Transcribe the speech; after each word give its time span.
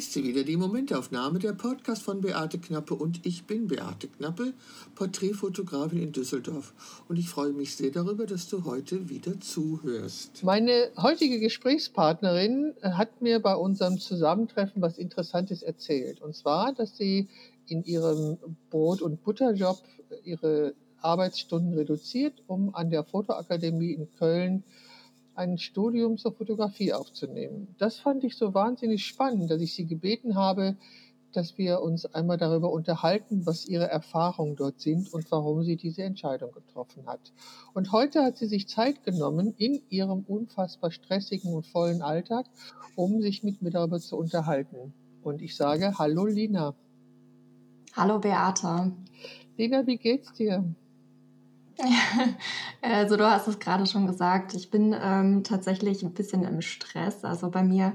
ist 0.00 0.14
sie 0.14 0.24
wieder, 0.24 0.44
die 0.44 0.56
Momentaufnahme, 0.56 1.38
der 1.40 1.52
Podcast 1.52 2.00
von 2.04 2.22
Beate 2.22 2.58
Knappe 2.58 2.94
und 2.94 3.26
ich 3.26 3.44
bin 3.44 3.68
Beate 3.68 4.08
Knappe, 4.08 4.54
Porträtfotografin 4.94 6.02
in 6.02 6.12
Düsseldorf. 6.12 6.72
Und 7.06 7.18
ich 7.18 7.28
freue 7.28 7.52
mich 7.52 7.76
sehr 7.76 7.90
darüber, 7.90 8.24
dass 8.24 8.48
du 8.48 8.64
heute 8.64 9.10
wieder 9.10 9.38
zuhörst. 9.40 10.42
Meine 10.42 10.88
heutige 10.96 11.38
Gesprächspartnerin 11.38 12.72
hat 12.80 13.20
mir 13.20 13.40
bei 13.40 13.54
unserem 13.54 13.98
Zusammentreffen 13.98 14.80
was 14.80 14.96
Interessantes 14.96 15.62
erzählt. 15.62 16.22
Und 16.22 16.34
zwar, 16.34 16.72
dass 16.72 16.96
sie 16.96 17.28
in 17.66 17.84
ihrem 17.84 18.38
Brot- 18.70 19.02
und 19.02 19.22
Butterjob 19.22 19.82
ihre 20.24 20.72
Arbeitsstunden 21.02 21.74
reduziert, 21.74 22.42
um 22.46 22.74
an 22.74 22.88
der 22.88 23.04
Fotoakademie 23.04 23.92
in 23.92 24.08
Köln 24.18 24.64
ein 25.34 25.58
Studium 25.58 26.18
zur 26.18 26.32
Fotografie 26.32 26.92
aufzunehmen. 26.92 27.74
Das 27.78 27.98
fand 27.98 28.24
ich 28.24 28.36
so 28.36 28.54
wahnsinnig 28.54 29.04
spannend, 29.06 29.50
dass 29.50 29.60
ich 29.60 29.74
sie 29.74 29.86
gebeten 29.86 30.34
habe, 30.34 30.76
dass 31.32 31.58
wir 31.58 31.80
uns 31.80 32.06
einmal 32.06 32.36
darüber 32.36 32.72
unterhalten, 32.72 33.46
was 33.46 33.66
ihre 33.66 33.88
Erfahrungen 33.88 34.56
dort 34.56 34.80
sind 34.80 35.12
und 35.12 35.30
warum 35.30 35.62
sie 35.62 35.76
diese 35.76 36.02
Entscheidung 36.02 36.52
getroffen 36.52 37.06
hat. 37.06 37.32
Und 37.72 37.92
heute 37.92 38.22
hat 38.24 38.36
sie 38.36 38.46
sich 38.46 38.68
Zeit 38.68 39.04
genommen 39.04 39.54
in 39.56 39.80
ihrem 39.90 40.24
unfassbar 40.26 40.90
stressigen 40.90 41.54
und 41.54 41.66
vollen 41.66 42.02
Alltag, 42.02 42.46
um 42.96 43.20
sich 43.22 43.42
mit 43.44 43.62
mir 43.62 43.70
darüber 43.70 44.00
zu 44.00 44.16
unterhalten. 44.16 44.92
Und 45.22 45.42
ich 45.42 45.56
sage, 45.56 45.98
hallo 45.98 46.26
Lina. 46.26 46.74
Hallo 47.94 48.18
Beata. 48.18 48.90
Lina, 49.56 49.86
wie 49.86 49.98
geht's 49.98 50.32
dir? 50.32 50.64
Also 52.82 53.16
du 53.16 53.30
hast 53.30 53.46
es 53.46 53.58
gerade 53.58 53.86
schon 53.86 54.06
gesagt, 54.06 54.54
ich 54.54 54.70
bin 54.70 54.96
ähm, 54.98 55.44
tatsächlich 55.44 56.02
ein 56.02 56.14
bisschen 56.14 56.44
im 56.44 56.62
Stress. 56.62 57.24
Also 57.24 57.50
bei 57.50 57.62
mir 57.62 57.92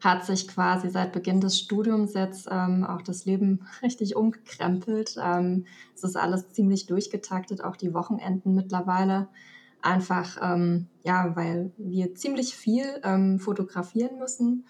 hat 0.00 0.26
sich 0.26 0.46
quasi 0.46 0.90
seit 0.90 1.12
Beginn 1.12 1.40
des 1.40 1.58
Studiums 1.58 2.14
jetzt 2.14 2.48
ähm, 2.50 2.84
auch 2.84 3.02
das 3.02 3.24
Leben 3.24 3.66
richtig 3.82 4.16
umgekrempelt. 4.16 5.16
Ähm, 5.22 5.66
es 5.94 6.04
ist 6.04 6.16
alles 6.16 6.50
ziemlich 6.50 6.86
durchgetaktet, 6.86 7.64
auch 7.64 7.76
die 7.76 7.94
Wochenenden 7.94 8.54
mittlerweile. 8.54 9.28
Einfach, 9.82 10.38
ähm, 10.42 10.88
ja, 11.02 11.34
weil 11.36 11.72
wir 11.76 12.14
ziemlich 12.14 12.56
viel 12.56 13.00
ähm, 13.04 13.38
fotografieren 13.38 14.18
müssen. 14.18 14.64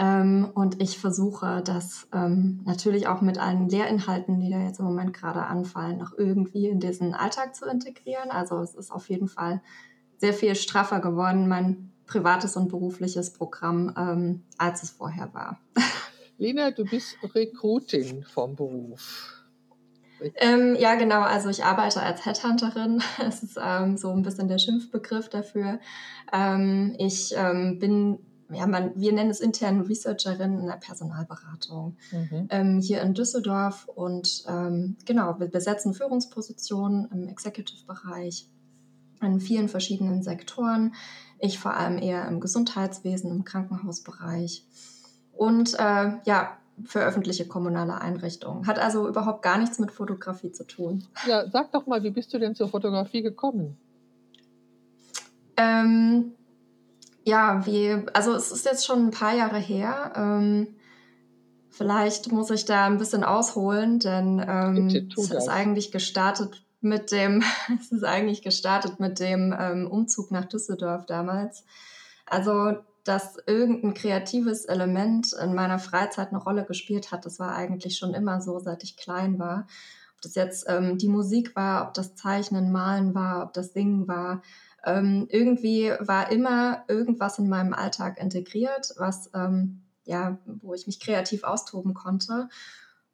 Ähm, 0.00 0.50
und 0.54 0.80
ich 0.80 0.98
versuche 0.98 1.62
das 1.62 2.08
ähm, 2.14 2.62
natürlich 2.64 3.06
auch 3.06 3.20
mit 3.20 3.38
allen 3.38 3.68
Lehrinhalten, 3.68 4.40
die 4.40 4.50
da 4.50 4.58
jetzt 4.58 4.78
im 4.78 4.86
Moment 4.86 5.12
gerade 5.12 5.42
anfallen, 5.42 5.98
noch 5.98 6.16
irgendwie 6.16 6.68
in 6.68 6.80
diesen 6.80 7.12
Alltag 7.12 7.54
zu 7.54 7.66
integrieren. 7.66 8.30
Also 8.30 8.58
es 8.60 8.74
ist 8.74 8.90
auf 8.90 9.10
jeden 9.10 9.28
Fall 9.28 9.60
sehr 10.16 10.32
viel 10.32 10.54
straffer 10.54 11.00
geworden, 11.00 11.48
mein 11.48 11.92
privates 12.06 12.56
und 12.56 12.68
berufliches 12.68 13.34
Programm, 13.34 13.94
ähm, 13.94 14.42
als 14.56 14.82
es 14.82 14.90
vorher 14.90 15.34
war. 15.34 15.60
Lena, 16.38 16.70
du 16.70 16.86
bist 16.86 17.18
Recruiting 17.34 18.24
vom 18.24 18.56
Beruf. 18.56 19.36
Ähm, 20.36 20.76
ja, 20.78 20.94
genau. 20.94 21.20
Also 21.20 21.50
ich 21.50 21.64
arbeite 21.64 22.00
als 22.02 22.24
Headhunterin. 22.24 23.02
Das 23.18 23.42
ist 23.42 23.58
ähm, 23.62 23.98
so 23.98 24.10
ein 24.10 24.22
bisschen 24.22 24.48
der 24.48 24.58
Schimpfbegriff 24.58 25.28
dafür. 25.28 25.78
Ähm, 26.32 26.94
ich 26.98 27.34
ähm, 27.36 27.78
bin 27.78 28.18
ja, 28.52 28.66
man, 28.66 28.92
wir 28.94 29.12
nennen 29.12 29.30
es 29.30 29.40
intern 29.40 29.80
Researcherin 29.82 30.58
in 30.58 30.66
der 30.66 30.74
Personalberatung 30.76 31.96
mhm. 32.10 32.46
ähm, 32.50 32.80
hier 32.80 33.02
in 33.02 33.14
Düsseldorf. 33.14 33.88
Und 33.94 34.44
ähm, 34.48 34.96
genau, 35.04 35.38
wir 35.38 35.48
besetzen 35.48 35.94
Führungspositionen 35.94 37.08
im 37.12 37.28
Executive-Bereich 37.28 38.48
in 39.22 39.40
vielen 39.40 39.68
verschiedenen 39.68 40.22
Sektoren. 40.22 40.94
Ich 41.38 41.58
vor 41.58 41.74
allem 41.74 41.98
eher 41.98 42.26
im 42.26 42.40
Gesundheitswesen, 42.40 43.30
im 43.30 43.44
Krankenhausbereich. 43.44 44.64
Und 45.32 45.74
äh, 45.78 46.12
ja, 46.24 46.56
für 46.84 47.00
öffentliche 47.00 47.46
kommunale 47.46 48.00
Einrichtungen. 48.00 48.66
Hat 48.66 48.78
also 48.78 49.08
überhaupt 49.08 49.42
gar 49.42 49.58
nichts 49.58 49.78
mit 49.78 49.90
Fotografie 49.90 50.52
zu 50.52 50.66
tun. 50.66 51.04
Ja, 51.26 51.48
sag 51.50 51.72
doch 51.72 51.86
mal, 51.86 52.02
wie 52.02 52.10
bist 52.10 52.32
du 52.32 52.38
denn 52.38 52.54
zur 52.54 52.68
Fotografie 52.68 53.22
gekommen? 53.22 53.76
Ähm, 55.56 56.32
ja, 57.24 57.64
wie, 57.66 58.06
also 58.14 58.34
es 58.34 58.50
ist 58.50 58.64
jetzt 58.64 58.86
schon 58.86 59.06
ein 59.06 59.10
paar 59.10 59.34
Jahre 59.34 59.58
her. 59.58 60.12
Ähm, 60.16 60.68
vielleicht 61.70 62.32
muss 62.32 62.50
ich 62.50 62.64
da 62.64 62.86
ein 62.86 62.98
bisschen 62.98 63.24
ausholen, 63.24 63.98
denn 63.98 64.44
ähm, 64.46 65.08
es 65.16 65.30
ist 65.30 65.48
eigentlich 65.48 65.92
gestartet 65.92 66.64
mit 66.80 67.12
dem, 67.12 67.42
es 67.80 67.92
ist 67.92 68.04
eigentlich 68.04 68.42
gestartet 68.42 69.00
mit 69.00 69.20
dem 69.20 69.54
ähm, 69.58 69.86
Umzug 69.86 70.30
nach 70.30 70.46
Düsseldorf 70.46 71.06
damals. 71.06 71.64
Also, 72.26 72.76
dass 73.04 73.38
irgendein 73.46 73.94
kreatives 73.94 74.66
Element 74.66 75.32
in 75.32 75.54
meiner 75.54 75.78
Freizeit 75.78 76.28
eine 76.28 76.42
Rolle 76.42 76.64
gespielt 76.64 77.12
hat, 77.12 77.24
das 77.24 77.38
war 77.38 77.54
eigentlich 77.54 77.96
schon 77.96 78.14
immer 78.14 78.40
so, 78.40 78.58
seit 78.58 78.82
ich 78.82 78.96
klein 78.96 79.38
war. 79.38 79.66
Ob 80.14 80.22
das 80.22 80.34
jetzt 80.34 80.66
ähm, 80.68 80.98
die 80.98 81.08
Musik 81.08 81.56
war, 81.56 81.86
ob 81.86 81.94
das 81.94 82.14
Zeichnen, 82.14 82.70
Malen 82.70 83.14
war, 83.14 83.42
ob 83.42 83.54
das 83.54 83.72
Singen 83.72 84.06
war 84.06 84.42
ähm, 84.84 85.26
irgendwie 85.30 85.92
war 86.00 86.30
immer 86.30 86.84
irgendwas 86.88 87.38
in 87.38 87.48
meinem 87.48 87.74
Alltag 87.74 88.20
integriert, 88.20 88.94
was 88.96 89.30
ähm, 89.34 89.82
ja, 90.04 90.38
wo 90.44 90.74
ich 90.74 90.86
mich 90.86 91.00
kreativ 91.00 91.44
austoben 91.44 91.94
konnte. 91.94 92.48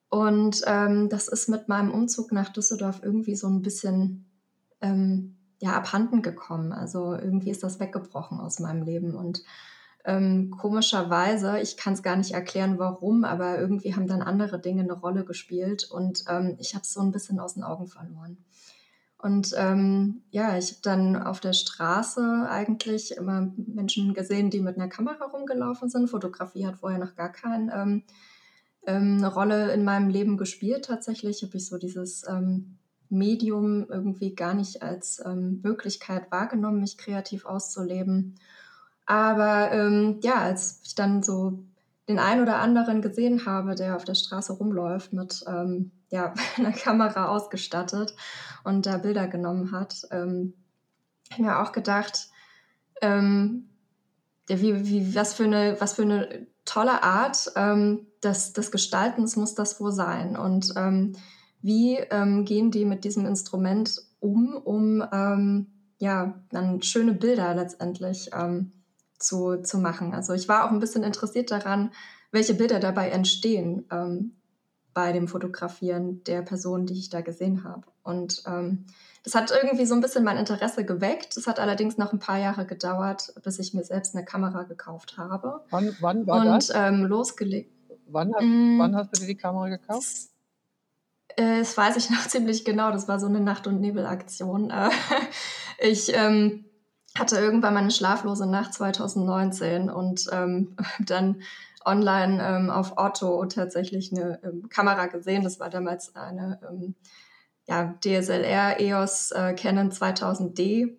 Und 0.08 0.62
ähm, 0.66 1.08
das 1.08 1.28
ist 1.28 1.48
mit 1.48 1.68
meinem 1.68 1.90
Umzug 1.90 2.32
nach 2.32 2.48
Düsseldorf 2.48 3.00
irgendwie 3.02 3.36
so 3.36 3.48
ein 3.48 3.62
bisschen 3.62 4.30
ähm, 4.80 5.36
ja, 5.58 5.72
abhanden 5.72 6.22
gekommen. 6.22 6.72
Also 6.72 7.14
irgendwie 7.14 7.50
ist 7.50 7.62
das 7.62 7.80
weggebrochen 7.80 8.40
aus 8.40 8.60
meinem 8.60 8.82
Leben. 8.82 9.14
Und 9.14 9.42
ähm, 10.04 10.52
komischerweise, 10.56 11.58
ich 11.58 11.76
kann 11.76 11.94
es 11.94 12.02
gar 12.02 12.16
nicht 12.16 12.32
erklären, 12.32 12.78
warum, 12.78 13.24
aber 13.24 13.58
irgendwie 13.58 13.94
haben 13.94 14.06
dann 14.06 14.22
andere 14.22 14.60
Dinge 14.60 14.82
eine 14.82 14.92
Rolle 14.92 15.24
gespielt 15.24 15.90
und 15.90 16.24
ähm, 16.28 16.56
ich 16.60 16.74
habe 16.74 16.82
es 16.82 16.92
so 16.92 17.00
ein 17.00 17.10
bisschen 17.10 17.40
aus 17.40 17.54
den 17.54 17.64
Augen 17.64 17.88
verloren. 17.88 18.38
Und 19.18 19.54
ähm, 19.56 20.22
ja, 20.30 20.58
ich 20.58 20.70
habe 20.70 20.80
dann 20.82 21.16
auf 21.16 21.40
der 21.40 21.54
Straße 21.54 22.46
eigentlich 22.48 23.16
immer 23.16 23.50
Menschen 23.56 24.12
gesehen, 24.12 24.50
die 24.50 24.60
mit 24.60 24.76
einer 24.76 24.88
Kamera 24.88 25.24
rumgelaufen 25.24 25.88
sind. 25.88 26.10
Fotografie 26.10 26.66
hat 26.66 26.76
vorher 26.76 26.98
noch 26.98 27.16
gar 27.16 27.32
keine 27.32 27.72
ähm, 27.74 28.02
ähm, 28.86 29.24
Rolle 29.24 29.72
in 29.72 29.84
meinem 29.84 30.10
Leben 30.10 30.36
gespielt. 30.36 30.84
Tatsächlich 30.84 31.42
habe 31.42 31.56
ich 31.56 31.66
so 31.66 31.78
dieses 31.78 32.24
ähm, 32.28 32.78
Medium 33.08 33.86
irgendwie 33.88 34.34
gar 34.34 34.54
nicht 34.54 34.82
als 34.82 35.22
ähm, 35.24 35.60
Möglichkeit 35.62 36.30
wahrgenommen, 36.30 36.80
mich 36.80 36.98
kreativ 36.98 37.46
auszuleben. 37.46 38.34
Aber 39.06 39.70
ähm, 39.72 40.18
ja, 40.22 40.36
als 40.36 40.80
ich 40.84 40.94
dann 40.94 41.22
so 41.22 41.64
den 42.08 42.18
einen 42.18 42.42
oder 42.42 42.58
anderen 42.58 43.02
gesehen 43.02 43.46
habe, 43.46 43.74
der 43.74 43.96
auf 43.96 44.04
der 44.04 44.14
Straße 44.14 44.52
rumläuft 44.52 45.12
mit 45.12 45.44
ähm, 45.48 45.90
ja, 46.10 46.34
einer 46.56 46.72
Kamera 46.72 47.28
ausgestattet 47.28 48.14
und 48.64 48.86
da 48.86 48.98
Bilder 48.98 49.26
genommen 49.26 49.72
hat, 49.72 50.02
ähm, 50.10 50.54
habe 51.32 51.42
mir 51.42 51.60
auch 51.60 51.72
gedacht, 51.72 52.28
ähm, 53.02 53.68
wie, 54.48 54.86
wie, 54.86 55.14
was, 55.14 55.34
für 55.34 55.44
eine, 55.44 55.76
was 55.80 55.94
für 55.94 56.02
eine 56.02 56.46
tolle 56.64 57.02
Art 57.02 57.52
ähm, 57.56 58.06
des, 58.22 58.52
des 58.52 58.70
Gestaltens 58.70 59.36
muss 59.36 59.54
das 59.54 59.80
wohl 59.80 59.92
sein. 59.92 60.36
Und 60.36 60.72
ähm, 60.76 61.16
wie 61.62 61.96
ähm, 61.96 62.44
gehen 62.44 62.70
die 62.70 62.84
mit 62.84 63.04
diesem 63.04 63.26
Instrument 63.26 64.00
um, 64.20 64.54
um 64.54 65.04
ähm, 65.12 65.66
ja, 65.98 66.34
dann 66.50 66.82
schöne 66.82 67.12
Bilder 67.12 67.54
letztendlich 67.54 68.30
ähm, 68.32 68.72
zu, 69.18 69.62
zu 69.62 69.78
machen. 69.78 70.14
Also 70.14 70.32
ich 70.32 70.48
war 70.48 70.64
auch 70.64 70.70
ein 70.70 70.80
bisschen 70.80 71.02
interessiert 71.02 71.50
daran, 71.50 71.90
welche 72.32 72.54
Bilder 72.54 72.80
dabei 72.80 73.10
entstehen 73.10 73.84
ähm, 73.90 74.36
bei 74.94 75.12
dem 75.12 75.28
Fotografieren 75.28 76.24
der 76.24 76.42
Person, 76.42 76.86
die 76.86 76.98
ich 76.98 77.10
da 77.10 77.20
gesehen 77.20 77.64
habe. 77.64 77.82
Und 78.02 78.42
ähm, 78.46 78.86
das 79.24 79.34
hat 79.34 79.50
irgendwie 79.50 79.86
so 79.86 79.94
ein 79.94 80.00
bisschen 80.00 80.22
mein 80.22 80.36
Interesse 80.36 80.84
geweckt. 80.84 81.36
Es 81.36 81.48
hat 81.48 81.58
allerdings 81.58 81.98
noch 81.98 82.12
ein 82.12 82.20
paar 82.20 82.38
Jahre 82.38 82.64
gedauert, 82.64 83.34
bis 83.42 83.58
ich 83.58 83.74
mir 83.74 83.82
selbst 83.82 84.14
eine 84.14 84.24
Kamera 84.24 84.62
gekauft 84.62 85.18
habe. 85.18 85.64
Wann, 85.70 85.96
wann 86.00 86.26
war 86.26 86.42
und, 86.42 86.46
das? 86.46 86.70
Und 86.70 86.76
ähm, 86.76 87.04
losgelegt. 87.06 87.72
Wann, 88.06 88.32
hast, 88.32 88.44
mm, 88.44 88.78
wann 88.78 88.94
hast 88.94 89.16
du 89.16 89.20
dir 89.20 89.26
die 89.26 89.36
Kamera 89.36 89.68
gekauft? 89.68 90.06
Das, 90.06 90.30
äh, 91.36 91.58
das 91.58 91.76
weiß 91.76 91.96
ich 91.96 92.10
noch 92.10 92.28
ziemlich 92.28 92.64
genau. 92.64 92.92
Das 92.92 93.08
war 93.08 93.18
so 93.18 93.26
eine 93.26 93.40
Nacht- 93.40 93.66
und 93.66 93.80
Nebelaktion. 93.80 94.70
Äh, 94.70 94.90
ich 95.80 96.14
ähm, 96.14 96.65
hatte 97.18 97.36
irgendwann 97.36 97.74
meine 97.74 97.90
schlaflose 97.90 98.46
Nacht 98.46 98.74
2019 98.74 99.90
und 99.90 100.26
ähm, 100.32 100.76
dann 101.00 101.42
online 101.84 102.42
ähm, 102.44 102.70
auf 102.70 102.94
Otto 102.96 103.44
tatsächlich 103.46 104.12
eine 104.12 104.40
ähm, 104.42 104.68
Kamera 104.68 105.06
gesehen. 105.06 105.44
Das 105.44 105.60
war 105.60 105.70
damals 105.70 106.14
eine 106.16 106.58
ähm, 106.68 106.94
ja, 107.66 107.94
DSLR 108.04 108.80
EOS 108.80 109.32
äh, 109.32 109.54
Canon 109.54 109.90
2000D, 109.90 110.96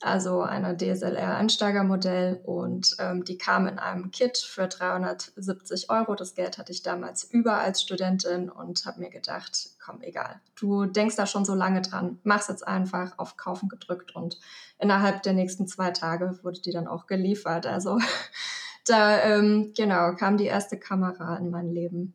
also 0.00 0.42
eine 0.42 0.76
DSLR-Einsteigermodell 0.76 2.40
und 2.44 2.94
ähm, 3.00 3.24
die 3.24 3.36
kam 3.36 3.66
in 3.66 3.80
einem 3.80 4.12
Kit 4.12 4.38
für 4.38 4.68
370 4.68 5.90
Euro. 5.90 6.14
Das 6.14 6.36
Geld 6.36 6.56
hatte 6.56 6.70
ich 6.70 6.82
damals 6.82 7.24
über 7.24 7.58
als 7.58 7.82
Studentin 7.82 8.48
und 8.48 8.86
habe 8.86 9.00
mir 9.00 9.10
gedacht, 9.10 9.70
komm, 9.84 10.00
egal, 10.02 10.40
du 10.54 10.86
denkst 10.86 11.16
da 11.16 11.26
schon 11.26 11.44
so 11.44 11.54
lange 11.54 11.82
dran, 11.82 12.20
mach's 12.22 12.46
jetzt 12.46 12.66
einfach 12.66 13.18
auf 13.18 13.36
Kaufen 13.36 13.68
gedrückt 13.68 14.14
und 14.14 14.38
innerhalb 14.78 15.24
der 15.24 15.32
nächsten 15.32 15.66
zwei 15.66 15.90
Tage 15.90 16.38
wurde 16.42 16.60
die 16.60 16.72
dann 16.72 16.86
auch 16.86 17.06
geliefert. 17.06 17.66
Also 17.66 17.98
da 18.86 19.20
ähm, 19.20 19.72
genau 19.76 20.14
kam 20.14 20.36
die 20.36 20.46
erste 20.46 20.78
Kamera 20.78 21.36
in 21.36 21.50
mein 21.50 21.72
Leben. 21.72 22.14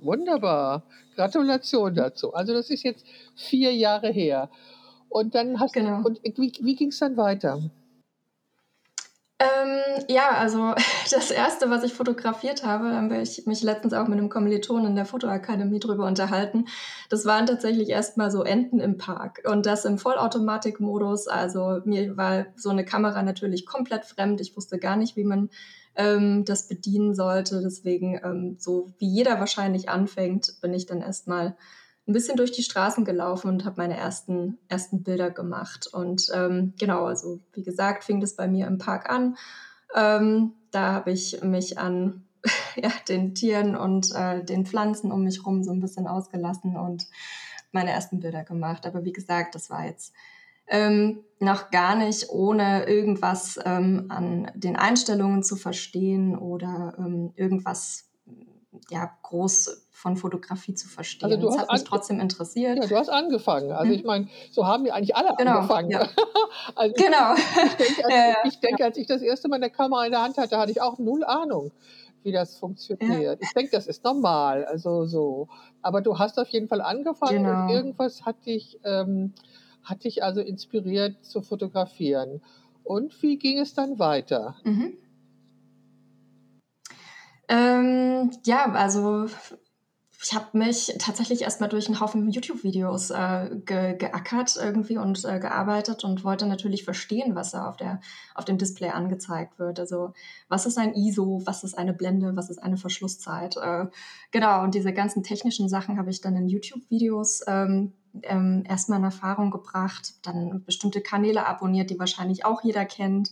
Wunderbar. 0.00 0.84
Gratulation 1.16 1.94
dazu. 1.94 2.34
Also 2.34 2.52
das 2.52 2.70
ist 2.70 2.82
jetzt 2.82 3.06
vier 3.34 3.74
Jahre 3.74 4.10
her. 4.10 4.50
Und 5.14 5.36
dann 5.36 5.60
hast 5.60 5.74
genau. 5.74 6.02
du, 6.02 6.08
und 6.08 6.20
wie, 6.24 6.52
wie 6.60 6.74
ging 6.74 6.88
es 6.88 6.98
dann 6.98 7.16
weiter? 7.16 7.62
Ähm, 9.38 10.04
ja, 10.08 10.30
also 10.30 10.74
das 11.12 11.30
erste, 11.30 11.70
was 11.70 11.84
ich 11.84 11.94
fotografiert 11.94 12.64
habe, 12.64 12.90
da 12.90 12.96
habe 13.00 13.18
ich 13.18 13.46
mich 13.46 13.62
letztens 13.62 13.92
auch 13.92 14.08
mit 14.08 14.18
einem 14.18 14.28
Kommiliton 14.28 14.84
in 14.84 14.96
der 14.96 15.06
Fotoakademie 15.06 15.78
drüber 15.78 16.08
unterhalten. 16.08 16.64
Das 17.10 17.26
waren 17.26 17.46
tatsächlich 17.46 17.90
erstmal 17.90 18.32
so 18.32 18.42
Enten 18.42 18.80
im 18.80 18.98
Park 18.98 19.42
und 19.48 19.66
das 19.66 19.84
im 19.84 19.98
Vollautomatikmodus. 19.98 21.28
Also 21.28 21.80
mir 21.84 22.16
war 22.16 22.46
so 22.56 22.70
eine 22.70 22.84
Kamera 22.84 23.22
natürlich 23.22 23.66
komplett 23.66 24.06
fremd. 24.06 24.40
Ich 24.40 24.56
wusste 24.56 24.78
gar 24.78 24.96
nicht, 24.96 25.14
wie 25.14 25.24
man 25.24 25.48
ähm, 25.94 26.44
das 26.44 26.66
bedienen 26.66 27.14
sollte. 27.14 27.60
Deswegen, 27.62 28.20
ähm, 28.24 28.56
so 28.58 28.92
wie 28.98 29.06
jeder 29.06 29.38
wahrscheinlich 29.38 29.88
anfängt, 29.88 30.60
bin 30.60 30.74
ich 30.74 30.86
dann 30.86 31.02
erstmal 31.02 31.56
ein 32.06 32.12
bisschen 32.12 32.36
durch 32.36 32.52
die 32.52 32.62
Straßen 32.62 33.04
gelaufen 33.04 33.48
und 33.48 33.64
habe 33.64 33.76
meine 33.78 33.96
ersten, 33.96 34.58
ersten 34.68 35.02
Bilder 35.02 35.30
gemacht. 35.30 35.86
Und 35.86 36.30
ähm, 36.34 36.74
genau, 36.78 37.06
also 37.06 37.40
wie 37.52 37.62
gesagt, 37.62 38.04
fing 38.04 38.20
das 38.20 38.36
bei 38.36 38.46
mir 38.46 38.66
im 38.66 38.78
Park 38.78 39.08
an. 39.10 39.36
Ähm, 39.94 40.52
da 40.70 40.92
habe 40.92 41.12
ich 41.12 41.42
mich 41.42 41.78
an 41.78 42.24
ja, 42.76 42.90
den 43.08 43.34
Tieren 43.34 43.74
und 43.74 44.14
äh, 44.14 44.44
den 44.44 44.66
Pflanzen 44.66 45.12
um 45.12 45.24
mich 45.24 45.38
herum 45.38 45.64
so 45.64 45.72
ein 45.72 45.80
bisschen 45.80 46.06
ausgelassen 46.06 46.76
und 46.76 47.06
meine 47.72 47.90
ersten 47.90 48.20
Bilder 48.20 48.44
gemacht. 48.44 48.86
Aber 48.86 49.04
wie 49.04 49.12
gesagt, 49.12 49.54
das 49.54 49.70
war 49.70 49.86
jetzt 49.86 50.12
ähm, 50.66 51.20
noch 51.40 51.70
gar 51.70 51.94
nicht, 51.94 52.30
ohne 52.30 52.84
irgendwas 52.84 53.58
ähm, 53.64 54.06
an 54.08 54.50
den 54.54 54.76
Einstellungen 54.76 55.42
zu 55.42 55.56
verstehen 55.56 56.36
oder 56.36 56.94
ähm, 56.98 57.32
irgendwas 57.36 58.10
ja, 58.90 59.10
groß 59.22 59.84
von 59.90 60.16
Fotografie 60.16 60.74
zu 60.74 60.88
verstehen. 60.88 61.32
Also 61.32 61.48
das 61.48 61.58
hat 61.58 61.72
mich 61.72 61.84
trotzdem 61.84 62.20
interessiert. 62.20 62.76
Ja, 62.76 62.86
du 62.86 62.96
hast 62.96 63.08
angefangen. 63.08 63.72
Also 63.72 63.86
mhm. 63.86 63.92
ich 63.92 64.04
meine, 64.04 64.28
so 64.50 64.66
haben 64.66 64.84
wir 64.84 64.94
eigentlich 64.94 65.16
alle 65.16 65.34
genau, 65.36 65.52
angefangen. 65.52 65.90
Ja. 65.90 66.08
also 66.74 66.94
genau. 66.94 67.34
Ich, 67.34 67.76
denke, 67.76 68.04
als, 68.04 68.14
ja, 68.14 68.34
ich 68.44 68.60
denke, 68.60 68.84
als 68.84 68.96
ich 68.98 69.06
das 69.06 69.22
erste 69.22 69.48
Mal 69.48 69.56
eine 69.56 69.70
Kamera 69.70 70.04
in 70.04 70.12
der 70.12 70.22
Hand 70.22 70.36
hatte, 70.36 70.58
hatte 70.58 70.72
ich 70.72 70.82
auch 70.82 70.98
null 70.98 71.24
Ahnung, 71.24 71.70
wie 72.22 72.32
das 72.32 72.56
funktioniert. 72.56 73.40
Ich 73.40 73.52
denke, 73.54 73.70
das 73.72 73.86
ist 73.86 74.04
normal. 74.04 74.66
Also 74.66 75.06
so. 75.06 75.48
Aber 75.80 76.02
du 76.02 76.18
hast 76.18 76.38
auf 76.38 76.48
jeden 76.48 76.68
Fall 76.68 76.82
angefangen 76.82 77.44
genau. 77.44 77.62
und 77.62 77.70
irgendwas 77.70 78.26
hat 78.26 78.44
dich 78.44 78.78
ähm, 78.84 79.32
hat 79.84 80.04
dich 80.04 80.22
also 80.22 80.40
inspiriert 80.40 81.24
zu 81.24 81.42
fotografieren. 81.42 82.42
Und 82.82 83.22
wie 83.22 83.38
ging 83.38 83.58
es 83.58 83.74
dann 83.74 83.98
weiter? 83.98 84.56
Mhm. 84.64 84.94
Ähm, 87.48 88.30
ja, 88.44 88.72
also 88.72 89.26
ich 90.24 90.34
habe 90.34 90.56
mich 90.56 90.94
tatsächlich 90.98 91.42
erstmal 91.42 91.68
durch 91.68 91.86
einen 91.86 92.00
Haufen 92.00 92.30
YouTube-Videos 92.30 93.10
äh, 93.10 93.50
ge 93.66 93.96
geackert 93.96 94.56
irgendwie 94.56 94.96
und 94.96 95.22
äh, 95.24 95.38
gearbeitet 95.38 96.02
und 96.02 96.24
wollte 96.24 96.46
natürlich 96.46 96.84
verstehen, 96.84 97.34
was 97.34 97.50
da 97.50 97.68
auf, 97.68 97.76
der, 97.76 98.00
auf 98.34 98.46
dem 98.46 98.56
Display 98.56 98.88
angezeigt 98.88 99.58
wird. 99.58 99.78
Also 99.78 100.14
was 100.48 100.64
ist 100.64 100.78
ein 100.78 100.94
ISO, 100.94 101.42
was 101.44 101.62
ist 101.62 101.76
eine 101.76 101.92
Blende, 101.92 102.36
was 102.36 102.48
ist 102.48 102.62
eine 102.62 102.78
Verschlusszeit. 102.78 103.56
Äh, 103.58 103.86
genau, 104.30 104.62
und 104.62 104.74
diese 104.74 104.94
ganzen 104.94 105.22
technischen 105.22 105.68
Sachen 105.68 105.98
habe 105.98 106.10
ich 106.10 106.22
dann 106.22 106.36
in 106.36 106.48
YouTube-Videos 106.48 107.42
ähm, 107.46 107.92
ähm, 108.22 108.64
erstmal 108.66 109.00
in 109.00 109.04
Erfahrung 109.04 109.50
gebracht, 109.50 110.14
dann 110.22 110.64
bestimmte 110.64 111.02
Kanäle 111.02 111.46
abonniert, 111.46 111.90
die 111.90 111.98
wahrscheinlich 111.98 112.46
auch 112.46 112.62
jeder 112.62 112.86
kennt. 112.86 113.30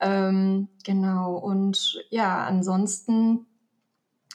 Ähm, 0.00 0.68
genau, 0.84 1.36
und 1.36 2.02
ja, 2.10 2.44
ansonsten 2.44 3.46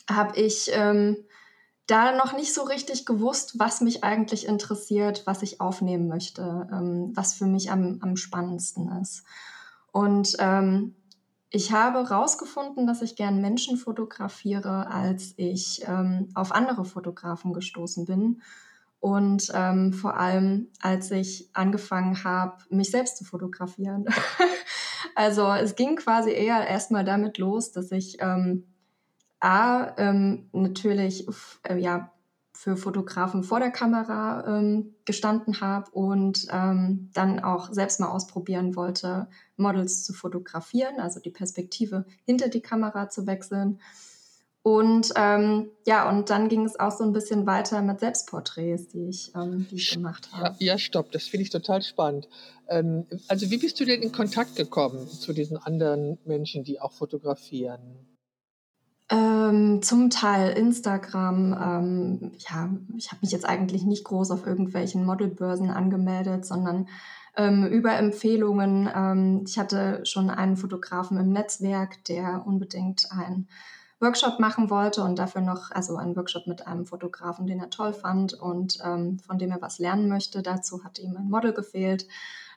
habe 0.10 0.40
ich 0.40 0.70
ähm, 0.74 1.18
da 1.88 2.12
noch 2.16 2.34
nicht 2.34 2.54
so 2.54 2.64
richtig 2.64 3.06
gewusst, 3.06 3.58
was 3.60 3.82
mich 3.82 4.04
eigentlich 4.04 4.48
interessiert, 4.48 5.24
was 5.26 5.42
ich 5.42 5.62
aufnehmen 5.62 6.08
möchte, 6.08 6.68
ähm, 6.72 7.12
was 7.16 7.34
für 7.34 7.46
mich 7.46 7.72
am, 7.72 8.00
am 8.02 8.16
spannendsten 8.16 8.90
ist. 9.02 9.24
Und 9.92 10.36
ähm, 10.40 10.96
ich 11.50 11.72
habe 11.72 12.10
herausgefunden, 12.10 12.86
dass 12.88 13.02
ich 13.02 13.16
gern 13.16 13.40
Menschen 13.40 13.78
fotografiere, 13.78 14.88
als 14.88 15.34
ich 15.38 15.84
ähm, 15.88 16.30
auf 16.34 16.52
andere 16.52 16.86
Fotografen 16.86 17.54
gestoßen 17.54 18.06
bin 18.06 18.42
und 19.00 19.52
ähm, 19.54 19.94
vor 19.94 20.18
allem, 20.18 20.70
als 20.82 21.12
ich 21.12 21.50
angefangen 21.54 22.24
habe, 22.24 22.58
mich 22.70 22.90
selbst 22.92 23.18
zu 23.18 23.24
fotografieren. 23.24 24.06
also 25.16 25.52
es 25.52 25.76
ging 25.76 25.96
quasi 25.96 26.32
eher 26.32 26.68
erstmal 26.68 27.04
damit 27.04 27.38
los, 27.38 27.72
dass 27.72 27.92
ich 27.92 28.18
ähm, 28.20 28.66
A, 29.40 29.94
ähm, 29.98 30.50
natürlich 30.52 31.28
äh, 31.64 31.78
ja, 31.78 32.12
für 32.56 32.78
Fotografen 32.78 33.44
vor 33.44 33.60
der 33.60 33.70
Kamera 33.70 34.44
ähm, 34.48 34.96
gestanden 35.06 35.62
habe 35.62 35.92
und 35.92 36.48
ähm, 36.52 37.10
dann 37.14 37.40
auch 37.40 37.72
selbst 37.72 38.00
mal 38.00 38.08
ausprobieren 38.08 38.76
wollte, 38.76 39.28
Models 39.58 40.04
zu 40.04 40.14
fotografieren, 40.14 41.00
also 41.00 41.20
die 41.20 41.30
Perspektive 41.30 42.06
hinter 42.26 42.50
die 42.50 42.62
Kamera 42.62 43.10
zu 43.10 43.28
wechseln. 43.28 43.80
Und 44.66 45.14
ähm, 45.16 45.70
ja, 45.86 46.10
und 46.10 46.32
dann 46.32 46.50
ging 46.50 46.66
es 46.66 46.80
auch 46.80 46.90
so 46.90 47.04
ein 47.04 47.14
bisschen 47.14 47.46
weiter 47.46 47.84
mit 47.84 48.00
Selbstporträts, 48.00 48.88
die 48.88 49.10
ich, 49.10 49.32
ähm, 49.36 49.68
die 49.70 49.76
ich 49.76 49.92
gemacht 49.92 50.28
habe. 50.32 50.56
Ja, 50.58 50.72
ja, 50.72 50.78
stopp, 50.80 51.12
das 51.12 51.28
finde 51.28 51.44
ich 51.44 51.52
total 51.52 51.84
spannend. 51.84 52.28
Ähm, 52.68 53.06
also 53.28 53.52
wie 53.52 53.60
bist 53.60 53.80
du 53.80 53.86
denn 53.86 54.02
in 54.02 54.12
Kontakt 54.12 54.56
gekommen 54.56 55.08
zu 55.08 55.34
diesen 55.34 55.58
anderen 55.58 56.18
Menschen, 56.26 56.64
die 56.64 56.82
auch 56.82 56.94
fotografieren? 56.94 57.80
Ähm, 59.12 59.84
zum 59.84 60.10
Teil 60.10 60.58
Instagram. 60.58 61.54
Ähm, 61.54 62.32
ja, 62.40 62.76
ich 62.98 63.12
habe 63.12 63.20
mich 63.22 63.32
jetzt 63.32 63.46
eigentlich 63.46 63.84
nicht 63.84 64.04
groß 64.04 64.32
auf 64.32 64.48
irgendwelchen 64.48 65.06
Modelbörsen 65.06 65.70
angemeldet, 65.70 66.44
sondern 66.44 66.90
ähm, 67.38 67.68
über 67.68 67.94
Empfehlungen. 68.00 69.46
Ich 69.46 69.60
hatte 69.60 70.04
schon 70.08 70.32
einen 70.32 70.58
Fotografen 70.58 71.20
im 71.20 71.30
Netzwerk, 71.30 72.04
der 72.06 72.48
unbedingt 72.48 73.12
ein 73.12 73.48
Workshop 74.00 74.40
machen 74.40 74.70
wollte 74.70 75.04
und 75.04 75.18
dafür 75.18 75.42
noch, 75.42 75.72
also 75.72 75.96
einen 75.96 76.16
Workshop 76.16 76.48
mit 76.48 76.68
einem 76.68 76.86
Fotografen, 76.86 77.48
den 77.48 77.60
er 77.60 77.70
toll 77.70 77.94
fand 77.94 78.34
und 78.34 78.78
ähm, 78.84 79.20
von 79.20 79.38
dem 79.38 79.52
er 79.52 79.62
was 79.62 79.80
lernen 79.80 80.10
möchte. 80.10 80.42
Dazu 80.42 80.84
hat 80.84 81.00
ihm 81.00 81.16
ein 81.16 81.30
Model 81.30 81.54
gefehlt. 81.54 82.08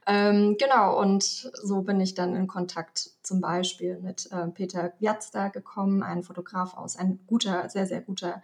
Ähm, 0.07 0.57
genau, 0.59 0.99
und 0.99 1.23
so 1.23 1.83
bin 1.83 2.01
ich 2.01 2.15
dann 2.15 2.35
in 2.35 2.47
Kontakt 2.47 3.11
zum 3.23 3.41
Beispiel 3.41 3.99
mit 4.01 4.31
äh, 4.33 4.49
Peter 4.49 4.89
Gwiazda 4.89 5.49
gekommen, 5.49 6.03
ein 6.03 6.23
Fotograf 6.23 6.75
aus, 6.77 6.97
ein 6.97 7.21
guter, 7.27 7.69
sehr, 7.69 7.87
sehr 7.87 8.01
guter 8.01 8.43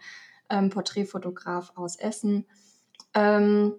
ähm, 0.49 0.69
Porträtfotograf 0.69 1.73
aus 1.75 1.95
Essen. 1.95 2.45
Ähm, 3.15 3.73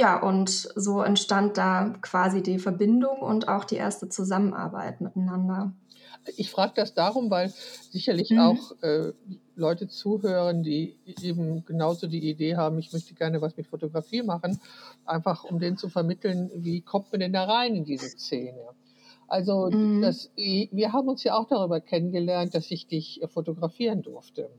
ja, 0.00 0.18
und 0.20 0.48
so 0.48 1.02
entstand 1.02 1.58
da 1.58 1.92
quasi 2.00 2.42
die 2.42 2.58
Verbindung 2.58 3.18
und 3.18 3.48
auch 3.48 3.64
die 3.64 3.76
erste 3.76 4.08
Zusammenarbeit 4.08 5.00
miteinander. 5.00 5.72
Ich 6.36 6.50
frage 6.50 6.72
das 6.76 6.94
darum, 6.94 7.30
weil 7.30 7.52
sicherlich 7.90 8.30
mhm. 8.30 8.38
auch 8.38 8.82
äh, 8.82 9.12
Leute 9.56 9.88
zuhören, 9.88 10.62
die 10.62 10.96
eben 11.22 11.64
genauso 11.64 12.06
die 12.06 12.30
Idee 12.30 12.56
haben, 12.56 12.78
ich 12.78 12.92
möchte 12.92 13.14
gerne 13.14 13.40
was 13.40 13.56
mit 13.56 13.66
Fotografie 13.66 14.22
machen, 14.22 14.60
einfach 15.04 15.44
um 15.44 15.58
denen 15.58 15.76
zu 15.76 15.88
vermitteln, 15.88 16.50
wie 16.54 16.80
kommt 16.80 17.10
man 17.12 17.20
denn 17.20 17.32
da 17.32 17.44
rein 17.44 17.74
in 17.74 17.84
diese 17.84 18.08
Szene. 18.08 18.60
Also 19.26 19.70
mhm. 19.70 20.00
das, 20.00 20.30
wir 20.36 20.92
haben 20.92 21.08
uns 21.08 21.22
ja 21.24 21.36
auch 21.36 21.46
darüber 21.46 21.80
kennengelernt, 21.80 22.54
dass 22.54 22.70
ich 22.70 22.86
dich 22.86 23.20
fotografieren 23.28 24.02
durfte. 24.02 24.50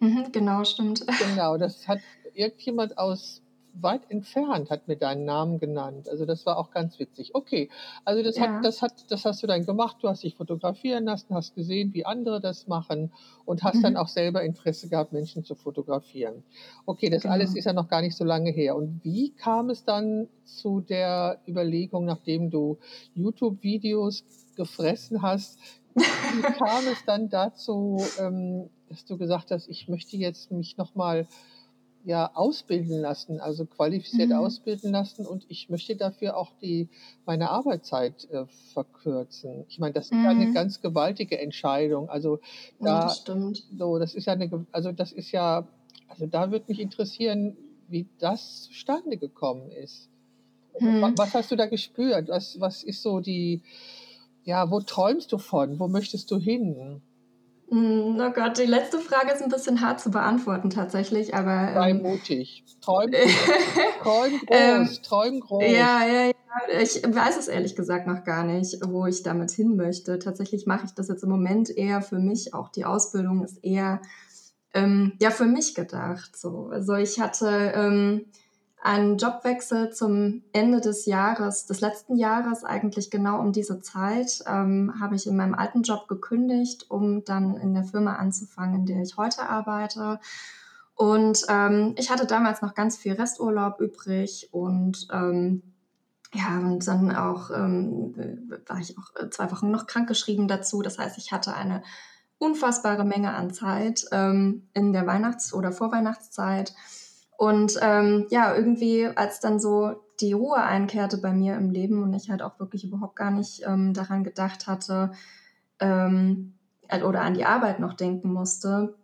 Mhm, 0.00 0.32
genau, 0.32 0.64
stimmt. 0.64 1.04
Genau, 1.06 1.56
das 1.58 1.86
hat 1.88 2.00
irgendjemand 2.34 2.98
aus 2.98 3.42
weit 3.80 4.10
entfernt 4.10 4.70
hat 4.70 4.88
mir 4.88 4.96
deinen 4.96 5.24
Namen 5.24 5.58
genannt. 5.58 6.08
Also 6.08 6.24
das 6.24 6.46
war 6.46 6.58
auch 6.58 6.70
ganz 6.70 6.98
witzig. 6.98 7.34
Okay, 7.34 7.68
also 8.04 8.22
das 8.22 8.36
ja. 8.36 8.42
hat, 8.42 8.64
das 8.64 8.82
hat, 8.82 8.92
das 9.10 9.24
hast 9.24 9.42
du 9.42 9.46
dann 9.46 9.66
gemacht. 9.66 9.96
Du 10.00 10.08
hast 10.08 10.22
dich 10.22 10.34
fotografieren 10.34 11.04
lassen, 11.04 11.34
hast 11.34 11.54
gesehen, 11.54 11.92
wie 11.94 12.06
andere 12.06 12.40
das 12.40 12.66
machen 12.66 13.12
und 13.44 13.62
hast 13.62 13.76
mhm. 13.76 13.82
dann 13.82 13.96
auch 13.96 14.08
selber 14.08 14.42
Interesse 14.42 14.88
gehabt, 14.88 15.12
Menschen 15.12 15.44
zu 15.44 15.54
fotografieren. 15.54 16.42
Okay, 16.86 17.10
das 17.10 17.22
genau. 17.22 17.34
alles 17.34 17.54
ist 17.54 17.64
ja 17.64 17.72
noch 17.72 17.88
gar 17.88 18.00
nicht 18.00 18.16
so 18.16 18.24
lange 18.24 18.50
her. 18.50 18.76
Und 18.76 19.00
wie 19.04 19.30
kam 19.30 19.70
es 19.70 19.84
dann 19.84 20.28
zu 20.44 20.80
der 20.80 21.40
Überlegung, 21.46 22.04
nachdem 22.04 22.50
du 22.50 22.78
YouTube-Videos 23.14 24.24
gefressen 24.56 25.22
hast, 25.22 25.58
wie 25.94 26.02
kam 26.58 26.86
es 26.90 27.04
dann 27.06 27.28
dazu, 27.28 28.02
ähm, 28.18 28.68
dass 28.88 29.04
du 29.04 29.16
gesagt 29.16 29.50
hast, 29.50 29.68
ich 29.68 29.88
möchte 29.88 30.16
jetzt 30.16 30.50
mich 30.50 30.76
nochmal 30.76 31.26
ja 32.04 32.30
ausbilden 32.34 33.00
lassen, 33.00 33.40
also 33.40 33.64
qualifiziert 33.64 34.28
mhm. 34.28 34.36
ausbilden 34.36 34.92
lassen 34.92 35.26
und 35.26 35.46
ich 35.48 35.70
möchte 35.70 35.96
dafür 35.96 36.36
auch 36.36 36.52
die 36.60 36.88
meine 37.24 37.50
Arbeitszeit 37.50 38.28
äh, 38.30 38.44
verkürzen. 38.72 39.64
Ich 39.68 39.78
meine, 39.78 39.94
das 39.94 40.10
mhm. 40.10 40.20
ist 40.20 40.26
eine 40.26 40.52
ganz 40.52 40.80
gewaltige 40.82 41.38
Entscheidung. 41.38 42.10
Also 42.10 42.40
da 42.78 42.86
ja, 42.86 43.02
das 43.04 43.18
stimmt. 43.18 43.64
so, 43.78 43.98
das 43.98 44.14
ist 44.14 44.26
ja 44.26 44.34
eine 44.34 44.66
also 44.70 44.92
das 44.92 45.12
ist 45.12 45.32
ja 45.32 45.66
also 46.08 46.26
da 46.26 46.50
würde 46.50 46.66
mich 46.68 46.78
interessieren, 46.78 47.56
wie 47.88 48.06
das 48.18 48.64
zustande 48.64 49.16
gekommen 49.16 49.70
ist. 49.70 50.08
Mhm. 50.78 51.14
Was 51.16 51.32
hast 51.32 51.50
du 51.50 51.56
da 51.56 51.66
gespürt? 51.66 52.28
Was 52.28 52.60
was 52.60 52.82
ist 52.82 53.02
so 53.02 53.20
die 53.20 53.62
ja, 54.44 54.70
wo 54.70 54.80
träumst 54.80 55.32
du 55.32 55.38
von? 55.38 55.78
Wo 55.78 55.88
möchtest 55.88 56.30
du 56.30 56.38
hin? 56.38 57.00
Hm, 57.74 58.20
oh 58.20 58.30
Gott, 58.30 58.56
die 58.58 58.66
letzte 58.66 59.00
Frage 59.00 59.32
ist 59.32 59.42
ein 59.42 59.48
bisschen 59.48 59.80
hart 59.80 60.00
zu 60.00 60.12
beantworten 60.12 60.70
tatsächlich, 60.70 61.34
aber. 61.34 61.74
Sei 61.74 61.90
ähm, 61.90 62.02
mutig. 62.02 62.62
Träum, 62.80 63.10
träum 64.02 64.30
groß, 64.46 64.48
ähm, 64.48 64.88
träum 65.02 65.40
groß. 65.40 65.64
Ja, 65.64 66.06
ja, 66.06 66.26
ja. 66.26 66.32
Ich 66.80 67.02
weiß 67.02 67.36
es 67.36 67.48
ehrlich 67.48 67.74
gesagt 67.74 68.06
noch 68.06 68.22
gar 68.22 68.44
nicht, 68.44 68.78
wo 68.86 69.06
ich 69.06 69.24
damit 69.24 69.50
hin 69.50 69.74
möchte. 69.74 70.20
Tatsächlich 70.20 70.66
mache 70.66 70.86
ich 70.86 70.92
das 70.92 71.08
jetzt 71.08 71.24
im 71.24 71.30
Moment 71.30 71.68
eher 71.68 72.00
für 72.00 72.20
mich. 72.20 72.54
Auch 72.54 72.68
die 72.68 72.84
Ausbildung 72.84 73.42
ist 73.42 73.58
eher 73.64 74.00
ähm, 74.72 75.14
ja 75.20 75.32
für 75.32 75.46
mich 75.46 75.74
gedacht. 75.74 76.36
So. 76.36 76.68
Also 76.70 76.94
ich 76.94 77.18
hatte 77.18 77.72
ähm, 77.74 78.26
einen 78.84 79.16
Jobwechsel 79.16 79.90
zum 79.90 80.42
Ende 80.52 80.82
des 80.82 81.06
Jahres, 81.06 81.64
des 81.64 81.80
letzten 81.80 82.16
Jahres, 82.16 82.64
eigentlich 82.64 83.10
genau 83.10 83.40
um 83.40 83.50
diese 83.50 83.80
Zeit, 83.80 84.44
ähm, 84.46 84.92
habe 85.00 85.16
ich 85.16 85.26
in 85.26 85.36
meinem 85.36 85.54
alten 85.54 85.82
Job 85.82 86.06
gekündigt, 86.06 86.90
um 86.90 87.24
dann 87.24 87.56
in 87.56 87.72
der 87.72 87.84
Firma 87.84 88.16
anzufangen, 88.16 88.80
in 88.80 88.86
der 88.86 89.02
ich 89.02 89.16
heute 89.16 89.48
arbeite. 89.48 90.20
Und 90.94 91.46
ähm, 91.48 91.94
ich 91.96 92.10
hatte 92.10 92.26
damals 92.26 92.60
noch 92.60 92.74
ganz 92.74 92.98
viel 92.98 93.14
Resturlaub 93.14 93.80
übrig 93.80 94.50
und 94.52 95.08
ähm, 95.10 95.62
ja, 96.34 96.58
und 96.58 96.86
dann 96.86 97.16
auch 97.16 97.50
ähm, 97.50 98.50
war 98.66 98.80
ich 98.80 98.98
auch 98.98 99.30
zwei 99.30 99.50
Wochen 99.50 99.70
noch 99.70 99.86
krankgeschrieben 99.86 100.46
dazu. 100.46 100.82
Das 100.82 100.98
heißt, 100.98 101.16
ich 101.16 101.32
hatte 101.32 101.54
eine 101.54 101.82
unfassbare 102.36 103.04
Menge 103.04 103.32
an 103.32 103.50
Zeit 103.50 104.04
ähm, 104.12 104.68
in 104.74 104.92
der 104.92 105.06
Weihnachts- 105.06 105.54
oder 105.54 105.72
Vorweihnachtszeit. 105.72 106.74
Und 107.36 107.78
ähm, 107.82 108.26
ja, 108.30 108.54
irgendwie, 108.54 109.06
als 109.06 109.40
dann 109.40 109.58
so 109.58 109.96
die 110.20 110.32
Ruhe 110.32 110.62
einkehrte 110.62 111.18
bei 111.18 111.32
mir 111.32 111.56
im 111.56 111.70
Leben 111.70 112.02
und 112.02 112.14
ich 112.14 112.30
halt 112.30 112.42
auch 112.42 112.60
wirklich 112.60 112.84
überhaupt 112.84 113.16
gar 113.16 113.30
nicht 113.30 113.62
ähm, 113.66 113.92
daran 113.92 114.22
gedacht 114.22 114.66
hatte 114.66 115.12
ähm, 115.80 116.54
äh, 116.88 117.02
oder 117.02 117.22
an 117.22 117.34
die 117.34 117.44
Arbeit 117.44 117.80
noch 117.80 117.94
denken 117.94 118.32
musste, 118.32 118.94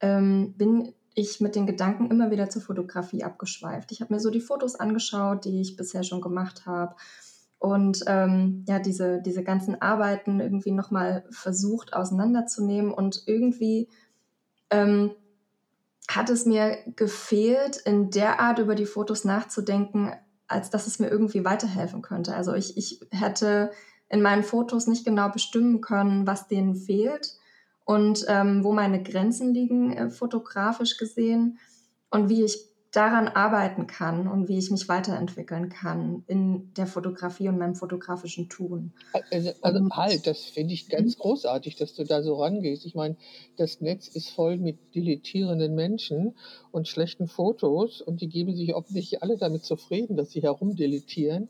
ähm, 0.00 0.54
bin 0.56 0.92
ich 1.14 1.40
mit 1.40 1.54
den 1.54 1.66
Gedanken 1.66 2.10
immer 2.10 2.30
wieder 2.30 2.50
zur 2.50 2.62
Fotografie 2.62 3.24
abgeschweift. 3.24 3.92
Ich 3.92 4.00
habe 4.00 4.12
mir 4.12 4.20
so 4.20 4.30
die 4.30 4.40
Fotos 4.40 4.74
angeschaut, 4.74 5.44
die 5.44 5.60
ich 5.60 5.76
bisher 5.76 6.02
schon 6.02 6.20
gemacht 6.20 6.66
habe 6.66 6.96
und 7.58 8.04
ähm, 8.06 8.64
ja, 8.68 8.78
diese, 8.78 9.22
diese 9.22 9.42
ganzen 9.42 9.80
Arbeiten 9.80 10.40
irgendwie 10.40 10.72
nochmal 10.72 11.24
versucht 11.30 11.94
auseinanderzunehmen 11.94 12.92
und 12.92 13.22
irgendwie 13.26 13.88
ähm, 14.70 15.12
hat 16.08 16.30
es 16.30 16.46
mir 16.46 16.78
gefehlt, 16.96 17.76
in 17.78 18.10
der 18.10 18.40
Art 18.40 18.58
über 18.58 18.74
die 18.74 18.86
Fotos 18.86 19.24
nachzudenken, 19.24 20.12
als 20.46 20.70
dass 20.70 20.86
es 20.86 20.98
mir 20.98 21.08
irgendwie 21.08 21.44
weiterhelfen 21.44 22.02
könnte. 22.02 22.34
Also 22.34 22.54
ich, 22.54 22.76
ich 22.76 23.00
hätte 23.10 23.70
in 24.08 24.22
meinen 24.22 24.44
Fotos 24.44 24.86
nicht 24.86 25.04
genau 25.04 25.28
bestimmen 25.30 25.80
können, 25.80 26.26
was 26.26 26.46
denen 26.46 26.76
fehlt 26.76 27.34
und 27.84 28.24
ähm, 28.28 28.62
wo 28.62 28.72
meine 28.72 29.02
Grenzen 29.02 29.52
liegen, 29.52 29.92
äh, 29.92 30.10
fotografisch 30.10 30.96
gesehen 30.96 31.58
und 32.10 32.28
wie 32.28 32.44
ich 32.44 32.58
daran 32.92 33.28
arbeiten 33.28 33.86
kann 33.86 34.26
und 34.26 34.48
wie 34.48 34.58
ich 34.58 34.70
mich 34.70 34.88
weiterentwickeln 34.88 35.68
kann 35.68 36.22
in 36.26 36.72
der 36.74 36.86
Fotografie 36.86 37.48
und 37.48 37.58
meinem 37.58 37.74
fotografischen 37.74 38.48
Tun. 38.48 38.92
Also, 39.30 39.52
also 39.60 39.88
halt, 39.90 40.26
das 40.26 40.44
finde 40.44 40.74
ich 40.74 40.88
ganz 40.88 41.16
mhm. 41.16 41.20
großartig, 41.20 41.76
dass 41.76 41.94
du 41.94 42.04
da 42.04 42.22
so 42.22 42.36
rangehst. 42.36 42.86
Ich 42.86 42.94
meine, 42.94 43.16
das 43.56 43.80
Netz 43.80 44.08
ist 44.08 44.30
voll 44.30 44.56
mit 44.56 44.94
dilettierenden 44.94 45.74
Menschen 45.74 46.36
und 46.70 46.88
schlechten 46.88 47.26
Fotos 47.26 48.00
und 48.00 48.20
die 48.20 48.28
geben 48.28 48.54
sich 48.54 48.74
offensichtlich 48.74 49.22
alle 49.22 49.36
damit 49.36 49.64
zufrieden, 49.64 50.16
dass 50.16 50.30
sie 50.30 50.42
herumdeletieren. 50.42 51.48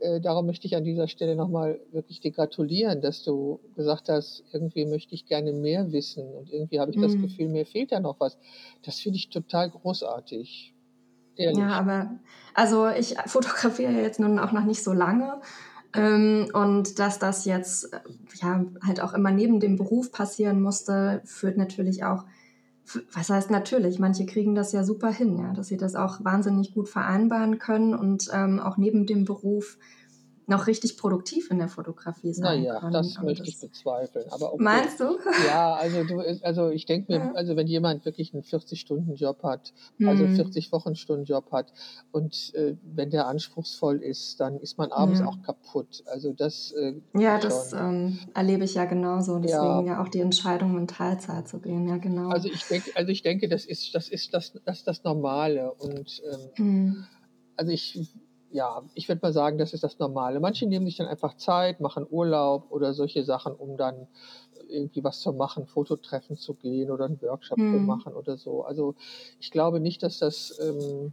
Äh, 0.00 0.20
darum 0.20 0.46
möchte 0.46 0.66
ich 0.66 0.76
an 0.76 0.84
dieser 0.84 1.08
Stelle 1.08 1.36
nochmal 1.36 1.80
wirklich 1.92 2.20
dir 2.20 2.30
gratulieren, 2.30 3.00
dass 3.00 3.22
du 3.22 3.60
gesagt 3.76 4.08
hast, 4.08 4.44
irgendwie 4.52 4.86
möchte 4.86 5.14
ich 5.14 5.26
gerne 5.26 5.52
mehr 5.52 5.92
wissen 5.92 6.26
und 6.32 6.50
irgendwie 6.50 6.80
habe 6.80 6.90
ich 6.90 6.96
mhm. 6.96 7.02
das 7.02 7.12
Gefühl, 7.12 7.48
mir 7.48 7.66
fehlt 7.66 7.92
da 7.92 8.00
noch 8.00 8.18
was. 8.18 8.38
Das 8.82 8.98
finde 8.98 9.16
ich 9.16 9.28
total 9.28 9.70
großartig. 9.70 10.74
Ehrlich. 11.36 11.58
Ja, 11.58 11.68
aber 11.70 12.18
also 12.54 12.88
ich 12.88 13.16
fotografiere 13.26 13.92
jetzt 13.92 14.20
nun 14.20 14.38
auch 14.38 14.52
noch 14.52 14.64
nicht 14.64 14.82
so 14.82 14.92
lange. 14.92 15.40
Ähm, 15.94 16.48
und 16.52 16.98
dass 16.98 17.18
das 17.18 17.44
jetzt 17.44 17.90
ja 18.40 18.64
halt 18.86 19.00
auch 19.00 19.12
immer 19.12 19.30
neben 19.30 19.60
dem 19.60 19.76
Beruf 19.76 20.12
passieren 20.12 20.60
musste, 20.62 21.20
führt 21.24 21.56
natürlich 21.56 22.04
auch, 22.04 22.24
was 23.12 23.30
heißt 23.30 23.50
natürlich, 23.50 23.98
manche 23.98 24.26
kriegen 24.26 24.54
das 24.54 24.72
ja 24.72 24.84
super 24.84 25.10
hin, 25.12 25.38
ja, 25.38 25.52
dass 25.52 25.68
sie 25.68 25.76
das 25.76 25.94
auch 25.94 26.24
wahnsinnig 26.24 26.72
gut 26.74 26.88
vereinbaren 26.88 27.58
können 27.58 27.94
und 27.94 28.28
ähm, 28.32 28.60
auch 28.60 28.76
neben 28.76 29.06
dem 29.06 29.24
Beruf 29.24 29.78
noch 30.50 30.66
richtig 30.66 30.98
produktiv 30.98 31.50
in 31.50 31.58
der 31.58 31.68
Fotografie 31.68 32.32
sein 32.34 32.62
naja, 32.62 32.80
können. 32.80 32.92
das 32.92 33.22
möchte 33.22 33.44
das 33.44 33.54
ich 33.54 33.60
bezweifeln. 33.60 34.26
Aber 34.30 34.52
okay. 34.52 34.62
Meinst 34.62 35.00
du? 35.00 35.16
Ja, 35.46 35.74
also 35.74 36.04
du, 36.04 36.18
also 36.42 36.70
ich 36.70 36.86
denke 36.86 37.12
mir, 37.12 37.18
ja. 37.18 37.32
also 37.32 37.56
wenn 37.56 37.68
jemand 37.68 38.04
wirklich 38.04 38.34
einen 38.34 38.42
40-Stunden-Job 38.42 39.42
hat, 39.44 39.72
also 40.04 40.24
mhm. 40.24 40.34
40-Wochen-Stunden-Job 40.34 41.52
hat 41.52 41.72
und 42.10 42.52
äh, 42.54 42.76
wenn 42.82 43.10
der 43.10 43.28
anspruchsvoll 43.28 44.02
ist, 44.02 44.40
dann 44.40 44.58
ist 44.58 44.76
man 44.76 44.90
abends 44.90 45.20
ja. 45.20 45.26
auch 45.26 45.40
kaputt. 45.42 46.02
Also 46.06 46.32
das 46.32 46.72
äh, 46.72 46.94
Ja, 47.14 47.38
das 47.38 47.72
ähm, 47.72 48.18
erlebe 48.34 48.64
ich 48.64 48.74
ja 48.74 48.84
genauso. 48.86 49.38
Deswegen 49.38 49.86
ja. 49.86 49.94
ja. 49.94 50.02
auch 50.02 50.08
die 50.08 50.20
Entscheidung, 50.20 50.76
in 50.76 50.88
Teilzeit 50.88 51.46
zu 51.46 51.60
gehen, 51.60 51.88
ja 51.88 51.98
genau. 51.98 52.28
Also 52.30 52.48
ich 52.48 52.64
denke, 52.64 52.90
also 52.96 53.10
ich 53.10 53.22
denke, 53.22 53.48
das 53.48 53.64
ist, 53.64 53.94
das 53.94 54.08
ist 54.08 54.34
das, 54.34 54.52
das, 54.64 54.82
das 54.82 55.04
Normale. 55.04 55.72
Und 55.74 56.20
ähm, 56.58 56.64
mhm. 56.64 57.04
also 57.56 57.70
ich 57.70 58.10
ja, 58.52 58.82
ich 58.94 59.08
würde 59.08 59.20
mal 59.22 59.32
sagen, 59.32 59.58
das 59.58 59.72
ist 59.72 59.84
das 59.84 59.98
Normale. 59.98 60.40
Manche 60.40 60.66
nehmen 60.66 60.86
sich 60.86 60.96
dann 60.96 61.06
einfach 61.06 61.36
Zeit, 61.36 61.80
machen 61.80 62.06
Urlaub 62.08 62.66
oder 62.70 62.94
solche 62.94 63.24
Sachen, 63.24 63.54
um 63.54 63.76
dann 63.76 64.08
irgendwie 64.68 65.02
was 65.04 65.20
zu 65.20 65.32
machen, 65.32 65.66
Fototreffen 65.66 66.36
zu 66.36 66.54
gehen 66.54 66.90
oder 66.90 67.06
einen 67.06 67.20
Workshop 67.22 67.58
hm. 67.58 67.72
zu 67.72 67.78
machen 67.80 68.14
oder 68.14 68.36
so. 68.36 68.62
Also 68.62 68.94
ich 69.40 69.50
glaube 69.50 69.80
nicht, 69.80 70.02
dass 70.02 70.18
das, 70.18 70.58
ähm, 70.60 71.12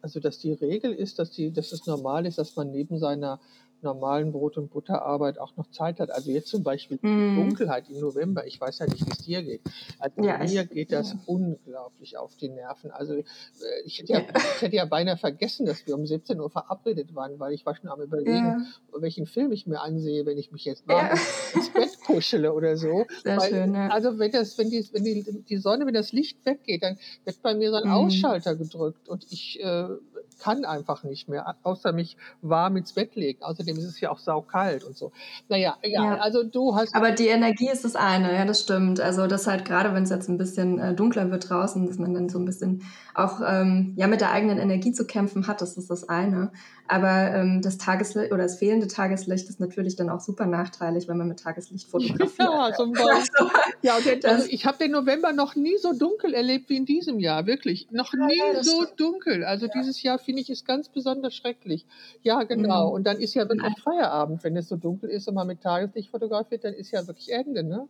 also 0.00 0.20
dass 0.20 0.38
die 0.38 0.52
Regel 0.52 0.92
ist, 0.92 1.18
dass 1.18 1.30
die, 1.30 1.52
dass 1.52 1.72
es 1.72 1.86
normal 1.86 2.26
ist, 2.26 2.38
dass 2.38 2.56
man 2.56 2.70
neben 2.70 2.98
seiner 2.98 3.40
normalen 3.82 4.32
Brot- 4.32 4.56
und 4.56 4.70
Butterarbeit 4.70 5.38
auch 5.38 5.56
noch 5.56 5.70
Zeit 5.70 6.00
hat. 6.00 6.10
Also 6.10 6.30
jetzt 6.30 6.48
zum 6.48 6.62
Beispiel 6.62 6.98
mm. 7.00 7.06
die 7.06 7.36
Dunkelheit 7.36 7.88
im 7.90 8.00
November, 8.00 8.46
ich 8.46 8.60
weiß 8.60 8.80
ja 8.80 8.86
nicht, 8.86 9.06
wie 9.06 9.10
es 9.10 9.18
dir 9.18 9.42
geht. 9.42 9.62
Also 9.98 10.22
ja, 10.22 10.38
mir 10.38 10.62
ich, 10.62 10.70
geht 10.70 10.92
das 10.92 11.12
ja. 11.12 11.18
unglaublich 11.26 12.16
auf 12.16 12.36
die 12.36 12.48
Nerven. 12.48 12.90
Also 12.90 13.14
äh, 13.14 13.24
ich 13.84 13.98
hätte, 13.98 14.12
ja, 14.12 14.20
ja. 14.20 14.26
ich 14.34 14.62
hätte 14.62 14.76
ja 14.76 14.84
beinahe 14.84 15.16
vergessen, 15.16 15.66
dass 15.66 15.86
wir 15.86 15.94
um 15.94 16.06
17 16.06 16.40
Uhr 16.40 16.50
verabredet 16.50 17.14
waren, 17.14 17.38
weil 17.38 17.52
ich 17.52 17.66
war 17.66 17.74
schon 17.74 17.88
am 17.88 18.00
überlegen, 18.00 18.66
welchen 18.92 19.26
Film 19.26 19.52
ich 19.52 19.66
mir 19.66 19.80
ansehe, 19.80 20.26
wenn 20.26 20.38
ich 20.38 20.52
mich 20.52 20.64
jetzt 20.64 20.86
mal 20.86 21.10
ins 21.54 21.70
Bett 21.72 21.98
kuschele 22.06 22.52
oder 22.52 22.76
so. 22.76 23.04
Sehr 23.22 23.38
weil, 23.38 23.50
schön, 23.50 23.74
Also 23.76 24.18
wenn 24.18 24.30
das, 24.30 24.58
wenn 24.58 24.70
die, 24.70 24.86
wenn 24.92 25.04
die, 25.04 25.44
die 25.48 25.56
Sonne, 25.56 25.86
wenn 25.86 25.94
das 25.94 26.12
Licht 26.12 26.44
weggeht, 26.44 26.82
dann 26.82 26.98
wird 27.24 27.42
bei 27.42 27.54
mir 27.54 27.70
so 27.70 27.76
ein 27.76 27.88
mm. 27.88 27.92
Ausschalter 27.92 28.56
gedrückt 28.56 29.08
und 29.08 29.26
ich 29.30 29.60
äh, 29.62 29.88
kann 30.42 30.64
einfach 30.64 31.04
nicht 31.04 31.28
mehr, 31.28 31.54
außer 31.62 31.92
mich 31.92 32.16
warm 32.40 32.76
ins 32.76 32.92
Bett 32.92 33.14
legen. 33.14 33.42
Außerdem 33.42 33.76
ist 33.76 33.84
es 33.84 34.00
ja 34.00 34.10
auch 34.10 34.18
saukalt 34.18 34.82
und 34.82 34.96
so. 34.96 35.12
Naja, 35.48 35.76
ja, 35.84 36.04
ja. 36.04 36.16
also 36.16 36.42
du 36.42 36.74
hast. 36.74 36.94
Aber 36.96 37.12
die 37.12 37.28
Energie 37.28 37.68
ist 37.68 37.84
das 37.84 37.94
eine, 37.94 38.34
ja, 38.34 38.44
das 38.44 38.62
stimmt. 38.62 39.00
Also 39.00 39.28
das 39.28 39.46
halt 39.46 39.64
gerade, 39.64 39.94
wenn 39.94 40.02
es 40.02 40.10
jetzt 40.10 40.28
ein 40.28 40.38
bisschen 40.38 40.80
äh, 40.80 40.94
dunkler 40.94 41.30
wird 41.30 41.48
draußen, 41.48 41.86
dass 41.86 41.98
man 41.98 42.12
dann 42.12 42.28
so 42.28 42.40
ein 42.40 42.44
bisschen 42.44 42.82
auch 43.14 43.40
ähm, 43.46 43.94
ja 43.96 44.08
mit 44.08 44.20
der 44.20 44.32
eigenen 44.32 44.58
Energie 44.58 44.92
zu 44.92 45.06
kämpfen 45.06 45.46
hat, 45.46 45.60
das 45.60 45.76
ist 45.76 45.90
das 45.90 46.08
eine. 46.08 46.50
Aber 46.88 47.32
ähm, 47.34 47.62
das 47.62 47.78
Tageslicht 47.78 48.32
oder 48.32 48.42
das 48.42 48.58
fehlende 48.58 48.86
Tageslicht 48.86 49.48
ist 49.48 49.60
natürlich 49.60 49.96
dann 49.96 50.10
auch 50.10 50.20
super 50.20 50.46
nachteilig, 50.46 51.08
wenn 51.08 51.16
man 51.16 51.28
mit 51.28 51.40
Tageslicht 51.40 51.88
fotografiert. 51.88 52.38
Ja, 52.38 52.72
zum 52.74 52.92
Beispiel. 52.92 53.12
Also, 53.12 53.50
ja, 53.82 53.96
und 53.96 54.24
also 54.24 54.46
ich 54.50 54.66
habe 54.66 54.78
den 54.78 54.90
November 54.90 55.32
noch 55.32 55.54
nie 55.54 55.78
so 55.78 55.92
dunkel 55.92 56.34
erlebt 56.34 56.68
wie 56.68 56.76
in 56.76 56.84
diesem 56.84 57.18
Jahr, 57.18 57.46
wirklich. 57.46 57.88
Noch 57.92 58.12
nie 58.12 58.38
ja, 58.38 58.62
so 58.62 58.84
dunkel. 58.96 59.44
Also 59.44 59.68
dieses 59.68 60.02
Jahr 60.02 60.18
finde 60.32 60.40
ich 60.40 60.50
es 60.50 60.64
ganz 60.64 60.88
besonders 60.88 61.34
schrecklich. 61.34 61.84
Ja, 62.22 62.42
genau. 62.44 62.88
Mhm. 62.88 62.94
Und 62.94 63.06
dann 63.06 63.18
ist 63.18 63.34
ja 63.34 63.46
wirklich 63.46 63.78
Feierabend, 63.82 64.42
wenn 64.44 64.56
es 64.56 64.66
so 64.66 64.76
dunkel 64.76 65.10
ist 65.10 65.28
und 65.28 65.34
man 65.34 65.46
mit 65.46 65.60
Tageslicht 65.60 66.10
fotografiert, 66.10 66.64
dann 66.64 66.72
ist 66.72 66.90
ja 66.90 67.06
wirklich 67.06 67.30
Ende, 67.30 67.62
ne? 67.62 67.86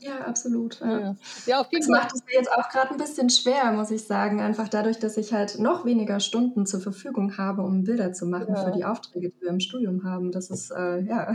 Ja, 0.00 0.18
absolut. 0.26 0.80
Ja. 0.80 1.16
Ja. 1.46 1.60
auf 1.60 1.72
jeden 1.72 1.86
das 1.86 1.86
Fall. 1.86 2.00
macht 2.00 2.14
es 2.14 2.24
mir 2.26 2.34
jetzt 2.34 2.52
auch 2.52 2.68
gerade 2.68 2.90
ein 2.90 2.96
bisschen 2.96 3.30
schwer, 3.30 3.72
muss 3.72 3.90
ich 3.90 4.04
sagen. 4.04 4.40
Einfach 4.40 4.68
dadurch, 4.68 4.98
dass 4.98 5.16
ich 5.16 5.32
halt 5.32 5.58
noch 5.58 5.84
weniger 5.84 6.20
Stunden 6.20 6.66
zur 6.66 6.80
Verfügung 6.80 7.38
habe, 7.38 7.62
um 7.62 7.84
Bilder 7.84 8.12
zu 8.12 8.26
machen 8.26 8.54
ja. 8.54 8.64
für 8.64 8.72
die 8.72 8.84
Aufträge, 8.84 9.30
die 9.30 9.40
wir 9.40 9.48
im 9.48 9.60
Studium 9.60 10.04
haben. 10.04 10.32
Das 10.32 10.50
ist 10.50 10.70
äh, 10.70 11.00
ja 11.00 11.32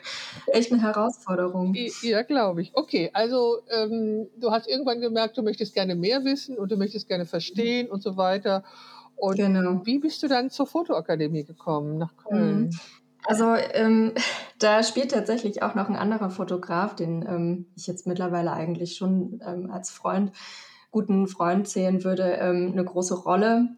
echt 0.46 0.70
eine 0.70 0.82
Herausforderung. 0.82 1.74
Ja, 2.02 2.22
glaube 2.22 2.62
ich. 2.62 2.70
Okay, 2.74 3.10
also 3.14 3.58
ähm, 3.70 4.28
du 4.38 4.50
hast 4.50 4.68
irgendwann 4.68 5.00
gemerkt, 5.00 5.36
du 5.36 5.42
möchtest 5.42 5.74
gerne 5.74 5.94
mehr 5.94 6.24
wissen 6.24 6.56
und 6.56 6.70
du 6.70 6.76
möchtest 6.76 7.08
gerne 7.08 7.26
verstehen 7.26 7.86
mhm. 7.86 7.92
und 7.92 8.02
so 8.02 8.16
weiter. 8.16 8.64
Und 9.16 9.36
genau. 9.36 9.80
wie 9.84 9.98
bist 9.98 10.22
du 10.22 10.28
dann 10.28 10.50
zur 10.50 10.66
Fotoakademie 10.66 11.44
gekommen 11.44 11.98
nach 11.98 12.16
Köln? 12.16 12.64
Mhm. 12.64 12.70
Also 13.26 13.54
ähm, 13.54 14.12
da 14.58 14.82
spielt 14.82 15.12
tatsächlich 15.12 15.62
auch 15.62 15.74
noch 15.74 15.88
ein 15.88 15.96
anderer 15.96 16.30
Fotograf, 16.30 16.94
den 16.94 17.24
ähm, 17.28 17.66
ich 17.76 17.86
jetzt 17.86 18.06
mittlerweile 18.06 18.52
eigentlich 18.52 18.96
schon 18.96 19.40
ähm, 19.46 19.70
als 19.70 19.90
Freund, 19.90 20.32
guten 20.90 21.26
Freund 21.26 21.66
zählen 21.66 22.04
würde, 22.04 22.34
ähm, 22.34 22.70
eine 22.72 22.84
große 22.84 23.14
Rolle, 23.14 23.68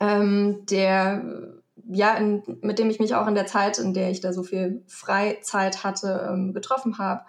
ähm, 0.00 0.64
der 0.70 1.60
ja, 1.92 2.14
in, 2.14 2.42
mit 2.62 2.78
dem 2.78 2.90
ich 2.90 3.00
mich 3.00 3.14
auch 3.14 3.26
in 3.26 3.34
der 3.34 3.46
Zeit, 3.46 3.78
in 3.78 3.94
der 3.94 4.10
ich 4.10 4.20
da 4.20 4.32
so 4.32 4.42
viel 4.42 4.82
Freizeit 4.86 5.82
hatte, 5.82 6.28
ähm, 6.30 6.52
getroffen 6.52 6.98
habe 6.98 7.24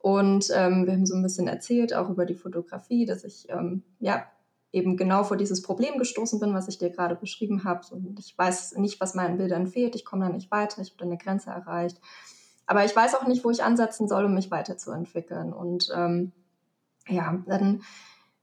Und 0.00 0.50
ähm, 0.54 0.86
wir 0.86 0.94
haben 0.94 1.06
so 1.06 1.14
ein 1.14 1.22
bisschen 1.22 1.46
erzählt, 1.46 1.94
auch 1.94 2.08
über 2.10 2.26
die 2.26 2.34
Fotografie, 2.34 3.06
dass 3.06 3.24
ich 3.24 3.48
ähm, 3.50 3.84
ja 4.00 4.24
eben 4.74 4.96
genau 4.96 5.22
vor 5.22 5.36
dieses 5.36 5.62
Problem 5.62 5.98
gestoßen 5.98 6.40
bin, 6.40 6.52
was 6.52 6.68
ich 6.68 6.78
dir 6.78 6.90
gerade 6.90 7.14
beschrieben 7.14 7.64
habe. 7.64 7.82
Und 7.92 8.18
ich 8.18 8.36
weiß 8.36 8.76
nicht, 8.76 9.00
was 9.00 9.14
meinen 9.14 9.38
Bildern 9.38 9.68
fehlt. 9.68 9.94
Ich 9.94 10.04
komme 10.04 10.26
da 10.26 10.32
nicht 10.32 10.50
weiter. 10.50 10.82
Ich 10.82 10.90
habe 10.90 10.98
da 10.98 11.04
eine 11.04 11.16
Grenze 11.16 11.50
erreicht. 11.50 12.00
Aber 12.66 12.84
ich 12.84 12.94
weiß 12.94 13.14
auch 13.14 13.26
nicht, 13.26 13.44
wo 13.44 13.50
ich 13.50 13.62
ansetzen 13.62 14.08
soll, 14.08 14.24
um 14.24 14.34
mich 14.34 14.50
weiterzuentwickeln. 14.50 15.52
Und 15.52 15.90
ähm, 15.94 16.32
ja, 17.06 17.42
dann 17.46 17.82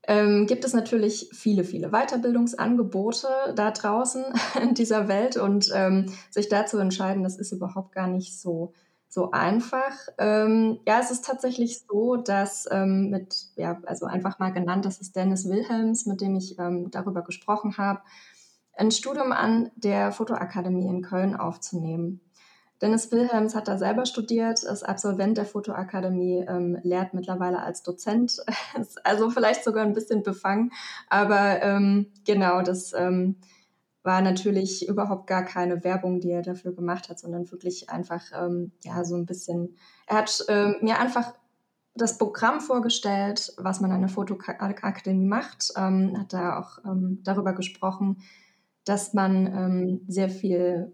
ähm, 0.07 0.47
gibt 0.47 0.63
es 0.63 0.73
natürlich 0.73 1.29
viele, 1.33 1.65
viele 1.65 1.89
Weiterbildungsangebote 1.89 3.27
da 3.55 3.71
draußen 3.71 4.23
in 4.61 4.73
dieser 4.73 5.09
Welt 5.09 5.35
und 5.35 5.69
ähm, 5.75 6.13
sich 6.29 6.47
dazu 6.47 6.77
entscheiden, 6.77 7.23
das 7.23 7.37
ist 7.37 7.51
überhaupt 7.51 7.91
gar 7.91 8.07
nicht 8.07 8.39
so 8.39 8.73
so 9.11 9.31
einfach. 9.31 9.91
Ähm, 10.17 10.79
ja, 10.87 10.99
es 11.01 11.11
ist 11.11 11.25
tatsächlich 11.25 11.81
so, 11.81 12.15
dass 12.15 12.65
ähm, 12.71 13.09
mit, 13.09 13.47
ja, 13.57 13.77
also 13.85 14.05
einfach 14.05 14.39
mal 14.39 14.53
genannt, 14.53 14.85
das 14.85 15.01
ist 15.01 15.17
Dennis 15.17 15.49
Wilhelms, 15.49 16.05
mit 16.05 16.21
dem 16.21 16.37
ich 16.37 16.57
ähm, 16.57 16.89
darüber 16.91 17.21
gesprochen 17.21 17.77
habe, 17.77 17.99
ein 18.73 18.89
Studium 18.89 19.33
an 19.33 19.69
der 19.75 20.13
Fotoakademie 20.13 20.87
in 20.87 21.01
Köln 21.01 21.35
aufzunehmen. 21.35 22.21
Dennis 22.81 23.11
Wilhelms 23.11 23.53
hat 23.53 23.67
da 23.67 23.77
selber 23.77 24.05
studiert, 24.05 24.63
ist 24.63 24.83
Absolvent 24.83 25.37
der 25.37 25.45
Fotoakademie, 25.45 26.45
ähm, 26.47 26.79
lehrt 26.81 27.13
mittlerweile 27.13 27.61
als 27.61 27.83
Dozent, 27.83 28.37
also 29.03 29.29
vielleicht 29.29 29.65
sogar 29.65 29.83
ein 29.83 29.93
bisschen 29.93 30.23
befangen, 30.23 30.71
aber 31.09 31.61
ähm, 31.61 32.13
genau, 32.25 32.61
das 32.61 32.93
ähm, 32.93 33.35
war 34.03 34.21
natürlich 34.21 34.87
überhaupt 34.87 35.27
gar 35.27 35.43
keine 35.43 35.83
Werbung, 35.83 36.19
die 36.19 36.31
er 36.31 36.41
dafür 36.41 36.73
gemacht 36.73 37.09
hat, 37.09 37.19
sondern 37.19 37.51
wirklich 37.51 37.89
einfach, 37.89 38.23
ähm, 38.33 38.71
ja, 38.83 39.03
so 39.03 39.15
ein 39.15 39.25
bisschen, 39.25 39.75
er 40.07 40.17
hat 40.17 40.45
ähm, 40.49 40.75
mir 40.81 40.99
einfach 40.99 41.33
das 41.93 42.17
Programm 42.17 42.61
vorgestellt, 42.61 43.53
was 43.57 43.81
man 43.81 43.91
an 43.91 44.01
der 44.01 44.09
Fotoakademie 44.09 45.25
macht, 45.25 45.73
ähm, 45.75 46.17
hat 46.17 46.33
da 46.33 46.59
auch 46.59 46.79
ähm, 46.85 47.19
darüber 47.23 47.53
gesprochen, 47.53 48.23
dass 48.85 49.13
man 49.13 49.45
ähm, 49.45 50.01
sehr 50.07 50.29
viel 50.29 50.93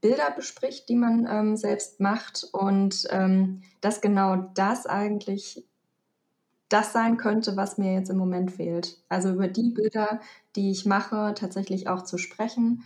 Bilder 0.00 0.30
bespricht, 0.30 0.88
die 0.88 0.96
man 0.96 1.26
ähm, 1.30 1.56
selbst 1.56 2.00
macht 2.00 2.46
und 2.52 3.08
dass 3.80 4.00
genau 4.00 4.36
das 4.54 4.86
eigentlich 4.86 5.67
das 6.68 6.92
sein 6.92 7.16
könnte, 7.16 7.56
was 7.56 7.78
mir 7.78 7.94
jetzt 7.94 8.10
im 8.10 8.18
Moment 8.18 8.52
fehlt. 8.52 8.98
Also 9.08 9.30
über 9.30 9.48
die 9.48 9.70
Bilder, 9.70 10.20
die 10.56 10.70
ich 10.70 10.84
mache, 10.86 11.34
tatsächlich 11.34 11.88
auch 11.88 12.02
zu 12.02 12.18
sprechen, 12.18 12.84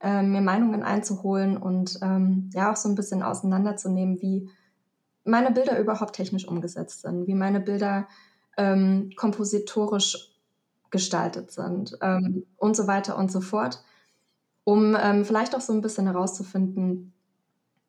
äh, 0.00 0.22
mir 0.22 0.40
Meinungen 0.40 0.82
einzuholen 0.82 1.56
und 1.56 1.98
ähm, 2.02 2.50
ja 2.52 2.72
auch 2.72 2.76
so 2.76 2.88
ein 2.88 2.96
bisschen 2.96 3.22
auseinanderzunehmen, 3.22 4.20
wie 4.20 4.50
meine 5.24 5.52
Bilder 5.52 5.78
überhaupt 5.78 6.16
technisch 6.16 6.46
umgesetzt 6.48 7.02
sind, 7.02 7.28
wie 7.28 7.34
meine 7.34 7.60
Bilder 7.60 8.08
ähm, 8.56 9.10
kompositorisch 9.16 10.32
gestaltet 10.90 11.52
sind 11.52 11.96
ähm, 12.02 12.44
und 12.56 12.76
so 12.76 12.86
weiter 12.86 13.16
und 13.16 13.30
so 13.30 13.40
fort, 13.40 13.82
um 14.64 14.96
ähm, 15.00 15.24
vielleicht 15.24 15.54
auch 15.54 15.60
so 15.60 15.72
ein 15.72 15.80
bisschen 15.80 16.06
herauszufinden, 16.06 17.14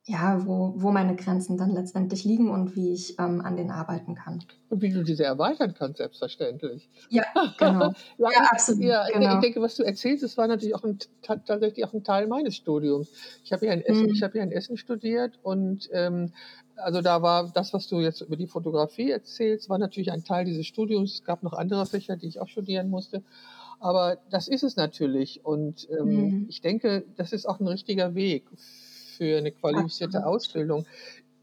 ja, 0.05 0.45
wo, 0.45 0.73
wo 0.75 0.91
meine 0.91 1.15
Grenzen 1.15 1.57
dann 1.57 1.71
letztendlich 1.71 2.25
liegen 2.25 2.49
und 2.49 2.75
wie 2.75 2.91
ich 2.91 3.17
ähm, 3.19 3.39
an 3.39 3.55
denen 3.55 3.71
arbeiten 3.71 4.15
kann. 4.15 4.43
Und 4.69 4.81
wie 4.81 4.91
du 4.91 5.01
diese 5.01 5.23
erweitern 5.23 5.73
kannst, 5.77 5.97
selbstverständlich. 5.97 6.89
Ja, 7.09 7.23
genau. 7.57 7.93
ja, 8.17 8.29
ja, 8.33 8.49
absolut. 8.51 8.83
Ja, 8.83 9.07
genau. 9.07 9.35
Ich 9.35 9.39
denke, 9.39 9.61
was 9.61 9.75
du 9.75 9.83
erzählst, 9.83 10.21
das 10.21 10.37
war 10.37 10.47
natürlich 10.47 10.75
auch 10.75 10.83
ein, 10.83 10.99
tatsächlich 11.21 11.85
auch 11.85 11.93
ein 11.93 12.03
Teil 12.03 12.27
meines 12.27 12.57
Studiums. 12.57 13.09
Ich 13.45 13.53
habe 13.53 13.65
ja 13.65 13.71
in 13.71 13.81
Essen, 13.81 14.07
mhm. 14.07 14.13
ich 14.13 14.23
habe 14.23 14.37
ja 14.37 14.43
in 14.43 14.51
Essen 14.51 14.75
studiert 14.75 15.39
und 15.41 15.89
ähm, 15.93 16.33
also 16.75 17.01
da 17.01 17.21
war 17.21 17.51
das, 17.53 17.73
was 17.73 17.87
du 17.87 18.01
jetzt 18.01 18.21
über 18.21 18.35
die 18.35 18.47
Fotografie 18.47 19.09
erzählst, 19.09 19.69
war 19.69 19.77
natürlich 19.77 20.11
ein 20.11 20.25
Teil 20.25 20.43
dieses 20.43 20.65
Studiums. 20.65 21.13
Es 21.13 21.23
gab 21.23 21.43
noch 21.43 21.53
andere 21.53 21.85
Fächer, 21.85 22.17
die 22.17 22.27
ich 22.27 22.41
auch 22.41 22.49
studieren 22.49 22.89
musste. 22.89 23.23
Aber 23.79 24.17
das 24.29 24.49
ist 24.49 24.63
es 24.63 24.75
natürlich. 24.75 25.45
Und 25.45 25.87
ähm, 25.89 26.07
mhm. 26.07 26.45
ich 26.49 26.61
denke, 26.61 27.05
das 27.15 27.31
ist 27.31 27.45
auch 27.45 27.61
ein 27.61 27.67
richtiger 27.67 28.15
Weg 28.15 28.43
für 29.13 29.37
eine 29.37 29.51
qualifizierte. 29.51 30.25
Ausbildung, 30.25 30.85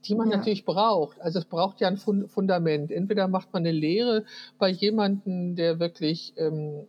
die 0.05 0.15
man 0.15 0.31
ja. 0.31 0.37
natürlich 0.37 0.65
braucht. 0.65 1.21
Also 1.21 1.39
es 1.39 1.45
braucht 1.45 1.81
ja 1.81 1.89
ein 1.89 1.97
Fundament. 1.97 2.91
Entweder 2.91 3.29
macht 3.29 3.53
man 3.53 3.63
eine 3.63 3.73
Lehre 3.73 4.25
bei 4.59 4.69
jemandem, 4.69 5.57
der 5.57 5.79
wirklich 5.79 6.33
ähm, 6.37 6.87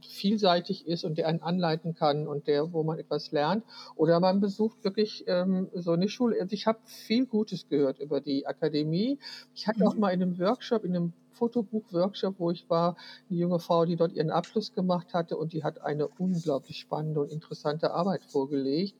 vielseitig 0.00 0.86
ist 0.86 1.04
und 1.04 1.18
der 1.18 1.28
einen 1.28 1.42
anleiten 1.42 1.94
kann 1.94 2.26
und 2.26 2.46
der, 2.46 2.72
wo 2.72 2.82
man 2.82 2.98
etwas 2.98 3.30
lernt, 3.32 3.64
oder 3.94 4.20
man 4.20 4.40
besucht 4.40 4.82
wirklich 4.84 5.24
ähm, 5.26 5.68
so 5.74 5.92
eine 5.92 6.08
Schule. 6.08 6.40
Also 6.40 6.54
ich 6.54 6.66
habe 6.66 6.78
viel 6.84 7.26
Gutes 7.26 7.68
gehört 7.68 7.98
über 8.00 8.20
die 8.20 8.46
Akademie. 8.46 9.18
Ich 9.54 9.66
hatte 9.66 9.80
mhm. 9.80 9.86
auch 9.86 9.94
mal 9.94 10.10
in 10.10 10.22
einem 10.22 10.38
Workshop, 10.38 10.84
in 10.84 10.96
einem 10.96 11.12
Fotobuch-Workshop, 11.32 12.38
wo 12.38 12.50
ich 12.50 12.68
war, 12.68 12.96
eine 13.28 13.38
junge 13.38 13.58
Frau, 13.58 13.84
die 13.84 13.96
dort 13.96 14.12
ihren 14.12 14.30
Abschluss 14.30 14.72
gemacht 14.74 15.14
hatte 15.14 15.36
und 15.36 15.52
die 15.52 15.64
hat 15.64 15.80
eine 15.82 16.06
unglaublich 16.06 16.78
spannende 16.78 17.20
und 17.20 17.32
interessante 17.32 17.92
Arbeit 17.92 18.24
vorgelegt. 18.24 18.94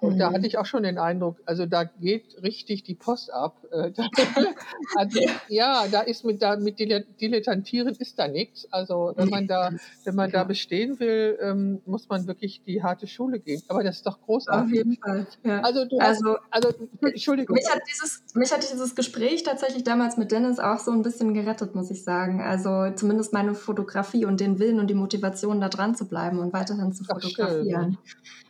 Und 0.00 0.14
mhm. 0.14 0.18
da 0.18 0.32
hatte 0.32 0.46
ich 0.46 0.58
auch 0.58 0.66
schon 0.66 0.84
den 0.84 0.96
Eindruck, 0.98 1.38
also 1.44 1.66
da 1.66 1.84
geht 1.84 2.40
richtig 2.42 2.84
die 2.84 2.94
Post 2.94 3.32
ab. 3.32 3.56
Äh, 3.72 3.92
also 4.96 5.20
ja, 5.48 5.86
da 5.90 6.02
ist 6.02 6.24
mit, 6.24 6.40
da, 6.40 6.56
mit 6.56 6.78
Dilettantieren 6.78 7.94
ist 7.96 8.18
da 8.18 8.28
nichts. 8.28 8.68
Also 8.70 9.12
wenn 9.16 9.28
man 9.28 9.48
da, 9.48 9.72
wenn 10.04 10.14
man 10.14 10.30
da 10.30 10.44
bestehen 10.44 11.00
will, 11.00 11.36
ähm, 11.40 11.80
muss 11.84 12.08
man 12.08 12.28
wirklich 12.28 12.62
die 12.64 12.82
harte 12.82 13.08
Schule 13.08 13.40
gehen. 13.40 13.60
Aber 13.68 13.82
das 13.82 13.96
ist 13.96 14.06
doch 14.06 14.20
großartig. 14.20 14.64
Auf 14.64 14.72
jeden 14.72 14.96
Fall. 14.96 15.26
Ja. 15.42 15.60
Also 15.62 15.84
du 15.84 15.98
also, 15.98 16.36
hast, 16.50 16.66
also 16.66 16.88
Entschuldigung. 17.02 17.54
Mich 17.54 17.68
hat 17.68 17.82
dieses, 17.90 18.22
mich 18.34 18.52
hat 18.52 18.62
dieses 18.62 18.94
Gespräch 18.94 19.42
tatsächlich 19.42 19.82
damals 19.82 20.16
mit 20.16 20.30
Dennis 20.30 20.60
auch 20.60 20.78
so 20.78 20.92
ein 20.92 21.02
bisschen 21.02 21.34
gerettet, 21.34 21.74
muss 21.74 21.90
ich 21.90 22.04
sagen. 22.04 22.40
Also 22.40 22.90
zumindest 22.94 23.32
meine 23.32 23.54
Fotografie 23.54 24.24
und 24.24 24.38
den 24.38 24.60
Willen 24.60 24.78
und 24.78 24.88
die 24.88 24.94
Motivation, 24.94 25.60
da 25.60 25.68
dran 25.68 25.96
zu 25.96 26.06
bleiben 26.06 26.38
und 26.38 26.52
weiterhin 26.52 26.92
zu 26.92 27.02
fotografieren. 27.02 27.98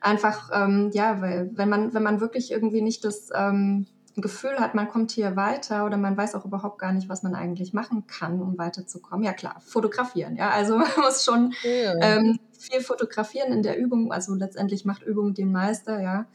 Einfach, 0.01 0.51
ähm, 0.53 0.91
ja, 0.93 1.21
weil 1.21 1.38
wenn 1.53 1.69
man, 1.69 1.95
wenn 1.95 2.03
man 2.03 2.21
wirklich 2.21 2.51
irgendwie 2.51 2.83
nicht 2.83 3.05
das 3.05 3.31
ähm, 3.35 3.87
Gefühl 4.21 4.59
hat, 4.59 4.75
man 4.75 4.89
kommt 4.89 5.13
hier 5.13 5.37
weiter 5.37 5.85
oder 5.85 5.97
man 5.97 6.17
weiß 6.17 6.35
auch 6.35 6.45
überhaupt 6.45 6.79
gar 6.79 6.93
nicht, 6.93 7.09
was 7.09 7.23
man 7.23 7.35
eigentlich 7.35 7.73
machen 7.73 8.07
kann, 8.07 8.41
um 8.41 8.59
weiterzukommen. 8.59 9.25
Ja 9.25 9.33
klar, 9.33 9.61
fotografieren. 9.61 10.37
Ja, 10.37 10.51
also 10.51 10.77
man 10.79 10.89
muss 10.97 11.25
schon 11.25 11.55
ja. 11.63 11.95
ähm, 12.01 12.39
viel 12.59 12.81
fotografieren 12.81 13.53
in 13.53 13.63
der 13.63 13.79
Übung. 13.79 14.13
Also 14.13 14.35
letztendlich 14.35 14.85
macht 14.85 15.03
Übung 15.03 15.35
den 15.35 15.53
Meister, 15.53 16.01
ja. 16.01 16.27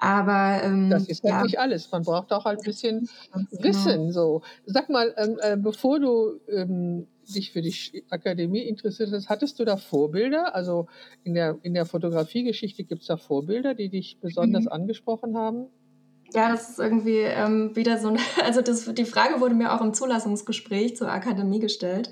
Aber 0.00 0.62
ähm, 0.62 0.90
das 0.90 1.08
ist 1.08 1.24
halt 1.24 1.32
ja. 1.32 1.42
nicht 1.42 1.58
alles. 1.58 1.90
Man 1.90 2.02
braucht 2.02 2.32
auch 2.32 2.46
ein 2.46 2.58
bisschen 2.58 3.08
Wissen. 3.50 3.98
Genau. 3.98 4.12
So, 4.12 4.42
sag 4.66 4.88
mal, 4.90 5.12
ähm, 5.16 5.38
äh, 5.40 5.56
bevor 5.56 5.98
du 5.98 6.40
ähm, 6.48 7.08
dich 7.34 7.52
für 7.52 7.62
die 7.62 8.04
Akademie 8.10 8.62
interessiert 8.62 9.10
hast, 9.12 9.28
hattest 9.28 9.58
du 9.58 9.64
da 9.64 9.76
Vorbilder? 9.76 10.54
Also 10.54 10.86
in 11.24 11.34
der 11.34 11.58
in 11.62 11.74
der 11.74 11.86
Fotografiegeschichte 11.86 12.84
gibt 12.84 13.02
es 13.02 13.08
da 13.08 13.16
Vorbilder, 13.16 13.74
die 13.74 13.88
dich 13.88 14.18
besonders 14.20 14.64
mhm. 14.64 14.72
angesprochen 14.72 15.36
haben? 15.36 15.66
Ja, 16.34 16.50
das 16.50 16.70
ist 16.70 16.78
irgendwie 16.78 17.20
ähm, 17.20 17.74
wieder 17.74 17.98
so. 17.98 18.08
Eine, 18.08 18.18
also 18.44 18.60
das, 18.60 18.92
die 18.94 19.04
Frage 19.04 19.40
wurde 19.40 19.54
mir 19.54 19.72
auch 19.72 19.80
im 19.80 19.94
Zulassungsgespräch 19.94 20.96
zur 20.96 21.10
Akademie 21.10 21.60
gestellt. 21.60 22.10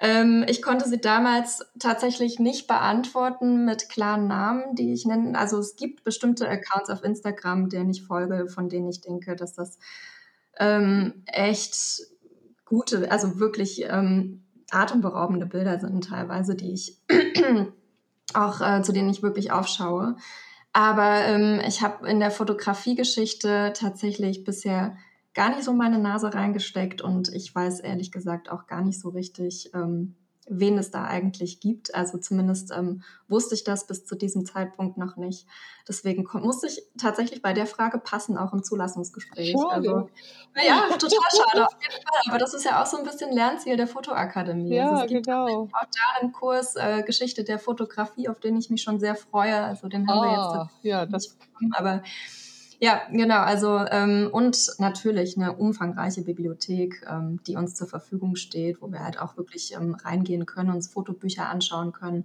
Ähm, 0.00 0.44
ich 0.48 0.62
konnte 0.62 0.88
sie 0.88 1.00
damals 1.00 1.64
tatsächlich 1.78 2.40
nicht 2.40 2.66
beantworten 2.66 3.64
mit 3.64 3.88
klaren 3.88 4.26
Namen, 4.26 4.74
die 4.74 4.92
ich 4.92 5.06
nenne. 5.06 5.38
Also 5.38 5.60
es 5.60 5.76
gibt 5.76 6.02
bestimmte 6.02 6.48
Accounts 6.48 6.90
auf 6.90 7.04
Instagram, 7.04 7.68
denen 7.68 7.90
ich 7.90 8.02
folge, 8.02 8.48
von 8.48 8.68
denen 8.68 8.88
ich 8.88 9.00
denke, 9.00 9.36
dass 9.36 9.54
das 9.54 9.78
ähm, 10.58 11.22
echt 11.26 12.02
gute, 12.64 13.12
also 13.12 13.38
wirklich 13.38 13.84
ähm, 13.88 14.41
atemberaubende 14.72 15.46
Bilder 15.46 15.78
sind 15.78 16.08
teilweise, 16.08 16.54
die 16.54 16.72
ich 16.72 16.98
auch 18.34 18.60
äh, 18.60 18.82
zu 18.82 18.92
denen 18.92 19.10
ich 19.10 19.22
wirklich 19.22 19.52
aufschaue. 19.52 20.16
Aber 20.72 21.26
ähm, 21.26 21.60
ich 21.66 21.82
habe 21.82 22.08
in 22.08 22.18
der 22.18 22.30
Fotografiegeschichte 22.30 23.72
tatsächlich 23.76 24.44
bisher 24.44 24.96
gar 25.34 25.50
nicht 25.50 25.64
so 25.64 25.72
meine 25.72 25.98
Nase 25.98 26.32
reingesteckt 26.32 27.02
und 27.02 27.28
ich 27.28 27.54
weiß 27.54 27.80
ehrlich 27.80 28.10
gesagt 28.10 28.50
auch 28.50 28.66
gar 28.66 28.82
nicht 28.82 29.00
so 29.00 29.10
richtig, 29.10 29.70
ähm, 29.74 30.16
wen 30.48 30.76
es 30.78 30.90
da 30.90 31.04
eigentlich 31.04 31.60
gibt. 31.60 31.94
Also 31.94 32.18
zumindest 32.18 32.72
ähm, 32.72 33.02
wusste 33.28 33.54
ich 33.54 33.64
das 33.64 33.86
bis 33.86 34.04
zu 34.04 34.16
diesem 34.16 34.44
Zeitpunkt 34.44 34.98
noch 34.98 35.16
nicht. 35.16 35.46
Deswegen 35.86 36.26
musste 36.40 36.66
ich 36.66 36.82
tatsächlich 36.98 37.42
bei 37.42 37.52
der 37.52 37.66
Frage 37.66 37.98
passen, 37.98 38.36
auch 38.36 38.52
im 38.52 38.62
Zulassungsgespräch. 38.62 39.52
Schade. 39.52 39.74
Also, 39.74 40.10
ja, 40.66 40.88
total 40.96 41.18
schade, 41.30 41.66
auf 41.66 41.76
jeden 41.80 42.02
Fall. 42.02 42.22
Aber 42.28 42.38
das 42.38 42.54
ist 42.54 42.64
ja 42.64 42.82
auch 42.82 42.86
so 42.86 42.98
ein 42.98 43.04
bisschen 43.04 43.32
Lernziel 43.32 43.76
der 43.76 43.86
Fotoakademie. 43.86 44.74
Ja, 44.74 44.90
also 44.90 45.04
es 45.04 45.10
gibt 45.10 45.26
genau. 45.26 45.64
auch 45.64 45.70
da 45.70 46.20
einen 46.20 46.32
Kurs 46.32 46.76
äh, 46.76 47.02
Geschichte 47.02 47.44
der 47.44 47.58
Fotografie, 47.58 48.28
auf 48.28 48.40
den 48.40 48.56
ich 48.56 48.70
mich 48.70 48.82
schon 48.82 49.00
sehr 49.00 49.14
freue. 49.14 49.62
Also 49.62 49.88
den 49.88 50.08
haben 50.08 50.18
ah, 50.18 50.22
wir 50.22 50.30
jetzt 50.30 50.38
ah, 50.38 50.70
ja, 50.82 51.06
das 51.06 51.28
bekommen, 51.28 51.72
aber 51.74 52.02
ja, 52.82 53.00
genau. 53.12 53.38
Also 53.42 53.78
ähm, 53.92 54.28
und 54.32 54.72
natürlich 54.78 55.36
eine 55.36 55.52
umfangreiche 55.52 56.22
Bibliothek, 56.22 57.06
ähm, 57.08 57.40
die 57.46 57.54
uns 57.54 57.76
zur 57.76 57.86
Verfügung 57.86 58.34
steht, 58.34 58.82
wo 58.82 58.90
wir 58.90 59.04
halt 59.04 59.20
auch 59.20 59.36
wirklich 59.36 59.74
ähm, 59.74 59.94
reingehen 59.94 60.46
können, 60.46 60.70
uns 60.70 60.88
Fotobücher 60.88 61.48
anschauen 61.48 61.92
können 61.92 62.24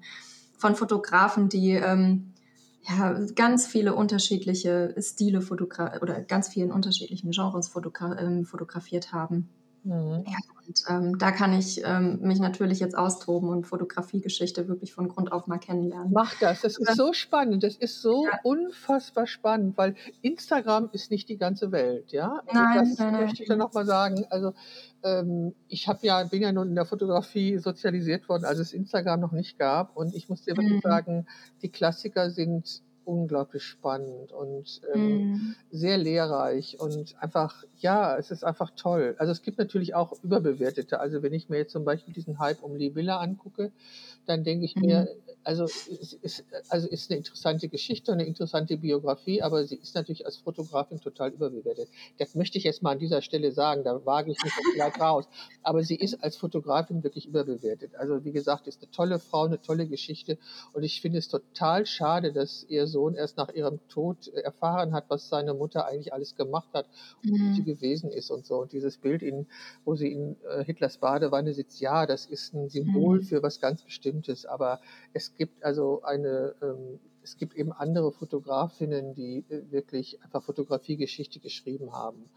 von 0.58 0.76
Fotografen, 0.76 1.48
die 1.48 1.74
ähm, 1.74 2.34
ja 2.82 3.14
ganz 3.36 3.68
viele 3.68 3.94
unterschiedliche 3.94 4.96
Stile 4.98 5.42
fotogra 5.42 6.00
oder 6.02 6.22
ganz 6.22 6.48
vielen 6.48 6.72
unterschiedlichen 6.72 7.30
Genres 7.30 7.68
fotogra 7.68 8.18
ähm, 8.20 8.44
fotografiert 8.44 9.14
haben. 9.14 9.50
Mhm. 9.84 10.24
Ja, 10.26 10.40
und 10.68 10.84
ähm, 10.90 11.18
da 11.18 11.32
kann 11.32 11.54
ich 11.54 11.82
ähm, 11.86 12.20
mich 12.22 12.40
natürlich 12.40 12.80
jetzt 12.80 12.98
austoben 12.98 13.50
und 13.50 13.66
Fotografiegeschichte 13.66 14.68
wirklich 14.68 14.94
von 14.94 15.08
Grund 15.08 15.32
auf 15.32 15.48
mal 15.48 15.60
kennenlernen. 15.60 16.12
Mach 16.12 16.38
das, 16.40 16.62
das 16.62 16.78
ist 16.78 16.96
so 16.96 17.14
spannend, 17.14 17.64
das 17.64 17.78
ist 17.78 18.02
so 18.02 18.26
ja. 18.26 18.40
unfassbar 18.44 19.28
spannend, 19.28 19.78
weil 19.78 19.96
Instagram 20.22 20.90
ist 20.92 21.10
nicht 21.10 21.30
die 21.30 21.38
ganze 21.38 21.72
Welt, 21.72 22.12
ja. 22.12 22.42
Also 22.46 22.60
nein, 22.60 22.78
das 22.78 22.98
nein, 23.00 23.14
möchte 23.14 23.44
ich 23.44 23.50
dann 23.50 23.60
nochmal 23.60 23.86
sagen. 23.86 24.26
Also 24.30 24.54
ähm, 25.04 25.56
ich 25.70 25.88
habe 25.88 26.06
ja, 26.06 26.24
bin 26.24 26.42
ja 26.42 26.52
nun 26.52 26.70
in 26.70 26.76
der 26.76 26.86
Fotografie 26.86 27.60
sozialisiert 27.60 28.28
worden, 28.28 28.44
als 28.44 28.60
es 28.60 28.74
Instagram 28.74 29.22
noch 29.22 29.32
nicht 29.32 29.58
gab. 29.58 29.96
Und 29.96 30.14
ich 30.16 30.28
muss 30.28 30.44
dir 30.44 30.58
wirklich 30.58 30.84
mhm. 30.84 30.90
sagen, 30.90 31.28
die 31.62 31.70
Klassiker 31.70 32.30
sind 32.30 32.82
unglaublich 33.08 33.64
spannend 33.64 34.34
und 34.34 34.82
ähm, 34.94 35.32
mm. 35.32 35.56
sehr 35.72 35.98
lehrreich 35.98 36.78
und 36.80 37.16
einfach, 37.22 37.64
ja, 37.78 38.18
es 38.18 38.32
ist 38.32 38.44
einfach 38.44 38.72
toll. 38.76 39.16
Also 39.18 39.32
es 39.32 39.42
gibt 39.42 39.58
natürlich 39.58 39.96
auch 39.96 40.14
überbewertete. 40.24 41.00
Also 41.00 41.24
wenn 41.24 41.34
ich 41.34 41.48
mir 41.48 41.58
jetzt 41.58 41.72
zum 41.72 41.86
Beispiel 41.86 42.14
diesen 42.14 42.38
Hype 42.38 42.62
um 42.62 42.78
die 42.78 42.96
Villa 42.96 43.20
angucke, 43.20 43.72
dann 44.26 44.44
denke 44.44 44.66
ich 44.66 44.76
mir, 44.76 45.02
mhm. 45.02 45.27
Also 45.48 45.64
es 45.64 46.14
ist, 46.14 46.44
also 46.70 46.88
ist 46.88 47.10
eine 47.10 47.18
interessante 47.18 47.68
Geschichte, 47.70 48.12
eine 48.12 48.26
interessante 48.26 48.78
Biografie, 48.78 49.42
aber 49.42 49.66
sie 49.66 49.76
ist 49.76 49.96
natürlich 49.96 50.26
als 50.26 50.38
Fotografin 50.38 51.00
total 51.00 51.32
überbewertet. 51.32 51.90
Das 52.18 52.36
möchte 52.36 52.58
ich 52.58 52.64
jetzt 52.64 52.84
mal 52.84 52.92
an 52.92 53.00
dieser 53.00 53.22
Stelle 53.22 53.52
sagen, 53.52 53.84
da 53.84 54.06
wage 54.06 54.32
ich 54.32 54.38
mich 54.44 54.54
vielleicht 54.74 55.00
raus. 55.00 55.26
Aber 55.64 55.84
sie 55.84 55.96
ist 55.96 56.24
als 56.24 56.38
Fotografin 56.38 57.04
wirklich 57.04 57.28
überbewertet. 57.28 57.96
Also 57.96 58.24
wie 58.26 58.32
gesagt, 58.32 58.68
ist 58.68 58.82
eine 58.82 58.92
tolle 58.92 59.20
Frau, 59.20 59.46
eine 59.46 59.62
tolle 59.62 59.88
Geschichte 59.88 60.38
und 60.74 60.84
ich 60.84 61.02
finde 61.02 61.20
es 61.20 61.28
total 61.28 61.86
schade, 61.86 62.34
dass 62.34 62.66
ihr 62.68 62.88
Sohn 62.88 63.16
erst 63.16 63.38
nach 63.38 63.54
ihrem 63.54 63.80
Tod 63.88 64.28
erfahren 64.28 64.94
hat, 64.94 65.06
was 65.10 65.30
seine 65.30 65.54
Mutter 65.54 65.86
eigentlich 65.86 66.14
alles 66.14 66.36
gemacht 66.36 66.70
hat 66.74 66.88
und 67.24 67.32
mhm. 67.32 67.36
wie 67.36 67.54
sie 67.56 67.64
gewesen 67.64 68.12
ist 68.12 68.32
und 68.32 68.46
so. 68.46 68.62
Und 68.62 68.72
dieses 68.72 68.98
Bild, 68.98 69.22
in, 69.22 69.48
wo 69.86 69.96
sie 69.96 70.12
in 70.12 70.36
äh, 70.50 70.64
Hitlers 70.64 70.98
Badewanne 70.98 71.54
sitzt, 71.54 71.80
ja, 71.80 72.06
das 72.06 72.26
ist 72.26 72.54
ein 72.54 72.70
Symbol 72.70 73.20
mhm. 73.20 73.24
für 73.24 73.44
was 73.44 73.60
ganz 73.60 73.82
Bestimmtes. 73.84 73.98
Bestimmtes, 74.08 74.46
aber 74.46 74.80
es 75.14 75.36
gibt 75.36 75.64
also 75.64 76.02
eine, 76.04 76.56
ähm, 76.62 77.00
es 77.24 77.38
gibt 77.38 77.56
eben 77.56 77.74
andere 77.74 78.12
Fotografinnen, 78.12 79.14
die 79.14 79.44
äh, 79.50 79.72
wirklich 79.72 80.22
einfach 80.24 80.44
Fotografiegeschichte 80.44 81.40
geschrieben 81.40 81.94
haben. 81.94 82.30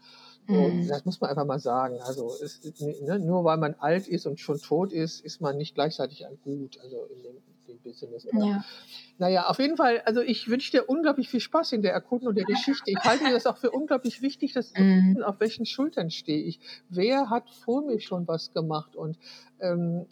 Und 0.47 0.83
mhm. 0.83 0.87
das 0.87 1.05
muss 1.05 1.21
man 1.21 1.29
einfach 1.29 1.45
mal 1.45 1.59
sagen. 1.59 1.99
Also 2.01 2.31
es, 2.43 2.61
ne, 2.79 3.19
nur 3.19 3.43
weil 3.43 3.57
man 3.57 3.75
alt 3.75 4.07
ist 4.07 4.25
und 4.25 4.39
schon 4.39 4.59
tot 4.59 4.91
ist, 4.91 5.23
ist 5.23 5.39
man 5.39 5.57
nicht 5.57 5.75
gleichzeitig 5.75 6.25
ein 6.25 6.37
Gut, 6.43 6.79
also 6.81 7.05
in 7.05 7.21
dem, 7.21 7.35
dem 7.67 7.79
Business. 7.79 8.27
Ja. 8.31 8.65
Naja, 9.17 9.47
auf 9.47 9.59
jeden 9.59 9.77
Fall, 9.77 10.01
also 10.01 10.21
ich 10.21 10.49
wünsche 10.49 10.71
dir 10.71 10.89
unglaublich 10.89 11.29
viel 11.29 11.39
Spaß 11.39 11.73
in 11.73 11.83
der 11.83 11.93
Erkundung 11.93 12.33
der 12.33 12.45
Geschichte. 12.45 12.89
Ich 12.89 13.03
halte 13.03 13.31
das 13.31 13.45
auch 13.45 13.57
für 13.57 13.71
unglaublich 13.71 14.21
wichtig, 14.21 14.53
dass 14.53 14.73
zu 14.73 14.81
mhm. 14.81 15.09
wissen, 15.11 15.23
auf 15.23 15.39
welchen 15.39 15.65
Schultern 15.65 16.09
stehe 16.09 16.43
ich. 16.43 16.59
Wer 16.89 17.29
hat 17.29 17.49
vor 17.49 17.85
mir 17.85 17.99
schon 17.99 18.27
was 18.27 18.51
gemacht? 18.51 18.95
Und 18.95 19.17
ähm, 19.59 20.07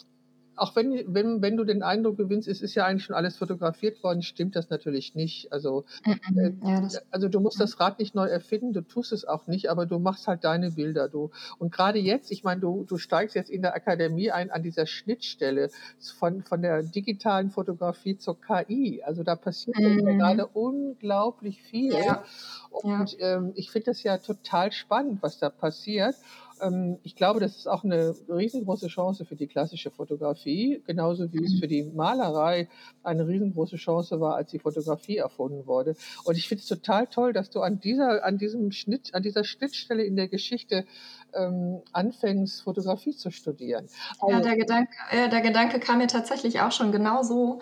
auch 0.60 0.76
wenn, 0.76 1.14
wenn, 1.14 1.42
wenn 1.42 1.58
du 1.58 1.64
den 1.64 1.84
Eindruck 1.84 2.18
gewinnst, 2.18 2.48
es 2.48 2.62
ist 2.62 2.76
ja 2.76 2.86
eigentlich 2.86 3.06
schon 3.06 3.16
alles 3.16 3.38
fotografiert 3.38 4.04
worden, 4.04 4.22
stimmt 4.22 4.56
das 4.56 4.70
natürlich 4.70 5.16
nicht. 5.16 5.52
Also, 5.52 5.86
äh, 6.04 6.52
ja, 6.64 6.88
also 7.12 7.30
du 7.30 7.40
musst 7.40 7.60
das 7.60 7.80
Rad 7.80 8.00
nicht 8.00 8.16
neu 8.16 8.28
erfinden, 8.28 8.74
du 8.74 8.82
tust 8.82 9.12
es 9.12 9.26
auch 9.26 9.48
nicht, 9.48 9.70
aber 9.70 9.86
du 9.86 10.00
machst 10.00 10.28
halt 10.28 10.44
deine 10.44 10.72
Bilder. 10.72 11.08
Du, 11.10 11.32
und 11.58 11.72
gerade 11.72 12.00
jetzt, 12.00 12.32
ich 12.32 12.44
meine, 12.44 12.62
du, 12.62 12.84
du 12.84 12.98
steigst 12.98 13.36
jetzt 13.36 13.50
in 13.50 13.62
der 13.62 13.76
Akademie 13.76 14.32
ein 14.32 14.52
an 14.52 14.64
dieser 14.64 14.86
Schnittstelle 14.86 15.70
von, 16.18 16.44
von 16.44 16.62
der 16.62 16.84
digitalen 16.84 17.50
Fotografie 17.50 18.18
zur 18.18 18.40
KI. 18.40 19.02
Also 19.04 19.24
da 19.24 19.36
passiert 19.36 19.78
mhm. 19.78 20.08
ja 20.08 20.14
gerade 20.14 20.48
unglaublich 20.48 21.62
viel. 21.62 21.94
Ja. 21.94 22.24
Und 22.72 23.18
ja. 23.18 23.38
ähm, 23.38 23.52
ich 23.56 23.72
finde 23.72 23.86
das 23.88 24.04
ja 24.04 24.18
total 24.18 24.72
spannend, 24.72 25.22
was 25.22 25.40
da 25.40 25.50
passiert. 25.50 26.16
Ähm, 26.62 27.00
ich 27.04 27.16
glaube, 27.16 27.40
das 27.40 27.56
ist 27.56 27.68
auch 27.68 27.84
eine 27.84 28.16
riesengroße 28.30 28.88
Chance 28.88 29.26
für 29.26 29.36
die 29.36 29.48
klassische 29.48 29.92
Fotografie, 29.92 30.82
genauso 30.86 31.32
wie 31.34 31.44
es 31.44 31.54
mhm. 31.54 31.60
für 31.60 31.68
die 31.68 31.84
Malerei 31.84 32.70
eine 33.04 33.28
riesengroße 33.28 33.78
Chance 33.78 34.20
war, 34.20 34.36
als 34.36 34.52
die 34.52 34.60
Fotografie 34.60 35.18
erfunden 35.18 35.66
wurde. 35.66 35.96
Und 36.24 36.38
ich 36.38 36.48
finde 36.48 36.62
es 36.62 36.68
total 36.68 37.08
toll, 37.08 37.34
dass 37.34 37.50
du 37.50 37.62
an 37.62 37.80
dieser, 37.80 38.24
an 38.24 38.38
diesem 38.38 38.72
Schnitt, 38.72 39.14
an 39.14 39.24
dieser 39.24 39.44
Schnittstelle 39.44 40.04
in 40.04 40.16
der 40.16 40.28
Geschichte 40.28 40.86
ähm, 41.34 41.82
anfängst, 41.94 42.64
Fotografie 42.64 43.16
zu 43.16 43.32
studieren. 43.32 43.88
Also, 44.20 44.36
ja, 44.36 44.42
der 44.42 44.58
Gedanke, 44.58 44.92
äh, 45.12 45.30
der 45.30 45.42
Gedanke 45.42 45.80
kam 45.80 46.00
mir 46.00 46.08
tatsächlich 46.08 46.62
auch 46.62 46.72
schon 46.72 46.92
genauso. 46.92 47.60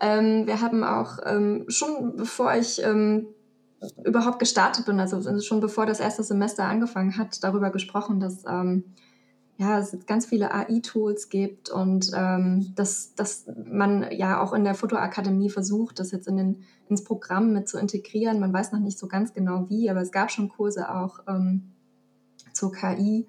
Ähm, 0.00 0.46
wir 0.46 0.60
haben 0.60 0.82
auch 0.82 1.18
ähm, 1.26 1.66
schon, 1.68 2.16
bevor 2.16 2.54
ich 2.54 2.82
ähm, 2.82 3.28
überhaupt 4.04 4.38
gestartet 4.38 4.86
bin, 4.86 5.00
also 5.00 5.40
schon 5.40 5.60
bevor 5.60 5.86
das 5.86 6.00
erste 6.00 6.22
Semester 6.22 6.64
angefangen 6.64 7.16
hat, 7.16 7.42
darüber 7.42 7.70
gesprochen, 7.70 8.20
dass 8.20 8.44
ähm, 8.46 8.84
ja, 9.60 9.78
es 9.78 9.94
ganz 10.06 10.24
viele 10.24 10.54
AI-Tools 10.54 11.28
gibt 11.28 11.68
und 11.68 12.10
ähm, 12.14 12.72
dass, 12.76 13.14
dass 13.14 13.46
man 13.66 14.10
ja 14.10 14.40
auch 14.40 14.54
in 14.54 14.64
der 14.64 14.74
Fotoakademie 14.74 15.50
versucht, 15.50 15.98
das 15.98 16.12
jetzt 16.12 16.28
in 16.28 16.38
den, 16.38 16.62
ins 16.88 17.04
Programm 17.04 17.52
mit 17.52 17.68
zu 17.68 17.78
integrieren. 17.78 18.40
Man 18.40 18.54
weiß 18.54 18.72
noch 18.72 18.80
nicht 18.80 18.98
so 18.98 19.06
ganz 19.06 19.34
genau 19.34 19.68
wie, 19.68 19.90
aber 19.90 20.00
es 20.00 20.12
gab 20.12 20.30
schon 20.30 20.48
Kurse 20.48 20.90
auch 20.94 21.20
ähm, 21.28 21.72
zur 22.54 22.72
KI. 22.72 23.26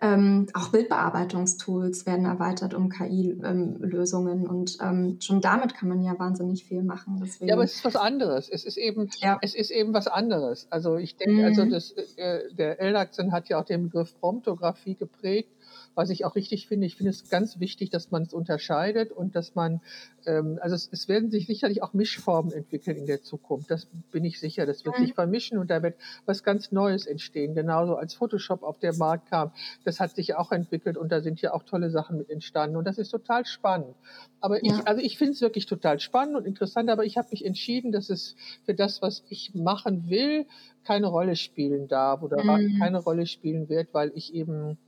Ähm, 0.00 0.46
auch 0.54 0.68
Bildbearbeitungstools 0.68 2.06
werden 2.06 2.24
erweitert 2.24 2.72
um 2.72 2.88
KI-Lösungen 2.88 4.44
ähm, 4.44 4.50
und 4.50 4.78
ähm, 4.80 5.18
schon 5.20 5.40
damit 5.40 5.74
kann 5.74 5.88
man 5.88 6.02
ja 6.02 6.16
wahnsinnig 6.18 6.64
viel 6.64 6.82
machen. 6.82 7.18
Deswegen. 7.20 7.48
Ja, 7.48 7.54
aber 7.54 7.64
es 7.64 7.74
ist 7.74 7.84
was 7.84 7.96
anderes. 7.96 8.48
Es 8.48 8.64
ist 8.64 8.76
eben, 8.76 9.10
ja. 9.18 9.38
es 9.42 9.54
ist 9.54 9.70
eben 9.70 9.92
was 9.94 10.06
anderes. 10.06 10.68
Also 10.70 10.96
ich 10.96 11.16
denke, 11.16 11.44
also 11.44 11.64
mhm. 11.64 11.74
also 11.74 11.94
das, 11.96 12.12
äh, 12.16 12.54
der 12.54 12.80
Eldaxen 12.80 13.32
hat 13.32 13.48
ja 13.48 13.60
auch 13.60 13.64
den 13.64 13.84
Begriff 13.84 14.14
Promptographie 14.20 14.94
geprägt 14.94 15.50
was 15.98 16.10
ich 16.10 16.24
auch 16.24 16.36
richtig 16.36 16.68
finde. 16.68 16.86
Ich 16.86 16.94
finde 16.94 17.10
es 17.10 17.28
ganz 17.28 17.58
wichtig, 17.58 17.90
dass 17.90 18.12
man 18.12 18.22
es 18.22 18.32
unterscheidet 18.32 19.10
und 19.10 19.34
dass 19.34 19.56
man, 19.56 19.80
ähm, 20.26 20.60
also 20.62 20.76
es, 20.76 20.88
es, 20.92 21.08
werden 21.08 21.28
sich 21.28 21.48
sicherlich 21.48 21.82
auch 21.82 21.92
Mischformen 21.92 22.52
entwickeln 22.52 22.96
in 22.96 23.06
der 23.06 23.22
Zukunft. 23.22 23.68
Das 23.68 23.88
bin 24.12 24.24
ich 24.24 24.38
sicher. 24.38 24.64
Das 24.64 24.84
wird 24.84 24.96
sich 24.96 25.14
vermischen 25.14 25.58
und 25.58 25.70
da 25.70 25.82
wird 25.82 25.96
was 26.24 26.44
ganz 26.44 26.70
Neues 26.70 27.04
entstehen. 27.04 27.56
Genauso 27.56 27.96
als 27.96 28.14
Photoshop 28.14 28.62
auf 28.62 28.78
den 28.78 28.96
Markt 28.96 29.28
kam, 29.28 29.50
das 29.82 29.98
hat 29.98 30.14
sich 30.14 30.36
auch 30.36 30.52
entwickelt 30.52 30.96
und 30.96 31.10
da 31.10 31.20
sind 31.20 31.42
ja 31.42 31.52
auch 31.52 31.64
tolle 31.64 31.90
Sachen 31.90 32.16
mit 32.16 32.30
entstanden 32.30 32.76
und 32.76 32.84
das 32.84 32.98
ist 32.98 33.10
total 33.10 33.44
spannend. 33.44 33.96
Aber 34.40 34.62
ich, 34.62 34.72
also 34.86 35.02
ich 35.02 35.18
finde 35.18 35.32
es 35.32 35.40
wirklich 35.40 35.66
total 35.66 35.98
spannend 35.98 36.36
und 36.36 36.46
interessant, 36.46 36.90
aber 36.90 37.06
ich 37.06 37.18
habe 37.18 37.26
mich 37.32 37.44
entschieden, 37.44 37.90
dass 37.90 38.08
es 38.08 38.36
für 38.64 38.74
das, 38.74 39.02
was 39.02 39.24
ich 39.30 39.52
machen 39.56 40.08
will, 40.08 40.46
keine 40.84 41.08
Rolle 41.08 41.34
spielen 41.34 41.88
darf 41.88 42.22
oder 42.22 42.44
mhm. 42.44 42.78
keine 42.78 42.98
Rolle 42.98 43.26
spielen 43.26 43.68
wird, 43.68 43.92
weil 43.92 44.12
ich 44.14 44.32
eben 44.32 44.78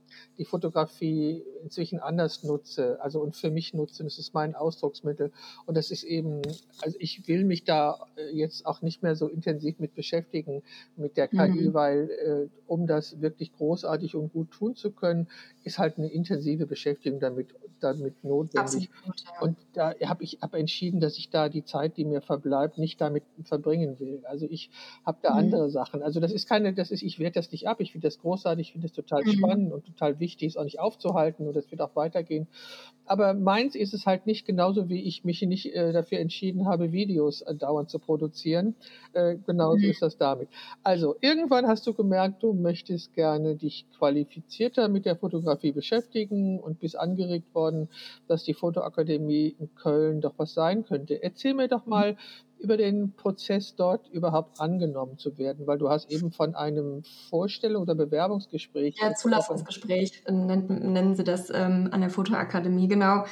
die 0.41 0.45
Fotografie 0.45 1.43
inzwischen 1.61 1.99
anders 1.99 2.43
nutze, 2.43 2.99
also 2.99 3.21
und 3.21 3.35
für 3.35 3.51
mich 3.51 3.75
nutze. 3.75 4.03
Das 4.03 4.17
ist 4.17 4.33
mein 4.33 4.55
Ausdrucksmittel. 4.55 5.31
Und 5.67 5.77
das 5.77 5.91
ist 5.91 6.03
eben, 6.03 6.41
also 6.81 6.97
ich 6.99 7.27
will 7.27 7.43
mich 7.43 7.63
da 7.63 8.07
äh, 8.17 8.35
jetzt 8.35 8.65
auch 8.65 8.81
nicht 8.81 9.03
mehr 9.03 9.15
so 9.15 9.27
intensiv 9.27 9.77
mit 9.77 9.93
beschäftigen 9.93 10.63
mit 10.95 11.15
der 11.15 11.27
KI, 11.27 11.67
mhm. 11.69 11.73
weil 11.75 12.09
äh, 12.09 12.47
um 12.65 12.87
das 12.87 13.21
wirklich 13.21 13.53
großartig 13.53 14.15
und 14.15 14.33
gut 14.33 14.49
tun 14.49 14.75
zu 14.75 14.89
können, 14.89 15.27
ist 15.63 15.77
halt 15.77 15.99
eine 15.99 16.11
intensive 16.11 16.65
Beschäftigung 16.65 17.19
damit, 17.19 17.49
damit 17.83 18.23
notwendig. 18.23 18.89
Absolut, 18.89 19.21
ja. 19.25 19.41
Und 19.41 19.57
da 19.73 19.93
habe 20.05 20.23
ich 20.23 20.39
hab 20.41 20.53
entschieden, 20.53 20.99
dass 20.99 21.17
ich 21.17 21.29
da 21.29 21.49
die 21.49 21.63
Zeit, 21.63 21.97
die 21.97 22.05
mir 22.05 22.21
verbleibt, 22.21 22.77
nicht 22.77 23.01
damit 23.01 23.23
verbringen 23.43 23.99
will. 23.99 24.21
Also 24.25 24.45
ich 24.49 24.69
habe 25.05 25.17
da 25.21 25.33
mhm. 25.33 25.39
andere 25.39 25.69
Sachen. 25.69 26.01
Also 26.01 26.19
das 26.19 26.31
ist 26.31 26.47
keine, 26.47 26.73
das 26.73 26.91
ist, 26.91 27.01
ich 27.01 27.19
werte 27.19 27.39
das 27.39 27.51
nicht 27.51 27.67
ab. 27.67 27.79
Ich 27.79 27.91
finde 27.91 28.07
das 28.07 28.19
großartig, 28.19 28.67
ich 28.67 28.71
finde 28.73 28.87
das 28.87 28.95
total 28.95 29.23
mhm. 29.23 29.31
spannend 29.31 29.73
und 29.73 29.85
total 29.85 30.19
wichtig, 30.19 30.49
es 30.49 30.57
auch 30.57 30.63
nicht 30.63 30.79
aufzuhalten 30.79 31.47
und 31.47 31.55
es 31.55 31.69
wird 31.71 31.81
auch 31.81 31.95
weitergehen. 31.95 32.47
Aber 33.05 33.33
meins 33.33 33.75
ist 33.75 33.93
es 33.93 34.05
halt 34.05 34.25
nicht 34.25 34.45
genauso, 34.45 34.87
wie 34.87 35.01
ich 35.01 35.23
mich 35.23 35.41
nicht 35.41 35.73
äh, 35.73 35.91
dafür 35.91 36.19
entschieden 36.19 36.67
habe, 36.67 36.91
Videos 36.91 37.41
äh, 37.41 37.55
dauernd 37.55 37.89
zu 37.89 37.99
produzieren. 37.99 38.75
Äh, 39.13 39.37
genauso 39.45 39.79
mhm. 39.79 39.91
ist 39.91 40.01
das 40.01 40.17
damit. 40.17 40.49
Also 40.83 41.15
irgendwann 41.21 41.67
hast 41.67 41.85
du 41.87 41.93
gemerkt, 41.93 42.43
du 42.43 42.53
möchtest 42.53 43.13
gerne 43.13 43.55
dich 43.55 43.85
qualifizierter 43.97 44.87
mit 44.87 45.05
der 45.05 45.15
Fotografie 45.15 45.71
beschäftigen 45.71 46.59
und 46.59 46.79
bist 46.79 46.97
angeregt 46.97 47.53
worden, 47.53 47.70
dass 48.27 48.43
die 48.43 48.53
Fotoakademie 48.53 49.55
in 49.59 49.73
Köln 49.75 50.21
doch 50.21 50.33
was 50.37 50.53
sein 50.53 50.85
könnte. 50.85 51.21
Erzähl 51.21 51.53
mir 51.53 51.67
doch 51.67 51.85
mal, 51.85 52.17
über 52.61 52.77
den 52.77 53.13
Prozess 53.13 53.75
dort 53.75 54.07
überhaupt 54.09 54.61
angenommen 54.61 55.17
zu 55.17 55.37
werden? 55.37 55.67
Weil 55.67 55.77
du 55.77 55.89
hast 55.89 56.11
eben 56.11 56.31
von 56.31 56.55
einem 56.55 57.03
Vorstellung- 57.29 57.81
oder 57.81 57.95
Bewerbungsgespräch. 57.95 58.95
Ja, 59.01 59.13
Zulassungsgespräch 59.15 60.23
nennen, 60.29 60.93
nennen 60.93 61.15
sie 61.15 61.23
das 61.23 61.49
ähm, 61.49 61.89
an 61.91 62.01
der 62.01 62.09
Fotoakademie, 62.09 62.87
genau. 62.87 63.25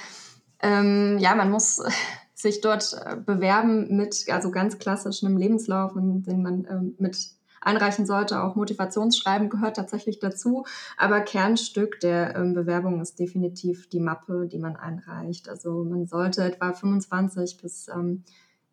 Ähm, 0.62 1.18
ja, 1.20 1.36
man 1.36 1.52
muss 1.52 1.82
sich 2.34 2.62
dort 2.62 2.94
äh, 2.94 3.16
bewerben 3.18 3.96
mit, 3.96 4.26
also 4.30 4.52
ganz 4.52 4.80
klassisch 4.80 5.24
einem 5.24 5.38
Lebenslauf, 5.38 5.94
den 5.96 6.42
man 6.42 6.66
ähm, 6.70 6.96
mit 6.98 7.39
einreichen 7.62 8.06
sollte. 8.06 8.44
Auch 8.44 8.56
Motivationsschreiben 8.56 9.50
gehört 9.50 9.78
tatsächlich 9.78 10.20
dazu. 10.20 10.66
Aber 10.98 11.22
Kernstück 11.22 12.00
der 12.00 12.36
ähm, 12.36 12.54
Bewerbung 12.54 13.02
ist 13.02 13.20
definitiv 13.20 13.90
die 13.90 14.00
Mappe, 14.00 14.48
die 14.48 14.60
man 14.60 14.76
einreicht. 14.76 15.50
Also 15.50 15.84
man 15.84 16.08
sollte 16.08 16.44
etwa 16.44 16.74
25 16.74 17.58
bis 17.58 17.88
ähm, 17.90 18.24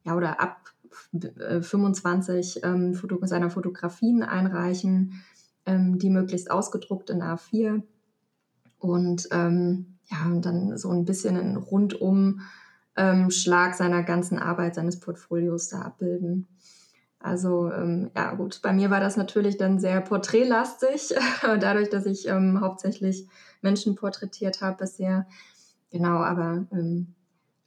ja, 0.04 0.14
oder 0.14 0.40
ab 0.40 0.72
25 1.60 2.62
äh, 2.62 2.66
ähm, 2.66 2.94
Foto 2.94 3.18
seiner 3.26 3.50
Fotografien 3.50 4.22
einreichen, 4.22 5.22
ähm, 5.66 5.98
die 5.98 6.10
möglichst 6.10 6.50
ausgedruckt 6.50 7.10
in 7.10 7.22
A4 7.22 7.82
und 8.78 9.28
ähm, 9.32 9.98
ja, 10.08 10.26
und 10.26 10.46
dann 10.46 10.76
so 10.76 10.90
ein 10.90 11.04
bisschen 11.04 11.36
einen 11.36 11.56
rundum 11.56 12.40
ähm, 12.96 13.30
seiner 13.30 14.02
ganzen 14.02 14.38
Arbeit, 14.38 14.76
seines 14.76 15.00
Portfolios 15.00 15.68
da 15.68 15.82
abbilden. 15.82 16.46
Also 17.26 17.72
ähm, 17.72 18.10
ja 18.14 18.34
gut, 18.34 18.60
bei 18.62 18.72
mir 18.72 18.90
war 18.90 19.00
das 19.00 19.16
natürlich 19.16 19.56
dann 19.56 19.80
sehr 19.80 20.00
porträtlastig, 20.00 21.12
dadurch, 21.42 21.90
dass 21.90 22.06
ich 22.06 22.28
ähm, 22.28 22.60
hauptsächlich 22.60 23.26
Menschen 23.62 23.96
porträtiert 23.96 24.60
habe 24.60 24.76
bisher. 24.78 25.26
Genau, 25.90 26.18
aber 26.18 26.66
ähm, 26.70 27.14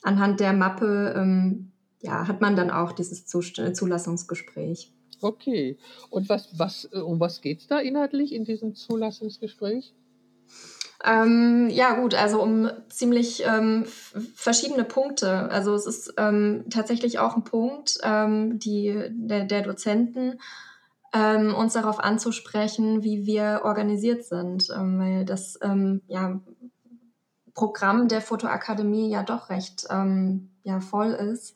anhand 0.01 0.39
der 0.39 0.53
Mappe 0.53 1.13
ähm, 1.15 1.71
ja, 1.99 2.25
hat 2.27 2.39
man 2.39 2.55
dann 2.55 2.71
auch 2.71 2.93
dieses 2.93 3.25
Zulassungsgespräch. 3.25 4.93
Okay. 5.19 5.77
Und 6.09 6.29
was, 6.29 6.57
was, 6.57 6.89
äh, 6.93 6.99
um 6.99 7.19
was 7.19 7.41
geht 7.41 7.59
es 7.59 7.67
da 7.67 7.79
inhaltlich 7.79 8.33
in 8.33 8.45
diesem 8.45 8.75
Zulassungsgespräch? 8.75 9.93
Ähm, 11.05 11.69
ja, 11.69 11.93
gut, 11.93 12.13
also 12.13 12.41
um 12.41 12.69
ziemlich 12.89 13.43
ähm, 13.45 13.85
verschiedene 14.35 14.83
Punkte. 14.83 15.49
Also 15.49 15.73
es 15.73 15.85
ist 15.85 16.13
ähm, 16.17 16.65
tatsächlich 16.69 17.19
auch 17.19 17.37
ein 17.37 17.45
Punkt, 17.45 17.99
ähm, 18.03 18.59
die, 18.59 19.07
der, 19.11 19.45
der 19.45 19.61
Dozenten, 19.61 20.39
ähm, 21.13 21.55
uns 21.55 21.73
darauf 21.73 21.99
anzusprechen, 21.99 23.01
wie 23.01 23.25
wir 23.25 23.61
organisiert 23.63 24.25
sind, 24.25 24.69
ähm, 24.75 24.99
weil 24.99 25.25
das 25.25 25.57
ja, 26.07 26.39
Programm 27.53 28.07
der 28.07 28.21
Fotoakademie 28.21 29.09
ja 29.09 29.23
doch 29.23 29.49
recht 29.49 29.87
ja, 29.89 30.79
voll 30.79 31.11
ist 31.11 31.55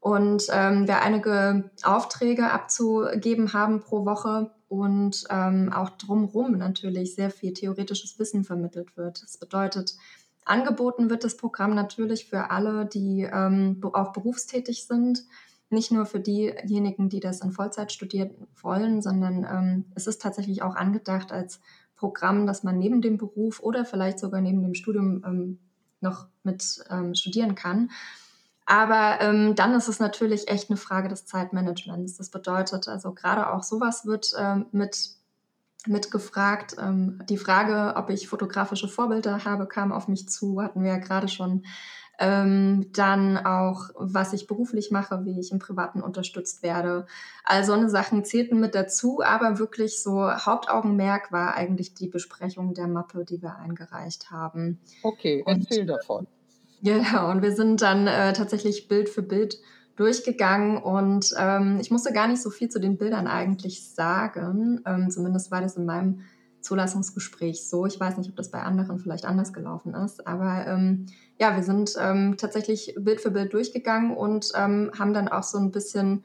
und 0.00 0.48
wir 0.48 1.02
einige 1.02 1.70
Aufträge 1.82 2.50
abzugeben 2.50 3.52
haben 3.52 3.80
pro 3.80 4.06
Woche 4.06 4.50
und 4.68 5.24
ähm, 5.30 5.72
auch 5.72 5.90
drumherum 5.90 6.52
natürlich 6.58 7.14
sehr 7.14 7.30
viel 7.30 7.52
theoretisches 7.52 8.18
Wissen 8.18 8.44
vermittelt 8.44 8.96
wird. 8.96 9.22
Das 9.22 9.38
bedeutet, 9.38 9.96
angeboten 10.44 11.10
wird 11.10 11.24
das 11.24 11.36
Programm 11.36 11.74
natürlich 11.74 12.26
für 12.26 12.50
alle, 12.50 12.86
die 12.86 13.28
ähm, 13.30 13.80
auch 13.92 14.12
berufstätig 14.12 14.86
sind, 14.86 15.24
nicht 15.68 15.90
nur 15.90 16.06
für 16.06 16.20
diejenigen, 16.20 17.08
die 17.08 17.20
das 17.20 17.40
in 17.40 17.50
Vollzeit 17.50 17.92
studieren 17.92 18.30
wollen, 18.62 19.02
sondern 19.02 19.44
ähm, 19.44 19.84
es 19.94 20.06
ist 20.06 20.22
tatsächlich 20.22 20.62
auch 20.62 20.76
angedacht 20.76 21.32
als 21.32 21.60
Programm, 21.96 22.46
das 22.46 22.62
man 22.62 22.78
neben 22.78 23.02
dem 23.02 23.16
Beruf 23.16 23.60
oder 23.60 23.84
vielleicht 23.84 24.18
sogar 24.18 24.40
neben 24.40 24.62
dem 24.62 24.74
Studium 24.74 25.24
ähm, 25.26 25.58
noch 26.00 26.26
mit 26.44 26.84
ähm, 26.90 27.14
studieren 27.14 27.54
kann. 27.54 27.90
Aber 28.66 29.18
ähm, 29.20 29.54
dann 29.54 29.74
ist 29.74 29.86
es 29.86 30.00
natürlich 30.00 30.48
echt 30.48 30.70
eine 30.70 30.76
Frage 30.76 31.08
des 31.08 31.24
Zeitmanagements. 31.24 32.16
Das 32.16 32.30
bedeutet 32.30 32.88
also 32.88 33.12
gerade 33.12 33.52
auch 33.52 33.62
sowas 33.62 34.06
wird 34.06 34.32
ähm, 34.36 34.66
mit 34.72 35.16
mitgefragt. 35.86 36.76
Ähm, 36.80 37.22
die 37.28 37.38
Frage, 37.38 37.96
ob 37.96 38.10
ich 38.10 38.28
fotografische 38.28 38.88
Vorbilder 38.88 39.44
habe, 39.44 39.66
kam 39.66 39.92
auf 39.92 40.08
mich 40.08 40.28
zu, 40.28 40.60
hatten 40.60 40.82
wir 40.82 40.90
ja 40.90 40.98
gerade 40.98 41.28
schon. 41.28 41.64
Ähm, 42.18 42.90
dann 42.94 43.36
auch, 43.36 43.90
was 43.94 44.32
ich 44.32 44.46
beruflich 44.46 44.90
mache, 44.90 45.26
wie 45.26 45.38
ich 45.38 45.52
im 45.52 45.58
Privaten 45.58 46.00
unterstützt 46.00 46.62
werde. 46.62 47.06
All 47.44 47.62
so 47.62 47.74
eine 47.74 47.90
Sachen 47.90 48.24
zählten 48.24 48.58
mit 48.58 48.74
dazu, 48.74 49.20
aber 49.22 49.58
wirklich 49.58 50.02
so 50.02 50.32
Hauptaugenmerk 50.32 51.30
war 51.30 51.54
eigentlich 51.54 51.92
die 51.92 52.08
Besprechung 52.08 52.72
der 52.72 52.88
Mappe, 52.88 53.26
die 53.26 53.42
wir 53.42 53.56
eingereicht 53.56 54.30
haben. 54.30 54.80
Okay, 55.02 55.44
erzähl 55.46 55.82
Und, 55.82 55.88
davon. 55.88 56.26
Ja, 56.80 57.30
und 57.30 57.42
wir 57.42 57.52
sind 57.52 57.82
dann 57.82 58.06
äh, 58.06 58.32
tatsächlich 58.32 58.88
Bild 58.88 59.08
für 59.08 59.22
Bild 59.22 59.58
durchgegangen 59.96 60.76
und 60.76 61.34
ähm, 61.38 61.78
ich 61.80 61.90
musste 61.90 62.12
gar 62.12 62.28
nicht 62.28 62.42
so 62.42 62.50
viel 62.50 62.68
zu 62.68 62.78
den 62.78 62.98
Bildern 62.98 63.26
eigentlich 63.26 63.88
sagen. 63.94 64.82
Ähm, 64.84 65.10
zumindest 65.10 65.50
war 65.50 65.62
das 65.62 65.76
in 65.76 65.86
meinem 65.86 66.20
Zulassungsgespräch 66.60 67.66
so. 67.66 67.86
Ich 67.86 67.98
weiß 67.98 68.18
nicht, 68.18 68.28
ob 68.28 68.36
das 68.36 68.50
bei 68.50 68.62
anderen 68.62 68.98
vielleicht 68.98 69.24
anders 69.24 69.52
gelaufen 69.52 69.94
ist, 69.94 70.26
aber 70.26 70.66
ähm, 70.66 71.06
ja, 71.38 71.56
wir 71.56 71.62
sind 71.62 71.94
ähm, 71.98 72.36
tatsächlich 72.36 72.94
Bild 72.98 73.20
für 73.20 73.30
Bild 73.30 73.54
durchgegangen 73.54 74.14
und 74.14 74.52
ähm, 74.54 74.90
haben 74.98 75.14
dann 75.14 75.28
auch 75.28 75.44
so 75.44 75.58
ein 75.58 75.70
bisschen 75.70 76.24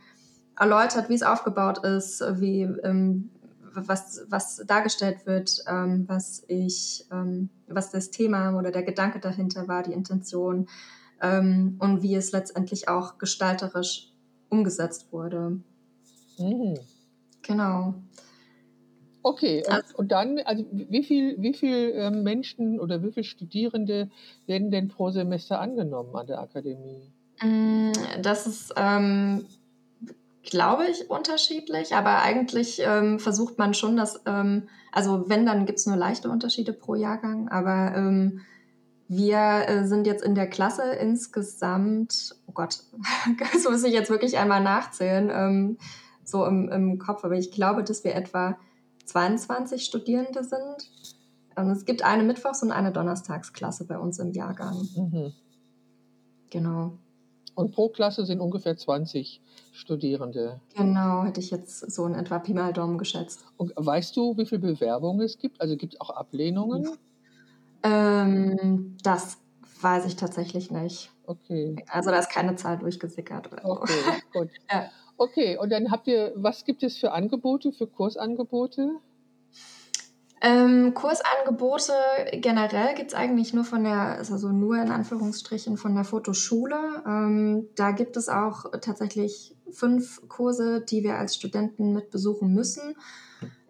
erläutert, 0.60 1.10
wie 1.10 1.16
es 1.16 1.24
aufgebaut 1.24 1.86
ist, 1.86 2.22
wie 2.40 2.64
ähm, 2.84 3.30
was, 3.74 4.26
was 4.30 4.64
dargestellt 4.68 5.26
wird, 5.26 5.64
ähm, 5.68 6.06
was 6.08 6.44
ich, 6.48 7.06
ähm, 7.12 7.50
was 7.68 7.92
das 7.92 8.12
Thema 8.12 8.58
oder 8.58 8.72
der 8.72 8.84
Gedanke 8.84 9.20
dahinter 9.20 9.68
war, 9.68 9.84
die 9.84 9.94
Intention 9.94 10.68
ähm, 11.22 11.76
und 11.80 12.02
wie 12.02 12.16
es 12.16 12.32
letztendlich 12.32 12.88
auch 12.88 13.18
gestalterisch 13.18 14.12
umgesetzt 14.50 15.12
wurde. 15.12 15.62
Mhm. 16.38 16.78
Genau. 17.42 17.96
Okay, 19.24 19.64
und, 19.66 19.74
also, 19.74 19.98
und, 19.98 20.12
dann, 20.12 20.40
also 20.40 20.66
wie 20.72 21.04
viel, 21.04 21.36
wie 21.40 21.54
viel 21.54 21.94
ähm, 21.96 22.24
Menschen 22.24 22.80
oder 22.80 23.04
wie 23.04 23.12
viele 23.12 23.24
Studierende 23.24 24.10
werden 24.48 24.72
denn 24.72 24.88
pro 24.88 25.12
Semester 25.12 25.60
angenommen 25.60 26.16
an 26.16 26.28
der 26.28 26.40
Akademie? 26.40 27.12
Mm, 27.42 27.92
das 28.22 28.48
ist 28.48 28.74
ähm, 28.76 29.46
glaube 30.44 30.88
ich, 30.88 31.10
unterschiedlich, 31.10 31.94
aber 31.94 32.22
eigentlich 32.22 32.82
ähm, 32.84 33.20
versucht 33.20 33.58
man 33.58 33.74
schon, 33.74 33.96
dass, 33.96 34.22
ähm, 34.26 34.68
also 34.92 35.30
wenn, 35.30 35.46
dann 35.46 35.66
gibt 35.66 35.80
es 35.80 35.86
nur 35.86 35.96
leichte 35.96 36.30
Unterschiede 36.30 36.74
pro 36.74 36.96
Jahrgang, 36.96 37.48
aber 37.50 37.94
ähm, 37.96 38.42
wir 39.08 39.68
äh, 39.68 39.86
sind 39.86 40.08
jetzt 40.08 40.24
in 40.24 40.36
der 40.36 40.48
Klasse 40.48 40.94
insgesamt, 40.94 42.36
oh 42.48 42.54
Gott, 42.54 42.84
das 43.54 43.66
muss 43.66 43.84
ich 43.84 43.94
jetzt 43.94 44.10
wirklich 44.10 44.38
einmal 44.38 44.64
nachzählen, 44.64 45.30
ähm, 45.30 45.78
so 46.24 46.46
im, 46.46 46.70
im 46.70 46.98
Kopf, 46.98 47.24
aber 47.24 47.36
ich 47.36 47.52
glaube, 47.52 47.84
dass 47.84 48.04
wir 48.04 48.16
etwa 48.16 48.58
22 49.06 49.84
Studierende 49.84 50.44
sind. 50.44 50.90
Und 51.56 51.70
es 51.70 51.86
gibt 51.86 52.04
eine 52.04 52.24
Mittwochs- 52.24 52.64
und 52.64 52.72
eine 52.72 52.92
Donnerstagsklasse 52.92 53.86
bei 53.86 53.98
uns 53.98 54.20
im 54.20 54.32
Jahrgang. 54.32 54.88
Mhm. 54.96 55.34
Genau. 56.50 56.98
Und 57.56 57.72
pro 57.74 57.90
Klasse 57.90 58.26
sind 58.26 58.40
ungefähr 58.40 58.78
20 58.78 59.42
Studierende. 59.74 60.60
Genau, 60.76 61.24
hätte 61.24 61.40
ich 61.40 61.52
jetzt 61.52 61.92
so 61.92 62.06
in 62.06 62.14
etwa 62.14 62.40
Pi 62.40 62.54
mal 62.54 62.74
Daumen 62.74 62.98
geschätzt. 62.98 63.44
Und 63.58 63.74
weißt 63.76 64.16
du, 64.16 64.38
wie 64.38 64.46
viele 64.46 64.62
Bewerbungen 64.62 65.22
es 65.22 65.38
gibt? 65.38 65.60
Also 65.62 65.76
gibt 65.76 65.96
es 65.96 66.02
auch 66.02 66.12
Ablehnungen? 66.12 66.90
Ähm, 67.84 68.98
das 69.04 69.38
weiß 69.82 70.06
ich 70.06 70.16
tatsächlich 70.16 70.72
nicht. 70.72 71.12
Okay. 71.26 71.84
Also 71.90 72.12
da 72.12 72.20
ist 72.20 72.30
keine 72.30 72.56
Zahl 72.56 72.78
durchgesickert. 72.78 73.52
Oder 73.52 73.66
okay, 73.66 73.94
so. 74.34 74.40
gut. 74.40 74.50
ja. 74.72 74.90
Okay, 75.18 75.58
und 75.58 75.72
dann 75.72 75.92
habt 75.92 76.08
ihr, 76.08 76.34
was 76.36 76.66
gibt 76.66 76.84
es 76.84 76.98
für 76.98 77.12
Angebote, 77.12 77.72
für 77.72 77.88
Kursangebote? 77.88 78.96
Ähm, 80.44 80.96
Kursangebote 80.96 81.94
generell 82.34 82.96
gibt 82.96 83.12
es 83.12 83.18
eigentlich 83.18 83.54
nur 83.54 83.64
von 83.64 83.84
der, 83.84 84.18
also 84.18 84.50
nur 84.50 84.76
in 84.82 84.90
Anführungsstrichen 84.90 85.78
von 85.78 85.94
der 85.94 86.04
Fotoschule. 86.04 87.04
Ähm, 87.06 87.68
da 87.76 87.92
gibt 87.92 88.18
es 88.18 88.28
auch 88.28 88.66
tatsächlich 88.82 89.56
fünf 89.70 90.28
Kurse, 90.28 90.82
die 90.82 91.04
wir 91.04 91.16
als 91.16 91.36
Studenten 91.36 91.94
mit 91.94 92.10
besuchen 92.10 92.54
müssen. 92.54 92.96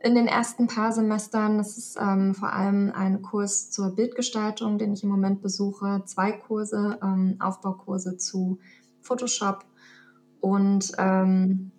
In 0.01 0.15
den 0.15 0.27
ersten 0.27 0.67
paar 0.67 0.93
Semestern, 0.93 1.57
das 1.57 1.77
ist 1.77 1.97
ähm, 1.99 2.33
vor 2.33 2.53
allem 2.53 2.91
ein 2.95 3.21
Kurs 3.21 3.69
zur 3.69 3.93
Bildgestaltung, 3.93 4.77
den 4.77 4.93
ich 4.93 5.03
im 5.03 5.09
Moment 5.09 5.41
besuche, 5.41 6.03
zwei 6.05 6.31
Kurse, 6.31 6.97
ähm, 7.03 7.35
Aufbaukurse 7.39 8.17
zu 8.17 8.59
Photoshop 9.01 9.65
und 10.39 10.93
ähm, 10.97 11.71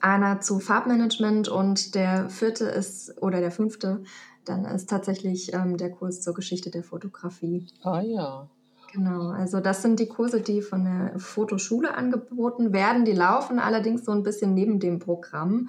einer 0.00 0.40
zu 0.40 0.60
Farbmanagement 0.60 1.48
und 1.48 1.94
der 1.94 2.28
vierte 2.28 2.64
ist, 2.64 3.20
oder 3.20 3.40
der 3.40 3.50
fünfte, 3.50 4.02
dann 4.44 4.64
ist 4.64 4.88
tatsächlich 4.88 5.52
ähm, 5.52 5.76
der 5.76 5.90
Kurs 5.90 6.22
zur 6.22 6.34
Geschichte 6.34 6.70
der 6.70 6.82
Fotografie. 6.82 7.66
Ah 7.82 8.00
ja. 8.00 8.48
Genau, 8.92 9.28
also 9.28 9.60
das 9.60 9.82
sind 9.82 10.00
die 10.00 10.08
Kurse, 10.08 10.40
die 10.40 10.62
von 10.62 10.84
der 10.84 11.18
Fotoschule 11.18 11.94
angeboten 11.94 12.72
werden. 12.72 13.04
Die 13.04 13.12
laufen 13.12 13.58
allerdings 13.58 14.04
so 14.04 14.12
ein 14.12 14.22
bisschen 14.22 14.54
neben 14.54 14.80
dem 14.80 14.98
Programm. 14.98 15.68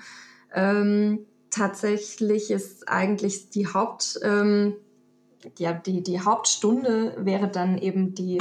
Ähm, 0.54 1.26
tatsächlich 1.50 2.50
ist 2.50 2.88
eigentlich 2.88 3.50
die 3.50 3.68
Haupt, 3.68 4.20
ähm, 4.24 4.74
ja, 5.58 5.74
die, 5.74 6.02
die 6.02 6.22
Hauptstunde 6.22 7.14
wäre 7.18 7.50
dann 7.50 7.78
eben 7.78 8.14
die 8.14 8.40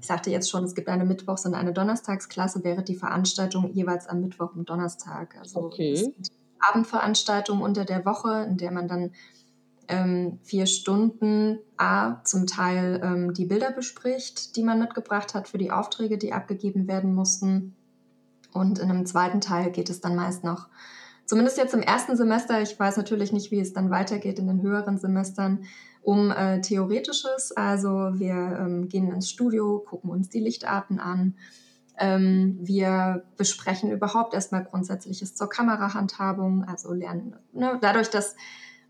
ich 0.00 0.06
sagte 0.06 0.30
jetzt 0.30 0.50
schon, 0.50 0.64
es 0.64 0.74
gibt 0.74 0.88
eine 0.88 1.04
Mittwochs- 1.04 1.46
und 1.46 1.54
eine 1.54 1.72
Donnerstagsklasse, 1.72 2.62
wäre 2.64 2.82
die 2.82 2.94
Veranstaltung 2.94 3.72
jeweils 3.72 4.06
am 4.06 4.20
Mittwoch 4.20 4.54
und 4.54 4.68
Donnerstag. 4.68 5.36
Also 5.38 5.60
okay. 5.60 6.14
Abendveranstaltung 6.60 7.60
unter 7.60 7.84
der 7.84 8.04
Woche, 8.04 8.46
in 8.48 8.56
der 8.56 8.70
man 8.70 8.88
dann 8.88 9.12
ähm, 9.88 10.38
vier 10.42 10.66
Stunden 10.66 11.58
A 11.76 12.22
zum 12.24 12.46
Teil 12.46 13.00
ähm, 13.02 13.34
die 13.34 13.46
Bilder 13.46 13.72
bespricht, 13.72 14.56
die 14.56 14.62
man 14.62 14.78
mitgebracht 14.78 15.34
hat 15.34 15.48
für 15.48 15.58
die 15.58 15.70
Aufträge, 15.70 16.18
die 16.18 16.32
abgegeben 16.32 16.86
werden 16.86 17.14
mussten. 17.14 17.74
Und 18.52 18.78
in 18.78 18.90
einem 18.90 19.06
zweiten 19.06 19.40
Teil 19.40 19.70
geht 19.70 19.90
es 19.90 20.00
dann 20.00 20.14
meist 20.14 20.44
noch, 20.44 20.68
zumindest 21.28 21.58
jetzt 21.58 21.74
im 21.74 21.82
ersten 21.82 22.16
Semester, 22.16 22.60
ich 22.60 22.78
weiß 22.78 22.96
natürlich 22.96 23.32
nicht, 23.32 23.50
wie 23.50 23.60
es 23.60 23.74
dann 23.74 23.90
weitergeht 23.90 24.38
in 24.38 24.48
den 24.48 24.62
höheren 24.62 24.98
Semestern, 24.98 25.64
um 26.02 26.30
äh, 26.30 26.60
Theoretisches. 26.62 27.52
Also 27.52 27.90
wir 28.14 28.34
ähm, 28.34 28.88
gehen 28.88 29.12
ins 29.12 29.28
Studio, 29.28 29.78
gucken 29.78 30.10
uns 30.10 30.30
die 30.30 30.40
Lichtarten 30.40 30.98
an. 30.98 31.34
Ähm, 31.98 32.58
wir 32.60 33.24
besprechen 33.36 33.90
überhaupt 33.90 34.32
erstmal 34.32 34.64
Grundsätzliches 34.64 35.34
zur 35.34 35.50
Kamerahandhabung, 35.50 36.64
also 36.64 36.92
lernen 36.92 37.36
ne, 37.52 37.78
dadurch, 37.80 38.08
dass 38.08 38.34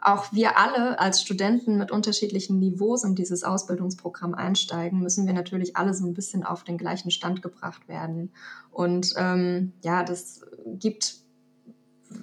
auch 0.01 0.33
wir 0.33 0.59
alle 0.59 1.01
als 1.01 1.21
Studenten 1.23 1.77
mit 1.77 1.91
unterschiedlichen 1.91 2.61
Niveaus 2.61 3.03
in 3.03 3.17
dieses 3.17 3.43
Ausbildungsprogramm 3.43 4.35
einsteigen, 4.35 5.01
müssen 5.01 5.27
wir 5.27 5.35
natürlich 5.35 5.77
alle 5.77 5.93
so 5.93 6.07
ein 6.07 6.15
bisschen 6.15 6.45
auf 6.45 6.63
den 6.63 6.79
gleichen 6.79 7.11
Stand 7.11 7.43
gebracht 7.43 7.89
werden. 7.89 8.31
Und 8.71 9.15
ähm, 9.17 9.73
ja, 9.83 10.05
das 10.05 10.43
gibt, 10.67 11.17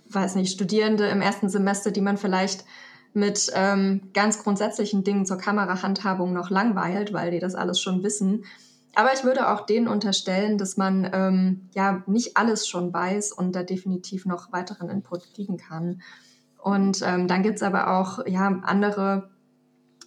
weiß 0.09 0.35
nicht, 0.35 0.53
Studierende 0.53 1.07
im 1.07 1.21
ersten 1.21 1.49
Semester, 1.49 1.91
die 1.91 2.01
man 2.01 2.17
vielleicht 2.17 2.65
mit 3.13 3.49
ähm, 3.55 4.09
ganz 4.13 4.43
grundsätzlichen 4.43 5.03
Dingen 5.03 5.25
zur 5.25 5.37
Kamerahandhabung 5.37 6.33
noch 6.33 6.49
langweilt, 6.49 7.13
weil 7.13 7.31
die 7.31 7.39
das 7.39 7.55
alles 7.55 7.79
schon 7.79 8.03
wissen. 8.03 8.43
Aber 8.93 9.13
ich 9.13 9.23
würde 9.23 9.49
auch 9.49 9.65
denen 9.65 9.87
unterstellen, 9.87 10.57
dass 10.57 10.77
man 10.77 11.09
ähm, 11.13 11.69
ja 11.73 12.03
nicht 12.07 12.37
alles 12.37 12.67
schon 12.67 12.93
weiß 12.93 13.31
und 13.31 13.55
da 13.55 13.63
definitiv 13.63 14.25
noch 14.25 14.51
weiteren 14.51 14.89
Input 14.89 15.33
kriegen 15.33 15.57
kann. 15.57 16.01
Und 16.61 17.01
ähm, 17.05 17.27
dann 17.27 17.43
gibt's 17.43 17.61
aber 17.61 17.99
auch 17.99 18.25
ja, 18.25 18.47
andere, 18.63 19.29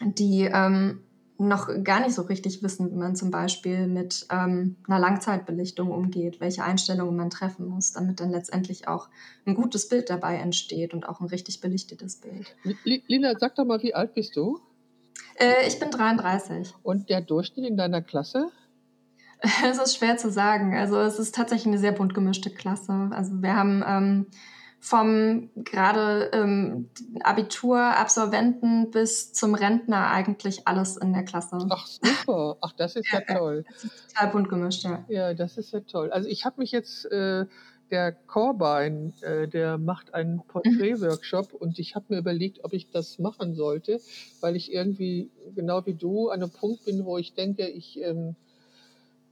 die 0.01 0.51
ähm, 0.53 1.01
noch 1.39 1.69
gar 1.85 2.01
nicht 2.01 2.15
so 2.15 2.23
richtig 2.23 2.63
wissen, 2.65 2.91
wie 2.91 2.97
man 2.97 3.15
zum 3.15 3.31
Beispiel 3.31 3.87
mit 3.87 4.27
ähm, 4.31 4.77
einer 4.89 4.99
Langzeitbelichtung 4.99 5.91
umgeht, 5.93 6.41
welche 6.41 6.65
Einstellungen 6.65 7.17
man 7.17 7.31
treffen 7.31 7.67
muss, 7.67 7.93
damit 7.93 8.19
dann 8.19 8.31
letztendlich 8.31 8.89
auch 8.89 9.09
ein 9.47 9.55
gutes 9.55 9.89
Bild 9.89 10.11
dabei 10.11 10.37
entsteht 10.37 10.95
und 10.95 11.09
auch 11.09 11.21
ein 11.21 11.29
richtig 11.29 11.61
belichtetes 11.61 12.17
Bild. 12.17 12.57
Lina, 12.85 13.35
sag 13.39 13.55
doch 13.55 13.65
mal, 13.65 13.81
wie 13.83 13.95
alt 13.95 14.15
bist 14.15 14.37
du? 14.37 14.61
Äh, 15.37 15.69
ich 15.69 15.79
bin 15.79 15.91
33. 15.91 16.75
Und 16.83 17.09
der 17.09 17.21
Durchschnitt 17.21 17.67
in 17.67 17.77
deiner 17.77 18.03
Klasse? 18.03 18.51
Es 19.65 19.79
ist 19.79 19.97
schwer 19.97 20.17
zu 20.17 20.33
sagen. 20.33 20.77
Also 20.77 20.99
es 20.99 21.21
ist 21.21 21.33
tatsächlich 21.33 21.69
eine 21.69 21.79
sehr 21.79 21.93
bunt 21.93 22.13
gemischte 22.13 22.51
Klasse. 22.51 23.09
Also 23.13 23.41
wir 23.41 23.55
haben 23.55 23.85
ähm, 23.87 24.27
vom 24.81 25.51
gerade 25.57 26.31
ähm, 26.33 26.89
Abiturabsolventen 27.23 28.91
bis 28.91 29.33
zum 29.33 29.55
Rentner 29.55 30.11
eigentlich 30.11 30.67
alles 30.67 30.97
in 30.97 31.13
der 31.13 31.25
Klasse. 31.25 31.59
Ach 31.69 31.87
super, 31.87 32.57
ach 32.61 32.73
das 32.73 32.97
ist 32.97 33.11
ja, 33.13 33.21
ja 33.27 33.37
toll. 33.37 33.65
Das 33.69 33.85
ist 33.85 34.09
total 34.15 34.31
bunt 34.31 34.49
gemischt, 34.49 34.85
ja. 34.85 35.05
Ja, 35.09 35.35
das 35.35 35.59
ist 35.59 35.73
ja 35.73 35.81
toll. 35.81 36.11
Also 36.11 36.29
ich 36.29 36.45
habe 36.45 36.61
mich 36.61 36.73
jetzt, 36.73 37.05
äh, 37.07 37.47
der 37.91 38.13
Corbine, 38.13 39.13
äh, 39.23 39.49
der 39.49 39.79
macht 39.79 40.15
einen 40.15 40.43
Porträtworkshop 40.47 41.55
mhm. 41.55 41.59
und 41.59 41.79
ich 41.79 41.95
habe 41.95 42.07
mir 42.11 42.19
überlegt, 42.19 42.65
ob 42.65 42.73
ich 42.73 42.91
das 42.91 43.19
machen 43.19 43.55
sollte, 43.55 44.01
weil 44.41 44.57
ich 44.57 44.73
irgendwie, 44.73 45.31
genau 45.55 45.85
wie 45.87 45.95
du, 45.95 46.29
an 46.29 46.43
einem 46.43 46.53
Punkt 46.53 46.85
bin, 46.85 47.05
wo 47.05 47.19
ich 47.19 47.35
denke, 47.35 47.67
ich... 47.67 48.01
Ähm, 48.01 48.37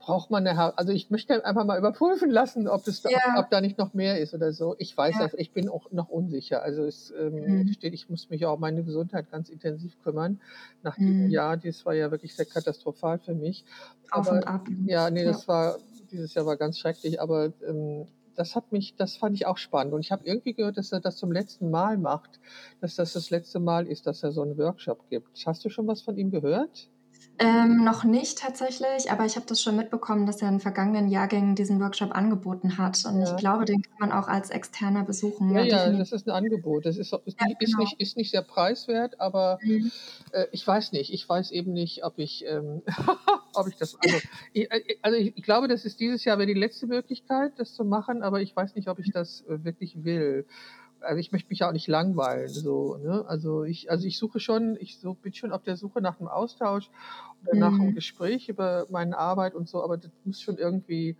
braucht 0.07 0.31
man 0.31 0.47
eine, 0.47 0.79
also 0.79 0.93
ich 0.93 1.11
möchte 1.11 1.45
einfach 1.45 1.65
mal 1.65 1.77
überprüfen 1.77 2.31
lassen, 2.31 2.69
ob 2.69 2.87
es, 2.87 3.03
ja. 3.03 3.11
ob, 3.35 3.45
ob, 3.45 3.51
da 3.51 3.61
nicht 3.61 3.77
noch 3.77 3.93
mehr 3.93 4.21
ist 4.21 4.35
oder 4.35 4.53
so. 4.53 4.77
Ich 4.79 4.97
weiß 4.97 5.17
ja. 5.17 5.23
das, 5.23 5.35
ich 5.35 5.51
bin 5.51 5.69
auch 5.69 5.91
noch 5.91 6.09
unsicher. 6.09 6.63
Also 6.63 6.85
es 6.85 7.13
ähm, 7.19 7.65
mhm. 7.65 7.73
steht, 7.73 7.93
ich 7.93 8.09
muss 8.09 8.31
mich 8.31 8.47
auch 8.47 8.55
um 8.55 8.61
meine 8.61 8.85
Gesundheit 8.85 9.33
ganz 9.33 9.49
intensiv 9.49 10.01
kümmern. 10.05 10.41
Nach 10.85 10.97
mhm. 10.97 11.07
diesem 11.07 11.31
Jahr, 11.31 11.57
das 11.57 11.85
war 11.85 11.95
ja 11.95 12.13
wirklich 12.13 12.37
sehr 12.37 12.47
katastrophal 12.47 13.19
für 13.19 13.35
mich. 13.35 13.65
Auf 14.13 14.29
aber, 14.29 14.37
und 14.37 14.47
ab. 14.47 14.69
Ja, 14.85 15.11
nee, 15.11 15.25
ja. 15.25 15.33
das 15.33 15.49
war, 15.49 15.77
dieses 16.13 16.35
Jahr 16.35 16.47
war 16.47 16.57
ganz 16.57 16.79
schrecklich, 16.79 17.21
aber 17.21 17.53
ähm, 17.67 18.07
das 18.37 18.55
hat 18.55 18.71
mich, 18.71 18.95
das 18.95 19.17
fand 19.17 19.35
ich 19.35 19.47
auch 19.47 19.59
spannend. 19.59 19.93
Und 19.93 20.03
ich 20.03 20.13
habe 20.13 20.25
irgendwie 20.25 20.55
gehört, 20.55 20.79
dass 20.79 20.93
er 20.93 21.01
das 21.01 21.17
zum 21.17 21.33
letzten 21.33 21.69
Mal 21.69 21.99
macht, 21.99 22.39
dass 22.81 22.95
das 22.95 23.15
das 23.15 23.31
letzte 23.31 23.59
Mal 23.59 23.89
ist, 23.89 24.07
dass 24.07 24.23
er 24.23 24.31
so 24.31 24.43
einen 24.43 24.57
Workshop 24.57 25.09
gibt. 25.11 25.45
Hast 25.45 25.65
du 25.65 25.69
schon 25.69 25.89
was 25.89 26.01
von 26.01 26.17
ihm 26.17 26.31
gehört? 26.31 26.91
Ähm, 27.39 27.85
noch 27.85 28.03
nicht 28.05 28.39
tatsächlich, 28.39 29.11
aber 29.11 29.27
ich 29.27 29.37
habe 29.37 29.45
das 29.47 29.61
schon 29.61 29.77
mitbekommen, 29.77 30.25
dass 30.25 30.41
er 30.41 30.49
in 30.49 30.59
vergangenen 30.59 31.09
Jahrgängen 31.09 31.55
diesen 31.55 31.81
Workshop 31.81 32.15
angeboten 32.15 32.79
hat. 32.79 33.05
Und 33.05 33.21
ja. 33.21 33.31
ich 33.31 33.37
glaube, 33.37 33.67
den 33.67 33.83
kann 33.83 34.09
man 34.09 34.13
auch 34.13 34.27
als 34.27 34.49
Externer 34.49 35.05
besuchen. 35.05 35.53
Ja, 35.53 35.63
ja, 35.63 35.91
das 35.91 36.13
ist 36.13 36.27
ein 36.27 36.31
Angebot. 36.31 36.87
Das 36.87 36.97
ist, 36.97 37.13
ist, 37.27 37.39
ja, 37.39 37.47
nicht, 37.47 37.59
genau. 37.59 37.73
ist, 37.73 37.79
nicht, 37.79 38.01
ist 38.01 38.17
nicht 38.17 38.31
sehr 38.31 38.41
preiswert, 38.41 39.21
aber 39.21 39.59
mhm. 39.63 39.93
äh, 40.33 40.47
ich 40.53 40.67
weiß 40.67 40.93
nicht. 40.93 41.13
Ich 41.13 41.29
weiß 41.29 41.51
eben 41.51 41.75
nicht, 41.75 42.05
ob 42.05 42.19
ich, 42.19 42.43
ähm, 42.47 42.81
ob 43.55 43.69
ich 43.69 43.77
das. 43.77 43.99
Also 44.03 44.17
ich, 44.55 44.71
äh, 44.71 44.81
also 45.03 45.19
ich, 45.19 45.43
glaube, 45.43 45.69
das 45.69 45.85
ist 45.85 46.01
dieses 46.01 46.25
Jahr 46.25 46.39
wäre 46.39 46.47
die 46.47 46.55
letzte 46.55 46.87
Möglichkeit, 46.87 47.53
das 47.59 47.75
zu 47.75 47.85
machen, 47.85 48.23
aber 48.23 48.41
ich 48.41 48.57
weiß 48.57 48.75
nicht, 48.77 48.89
ob 48.89 48.99
ich 48.99 49.13
das 49.13 49.43
äh, 49.43 49.63
wirklich 49.63 50.05
will 50.05 50.47
also 51.01 51.19
ich 51.19 51.33
möchte 51.33 51.49
mich 51.49 51.61
ja 51.61 51.69
auch 51.69 51.73
nicht 51.73 51.89
langweilen. 51.89 52.49
So, 52.49 52.97
ne? 52.97 53.25
Also 53.27 53.65
ich, 53.65 53.91
also 53.91 54.07
ich 54.07 54.19
suche 54.19 54.41
schon, 54.41 54.77
ich 54.81 54.99
so, 54.99 55.15
bin 55.15 55.33
schon 55.33 55.53
auf 55.53 55.63
der 55.63 55.77
Suche 55.77 56.01
nach 56.01 56.19
einem 56.19 56.29
Austausch 56.29 56.91
oder 57.43 57.55
mhm. 57.55 57.61
nach 57.61 57.73
einem 57.73 57.91
mhm. 57.91 57.95
Gespräch 57.95 58.49
über 58.49 58.87
meine 58.91 59.17
Arbeit 59.17 59.55
und 59.55 59.69
so, 59.69 59.83
aber 59.83 59.97
das 59.97 60.11
muss 60.25 60.41
schon 60.41 60.59
irgendwie, 60.59 61.17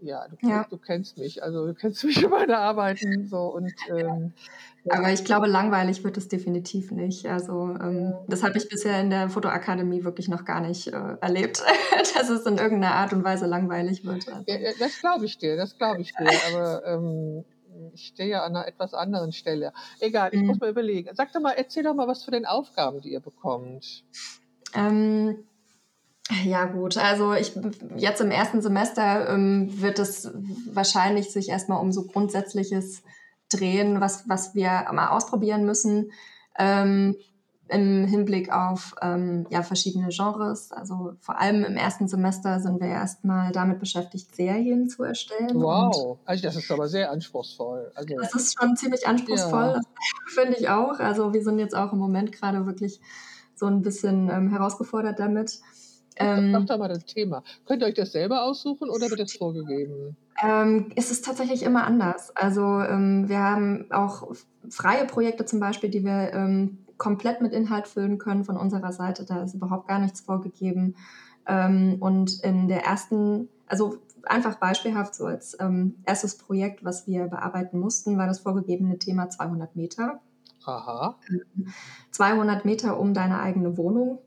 ja, 0.00 0.26
du, 0.28 0.36
ja. 0.46 0.66
du 0.68 0.78
kennst 0.78 1.18
mich, 1.18 1.42
also 1.42 1.66
du 1.66 1.74
kennst 1.74 2.04
mich 2.04 2.22
über 2.22 2.38
meine 2.38 2.58
Arbeiten 2.58 3.26
so 3.26 3.54
und 3.54 3.72
ähm, 3.88 4.32
ja. 4.84 4.98
Aber 4.98 5.12
ich 5.12 5.24
glaube, 5.24 5.46
langweilig 5.46 6.02
wird 6.02 6.16
es 6.16 6.26
definitiv 6.26 6.90
nicht. 6.90 7.26
Also 7.26 7.76
ähm, 7.80 8.14
das 8.26 8.42
habe 8.42 8.58
ich 8.58 8.68
bisher 8.68 9.00
in 9.00 9.10
der 9.10 9.28
Fotoakademie 9.28 10.02
wirklich 10.02 10.26
noch 10.26 10.44
gar 10.44 10.60
nicht 10.60 10.88
äh, 10.88 11.16
erlebt, 11.20 11.62
dass 12.16 12.28
es 12.28 12.44
in 12.46 12.58
irgendeiner 12.58 12.96
Art 12.96 13.12
und 13.12 13.22
Weise 13.22 13.46
langweilig 13.46 14.04
wird. 14.04 14.28
Also. 14.28 14.42
Ja, 14.46 14.72
das 14.80 14.98
glaube 14.98 15.24
ich 15.24 15.38
dir, 15.38 15.56
das 15.56 15.78
glaube 15.78 16.00
ich 16.00 16.12
dir. 16.16 16.30
Aber 16.52 16.84
ähm, 16.84 17.44
ich 17.92 18.08
stehe 18.08 18.28
ja 18.28 18.44
an 18.44 18.56
einer 18.56 18.66
etwas 18.66 18.94
anderen 18.94 19.32
Stelle. 19.32 19.72
Egal, 20.00 20.30
ich 20.32 20.40
mhm. 20.40 20.46
muss 20.48 20.60
mal 20.60 20.70
überlegen. 20.70 21.10
Sag 21.14 21.32
doch 21.32 21.40
mal, 21.40 21.52
erzähl 21.52 21.82
doch 21.82 21.94
mal 21.94 22.08
was 22.08 22.24
für 22.24 22.30
den 22.30 22.46
Aufgaben, 22.46 23.00
die 23.00 23.12
ihr 23.12 23.20
bekommt. 23.20 24.04
Ähm, 24.74 25.44
ja 26.44 26.64
gut, 26.66 26.96
also 26.96 27.34
ich 27.34 27.52
jetzt 27.96 28.20
im 28.20 28.30
ersten 28.30 28.62
Semester 28.62 29.28
ähm, 29.28 29.80
wird 29.80 29.98
es 29.98 30.30
wahrscheinlich 30.72 31.30
sich 31.30 31.48
erstmal 31.48 31.80
um 31.80 31.92
so 31.92 32.06
Grundsätzliches 32.06 33.02
drehen, 33.50 34.00
was, 34.00 34.28
was 34.28 34.54
wir 34.54 34.86
mal 34.92 35.08
ausprobieren 35.08 35.64
müssen. 35.64 36.12
Ähm, 36.58 37.16
im 37.72 38.06
Hinblick 38.06 38.52
auf 38.52 38.94
ähm, 39.02 39.46
ja, 39.50 39.62
verschiedene 39.62 40.08
Genres. 40.08 40.72
Also 40.72 41.14
vor 41.20 41.40
allem 41.40 41.64
im 41.64 41.76
ersten 41.76 42.08
Semester 42.08 42.60
sind 42.60 42.80
wir 42.80 42.88
erstmal 42.88 43.52
damit 43.52 43.80
beschäftigt, 43.80 44.34
Serien 44.34 44.88
zu 44.88 45.02
erstellen. 45.02 45.50
Wow, 45.54 46.18
also 46.24 46.42
das 46.42 46.56
ist 46.56 46.70
aber 46.70 46.88
sehr 46.88 47.10
anspruchsvoll. 47.10 47.90
Also, 47.94 48.14
das 48.16 48.34
ist 48.34 48.58
schon 48.60 48.76
ziemlich 48.76 49.06
anspruchsvoll, 49.06 49.74
ja. 49.74 49.80
finde 50.28 50.58
ich 50.58 50.68
auch. 50.68 50.98
Also 51.00 51.32
wir 51.32 51.42
sind 51.42 51.58
jetzt 51.58 51.74
auch 51.74 51.92
im 51.92 51.98
Moment 51.98 52.32
gerade 52.32 52.66
wirklich 52.66 53.00
so 53.54 53.66
ein 53.66 53.82
bisschen 53.82 54.28
ähm, 54.30 54.50
herausgefordert 54.50 55.18
damit. 55.18 55.60
Ähm, 56.16 56.50
Macht 56.50 56.68
mal 56.68 56.88
das 56.88 57.04
Thema. 57.04 57.42
Könnt 57.66 57.82
ihr 57.82 57.88
euch 57.88 57.94
das 57.94 58.12
selber 58.12 58.42
aussuchen 58.42 58.90
oder 58.90 59.08
wird 59.08 59.20
das 59.20 59.32
vorgegeben? 59.32 60.16
Ähm, 60.42 60.90
ist 60.96 61.10
es 61.10 61.22
tatsächlich 61.22 61.62
immer 61.62 61.84
anders. 61.84 62.34
Also 62.36 62.62
ähm, 62.62 63.28
wir 63.28 63.38
haben 63.38 63.86
auch 63.90 64.28
freie 64.68 65.06
Projekte 65.06 65.44
zum 65.44 65.60
Beispiel, 65.60 65.90
die 65.90 66.04
wir 66.04 66.32
ähm, 66.34 66.78
komplett 66.96 67.40
mit 67.40 67.52
Inhalt 67.52 67.88
füllen 67.88 68.18
können 68.18 68.44
von 68.44 68.56
unserer 68.56 68.92
Seite. 68.92 69.24
Da 69.24 69.42
ist 69.42 69.54
überhaupt 69.54 69.88
gar 69.88 69.98
nichts 69.98 70.20
vorgegeben. 70.20 70.96
Ähm, 71.46 71.96
und 72.00 72.42
in 72.42 72.68
der 72.68 72.84
ersten, 72.84 73.48
also 73.66 73.98
einfach 74.24 74.56
beispielhaft 74.56 75.14
so 75.14 75.26
als 75.26 75.56
ähm, 75.60 75.96
erstes 76.06 76.38
Projekt, 76.38 76.84
was 76.84 77.06
wir 77.06 77.26
bearbeiten 77.26 77.78
mussten, 77.78 78.18
war 78.18 78.26
das 78.26 78.40
vorgegebene 78.40 78.98
Thema 78.98 79.28
200 79.28 79.76
Meter. 79.76 80.20
Aha. 80.64 81.16
200 82.12 82.64
Meter 82.64 82.98
um 82.98 83.14
deine 83.14 83.40
eigene 83.40 83.76
Wohnung. 83.76 84.18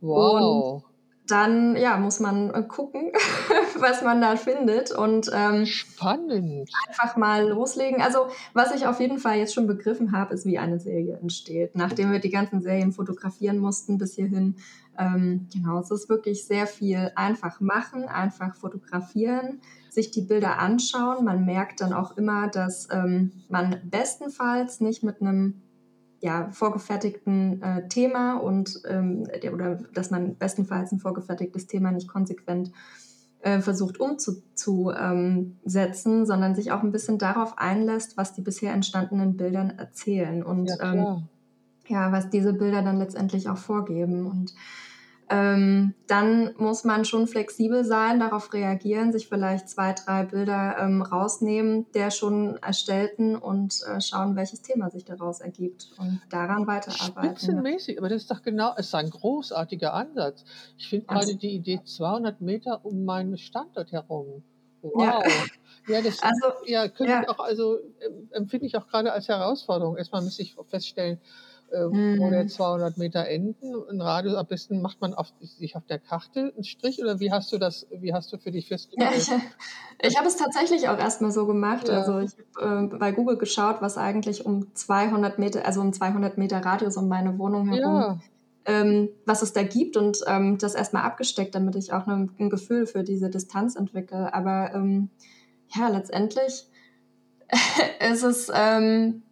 Wow. 0.00 0.82
Und 0.84 0.87
dann 1.30 1.76
ja, 1.76 1.96
muss 1.96 2.20
man 2.20 2.50
äh, 2.50 2.62
gucken, 2.62 3.12
was 3.78 4.02
man 4.02 4.20
da 4.20 4.36
findet 4.36 4.90
und 4.90 5.30
ähm, 5.32 5.66
spannend 5.66 6.70
einfach 6.88 7.16
mal 7.16 7.48
loslegen. 7.48 8.00
Also 8.00 8.28
was 8.54 8.74
ich 8.74 8.86
auf 8.86 9.00
jeden 9.00 9.18
Fall 9.18 9.38
jetzt 9.38 9.54
schon 9.54 9.66
begriffen 9.66 10.12
habe, 10.12 10.34
ist, 10.34 10.46
wie 10.46 10.58
eine 10.58 10.80
Serie 10.80 11.18
entsteht. 11.20 11.76
Nachdem 11.76 12.12
wir 12.12 12.18
die 12.18 12.30
ganzen 12.30 12.60
Serien 12.62 12.92
fotografieren 12.92 13.58
mussten 13.58 13.98
bis 13.98 14.14
hierhin, 14.14 14.56
ähm, 14.98 15.48
genau, 15.52 15.78
es 15.78 15.90
ist 15.90 16.08
wirklich 16.08 16.46
sehr 16.46 16.66
viel 16.66 17.12
einfach 17.14 17.60
machen, 17.60 18.04
einfach 18.08 18.56
fotografieren, 18.56 19.60
sich 19.90 20.10
die 20.10 20.22
Bilder 20.22 20.58
anschauen. 20.58 21.24
Man 21.24 21.44
merkt 21.44 21.80
dann 21.80 21.92
auch 21.92 22.16
immer, 22.16 22.48
dass 22.48 22.88
ähm, 22.90 23.32
man 23.48 23.76
bestenfalls 23.84 24.80
nicht 24.80 25.02
mit 25.02 25.20
einem 25.20 25.62
ja, 26.20 26.50
vorgefertigten 26.50 27.62
äh, 27.62 27.88
Thema 27.88 28.38
und 28.38 28.82
ähm, 28.88 29.26
oder 29.52 29.76
dass 29.94 30.10
man 30.10 30.36
bestenfalls 30.36 30.92
ein 30.92 30.98
vorgefertigtes 30.98 31.66
Thema 31.66 31.92
nicht 31.92 32.08
konsequent 32.08 32.72
äh, 33.40 33.60
versucht 33.60 34.00
umzusetzen, 34.00 34.90
ähm, 35.00 36.26
sondern 36.26 36.54
sich 36.56 36.72
auch 36.72 36.82
ein 36.82 36.90
bisschen 36.90 37.18
darauf 37.18 37.56
einlässt, 37.56 38.16
was 38.16 38.34
die 38.34 38.42
bisher 38.42 38.72
entstandenen 38.72 39.36
Bildern 39.36 39.70
erzählen 39.70 40.42
und 40.42 40.68
ja, 40.68 40.92
ähm, 40.92 41.28
ja 41.86 42.10
was 42.10 42.30
diese 42.30 42.52
Bilder 42.52 42.82
dann 42.82 42.98
letztendlich 42.98 43.48
auch 43.48 43.56
vorgeben. 43.56 44.26
Und 44.26 44.54
ähm, 45.30 45.94
dann 46.06 46.54
muss 46.56 46.84
man 46.84 47.04
schon 47.04 47.26
flexibel 47.26 47.84
sein, 47.84 48.20
darauf 48.20 48.52
reagieren, 48.52 49.12
sich 49.12 49.28
vielleicht 49.28 49.68
zwei, 49.68 49.92
drei 49.92 50.24
Bilder 50.24 50.76
ähm, 50.78 51.02
rausnehmen 51.02 51.86
der 51.94 52.10
schon 52.10 52.56
erstellten 52.58 53.36
und 53.36 53.80
äh, 53.86 54.00
schauen, 54.00 54.36
welches 54.36 54.62
Thema 54.62 54.90
sich 54.90 55.04
daraus 55.04 55.40
ergibt 55.40 55.88
und 55.98 56.20
daran 56.30 56.66
weiterarbeiten. 56.66 57.36
Spitzenmäßig, 57.36 57.98
aber 57.98 58.08
das 58.08 58.22
ist 58.22 58.30
doch 58.30 58.42
genau, 58.42 58.72
es 58.76 58.86
ist 58.86 58.94
ein 58.94 59.10
großartiger 59.10 59.94
Ansatz. 59.94 60.44
Ich 60.76 60.88
finde 60.88 61.06
gerade 61.06 61.36
die 61.36 61.50
Idee 61.50 61.80
200 61.84 62.40
Meter 62.40 62.84
um 62.84 63.04
meinen 63.04 63.38
Standort 63.38 63.92
herum. 63.92 64.42
Wow. 64.82 65.02
Ja. 65.02 65.22
Ja, 65.88 66.02
das 66.02 66.22
also, 66.22 66.46
ja, 66.66 66.84
ja. 66.98 67.22
Ich 67.22 67.28
auch, 67.28 67.38
also 67.38 67.78
empfinde 68.30 68.66
ich 68.66 68.76
auch 68.76 68.86
gerade 68.86 69.10
als 69.12 69.28
Herausforderung. 69.28 69.96
Erstmal 69.96 70.22
muss 70.22 70.38
ich 70.38 70.54
feststellen, 70.66 71.18
äh, 71.72 71.86
mhm. 71.86 72.18
wo 72.18 72.30
der 72.30 72.48
200 72.48 72.96
Meter 72.96 73.26
enden. 73.26 73.74
Ein 73.90 74.00
Radius 74.00 74.34
am 74.34 74.46
besten 74.46 74.80
macht 74.80 75.00
man 75.00 75.14
auf, 75.14 75.32
sich 75.40 75.76
auf 75.76 75.84
der 75.86 75.98
Karte 75.98 76.52
einen 76.54 76.64
Strich 76.64 77.02
oder 77.02 77.20
wie 77.20 77.30
hast 77.30 77.52
du 77.52 77.58
das, 77.58 77.86
wie 77.90 78.14
hast 78.14 78.32
du 78.32 78.38
für 78.38 78.50
dich 78.50 78.68
festgestellt? 78.68 79.28
Ja, 79.28 79.36
ich, 80.00 80.08
ich 80.10 80.16
habe 80.16 80.28
es 80.28 80.36
tatsächlich 80.36 80.88
auch 80.88 80.98
erstmal 80.98 81.30
so 81.30 81.46
gemacht. 81.46 81.88
Ja. 81.88 81.98
Also 81.98 82.20
ich 82.20 82.32
habe 82.56 82.94
äh, 82.94 82.96
bei 82.96 83.12
Google 83.12 83.36
geschaut, 83.36 83.76
was 83.80 83.98
eigentlich 83.98 84.46
um 84.46 84.74
200 84.74 85.38
Meter, 85.38 85.66
also 85.66 85.80
um 85.80 85.92
200 85.92 86.38
Meter 86.38 86.64
Radius 86.64 86.96
um 86.96 87.08
meine 87.08 87.38
Wohnung 87.38 87.68
herum 87.68 87.94
ja. 87.94 88.18
Ähm, 88.64 89.08
was 89.24 89.40
es 89.40 89.54
da 89.54 89.62
gibt 89.62 89.96
und 89.96 90.18
ähm, 90.26 90.58
das 90.58 90.74
erstmal 90.74 91.04
abgesteckt, 91.04 91.54
damit 91.54 91.74
ich 91.74 91.94
auch 91.94 92.06
ein, 92.06 92.30
ein 92.38 92.50
Gefühl 92.50 92.86
für 92.86 93.02
diese 93.02 93.30
Distanz 93.30 93.76
entwickle. 93.76 94.34
Aber 94.34 94.74
ähm, 94.74 95.08
ja, 95.74 95.88
letztendlich 95.88 96.66
ist 98.12 98.22
es 98.22 98.50
ähm, 98.54 99.22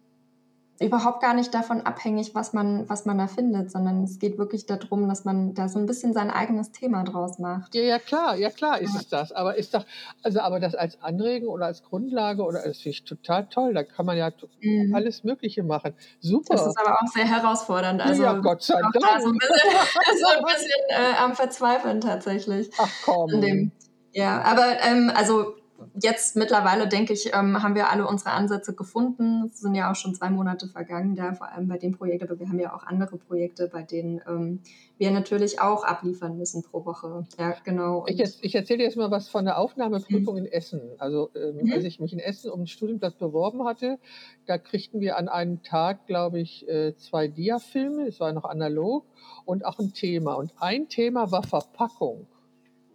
überhaupt 0.79 1.21
gar 1.21 1.33
nicht 1.33 1.53
davon 1.53 1.81
abhängig, 1.81 2.35
was 2.35 2.53
man, 2.53 2.87
was 2.87 3.05
man 3.05 3.17
da 3.17 3.27
findet, 3.27 3.71
sondern 3.71 4.03
es 4.03 4.19
geht 4.19 4.37
wirklich 4.37 4.65
darum, 4.65 5.07
dass 5.07 5.25
man 5.25 5.53
da 5.53 5.69
so 5.69 5.79
ein 5.79 5.85
bisschen 5.87 6.13
sein 6.13 6.29
eigenes 6.29 6.71
Thema 6.71 7.03
draus 7.03 7.39
macht. 7.39 7.73
Ja, 7.73 7.81
ja 7.81 7.99
klar, 7.99 8.35
ja 8.35 8.49
klar 8.49 8.79
ist 8.79 8.93
ja. 8.93 8.99
es 8.99 9.07
das. 9.09 9.31
Aber 9.31 9.55
ist 9.55 9.73
doch, 9.73 9.85
also 10.23 10.39
aber 10.39 10.59
das 10.59 10.75
als 10.75 11.01
Anregung 11.01 11.49
oder 11.49 11.65
als 11.65 11.83
Grundlage 11.83 12.43
oder 12.43 12.61
das 12.63 12.77
finde 12.77 12.89
ich 12.89 13.03
total 13.05 13.47
toll. 13.47 13.73
Da 13.73 13.83
kann 13.83 14.05
man 14.05 14.17
ja 14.17 14.31
mhm. 14.61 14.93
alles 14.93 15.23
Mögliche 15.23 15.63
machen. 15.63 15.93
Super. 16.19 16.55
Das 16.55 16.67
ist 16.67 16.77
aber 16.79 17.01
auch 17.01 17.07
sehr 17.07 17.27
herausfordernd. 17.27 18.01
Also 18.01 18.23
ja, 18.23 18.33
Gott 18.33 18.61
sei 18.61 18.79
Dank. 18.79 18.93
so 18.93 19.29
ein 19.29 19.37
bisschen, 19.37 19.57
so 20.19 20.37
ein 20.37 20.43
bisschen 20.43 20.81
äh, 20.89 21.17
am 21.23 21.35
Verzweifeln 21.35 22.01
tatsächlich. 22.01 22.69
Ach 22.77 22.91
komm. 23.03 23.41
Dem, 23.41 23.71
ja, 24.13 24.41
aber 24.41 24.81
ähm, 24.83 25.11
also 25.15 25.55
jetzt 26.01 26.35
mittlerweile, 26.35 26.87
denke 26.87 27.13
ich, 27.13 27.33
ähm, 27.33 27.61
haben 27.61 27.75
wir 27.75 27.89
alle 27.89 28.07
unsere 28.07 28.31
Ansätze 28.31 28.73
gefunden. 28.73 29.45
Es 29.45 29.59
sind 29.59 29.75
ja 29.75 29.91
auch 29.91 29.95
schon 29.95 30.15
zwei 30.15 30.29
Monate 30.29 30.67
vergangen, 30.67 31.15
da 31.15 31.33
vor 31.33 31.49
allem 31.51 31.67
bei 31.67 31.77
dem 31.77 31.93
Projekt, 31.93 32.23
aber 32.23 32.39
wir 32.39 32.47
haben 32.47 32.59
ja 32.59 32.75
auch 32.75 32.83
andere 32.83 33.17
Projekte, 33.17 33.67
bei 33.67 33.83
denen 33.83 34.21
ähm, 34.27 34.61
wir 34.97 35.11
natürlich 35.11 35.61
auch 35.61 35.83
abliefern 35.83 36.37
müssen 36.37 36.63
pro 36.63 36.85
Woche. 36.85 37.25
Ja, 37.37 37.55
genau. 37.63 38.05
ich, 38.07 38.21
ich 38.41 38.55
erzähle 38.55 38.83
jetzt 38.83 38.97
mal 38.97 39.11
was 39.11 39.29
von 39.29 39.45
der 39.45 39.57
Aufnahmeprüfung 39.57 40.35
mhm. 40.35 40.45
in 40.45 40.51
Essen. 40.51 40.81
Also 40.97 41.29
ähm, 41.35 41.65
mhm. 41.65 41.73
als 41.73 41.83
ich 41.83 41.99
mich 41.99 42.13
in 42.13 42.19
Essen 42.19 42.51
um 42.51 42.59
einen 42.59 42.67
Studienplatz 42.67 43.15
beworben 43.15 43.65
hatte, 43.65 43.99
da 44.45 44.57
kriegten 44.57 44.99
wir 44.99 45.17
an 45.17 45.29
einem 45.29 45.63
Tag, 45.63 46.07
glaube 46.07 46.39
ich, 46.39 46.67
äh, 46.67 46.95
zwei 46.95 47.27
Diafilme, 47.27 48.07
es 48.07 48.19
war 48.19 48.33
noch 48.33 48.45
analog, 48.45 49.05
und 49.45 49.65
auch 49.65 49.79
ein 49.79 49.93
Thema. 49.93 50.33
Und 50.33 50.53
ein 50.59 50.89
Thema 50.89 51.31
war 51.31 51.43
Verpackung. 51.43 52.27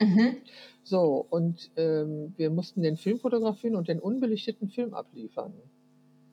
Mhm. 0.00 0.36
So, 0.84 1.26
und 1.30 1.70
ähm, 1.76 2.34
wir 2.36 2.50
mussten 2.50 2.82
den 2.82 2.96
Film 2.96 3.18
fotografieren 3.18 3.76
und 3.76 3.88
den 3.88 4.00
unbelichteten 4.00 4.68
Film 4.68 4.94
abliefern. 4.94 5.52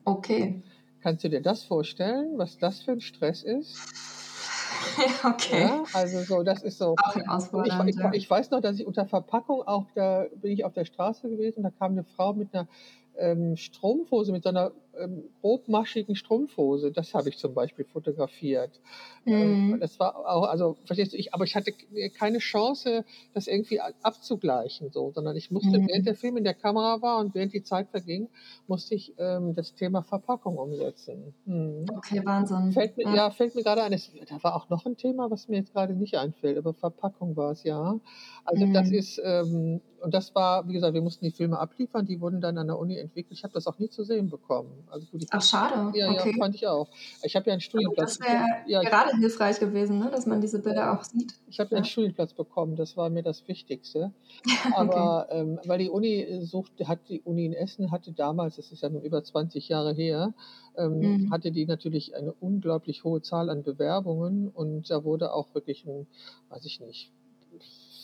Okay. 0.06 0.62
Kannst 1.02 1.24
du 1.24 1.30
dir 1.30 1.41
das 1.41 1.64
vorstellen, 1.64 2.38
was 2.38 2.58
das 2.58 2.82
für 2.82 2.91
ein 2.91 3.02
Stress 3.02 3.43
ist? 3.43 3.78
okay. 5.24 5.62
Ja, 5.62 5.84
also 5.93 6.22
so, 6.24 6.43
das 6.43 6.64
ist 6.64 6.78
so. 6.78 6.95
Auch 6.97 7.16
ich, 7.16 7.95
ich, 7.95 8.14
ich, 8.14 8.30
weiß 8.30 8.52
noch, 8.52 8.62
dass 8.62 8.80
ich 8.80 8.86
unter 8.86 9.06
Verpackung 9.06 9.62
auch, 9.62 9.86
da 9.93 10.26
bin 10.41 10.52
ich 10.52 10.66
auf 10.66 10.74
der 10.74 10.86
Straße 10.86 11.30
gewesen, 11.30 11.64
da 11.64 11.70
kam 11.70 11.91
eine 11.91 12.04
Frau 12.04 12.34
mit 12.34 12.54
einer 12.54 12.68
ähm, 13.18 13.56
Strumpfhose, 13.56 14.32
mit 14.32 14.43
so 14.43 14.50
einer 14.50 14.72
ähm, 14.98 15.24
grobmaschigen 15.42 16.16
Strumpfhose. 16.16 16.92
Das 16.92 17.14
habe 17.14 17.30
ich 17.30 17.38
zum 17.38 17.54
Beispiel 17.54 17.86
fotografiert. 17.86 18.80
Mhm. 19.26 19.34
Ähm, 19.34 19.78
das 19.80 20.00
war 20.00 20.16
auch, 20.16 20.44
also 20.44 20.78
verstehst 20.86 21.14
du, 21.14 21.18
ich, 21.18 21.34
aber 21.34 21.44
ich 21.44 21.56
hatte 21.56 21.74
keine 22.18 22.40
Chance, 22.40 23.06
das 23.34 23.48
irgendwie 23.48 23.80
abzugleichen, 23.80 24.92
so, 24.92 25.12
sondern 25.12 25.36
ich 25.36 25.52
musste, 25.52 25.80
mhm. 25.80 25.88
während 25.88 26.08
der 26.08 26.16
Film 26.16 26.38
in 26.38 26.44
der 26.44 26.54
Kamera 26.54 27.02
war 27.02 27.20
und 27.20 27.36
während 27.36 27.54
die 27.54 27.64
Zeit 27.64 27.90
verging, 27.90 28.30
musste 28.68 28.96
ich 28.96 29.14
ähm, 29.18 29.54
das 29.56 29.76
Thema 29.76 30.04
Verpackung 30.04 30.58
umsetzen. 30.58 31.34
Mhm. 31.46 31.86
Okay, 31.96 32.22
Wahnsinn. 32.26 32.72
Fällt 32.72 32.98
mir, 32.98 33.04
ja. 33.04 33.16
ja 33.16 33.30
fällt 33.32 33.56
mir 33.56 33.64
gerade 33.64 33.84
ein, 33.84 33.94
es, 33.94 34.12
da 34.28 34.42
war 34.44 34.56
auch 34.56 34.70
noch 34.70 34.86
ein 34.86 34.98
Thema, 34.98 35.30
was 35.32 35.48
mir 35.48 35.58
jetzt 35.58 35.74
gerade 35.74 35.94
nicht 35.94 36.16
einfällt, 36.16 36.58
aber 36.58 36.74
Verpackung 36.74 37.36
war 37.36 37.52
es, 37.52 37.64
ja. 37.64 38.00
Also 38.46 38.66
das 38.74 38.90
mhm. 38.90 38.96
ist, 38.96 39.22
ähm, 39.24 39.82
und 40.02 40.14
das 40.14 40.34
war, 40.36 40.68
wie 40.68 40.74
gesagt, 40.74 40.94
wir 40.94 41.02
mussten 41.02 41.26
die 41.26 41.32
Filme 41.32 41.60
abliefern, 41.60 42.06
die 42.06 42.20
wurden 42.22 42.42
dann 42.42 42.58
an 42.58 42.68
der 42.68 42.80
Uni 42.80 42.98
entwickelt. 42.98 43.38
Ich 43.38 43.44
habe 43.44 43.54
das 43.54 43.68
auch 43.68 43.80
nie 43.80 43.90
zu 43.90 44.04
sehen 44.04 44.30
bekommen. 44.30 44.78
Also 44.89 45.07
gut, 45.07 45.25
Ach, 45.30 45.41
schade. 45.41 45.97
Ja, 45.97 46.09
okay. 46.09 46.32
ja, 46.32 46.38
fand 46.38 46.55
ich 46.55 46.67
auch. 46.67 46.88
Ich 47.23 47.36
habe 47.36 47.47
ja 47.47 47.53
einen 47.53 47.61
Studienplatz. 47.61 48.17
Das 48.17 48.27
wäre 48.27 48.45
ja, 48.67 48.82
gerade 48.82 49.15
hilfreich 49.17 49.59
gewesen, 49.59 49.99
ne? 49.99 50.09
dass 50.11 50.25
man 50.25 50.41
diese 50.41 50.59
Bilder 50.59 50.93
auch 50.93 51.03
sieht. 51.03 51.34
Ich 51.47 51.59
habe 51.59 51.71
ja. 51.71 51.77
einen 51.77 51.86
Studienplatz 51.86 52.34
bekommen, 52.34 52.75
das 52.75 52.97
war 52.97 53.09
mir 53.09 53.23
das 53.23 53.47
Wichtigste. 53.47 54.11
Aber 54.75 55.27
okay. 55.30 55.39
ähm, 55.39 55.59
weil 55.65 55.80
die 55.80 55.89
Uni 55.89 56.39
sucht, 56.43 56.71
hat 56.86 56.99
die 57.09 57.21
Uni 57.21 57.45
in 57.45 57.53
Essen 57.53 57.91
hatte 57.91 58.11
damals, 58.11 58.55
das 58.55 58.71
ist 58.71 58.84
ja 58.84 58.89
nun 58.89 59.03
über 59.03 59.23
20 59.23 59.67
Jahre 59.69 59.93
her, 59.93 60.34
ähm, 60.77 60.99
mhm. 60.99 61.32
hatte 61.32 61.51
die 61.51 61.65
natürlich 61.65 62.15
eine 62.15 62.34
unglaublich 62.34 63.03
hohe 63.03 63.21
Zahl 63.21 63.49
an 63.49 63.63
Bewerbungen 63.63 64.49
und 64.49 64.89
da 64.89 65.03
wurde 65.03 65.34
auch 65.34 65.53
wirklich 65.53 65.86
ein, 65.86 66.07
weiß 66.49 66.65
ich 66.65 66.80
nicht, 66.80 67.11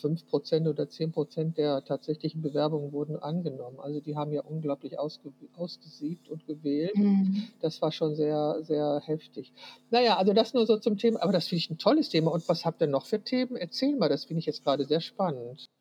5 0.06 0.28
Prozent 0.28 0.68
oder 0.68 0.88
10 0.88 1.12
Prozent 1.12 1.58
der 1.58 1.84
tatsächlichen 1.84 2.44
Bewerbungen 2.44 2.92
wurden 2.92 3.18
angenommen. 3.18 3.80
Also 3.80 4.00
die 4.00 4.16
haben 4.16 4.32
ja 4.32 4.42
unglaublich 4.44 5.00
ausge, 5.00 5.34
ausgesiebt 5.58 6.30
und 6.30 6.46
gewählt. 6.46 6.96
Mhm. 6.96 7.48
Das 7.60 7.82
war 7.82 7.92
schon 7.92 8.16
sehr, 8.16 8.58
sehr 8.62 9.02
heftig. 9.04 9.52
Naja, 9.90 10.18
also 10.18 10.34
das 10.34 10.54
nur 10.54 10.68
so 10.68 10.78
zum 10.78 11.00
Thema, 11.00 11.24
aber 11.24 11.34
das 11.34 11.48
finde 11.48 11.58
ich 11.58 11.70
ein 11.72 11.80
tolles 11.80 12.10
Thema. 12.10 12.30
Und 12.32 12.48
was 12.48 12.66
habt 12.66 12.82
ihr 12.82 12.88
noch 12.88 13.08
für 13.08 13.20
Themen? 13.20 13.56
Erzähl 13.56 13.96
mal, 13.96 14.08
das 14.08 14.26
finde 14.26 14.42
ich 14.42 14.46
jetzt 14.46 14.64
gerade 14.64 14.86
sehr 14.86 15.02
spannend. 15.02 15.72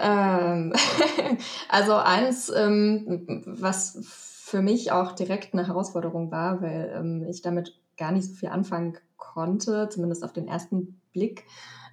Ähm, 0.00 0.72
also 1.68 1.96
eins, 1.96 2.48
ähm, 2.48 3.44
was 3.44 3.98
für 4.02 4.62
mich 4.62 4.90
auch 4.90 5.12
direkt 5.12 5.52
eine 5.52 5.66
Herausforderung 5.66 6.30
war, 6.30 6.62
weil 6.62 6.94
ähm, 6.96 7.26
ich 7.28 7.42
damit 7.42 7.78
gar 7.98 8.12
nicht 8.12 8.24
so 8.24 8.34
viel 8.36 8.48
anfangen 8.48 8.96
konnte, 9.18 9.90
zumindest 9.90 10.24
auf 10.24 10.32
den 10.32 10.48
ersten 10.48 10.98
Blick, 11.12 11.44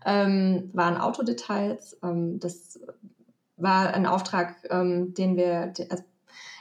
ähm, 0.05 0.69
waren 0.73 0.97
Autodetails. 0.97 1.97
Ähm, 2.03 2.39
das 2.39 2.79
war 3.57 3.93
ein 3.93 4.05
Auftrag, 4.05 4.55
ähm, 4.69 5.13
den 5.13 5.35
wir, 5.35 5.73
also 5.89 6.03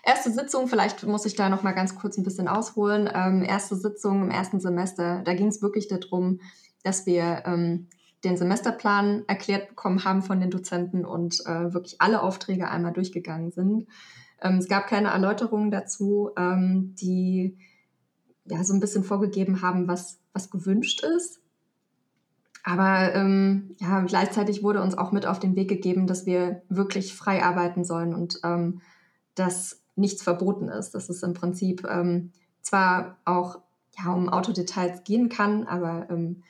erste 0.04 0.32
Sitzung, 0.32 0.68
vielleicht 0.68 1.04
muss 1.04 1.26
ich 1.26 1.34
da 1.34 1.48
noch 1.48 1.62
mal 1.62 1.72
ganz 1.72 1.94
kurz 1.94 2.16
ein 2.16 2.24
bisschen 2.24 2.48
ausholen. 2.48 3.08
Ähm, 3.12 3.42
erste 3.42 3.76
Sitzung 3.76 4.22
im 4.22 4.30
ersten 4.30 4.60
Semester, 4.60 5.22
da 5.24 5.34
ging 5.34 5.48
es 5.48 5.62
wirklich 5.62 5.88
darum, 5.88 6.40
dass 6.82 7.06
wir 7.06 7.42
ähm, 7.46 7.88
den 8.24 8.36
Semesterplan 8.36 9.24
erklärt 9.26 9.68
bekommen 9.68 10.04
haben 10.04 10.22
von 10.22 10.40
den 10.40 10.50
Dozenten 10.50 11.04
und 11.04 11.40
äh, 11.46 11.72
wirklich 11.72 12.00
alle 12.00 12.22
Aufträge 12.22 12.68
einmal 12.68 12.92
durchgegangen 12.92 13.50
sind. 13.50 13.88
Ähm, 14.40 14.58
es 14.58 14.68
gab 14.68 14.86
keine 14.86 15.08
Erläuterungen 15.08 15.70
dazu, 15.70 16.30
ähm, 16.36 16.94
die 17.00 17.58
ja 18.44 18.62
so 18.64 18.74
ein 18.74 18.80
bisschen 18.80 19.04
vorgegeben 19.04 19.62
haben, 19.62 19.88
was, 19.88 20.20
was 20.32 20.50
gewünscht 20.50 21.04
ist. 21.04 21.41
Aber 22.62 23.14
ähm, 23.14 23.74
ja, 23.80 24.00
gleichzeitig 24.02 24.62
wurde 24.62 24.82
uns 24.82 24.96
auch 24.96 25.10
mit 25.12 25.26
auf 25.26 25.40
den 25.40 25.56
Weg 25.56 25.68
gegeben, 25.68 26.06
dass 26.06 26.26
wir 26.26 26.62
wirklich 26.68 27.14
frei 27.14 27.42
arbeiten 27.42 27.84
sollen 27.84 28.14
und 28.14 28.40
ähm, 28.44 28.80
dass 29.34 29.82
nichts 29.96 30.22
verboten 30.22 30.68
ist. 30.68 30.94
Dass 30.94 31.08
es 31.08 31.22
im 31.22 31.34
Prinzip 31.34 31.84
ähm, 31.88 32.32
zwar 32.60 33.18
auch 33.24 33.58
ja, 33.98 34.12
um 34.12 34.28
Autodetails 34.28 35.04
gehen 35.04 35.28
kann, 35.28 35.66
aber 35.66 36.06
ähm, 36.10 36.42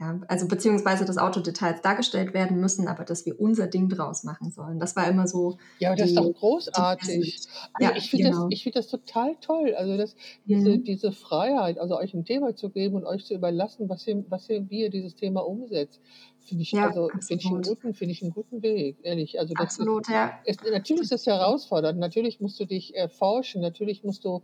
ja, 0.00 0.20
also 0.26 0.48
beziehungsweise 0.48 1.04
dass 1.04 1.18
Autodetails 1.18 1.80
dargestellt 1.80 2.34
werden 2.34 2.60
müssen, 2.60 2.88
aber 2.88 3.04
dass 3.04 3.24
wir 3.26 3.40
unser 3.40 3.68
Ding 3.68 3.88
draus 3.88 4.24
machen 4.24 4.50
sollen. 4.50 4.80
Das 4.80 4.96
war 4.96 5.06
immer 5.06 5.28
so. 5.28 5.56
Ja, 5.78 5.94
das 5.94 6.08
ist 6.08 6.16
doch 6.16 6.32
großartig. 6.32 7.46
Also 7.74 7.90
ja, 7.90 7.96
ich 7.96 8.10
finde 8.10 8.30
genau. 8.30 8.48
das, 8.48 8.60
find 8.60 8.74
das 8.74 8.88
total 8.88 9.36
toll. 9.40 9.72
Also 9.76 9.96
das, 9.96 10.16
diese, 10.46 10.70
mhm. 10.70 10.84
diese 10.84 11.12
Freiheit, 11.12 11.78
also 11.78 11.96
euch 11.96 12.12
ein 12.12 12.24
Thema 12.24 12.56
zu 12.56 12.70
geben 12.70 12.96
und 12.96 13.04
euch 13.04 13.24
zu 13.24 13.34
überlassen, 13.34 13.88
was 13.88 14.04
ihr, 14.08 14.24
was 14.28 14.48
ihr, 14.50 14.68
wie 14.68 14.80
ihr 14.80 14.90
dieses 14.90 15.14
Thema 15.14 15.46
umsetzt. 15.46 16.00
Finde 16.44 16.62
ich, 16.62 16.72
ja, 16.72 16.88
also, 16.88 17.08
find 17.20 17.42
ich, 17.42 17.46
einen 17.46 17.62
guten, 17.62 18.10
ich 18.10 18.22
einen 18.22 18.32
guten 18.32 18.62
Weg, 18.62 18.98
ehrlich. 19.02 19.40
Also 19.40 19.54
das 19.54 19.64
absolut, 19.64 20.02
ist, 20.02 20.12
ja. 20.12 20.38
Es, 20.44 20.58
natürlich 20.70 21.04
ist 21.04 21.12
es 21.12 21.26
herausfordernd. 21.26 21.98
Natürlich 21.98 22.38
musst 22.40 22.60
du 22.60 22.66
dich 22.66 22.94
erforschen. 22.94 23.62
Natürlich 23.62 24.04
musst 24.04 24.26
du 24.26 24.42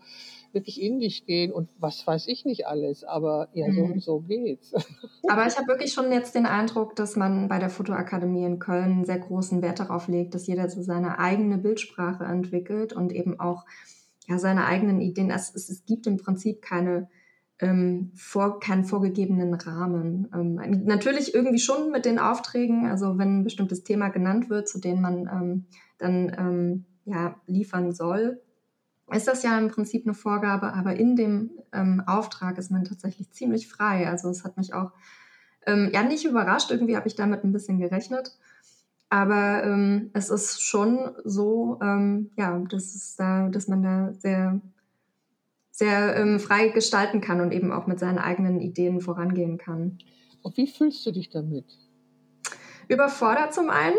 wirklich 0.53 0.81
in 0.81 0.99
dich 0.99 1.27
gehen 1.27 1.53
und 1.53 1.69
was 1.79 2.07
weiß 2.07 2.27
ich 2.29 2.47
nicht 2.47 2.67
alles. 2.67 3.05
Aber 3.05 3.49
ja, 3.53 3.69
mhm. 3.69 4.01
so, 4.01 4.19
so 4.19 4.21
geht's. 4.21 4.73
Aber 5.29 5.47
ich 5.47 5.59
habe 5.59 5.69
wirklich 5.69 5.93
schon 5.93 6.11
jetzt 6.11 6.35
den 6.35 6.47
Eindruck, 6.47 6.97
dass 6.97 7.17
man 7.17 7.49
bei 7.49 7.59
der 7.59 7.69
Fotoakademie 7.69 8.45
in 8.45 8.59
Köln 8.59 9.05
sehr 9.05 9.19
großen 9.19 9.61
Wert 9.61 9.79
darauf 9.79 10.09
legt, 10.09 10.35
dass 10.35 10.47
jeder 10.47 10.71
so 10.71 10.83
seine 10.83 11.19
eigene 11.19 11.59
Bildsprache 11.59 12.25
entwickelt 12.25 12.95
und 12.95 13.13
eben 13.13 13.39
auch 13.39 13.67
ja, 14.27 14.39
seine 14.39 14.65
eigenen 14.65 15.03
Ideen. 15.03 15.31
Es, 15.31 15.55
es 15.55 15.85
gibt 15.85 16.07
im 16.07 16.17
Prinzip 16.17 16.63
keine 16.63 17.09
ähm, 17.61 18.11
vor, 18.15 18.59
keinen 18.59 18.85
vorgegebenen 18.85 19.55
Rahmen. 19.55 20.29
Ähm, 20.35 20.85
natürlich 20.85 21.35
irgendwie 21.35 21.59
schon 21.59 21.91
mit 21.91 22.05
den 22.05 22.19
Aufträgen, 22.19 22.87
also 22.87 23.19
wenn 23.19 23.41
ein 23.41 23.45
bestimmtes 23.45 23.85
Thema 23.85 24.09
genannt 24.09 24.49
wird, 24.49 24.69
zu 24.69 24.79
dem 24.79 25.01
man 25.01 25.29
ähm, 25.29 25.67
dann 25.99 26.33
ähm, 26.39 26.85
ja, 27.05 27.37
liefern 27.47 27.93
soll, 27.93 28.41
ist 29.13 29.29
das 29.29 29.43
ja 29.43 29.59
im 29.59 29.69
Prinzip 29.69 30.07
eine 30.07 30.15
Vorgabe, 30.15 30.73
aber 30.73 30.97
in 30.97 31.17
dem 31.17 31.51
ähm, 31.73 32.03
Auftrag 32.07 32.57
ist 32.59 32.71
man 32.71 32.85
tatsächlich 32.85 33.31
ziemlich 33.33 33.69
frei. 33.69 34.09
Also 34.09 34.29
es 34.31 34.45
hat 34.45 34.57
mich 34.57 34.73
auch 34.73 34.93
ähm, 35.67 35.91
ja 35.93 36.03
nicht 36.03 36.25
überrascht, 36.25 36.71
irgendwie 36.71 36.97
habe 36.97 37.09
ich 37.09 37.17
damit 37.17 37.45
ein 37.45 37.53
bisschen 37.53 37.79
gerechnet. 37.79 38.39
Aber 39.13 39.65
es 40.13 40.31
ist 40.31 40.63
schon 40.63 41.11
so, 41.25 41.81
ja, 41.81 42.59
dass, 42.71 42.95
es 42.95 43.17
da, 43.17 43.49
dass 43.49 43.67
man 43.67 43.83
da 43.83 44.13
sehr, 44.13 44.61
sehr 45.81 46.15
ähm, 46.15 46.39
frei 46.39 46.69
gestalten 46.69 47.23
kann 47.23 47.41
und 47.41 47.53
eben 47.53 47.73
auch 47.73 47.87
mit 47.87 47.99
seinen 47.99 48.19
eigenen 48.19 48.61
Ideen 48.61 49.01
vorangehen 49.01 49.57
kann. 49.57 49.97
Und 50.43 50.57
wie 50.59 50.67
fühlst 50.67 51.07
du 51.07 51.11
dich 51.11 51.31
damit? 51.31 51.65
Überfordert 52.89 53.55
zum 53.55 53.71
einen, 53.71 53.97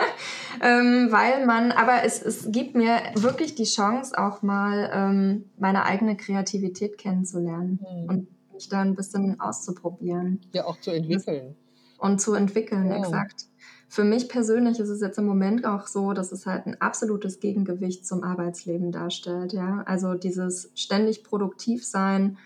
ähm, 0.62 1.12
weil 1.12 1.46
man, 1.46 1.70
aber 1.70 2.02
es, 2.02 2.20
es 2.20 2.50
gibt 2.50 2.74
mir 2.74 3.00
wirklich 3.14 3.54
die 3.54 3.64
Chance, 3.64 4.18
auch 4.18 4.42
mal 4.42 4.90
ähm, 4.92 5.50
meine 5.58 5.84
eigene 5.84 6.16
Kreativität 6.16 6.98
kennenzulernen 6.98 7.78
mhm. 7.80 8.08
und 8.08 8.52
mich 8.52 8.68
da 8.68 8.80
ein 8.80 8.96
bisschen 8.96 9.38
auszuprobieren. 9.38 10.40
Ja, 10.52 10.64
auch 10.64 10.80
zu 10.80 10.90
entwickeln. 10.90 11.54
Und 11.98 12.20
zu 12.20 12.34
entwickeln, 12.34 12.88
ja. 12.88 12.96
exakt. 12.96 13.46
Für 13.92 14.04
mich 14.04 14.30
persönlich 14.30 14.80
ist 14.80 14.88
es 14.88 15.02
jetzt 15.02 15.18
im 15.18 15.26
Moment 15.26 15.66
auch 15.66 15.86
so, 15.86 16.14
dass 16.14 16.32
es 16.32 16.46
halt 16.46 16.64
ein 16.64 16.80
absolutes 16.80 17.40
Gegengewicht 17.40 18.06
zum 18.06 18.24
Arbeitsleben 18.24 18.90
darstellt. 18.90 19.52
Ja, 19.52 19.82
also 19.84 20.14
dieses 20.14 20.72
ständig 20.74 21.22
produktiv 21.22 21.84
sein 21.84 22.38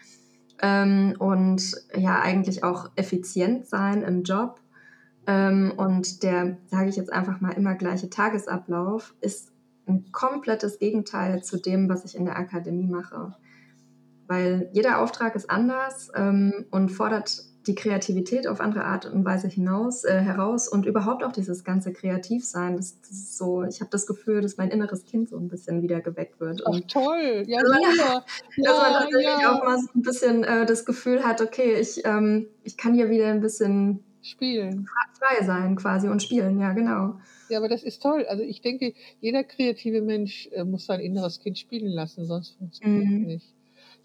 ähm, 0.61 1.15
und 1.21 1.77
ja 1.95 2.21
eigentlich 2.21 2.65
auch 2.65 2.91
effizient 2.97 3.69
sein 3.69 4.03
im 4.03 4.25
Job 4.25 4.61
ähm, 5.29 5.73
und 5.77 6.25
der, 6.25 6.57
sage 6.67 6.89
ich 6.89 6.97
jetzt 6.97 7.13
einfach 7.13 7.41
mal, 7.41 7.53
immer 7.53 7.77
gleiche 7.77 8.11
Tagesablauf 8.11 9.15
ist 9.21 9.53
ein 9.87 10.11
komplettes 10.11 10.81
Gegenteil 10.81 11.45
zu 11.45 11.59
dem, 11.59 11.89
was 11.89 12.05
ich 12.05 12.17
in 12.17 12.25
der 12.25 12.37
Akademie 12.37 12.89
mache. 12.89 13.37
Weil 14.27 14.69
jeder 14.73 15.01
Auftrag 15.01 15.37
ist 15.37 15.49
anders 15.49 16.11
ähm, 16.17 16.65
und 16.73 16.89
fordert 16.89 17.45
die 17.67 17.75
Kreativität 17.75 18.47
auf 18.47 18.61
andere 18.61 18.85
Art 18.85 19.07
und 19.07 19.25
Weise 19.25 19.49
hinaus, 19.49 20.05
äh, 20.05 20.21
heraus 20.21 20.69
und 20.69 20.87
überhaupt 20.87 21.25
auch 21.25 21.33
dieses 21.33 21.65
ganze 21.65 21.93
Kreativsein. 21.93 22.77
Das, 22.77 23.01
das 23.01 23.11
ist 23.11 23.39
so, 23.39 23.65
ich 23.65 23.81
habe 23.81 23.91
das 23.91 24.07
Gefühl, 24.07 24.41
dass 24.41 24.57
mein 24.57 24.71
inneres 24.71 25.05
Kind 25.05 25.29
so 25.29 25.37
ein 25.37 25.49
bisschen 25.49 25.83
wieder 25.83 26.01
geweckt 26.01 26.41
wird. 26.41 26.63
Ach 26.67 26.81
toll, 26.89 27.45
ja, 27.47 27.59
also, 27.59 27.73
ja, 27.99 28.25
dass 28.57 28.79
man 28.79 28.93
tatsächlich 28.93 29.41
ja. 29.41 29.53
auch 29.53 29.65
mal 29.65 29.79
so 29.79 29.89
ein 29.95 30.03
bisschen 30.03 30.45
äh, 30.45 30.67
das 30.67 30.85
Gefühl 30.85 31.25
hat, 31.25 31.41
okay, 31.41 31.75
ich, 31.75 32.05
ähm, 32.05 32.47
ich 32.63 32.77
kann 32.77 32.95
hier 32.95 33.11
wieder 33.11 33.29
ein 33.29 33.41
bisschen 33.41 34.05
spielen. 34.23 34.89
Frei 35.19 35.45
sein 35.45 35.77
quasi 35.77 36.09
und 36.09 36.23
spielen, 36.23 36.59
ja, 36.59 36.73
genau. 36.73 37.19
Ja, 37.49 37.59
aber 37.59 37.69
das 37.69 37.83
ist 37.83 38.03
toll. 38.03 38.27
Also 38.29 38.43
ich 38.43 38.61
denke, 38.61 38.93
jeder 39.21 39.45
kreative 39.45 40.03
Mensch 40.03 40.49
äh, 40.53 40.65
muss 40.65 40.87
sein 40.87 41.01
inneres 41.01 41.41
Kind 41.41 41.59
spielen 41.59 41.93
lassen, 41.93 42.27
sonst 42.27 42.57
funktioniert 42.59 43.05
es 43.05 43.11
mhm. 43.11 43.27
nicht. 43.27 43.56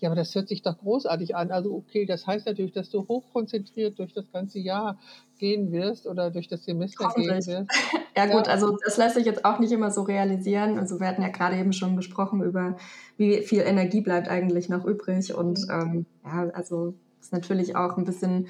Ja, 0.02 0.10
aber 0.10 0.16
das 0.16 0.34
hört 0.34 0.48
sich 0.48 0.64
doch 0.64 0.80
großartig 0.80 1.36
an. 1.36 1.52
Also 1.52 1.76
okay, 1.76 2.08
das 2.08 2.26
heißt 2.26 2.48
natürlich, 2.48 2.72
dass 2.72 2.90
du 2.90 3.08
hochkonzentriert 3.08 4.00
durch 4.00 4.14
das 4.14 4.32
ganze 4.32 4.58
Jahr 4.58 4.98
gehen 5.38 5.72
wirst 5.72 6.08
oder 6.08 6.32
durch 6.32 6.48
das 6.48 6.66
Semester 6.66 7.14
gehen 7.16 7.30
wirst. 7.30 7.48
ja 8.18 8.26
gut, 8.26 8.48
ja. 8.48 8.54
also 8.54 8.78
das 8.84 8.98
lässt 8.98 9.14
sich 9.14 9.26
jetzt 9.26 9.46
auch 9.46 9.60
nicht 9.60 9.72
immer 9.72 9.92
so 9.92 10.02
realisieren. 10.02 10.80
Also 10.80 11.00
wir 11.00 11.08
hatten 11.08 11.22
ja 11.22 11.30
gerade 11.30 11.56
eben 11.56 11.72
schon 11.72 11.96
gesprochen 11.96 12.42
über, 12.42 12.78
wie 13.18 13.42
viel 13.44 13.62
Energie 13.62 14.02
bleibt 14.02 14.28
eigentlich 14.28 14.70
noch 14.70 14.86
übrig. 14.86 15.36
Und 15.36 15.60
mhm. 15.68 15.72
ähm, 15.72 16.06
ja, 16.26 16.50
also 16.50 16.96
ist 17.22 17.32
natürlich 17.32 17.76
auch 17.76 17.96
ein 17.96 18.04
bisschen 18.04 18.48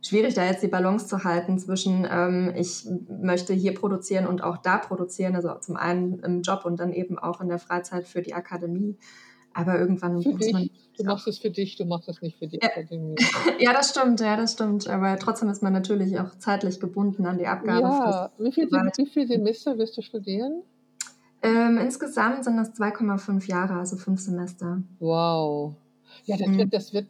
schwierig, 0.00 0.32
da 0.32 0.46
jetzt 0.46 0.62
die 0.62 0.68
Balance 0.68 1.06
zu 1.06 1.22
halten 1.24 1.58
zwischen, 1.58 2.08
ähm, 2.10 2.54
ich 2.56 2.88
möchte 3.08 3.52
hier 3.52 3.74
produzieren 3.74 4.26
und 4.26 4.42
auch 4.42 4.56
da 4.56 4.78
produzieren, 4.78 5.36
also 5.36 5.54
zum 5.60 5.76
einen 5.76 6.20
im 6.20 6.40
Job 6.40 6.64
und 6.64 6.80
dann 6.80 6.94
eben 6.94 7.18
auch 7.18 7.42
in 7.42 7.48
der 7.48 7.58
Freizeit 7.58 8.06
für 8.06 8.22
die 8.22 8.32
Akademie. 8.32 8.96
Aber 9.54 9.78
irgendwann 9.78 10.22
für 10.22 10.30
muss 10.30 10.40
dich. 10.40 10.52
man. 10.52 10.70
Du 10.96 11.04
machst 11.04 11.28
es 11.28 11.38
für 11.38 11.50
dich, 11.50 11.76
du 11.76 11.84
machst 11.84 12.08
es 12.08 12.20
nicht 12.22 12.38
für 12.38 12.48
die 12.48 12.58
ja. 12.60 12.68
Akademie. 12.68 13.14
ja, 13.60 13.72
das 13.72 13.90
stimmt, 13.90 14.20
ja, 14.20 14.36
das 14.36 14.52
stimmt. 14.52 14.88
Aber 14.88 15.16
trotzdem 15.18 15.48
ist 15.48 15.62
man 15.62 15.72
natürlich 15.72 16.18
auch 16.18 16.34
zeitlich 16.38 16.80
gebunden 16.80 17.24
an 17.26 17.38
die 17.38 17.46
Abgabe. 17.46 17.82
Ja, 17.82 18.30
wie 18.38 18.52
viele 18.52 18.68
wie 18.70 19.06
viel 19.06 19.26
Semester 19.26 19.78
wirst 19.78 19.96
du 19.96 20.02
studieren? 20.02 20.62
Ähm, 21.42 21.78
insgesamt 21.78 22.44
sind 22.44 22.56
das 22.56 22.74
2,5 22.74 23.48
Jahre, 23.48 23.74
also 23.74 23.96
fünf 23.96 24.20
Semester. 24.20 24.82
Wow. 24.98 25.74
Ja, 26.24 26.36
das, 26.36 26.48
mhm. 26.48 26.58
wird, 26.58 26.74
das 26.74 26.92
wird 26.92 27.06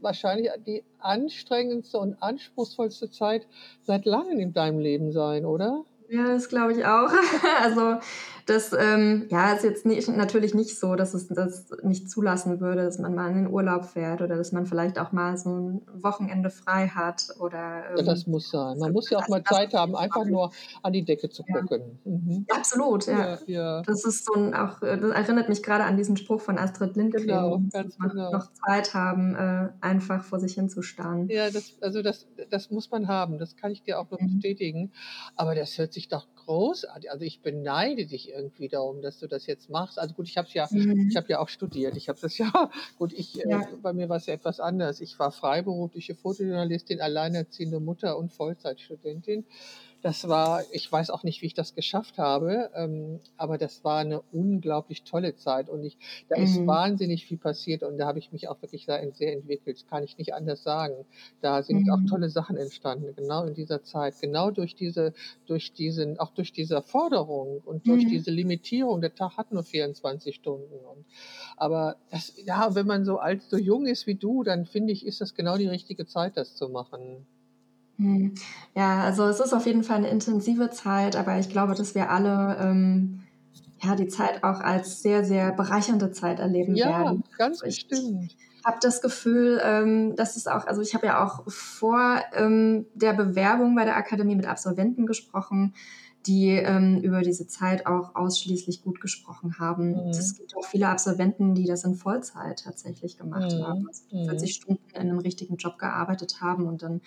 wahrscheinlich 0.00 0.50
die 0.66 0.84
anstrengendste 1.00 1.98
und 1.98 2.22
anspruchsvollste 2.22 3.10
Zeit 3.10 3.46
seit 3.82 4.04
langem 4.04 4.38
in 4.38 4.52
deinem 4.52 4.78
Leben 4.78 5.10
sein, 5.10 5.44
oder? 5.44 5.84
Ja, 6.08 6.28
das 6.28 6.48
glaube 6.48 6.72
ich 6.72 6.84
auch. 6.84 7.10
also 7.62 7.98
das 8.46 8.74
ähm, 8.78 9.26
ja, 9.30 9.52
ist 9.52 9.64
jetzt 9.64 9.86
nicht, 9.86 10.06
natürlich 10.08 10.54
nicht 10.54 10.78
so, 10.78 10.96
dass 10.96 11.14
es 11.14 11.28
das 11.28 11.66
nicht 11.82 12.10
zulassen 12.10 12.60
würde, 12.60 12.84
dass 12.84 12.98
man 12.98 13.14
mal 13.14 13.30
in 13.30 13.36
den 13.36 13.50
Urlaub 13.50 13.86
fährt 13.86 14.20
oder 14.20 14.36
dass 14.36 14.52
man 14.52 14.66
vielleicht 14.66 14.98
auch 14.98 15.12
mal 15.12 15.36
so 15.38 15.50
ein 15.50 15.82
Wochenende 15.94 16.50
frei 16.50 16.88
hat. 16.88 17.28
Oder, 17.38 17.84
ähm, 17.90 17.96
ja, 17.96 18.02
das 18.02 18.26
muss 18.26 18.50
sein. 18.50 18.78
Man 18.78 18.92
muss 18.92 19.08
ja 19.08 19.18
auch 19.18 19.28
mal 19.28 19.42
Zeit 19.42 19.72
haben, 19.72 19.96
einfach 19.96 20.26
nur 20.26 20.52
an 20.82 20.92
die 20.92 21.04
Decke 21.04 21.30
zu 21.30 21.42
gucken. 21.42 21.98
Ja. 22.04 22.10
Mhm. 22.10 22.46
Ja, 22.50 22.56
absolut, 22.56 23.06
ja. 23.06 23.82
Das 23.82 24.04
ist 24.04 24.26
so 24.26 24.34
ein, 24.34 24.54
auch, 24.54 24.80
das 24.80 25.00
erinnert 25.00 25.48
mich 25.48 25.62
gerade 25.62 25.84
an 25.84 25.96
diesen 25.96 26.18
Spruch 26.18 26.42
von 26.42 26.58
Astrid 26.58 26.96
Lindgren, 26.96 27.26
genau, 27.26 27.60
dass 27.70 27.98
man 27.98 28.10
genau. 28.10 28.30
noch 28.30 28.52
Zeit 28.52 28.92
haben, 28.92 29.34
äh, 29.34 29.68
einfach 29.80 30.22
vor 30.22 30.38
sich 30.38 30.54
hinzustarren. 30.54 31.28
Ja, 31.30 31.50
das, 31.50 31.78
also 31.80 32.02
das, 32.02 32.26
das 32.50 32.70
muss 32.70 32.90
man 32.90 33.08
haben, 33.08 33.38
das 33.38 33.56
kann 33.56 33.70
ich 33.70 33.82
dir 33.82 33.98
auch 33.98 34.10
noch 34.10 34.20
mhm. 34.20 34.34
bestätigen. 34.34 34.92
Aber 35.36 35.54
das 35.54 35.78
hört 35.78 35.93
sich 35.94 36.08
doch 36.08 36.26
großartig. 36.44 37.10
Also 37.10 37.24
ich 37.24 37.40
beneide 37.40 38.06
dich 38.06 38.28
irgendwie 38.28 38.68
darum, 38.68 39.00
dass 39.00 39.18
du 39.18 39.26
das 39.26 39.46
jetzt 39.46 39.70
machst. 39.70 39.98
Also 39.98 40.14
gut, 40.14 40.28
ich 40.28 40.36
habe 40.36 40.48
ja, 40.52 40.68
mhm. 40.70 41.08
ich 41.08 41.16
habe 41.16 41.28
ja 41.28 41.38
auch 41.38 41.48
studiert. 41.48 41.96
Ich 41.96 42.08
habe 42.08 42.20
das 42.20 42.36
ja, 42.36 42.52
gut, 42.98 43.12
ich, 43.12 43.44
äh, 43.44 43.48
ja. 43.48 43.62
Äh, 43.62 43.76
bei 43.82 43.92
mir 43.92 44.08
war 44.08 44.18
es 44.18 44.26
ja 44.26 44.34
etwas 44.34 44.60
anders. 44.60 45.00
Ich 45.00 45.18
war 45.18 45.32
freiberufliche 45.32 46.14
Fotojournalistin, 46.14 47.00
alleinerziehende 47.00 47.80
Mutter 47.80 48.18
und 48.18 48.32
Vollzeitstudentin 48.32 49.46
das 50.04 50.28
war, 50.28 50.62
ich 50.70 50.92
weiß 50.92 51.08
auch 51.08 51.22
nicht, 51.22 51.40
wie 51.40 51.46
ich 51.46 51.54
das 51.54 51.74
geschafft 51.74 52.18
habe, 52.18 52.70
ähm, 52.74 53.20
aber 53.38 53.56
das 53.56 53.84
war 53.84 54.00
eine 54.00 54.20
unglaublich 54.32 55.02
tolle 55.02 55.34
Zeit 55.34 55.70
und 55.70 55.82
ich, 55.82 55.96
da 56.28 56.36
ist 56.36 56.58
mhm. 56.58 56.66
wahnsinnig 56.66 57.24
viel 57.24 57.38
passiert 57.38 57.82
und 57.82 57.96
da 57.96 58.06
habe 58.06 58.18
ich 58.18 58.30
mich 58.30 58.48
auch 58.48 58.60
wirklich 58.60 58.84
sehr, 58.84 59.02
sehr 59.14 59.32
entwickelt, 59.32 59.86
kann 59.88 60.04
ich 60.04 60.18
nicht 60.18 60.34
anders 60.34 60.62
sagen. 60.62 61.06
Da 61.40 61.62
sind 61.62 61.86
mhm. 61.86 61.90
auch 61.90 62.00
tolle 62.06 62.28
Sachen 62.28 62.58
entstanden, 62.58 63.14
genau 63.16 63.44
in 63.44 63.54
dieser 63.54 63.82
Zeit, 63.82 64.20
genau 64.20 64.50
durch 64.50 64.74
diese, 64.74 65.14
durch 65.46 65.72
diesen, 65.72 66.18
auch 66.20 66.32
durch 66.32 66.52
diese 66.52 66.82
Forderung 66.82 67.62
und 67.64 67.86
durch 67.86 68.04
mhm. 68.04 68.10
diese 68.10 68.30
Limitierung. 68.30 69.00
Der 69.00 69.14
Tag 69.14 69.38
hat 69.38 69.52
nur 69.52 69.62
24 69.62 70.34
Stunden. 70.34 70.84
Und, 70.84 71.06
aber 71.56 71.96
das, 72.10 72.34
ja, 72.44 72.74
wenn 72.74 72.86
man 72.86 73.06
so 73.06 73.20
alt, 73.20 73.40
so 73.48 73.56
jung 73.56 73.86
ist 73.86 74.06
wie 74.06 74.16
du, 74.16 74.42
dann 74.42 74.66
finde 74.66 74.92
ich, 74.92 75.06
ist 75.06 75.22
das 75.22 75.34
genau 75.34 75.56
die 75.56 75.66
richtige 75.68 76.04
Zeit, 76.04 76.36
das 76.36 76.56
zu 76.56 76.68
machen. 76.68 77.26
Hm. 77.98 78.34
Ja, 78.74 79.02
also 79.02 79.24
es 79.24 79.40
ist 79.40 79.52
auf 79.52 79.66
jeden 79.66 79.84
Fall 79.84 79.98
eine 79.98 80.08
intensive 80.08 80.70
Zeit, 80.70 81.16
aber 81.16 81.38
ich 81.38 81.48
glaube, 81.48 81.74
dass 81.74 81.94
wir 81.94 82.10
alle 82.10 82.56
ähm, 82.60 83.20
ja, 83.82 83.94
die 83.94 84.08
Zeit 84.08 84.42
auch 84.42 84.60
als 84.60 85.02
sehr, 85.02 85.24
sehr 85.24 85.52
bereichernde 85.52 86.10
Zeit 86.10 86.38
erleben 86.38 86.74
ja, 86.74 86.86
werden. 86.86 87.24
Ja, 87.30 87.36
ganz 87.36 87.62
also 87.62 87.66
bestimmt. 87.66 88.36
Ich 88.36 88.64
habe 88.64 88.78
das 88.80 89.02
Gefühl, 89.02 89.60
ähm, 89.62 90.16
dass 90.16 90.36
es 90.36 90.46
auch, 90.46 90.66
also 90.66 90.80
ich 90.80 90.94
habe 90.94 91.06
ja 91.06 91.24
auch 91.24 91.44
vor 91.48 92.20
ähm, 92.32 92.86
der 92.94 93.12
Bewerbung 93.12 93.74
bei 93.74 93.84
der 93.84 93.96
Akademie 93.96 94.36
mit 94.36 94.46
Absolventen 94.46 95.06
gesprochen, 95.06 95.74
die 96.26 96.48
ähm, 96.48 97.00
über 97.02 97.20
diese 97.20 97.46
Zeit 97.46 97.86
auch 97.86 98.14
ausschließlich 98.14 98.82
gut 98.82 99.00
gesprochen 99.00 99.58
haben. 99.58 99.90
Mhm. 99.90 100.10
Es 100.10 100.34
gibt 100.34 100.56
auch 100.56 100.64
viele 100.64 100.88
Absolventen, 100.88 101.54
die 101.54 101.66
das 101.66 101.84
in 101.84 101.94
Vollzeit 101.94 102.64
tatsächlich 102.64 103.18
gemacht 103.18 103.52
mhm. 103.52 103.66
haben, 103.66 103.86
also 103.86 104.02
40 104.10 104.48
mhm. 104.48 104.52
Stunden 104.52 104.90
in 104.94 105.00
einem 105.00 105.18
richtigen 105.18 105.56
Job 105.56 105.78
gearbeitet 105.78 106.40
haben 106.40 106.66
und 106.66 106.82
dann 106.82 107.02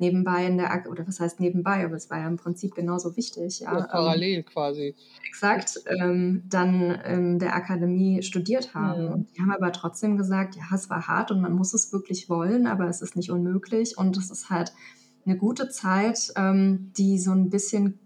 nebenbei 0.00 0.46
in 0.46 0.58
der, 0.58 0.84
oder 0.90 1.06
was 1.06 1.20
heißt 1.20 1.40
nebenbei, 1.40 1.84
aber 1.84 1.96
es 1.96 2.10
war 2.10 2.18
ja 2.18 2.26
im 2.26 2.36
Prinzip 2.36 2.74
genauso 2.74 3.16
wichtig. 3.16 3.60
Ja, 3.60 3.78
ja 3.78 3.86
parallel 3.86 4.38
ähm, 4.38 4.44
quasi. 4.44 4.94
Exakt, 5.28 5.80
ähm, 5.86 6.42
dann 6.48 6.98
ähm, 7.04 7.38
der 7.38 7.54
Akademie 7.54 8.22
studiert 8.22 8.74
haben. 8.74 9.06
Mhm. 9.06 9.12
Und 9.12 9.36
die 9.36 9.40
haben 9.40 9.52
aber 9.52 9.72
trotzdem 9.72 10.16
gesagt, 10.16 10.56
ja, 10.56 10.64
es 10.74 10.90
war 10.90 11.06
hart 11.06 11.30
und 11.30 11.40
man 11.40 11.52
muss 11.52 11.74
es 11.74 11.92
wirklich 11.92 12.28
wollen, 12.28 12.66
aber 12.66 12.88
es 12.88 13.02
ist 13.02 13.16
nicht 13.16 13.30
unmöglich 13.30 13.96
und 13.98 14.16
es 14.16 14.30
ist 14.30 14.50
halt 14.50 14.72
eine 15.26 15.36
gute 15.36 15.68
Zeit, 15.68 16.32
ähm, 16.36 16.92
die 16.96 17.18
so 17.18 17.32
ein 17.32 17.50
bisschen 17.50 17.98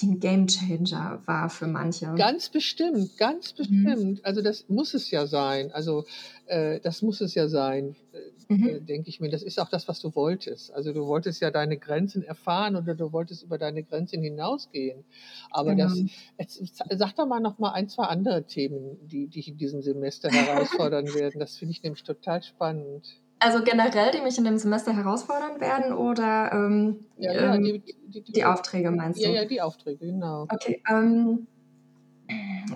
wie 0.00 0.06
ein 0.06 0.20
Gamechanger 0.20 1.22
war 1.26 1.50
für 1.50 1.66
manche. 1.66 2.12
Ganz 2.14 2.48
bestimmt, 2.48 3.16
ganz 3.16 3.52
mhm. 3.52 3.56
bestimmt. 3.56 4.18
Mhm. 4.18 4.20
Also 4.22 4.42
das 4.42 4.68
muss 4.68 4.94
es 4.94 5.10
ja 5.10 5.26
sein. 5.26 5.70
Also 5.72 6.04
äh, 6.46 6.80
das 6.80 7.02
muss 7.02 7.20
es 7.20 7.34
ja 7.34 7.48
sein, 7.48 7.96
äh, 8.12 8.54
mhm. 8.54 8.68
äh, 8.68 8.80
denke 8.80 9.08
ich 9.08 9.20
mir. 9.20 9.30
Das 9.30 9.42
ist 9.42 9.60
auch 9.60 9.68
das, 9.68 9.88
was 9.88 10.00
du 10.00 10.14
wolltest. 10.14 10.72
Also 10.72 10.92
du 10.92 11.06
wolltest 11.06 11.40
ja 11.40 11.50
deine 11.50 11.78
Grenzen 11.78 12.22
erfahren 12.22 12.76
oder 12.76 12.94
du 12.94 13.12
wolltest 13.12 13.42
über 13.42 13.58
deine 13.58 13.82
Grenzen 13.82 14.22
hinausgehen. 14.22 15.04
Aber 15.50 15.74
genau. 15.74 15.88
das, 15.88 16.58
jetzt, 16.58 16.82
sag 16.90 17.14
doch 17.16 17.26
mal 17.26 17.40
noch 17.40 17.58
mal 17.58 17.72
ein, 17.72 17.88
zwei 17.88 18.04
andere 18.04 18.44
Themen, 18.44 18.96
die 19.08 19.28
dich 19.28 19.48
in 19.48 19.56
diesem 19.56 19.82
Semester 19.82 20.28
herausfordern 20.30 21.12
werden. 21.14 21.40
Das 21.40 21.56
finde 21.56 21.72
ich 21.72 21.82
nämlich 21.82 22.02
total 22.02 22.42
spannend. 22.42 23.20
Also 23.38 23.62
generell, 23.62 24.10
die 24.12 24.20
mich 24.20 24.38
in 24.38 24.44
dem 24.44 24.58
Semester 24.58 24.94
herausfordern 24.94 25.60
werden 25.60 25.92
oder 25.92 26.50
ähm, 26.52 27.04
ja, 27.18 27.32
ja, 27.32 27.54
ähm, 27.54 27.62
die, 27.62 27.82
die, 28.06 28.32
die, 28.32 28.44
Aufträge 28.44 28.90
meinst 28.90 29.20
du? 29.20 29.28
Ja, 29.28 29.42
ja, 29.42 29.44
die 29.44 29.60
Aufträge, 29.60 30.06
genau. 30.06 30.46
Okay. 30.50 30.82
Ähm, 30.88 31.46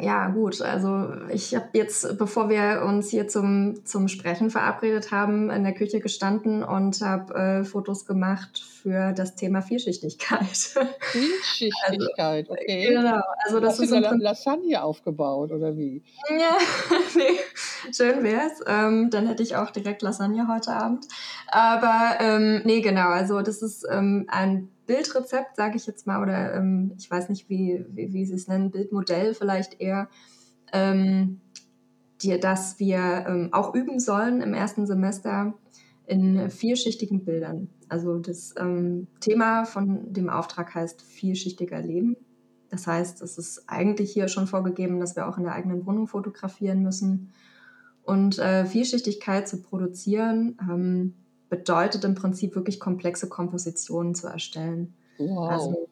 ja, 0.01 0.29
gut. 0.29 0.61
Also 0.61 1.13
ich 1.33 1.55
habe 1.55 1.69
jetzt, 1.73 2.19
bevor 2.19 2.49
wir 2.49 2.83
uns 2.87 3.11
hier 3.11 3.29
zum, 3.29 3.85
zum 3.85 4.09
Sprechen 4.09 4.51
verabredet 4.51 5.11
haben, 5.11 5.51
in 5.51 5.65
der 5.65 5.73
Küche 5.73 6.01
gestanden 6.01 6.63
und 6.63 7.01
habe 7.01 7.35
äh, 7.35 7.65
Fotos 7.65 8.05
gemacht 8.05 8.63
für 8.83 9.13
das 9.13 9.35
Thema 9.35 9.63
Vielschichtigkeit. 9.63 10.47
Vielschichtigkeit, 11.01 12.51
also, 12.51 12.53
okay. 12.53 12.89
Genau. 12.89 13.21
Also 13.45 13.61
das 13.61 13.75
Hast 13.75 13.81
ist 13.81 13.93
du 13.93 13.97
eine 13.97 14.23
Lasagne 14.23 14.83
aufgebaut 14.83 15.53
oder 15.53 15.77
wie? 15.77 16.03
Ja, 16.29 16.57
nee, 17.17 17.39
schön 17.93 18.23
wär's. 18.23 18.61
Ähm, 18.67 19.11
dann 19.11 19.27
hätte 19.27 19.43
ich 19.43 19.57
auch 19.57 19.71
direkt 19.71 20.03
Lasagne 20.03 20.49
heute 20.49 20.73
Abend. 20.73 21.07
Aber 21.49 22.19
ähm, 22.21 22.63
nee, 22.65 22.81
genau. 22.81 23.09
Also 23.09 23.41
das 23.41 23.63
ist 23.63 23.87
ähm, 23.91 24.27
ein 24.29 24.69
Bildrezept, 24.89 25.55
sage 25.55 25.77
ich 25.77 25.87
jetzt 25.87 26.07
mal, 26.07 26.21
oder 26.21 26.55
ähm, 26.55 26.93
ich 26.99 27.09
weiß 27.09 27.29
nicht, 27.29 27.49
wie, 27.49 27.85
wie, 27.91 28.13
wie 28.13 28.25
sie 28.25 28.35
es 28.35 28.49
nennen, 28.49 28.73
Bildmodell 28.73 29.35
vielleicht 29.35 29.81
eher, 29.81 30.09
ähm, 30.73 31.41
die, 32.23 32.41
dass 32.41 32.81
wir 32.81 33.27
ähm, 33.29 33.51
auch 33.53 33.75
üben 33.75 34.01
sollen 34.01 34.41
im 34.41 34.55
ersten 34.55 34.87
Semester 34.87 35.55
in 36.07 36.51
vielschichtigen 36.51 37.25
Bildern. 37.25 37.69
Also 37.89 38.19
das 38.19 38.55
ähm, 38.59 39.07
Thema 39.21 39.67
von 39.67 40.13
dem 40.13 40.31
Auftrag 40.31 40.75
heißt 40.75 41.03
vielschichtiger 41.03 41.81
Leben. 41.81 42.17
Das 42.71 42.87
heißt, 42.87 43.23
es 43.23 43.39
ist 43.39 43.65
eigentlich 43.67 44.13
hier 44.13 44.29
schon 44.29 44.47
vorgegeben, 44.47 45.01
dass 45.01 45.17
wir 45.17 45.29
auch 45.29 45.39
in 45.39 45.45
der 45.45 45.53
eigenen 45.53 45.87
Wohnung 45.87 46.07
fotografieren 46.07 46.83
müssen. 46.83 47.33
Und 48.03 48.39
äh, 48.39 48.65
Vielschichtigkeit 48.65 49.47
zu 49.47 49.61
produzieren, 49.61 50.57
ähm, 50.63 51.15
bedeutet 51.49 52.05
im 52.05 52.15
Prinzip 52.15 52.55
wirklich 52.55 52.81
komplexe 52.81 53.29
Kompositionen 53.29 54.15
zu 54.15 54.27
erstellen. 54.27 54.95
Wow. 55.19 55.51
Also 55.51 55.89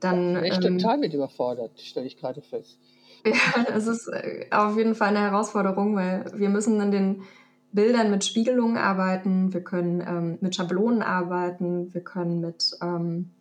dann, 0.00 0.42
ich 0.44 0.58
bin 0.58 0.74
ähm, 0.74 0.78
total 0.78 0.98
mit 0.98 1.14
überfordert, 1.14 1.78
stelle 1.80 2.06
ich 2.06 2.16
gerade 2.16 2.42
fest. 2.42 2.78
Ja, 3.22 3.66
es 3.76 3.86
ist 3.86 4.08
äh, 4.08 4.46
auf 4.50 4.78
jeden 4.78 4.94
Fall 4.94 5.08
eine 5.08 5.20
Herausforderung, 5.20 5.94
weil 5.94 6.24
wir 6.34 6.48
müssen 6.48 6.80
in 6.80 6.90
den 6.90 7.22
Bildern 7.70 8.10
mit 8.10 8.24
Spiegelungen 8.24 8.78
arbeiten, 8.78 9.52
wir 9.52 9.62
können 9.62 10.00
ähm, 10.00 10.38
mit 10.40 10.56
Schablonen 10.56 11.02
arbeiten, 11.02 11.92
wir 11.92 12.00
können 12.00 12.40
mit, 12.40 12.70
ähm, 12.80 13.32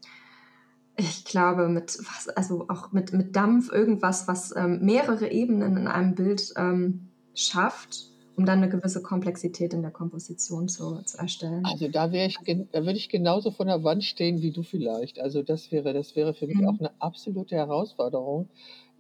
ich 0.98 1.24
glaube, 1.24 1.70
mit 1.70 1.98
was, 1.98 2.28
also 2.28 2.66
auch 2.68 2.92
mit, 2.92 3.14
mit 3.14 3.38
Dampf 3.38 3.72
irgendwas, 3.72 4.28
was 4.28 4.54
ähm, 4.54 4.80
mehrere 4.82 5.32
Ebenen 5.32 5.78
in 5.78 5.88
einem 5.88 6.14
Bild 6.14 6.54
ähm, 6.58 7.08
schafft 7.34 8.10
um 8.40 8.46
dann 8.46 8.60
eine 8.60 8.70
gewisse 8.70 9.02
Komplexität 9.02 9.74
in 9.74 9.82
der 9.82 9.92
Komposition 9.92 10.70
zu, 10.70 11.02
zu 11.04 11.18
erstellen. 11.18 11.66
Also 11.66 11.90
da 11.90 12.10
ich, 12.10 12.38
da 12.72 12.86
würde 12.86 12.94
ich 12.98 13.10
genauso 13.10 13.52
von 13.52 13.68
der 13.68 13.84
Wand 13.84 14.06
stehen 14.06 14.42
wie 14.42 14.52
du 14.52 14.64
vielleicht. 14.64 15.20
Also 15.20 15.44
das 15.44 15.74
wäre, 15.74 15.94
das 15.94 16.16
wäre 16.16 16.34
für 16.34 16.48
mich 16.48 16.62
mhm. 16.62 16.70
auch 16.70 16.80
eine 16.80 16.92
absolute 17.00 17.58
Herausforderung, 17.58 18.48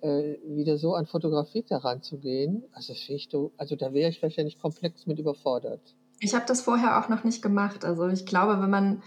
äh, 0.01 0.35
wieder 0.45 0.77
so 0.77 0.93
an 0.93 1.05
Fotografie 1.05 1.63
heranzugehen. 1.69 2.63
Also 2.73 2.91
das 2.91 3.07
ich, 3.07 3.29
also 3.55 3.77
da 3.77 3.93
wäre 3.93 4.09
ich 4.09 4.21
wahrscheinlich 4.21 4.59
komplex 4.59 5.07
mit 5.07 5.19
überfordert. 5.19 5.95
Ich 6.19 6.35
habe 6.35 6.43
das 6.45 6.59
vorher 6.59 6.99
auch 6.99 7.07
noch 7.07 7.23
nicht 7.23 7.41
gemacht. 7.41 7.85
Also 7.85 8.09
ich 8.09 8.25
glaube, 8.25 8.61
wenn 8.61 8.69
man 8.69 9.03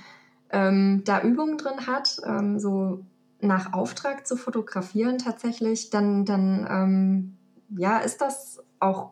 ähm, 0.51 1.03
da 1.05 1.21
Übungen 1.21 1.59
drin 1.59 1.87
hat, 1.87 2.17
ähm, 2.27 2.59
so 2.59 3.05
nach 3.43 3.75
Auftrag 3.75 4.27
zu 4.27 4.37
fotografieren 4.37 5.19
tatsächlich, 5.19 5.91
dann, 5.91 6.25
dann 6.25 6.67
ähm, 6.71 7.37
ja, 7.77 7.99
ist 7.99 8.23
das 8.23 8.65
auch 8.81 9.11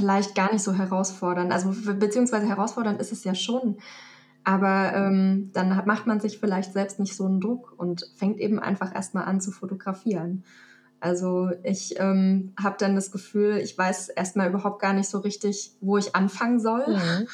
vielleicht 0.00 0.34
gar 0.34 0.52
nicht 0.52 0.62
so 0.62 0.72
herausfordernd. 0.72 1.52
Also 1.52 1.74
beziehungsweise 1.94 2.48
herausfordernd 2.48 3.00
ist 3.00 3.12
es 3.12 3.24
ja 3.24 3.34
schon. 3.34 3.76
Aber 4.42 4.94
ähm, 4.94 5.50
dann 5.52 5.68
macht 5.86 6.06
man 6.06 6.18
sich 6.18 6.38
vielleicht 6.38 6.72
selbst 6.72 6.98
nicht 6.98 7.14
so 7.14 7.26
einen 7.26 7.40
Druck 7.40 7.74
und 7.76 8.10
fängt 8.16 8.40
eben 8.40 8.58
einfach 8.58 8.94
erstmal 8.94 9.24
an 9.24 9.40
zu 9.40 9.50
fotografieren. 9.50 10.44
Also 10.98 11.50
ich 11.62 11.98
ähm, 11.98 12.52
habe 12.62 12.76
dann 12.78 12.94
das 12.94 13.10
Gefühl, 13.10 13.58
ich 13.58 13.76
weiß 13.76 14.08
erstmal 14.10 14.48
überhaupt 14.48 14.80
gar 14.80 14.92
nicht 14.92 15.08
so 15.08 15.18
richtig, 15.18 15.72
wo 15.80 15.98
ich 15.98 16.14
anfangen 16.14 16.60
soll. 16.60 16.86
Mhm. 16.88 17.28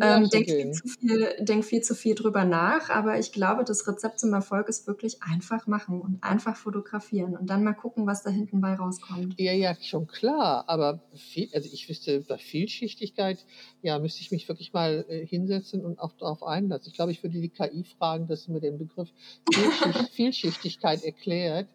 Ähm, 0.00 0.28
denk, 0.28 0.46
viel 0.46 0.70
zu 0.72 0.88
viel, 0.88 1.28
denk 1.40 1.64
viel 1.64 1.82
zu 1.82 1.94
viel 1.94 2.14
drüber 2.14 2.44
nach, 2.44 2.90
aber 2.90 3.18
ich 3.18 3.32
glaube, 3.32 3.64
das 3.64 3.86
Rezept 3.86 4.18
zum 4.18 4.32
Erfolg 4.32 4.68
ist 4.68 4.86
wirklich 4.86 5.22
einfach 5.22 5.66
machen 5.66 6.00
und 6.00 6.22
einfach 6.22 6.56
fotografieren 6.56 7.36
und 7.36 7.48
dann 7.48 7.62
mal 7.62 7.74
gucken, 7.74 8.06
was 8.06 8.22
da 8.22 8.30
hinten 8.30 8.60
bei 8.60 8.74
rauskommt. 8.74 9.38
Ja, 9.38 9.52
ja, 9.52 9.76
schon 9.80 10.06
klar, 10.06 10.64
aber 10.66 11.00
viel, 11.14 11.48
also 11.54 11.68
ich 11.72 11.88
wüsste, 11.88 12.20
bei 12.22 12.38
Vielschichtigkeit, 12.38 13.44
ja, 13.82 13.98
müsste 13.98 14.20
ich 14.20 14.32
mich 14.32 14.48
wirklich 14.48 14.72
mal 14.72 15.04
äh, 15.08 15.24
hinsetzen 15.24 15.84
und 15.84 16.00
auch 16.00 16.12
darauf 16.12 16.42
einlassen. 16.42 16.88
Ich 16.88 16.94
glaube, 16.94 17.12
ich 17.12 17.22
würde 17.22 17.40
die 17.40 17.48
KI 17.48 17.84
fragen, 17.84 18.26
dass 18.26 18.44
sie 18.44 18.52
mir 18.52 18.60
den 18.60 18.78
Begriff 18.78 19.08
Vielschicht, 19.52 20.08
Vielschichtigkeit 20.12 21.04
erklärt 21.04 21.68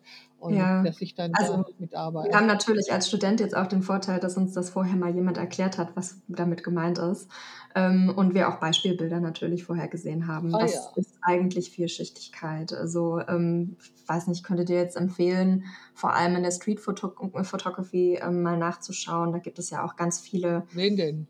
und 0.44 0.56
ja. 0.56 0.84
dass 0.84 1.00
ich 1.02 1.16
dann 1.16 1.32
also, 1.34 1.64
mitarbeite. 1.80 2.30
Wir 2.30 2.38
haben 2.38 2.48
natürlich 2.48 2.92
als 2.92 3.08
Student 3.08 3.40
jetzt 3.40 3.56
auch 3.56 3.68
den 3.68 3.82
Vorteil, 3.82 4.20
dass 4.20 4.36
uns 4.36 4.52
das 4.52 4.70
vorher 4.70 4.98
mal 4.98 5.16
jemand 5.16 5.38
erklärt 5.38 5.78
hat, 5.78 5.96
was 5.96 6.18
damit 6.28 6.64
gemeint 6.64 6.98
ist. 6.98 7.30
Ähm, 7.76 8.14
und 8.16 8.34
wir 8.34 8.50
auch 8.50 8.60
Beispielbilder 8.60 9.22
natürlich 9.22 9.64
vorher 9.64 9.88
gesehen 9.88 10.28
haben. 10.28 10.54
Oh, 10.54 10.60
was 10.60 10.74
ja. 10.74 10.82
ist 10.98 11.16
eigentlich 11.22 11.72
Vielschichtigkeit? 11.72 12.74
Also, 12.74 13.22
ähm, 13.28 13.78
ich 13.82 14.08
weiß 14.08 14.28
nicht, 14.28 14.44
könntet 14.44 14.70
ihr 14.70 14.78
jetzt 14.78 14.98
empfehlen, 14.98 15.64
vor 15.94 16.14
allem 16.14 16.36
in 16.36 16.44
der 16.44 16.52
Street 16.52 16.82
Photography 16.82 18.20
ähm, 18.22 18.42
mal 18.44 18.58
nachzuschauen. 18.58 19.32
Da 19.32 19.40
gibt 19.40 19.60
es 19.60 19.70
ja 19.70 19.86
auch 19.86 19.96
ganz 19.96 20.20
viele. 20.20 20.64
Wen 20.74 20.98
denn? 20.98 21.28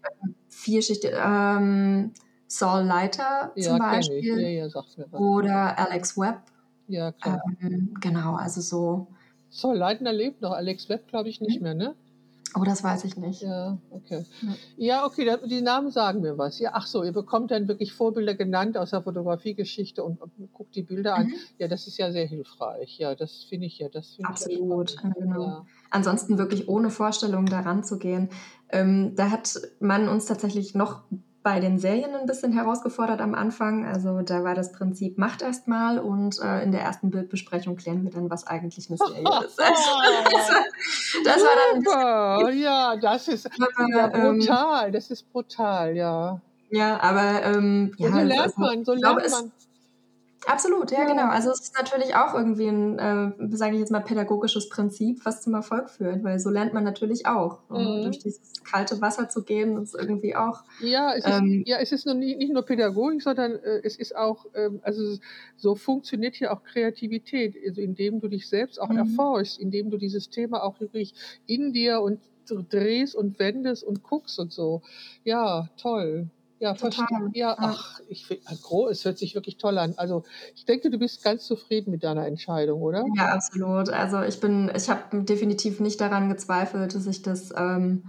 Vielschicht. 0.50 1.06
Ähm, 1.06 2.12
Saul 2.48 2.84
Leiter 2.84 3.52
ja, 3.56 3.64
zum 3.64 3.80
Beispiel. 3.80 4.72
Oder 5.12 5.80
Alex 5.80 6.18
Webb. 6.18 6.42
Ja, 6.88 7.12
klar. 7.12 7.42
Ähm, 7.62 7.94
genau, 8.00 8.36
also 8.36 8.62
so. 8.62 9.08
Saul 9.50 9.78
Leitner 9.78 10.12
lebt 10.12 10.42
noch, 10.42 10.52
Alex 10.52 10.90
Webb 10.90 11.08
glaube 11.08 11.30
ich 11.30 11.40
nicht 11.40 11.58
mhm. 11.58 11.64
mehr, 11.64 11.76
ne? 11.76 11.96
Oh, 12.56 12.64
das 12.64 12.84
weiß 12.84 13.06
ich 13.06 13.18
nicht. 13.18 13.42
Ja, 13.42 13.80
okay. 13.90 14.26
Ja, 14.78 15.06
okay, 15.06 15.38
die 15.46 15.62
Namen 15.62 15.90
sagen 15.90 16.22
mir 16.22 16.38
was. 16.38 16.60
Ja, 16.60 16.72
ach 16.74 16.86
so, 16.86 17.04
ihr 17.04 17.12
bekommt 17.12 17.50
dann 17.50 17.68
wirklich 17.68 17.94
Vorbilder 17.94 18.36
genannt 18.36 18.78
aus 18.78 18.92
der 18.92 19.02
Fotografiegeschichte 19.02 20.04
und, 20.04 20.20
guckt 20.54 20.76
die 20.76 20.84
Bilder 20.84 21.16
an. 21.16 21.28
Mhm. 21.28 21.34
Ja, 21.58 21.68
das 21.68 21.88
ist 21.88 21.98
ja 21.98 22.12
sehr 22.12 22.28
hilfreich. 22.28 23.00
Ja, 23.00 23.16
das 23.16 23.44
finde 23.50 23.66
ich 23.66 23.80
ja. 23.80 23.90
Das 23.90 24.18
Absolut, 24.22 24.92
ich 24.92 25.02
genau. 25.02 25.42
Ja. 25.42 25.66
Ansonsten 25.90 26.38
wirklich 26.38 26.68
ohne 26.68 26.92
Vorstellung 26.92 27.48
daran 27.48 27.84
zu 27.84 27.98
gehen. 27.98 28.30
Ähm, 28.70 29.16
da 29.16 29.32
hat 29.32 29.60
man 29.80 30.08
uns 30.08 30.26
tatsächlich 30.26 30.76
noch 30.76 31.04
bei 31.44 31.60
den 31.60 31.78
Serien 31.78 32.16
ein 32.16 32.26
bisschen 32.26 32.54
herausgefordert 32.54 33.20
am 33.20 33.36
Anfang. 33.36 33.86
Also 33.86 34.22
da 34.22 34.44
war 34.44 34.56
das 34.56 34.72
Prinzip, 34.72 35.18
macht 35.18 35.42
erst 35.42 35.68
mal 35.68 36.00
und 36.00 36.40
äh, 36.42 36.64
in 36.64 36.72
der 36.72 36.82
ersten 36.82 37.12
Bildbesprechung 37.12 37.76
klären 37.76 38.04
wir 38.04 38.12
dann, 38.12 38.30
was 38.30 38.48
eigentlich 38.48 38.90
eine 38.90 38.98
Serie 38.98 39.24
ist. 39.46 39.62
Also, 39.62 40.54
das, 41.26 41.42
war 41.42 41.74
dann 41.74 42.58
ja, 42.58 42.96
das 42.96 43.28
ist 43.28 43.50
ja, 43.94 44.14
ähm, 44.14 44.40
brutal, 44.40 44.92
das 44.92 45.12
ist 45.12 45.32
brutal, 45.32 45.96
ja. 45.96 46.40
Ja, 46.72 47.00
aber 47.04 47.44
ähm, 47.44 47.94
ja, 47.98 48.10
so 48.10 48.18
lernt 48.18 48.42
also, 48.42 48.62
man, 48.62 48.86
so 48.86 48.94
lernt 48.94 49.30
man. 49.30 49.52
Absolut, 50.46 50.92
ja, 50.92 51.00
ja, 51.00 51.06
genau. 51.06 51.28
Also 51.28 51.52
es 51.52 51.62
ist 51.62 51.78
natürlich 51.78 52.16
auch 52.16 52.34
irgendwie 52.34 52.68
ein, 52.68 53.00
äh, 53.00 53.56
sage 53.56 53.76
ich 53.76 53.80
jetzt 53.80 53.92
mal, 53.92 54.02
pädagogisches 54.02 54.70
Prinzip, 54.70 55.26
was 55.26 55.42
zum 55.42 55.54
Erfolg 55.54 55.90
führt, 55.90 56.24
weil 56.24 56.40
so 56.40 56.50
lernt 56.50 56.74
man 56.74 56.84
natürlich 56.84 57.26
auch. 57.26 57.60
Mhm. 57.70 58.04
Durch 58.04 58.20
dieses 58.20 58.64
kalte 58.64 59.00
Wasser 59.02 59.30
zu 59.30 59.44
gehen, 59.44 59.82
ist 59.82 59.96
irgendwie 59.96 60.36
auch. 60.36 60.64
Ja, 60.82 61.14
es 61.14 61.26
ist, 61.26 61.32
ähm, 61.32 61.64
ja, 61.66 61.78
es 61.78 61.92
ist 61.92 62.06
nur 62.06 62.16
nicht, 62.16 62.38
nicht 62.38 62.52
nur 62.52 62.64
Pädagogik, 62.64 63.22
sondern 63.22 63.54
äh, 63.54 63.82
es 63.84 63.96
ist 63.96 64.16
auch, 64.16 64.46
ähm, 64.54 64.80
also 64.84 65.18
so 65.56 65.76
funktioniert 65.76 66.36
hier 66.36 66.52
auch 66.52 66.64
Kreativität, 66.64 67.56
also 67.66 67.82
indem 67.82 68.20
du 68.20 68.28
dich 68.28 68.50
selbst 68.50 68.82
auch 68.82 68.90
mhm. 68.90 68.98
erforschst, 68.98 69.60
indem 69.60 69.90
du 69.90 69.98
dieses 69.98 70.30
Thema 70.30 70.64
auch 70.64 70.80
wirklich 70.80 71.14
in 71.48 71.72
dir 71.72 72.02
und 72.02 72.20
drehst 72.70 73.16
und 73.16 73.40
wendest 73.40 73.84
und 73.84 74.04
guckst 74.04 74.40
und 74.40 74.52
so. 74.52 74.82
Ja, 75.24 75.70
toll. 75.78 76.28
Ja, 76.64 76.76
verstehe. 76.76 77.30
Ja, 77.34 77.58
ach, 77.60 78.00
ich 78.08 78.26
finde, 78.26 78.44
es 78.90 79.04
hört 79.04 79.18
sich 79.18 79.36
wirklich 79.36 79.58
toll 79.58 79.78
an. 79.78 79.96
Also 79.98 80.24
ich 80.56 80.64
denke, 80.64 80.90
du 80.90 80.98
bist 80.98 81.22
ganz 81.22 81.44
zufrieden 81.44 81.92
mit 81.92 82.06
deiner 82.06 82.26
Entscheidung, 82.26 82.82
oder? 82.82 83.04
Ja, 83.18 83.34
absolut. 83.34 83.90
Also 83.90 84.22
ich 84.22 84.40
bin, 84.40 84.72
ich 84.74 84.90
habe 84.90 85.24
definitiv 85.26 85.82
nicht 85.82 86.00
daran 86.00 86.30
gezweifelt, 86.30 86.96
dass 86.96 87.06
ich 87.06 87.22
das, 87.22 87.52
ähm, 87.54 88.06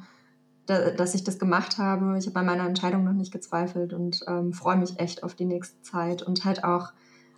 da, 0.66 0.90
dass 0.92 1.16
ich 1.16 1.24
das 1.24 1.40
gemacht 1.40 1.78
habe. 1.78 2.16
Ich 2.16 2.28
habe 2.28 2.38
an 2.38 2.46
meiner 2.46 2.64
Entscheidung 2.64 3.02
noch 3.02 3.12
nicht 3.12 3.32
gezweifelt 3.32 3.92
und 3.92 4.20
ähm, 4.28 4.52
freue 4.52 4.76
mich 4.76 5.00
echt 5.00 5.24
auf 5.24 5.34
die 5.34 5.46
nächste 5.46 5.82
Zeit 5.82 6.22
und 6.22 6.44
halt 6.44 6.62
auch 6.62 6.92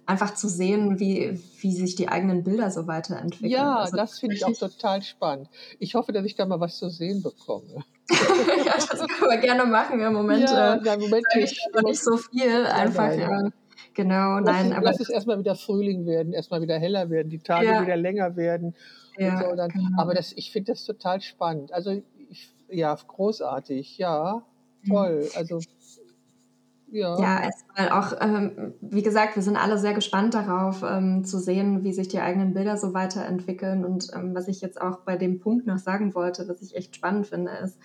einfach 0.07 0.35
zu 0.35 0.49
sehen, 0.49 1.01
wie, 1.01 1.41
wie 1.61 1.73
sich 1.73 1.97
die 1.97 2.09
eigenen 2.09 2.45
Bilder 2.45 2.71
so 2.71 2.87
weiterentwickeln. 2.87 3.51
Ja, 3.51 3.77
also, 3.79 3.97
das 3.97 4.19
finde 4.19 4.37
ich 4.37 4.45
auch 4.45 4.57
total 4.57 5.03
spannend. 5.03 5.49
Ich 5.79 5.95
hoffe, 5.95 6.13
dass 6.13 6.25
ich 6.25 6.37
da 6.37 6.47
mal 6.47 6.61
was 6.61 6.79
zu 6.79 6.89
sehen 6.89 7.23
bekomme. 7.23 7.85
ja, 8.09 8.75
das 8.75 8.89
können 8.89 9.31
wir 9.31 9.39
gerne 9.39 9.65
machen. 9.65 10.01
Im 10.01 10.13
Moment, 10.13 10.49
ja, 10.49 10.75
äh, 10.75 10.95
im 10.95 11.01
Moment 11.01 11.27
ich 11.35 11.61
noch 11.75 11.83
nicht 11.83 12.03
so 12.03 12.17
viel. 12.17 12.67
Einfach, 12.67 13.09
nein. 13.09 13.21
ja. 13.21 13.51
Genau, 13.95 14.41
nein. 14.41 14.69
Lass, 14.69 14.77
aber 14.77 14.85
lass 14.85 15.01
es 15.01 15.09
erstmal 15.09 15.39
wieder 15.39 15.55
Frühling 15.55 16.07
werden, 16.07 16.35
erstmal 16.35 16.61
wieder 16.61 16.79
heller 16.79 17.09
werden, 17.09 17.31
die 17.31 17.39
Tage 17.39 17.67
ja. 17.67 17.83
wieder 17.83 17.97
länger 17.97 18.37
werden. 18.37 18.75
Ja, 19.17 19.43
so. 19.43 19.57
Dann, 19.57 19.71
genau. 19.71 19.89
Aber 19.97 20.15
das, 20.15 20.33
ich 20.37 20.53
finde 20.53 20.73
das 20.73 20.85
total 20.85 21.21
spannend. 21.23 21.73
Also, 21.73 22.03
ich, 22.29 22.51
ja, 22.69 22.95
großartig, 22.95 23.97
ja, 23.97 24.43
toll. 24.87 25.29
Also, 25.35 25.61
Ja, 26.89 27.19
ja 27.19 27.43
erstmal 27.43 27.91
auch, 27.91 28.13
ähm, 28.21 28.75
wie 28.81 29.03
gesagt, 29.03 29.37
wir 29.37 29.43
sind 29.43 29.57
alle 29.57 29.79
sehr 29.79 29.95
gespannt 29.95 30.35
darauf, 30.35 30.83
ähm, 30.83 31.25
zu 31.25 31.39
sehen, 31.39 31.83
wie 31.83 31.93
sich 31.93 32.09
die 32.09 32.21
eigenen 32.21 32.55
Bilder 32.55 32.77
so 32.77 32.95
weiterentwickeln. 32.95 33.85
Und 33.85 34.09
ähm, 34.15 34.35
was 34.35 34.49
ich 34.49 34.61
jetzt 34.61 34.81
auch 34.81 35.01
bei 35.01 35.17
dem 35.17 35.41
Punkt 35.41 35.67
noch 35.67 35.79
sagen 35.79 36.15
wollte, 36.15 36.49
was 36.49 36.63
ich 36.63 36.77
echt 36.77 36.95
spannend 36.95 37.27
finde, 37.27 37.53
ist, 37.63 37.79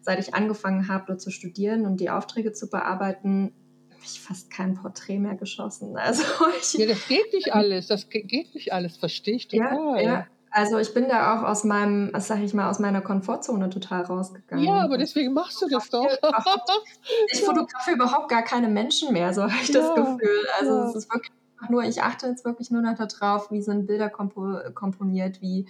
seit 0.00 0.18
ich 0.18 0.34
angefangen 0.34 0.88
habe, 0.88 1.04
dort 1.06 1.20
zu 1.20 1.30
studieren 1.30 1.86
und 1.86 2.00
die 2.00 2.10
Aufträge 2.10 2.52
zu 2.52 2.68
bearbeiten, 2.68 3.52
habe 3.90 4.02
ich 4.04 4.20
fast 4.20 4.50
kein 4.50 4.74
Porträt 4.74 5.18
mehr 5.18 5.34
geschossen. 5.34 5.96
Also 5.96 6.24
ich, 6.60 6.74
ja, 6.74 6.86
das 6.86 7.06
geht 7.06 7.32
nicht 7.32 7.52
alles, 7.52 7.86
das 7.86 8.08
geht 8.08 8.54
nicht 8.54 8.72
alles, 8.72 8.96
verstehe 8.96 9.36
ich 9.36 9.48
total. 9.48 10.02
Ja, 10.02 10.10
ja. 10.10 10.26
Also 10.58 10.76
ich 10.78 10.92
bin 10.92 11.08
da 11.08 11.36
auch 11.38 11.44
aus 11.44 11.62
meinem, 11.62 12.10
sag 12.18 12.40
ich 12.40 12.52
mal, 12.52 12.68
aus 12.68 12.80
meiner 12.80 13.00
Komfortzone 13.00 13.70
total 13.70 14.02
rausgegangen. 14.02 14.64
Ja, 14.64 14.80
aber 14.80 14.98
deswegen 14.98 15.32
machst 15.32 15.62
du 15.62 15.68
das 15.68 15.88
doch. 15.88 16.04
ich 17.32 17.40
fotografiere 17.44 17.94
überhaupt 17.94 18.28
gar 18.28 18.42
keine 18.42 18.66
Menschen 18.66 19.12
mehr, 19.12 19.32
so 19.32 19.44
habe 19.44 19.52
ich 19.62 19.68
ja, 19.68 19.80
das 19.80 19.94
Gefühl. 19.94 20.46
Also 20.58 20.72
ja. 20.72 20.88
es 20.88 20.96
ist 20.96 21.14
wirklich 21.14 21.32
nur, 21.68 21.84
ich 21.84 22.02
achte 22.02 22.26
jetzt 22.26 22.44
wirklich 22.44 22.72
nur 22.72 22.82
noch 22.82 22.96
darauf, 22.96 23.52
wie 23.52 23.62
sind 23.62 23.86
Bilder 23.86 24.08
kompo 24.08 24.58
komponiert, 24.74 25.40
wie 25.40 25.66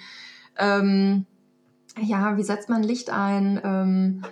ähm, 0.56 1.26
ja, 2.00 2.38
wie 2.38 2.42
setzt 2.42 2.70
man 2.70 2.82
Licht 2.82 3.10
ein, 3.10 3.60
ähm, 3.62 4.22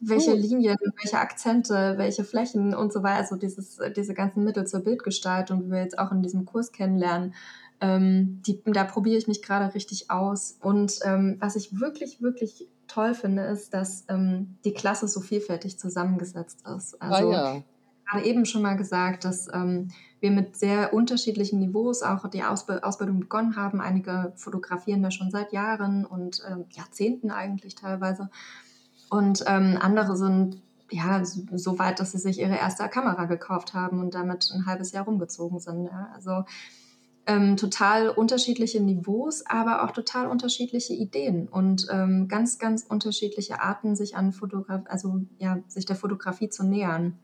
welche 0.00 0.32
Linien, 0.32 0.78
welche 1.02 1.18
Akzente, 1.18 1.94
welche 1.96 2.22
Flächen 2.22 2.72
und 2.72 2.92
so 2.92 3.02
weiter, 3.02 3.18
also 3.18 3.34
dieses, 3.34 3.80
diese 3.96 4.14
ganzen 4.14 4.44
Mittel 4.44 4.64
zur 4.64 4.84
Bildgestaltung, 4.84 5.64
wie 5.64 5.70
wir 5.72 5.82
jetzt 5.82 5.98
auch 5.98 6.12
in 6.12 6.22
diesem 6.22 6.44
Kurs 6.44 6.70
kennenlernen, 6.70 7.34
ähm, 7.80 8.42
die, 8.46 8.62
da 8.64 8.84
probiere 8.84 9.18
ich 9.18 9.28
mich 9.28 9.42
gerade 9.42 9.74
richtig 9.74 10.10
aus. 10.10 10.58
Und 10.62 10.98
ähm, 11.04 11.36
was 11.40 11.56
ich 11.56 11.80
wirklich, 11.80 12.20
wirklich 12.20 12.68
toll 12.88 13.14
finde, 13.14 13.42
ist, 13.44 13.74
dass 13.74 14.04
ähm, 14.08 14.56
die 14.64 14.72
Klasse 14.72 15.08
so 15.08 15.20
vielfältig 15.20 15.78
zusammengesetzt 15.78 16.64
ist. 16.76 17.00
Ah 17.00 17.10
also, 17.10 17.28
ah, 17.28 17.32
ja. 17.32 17.62
gerade 18.10 18.26
eben 18.26 18.46
schon 18.46 18.62
mal 18.62 18.76
gesagt, 18.76 19.24
dass 19.24 19.48
ähm, 19.52 19.90
wir 20.20 20.30
mit 20.30 20.56
sehr 20.56 20.92
unterschiedlichen 20.92 21.60
Niveaus 21.60 22.02
auch 22.02 22.28
die 22.28 22.42
Ausb 22.42 22.70
Ausbildung 22.82 23.20
begonnen 23.20 23.56
haben. 23.56 23.80
Einige 23.80 24.32
fotografieren 24.36 25.02
da 25.02 25.10
schon 25.10 25.30
seit 25.30 25.52
Jahren 25.52 26.04
und 26.04 26.42
ähm, 26.50 26.64
Jahrzehnten 26.70 27.30
eigentlich 27.30 27.74
teilweise. 27.74 28.30
Und 29.10 29.44
ähm, 29.46 29.78
andere 29.80 30.16
sind 30.16 30.60
ja 30.90 31.22
so 31.24 31.78
weit, 31.78 32.00
dass 32.00 32.12
sie 32.12 32.18
sich 32.18 32.40
ihre 32.40 32.56
erste 32.56 32.88
Kamera 32.88 33.26
gekauft 33.26 33.74
haben 33.74 34.00
und 34.00 34.14
damit 34.14 34.50
ein 34.52 34.66
halbes 34.66 34.92
Jahr 34.92 35.04
rumgezogen 35.04 35.60
sind. 35.60 35.84
Ja. 35.84 36.08
Also 36.14 36.44
ähm, 37.28 37.58
total 37.58 38.08
unterschiedliche 38.08 38.80
Niveaus, 38.80 39.44
aber 39.46 39.84
auch 39.84 39.90
total 39.90 40.26
unterschiedliche 40.28 40.94
Ideen 40.94 41.46
und 41.46 41.86
ähm, 41.92 42.26
ganz, 42.26 42.58
ganz 42.58 42.84
unterschiedliche 42.88 43.60
Arten, 43.60 43.94
sich 43.94 44.16
an 44.16 44.32
Fotograf 44.32 44.80
also 44.86 45.20
ja, 45.38 45.58
sich 45.68 45.84
der 45.84 45.96
Fotografie 45.96 46.48
zu 46.48 46.64
nähern. 46.64 47.18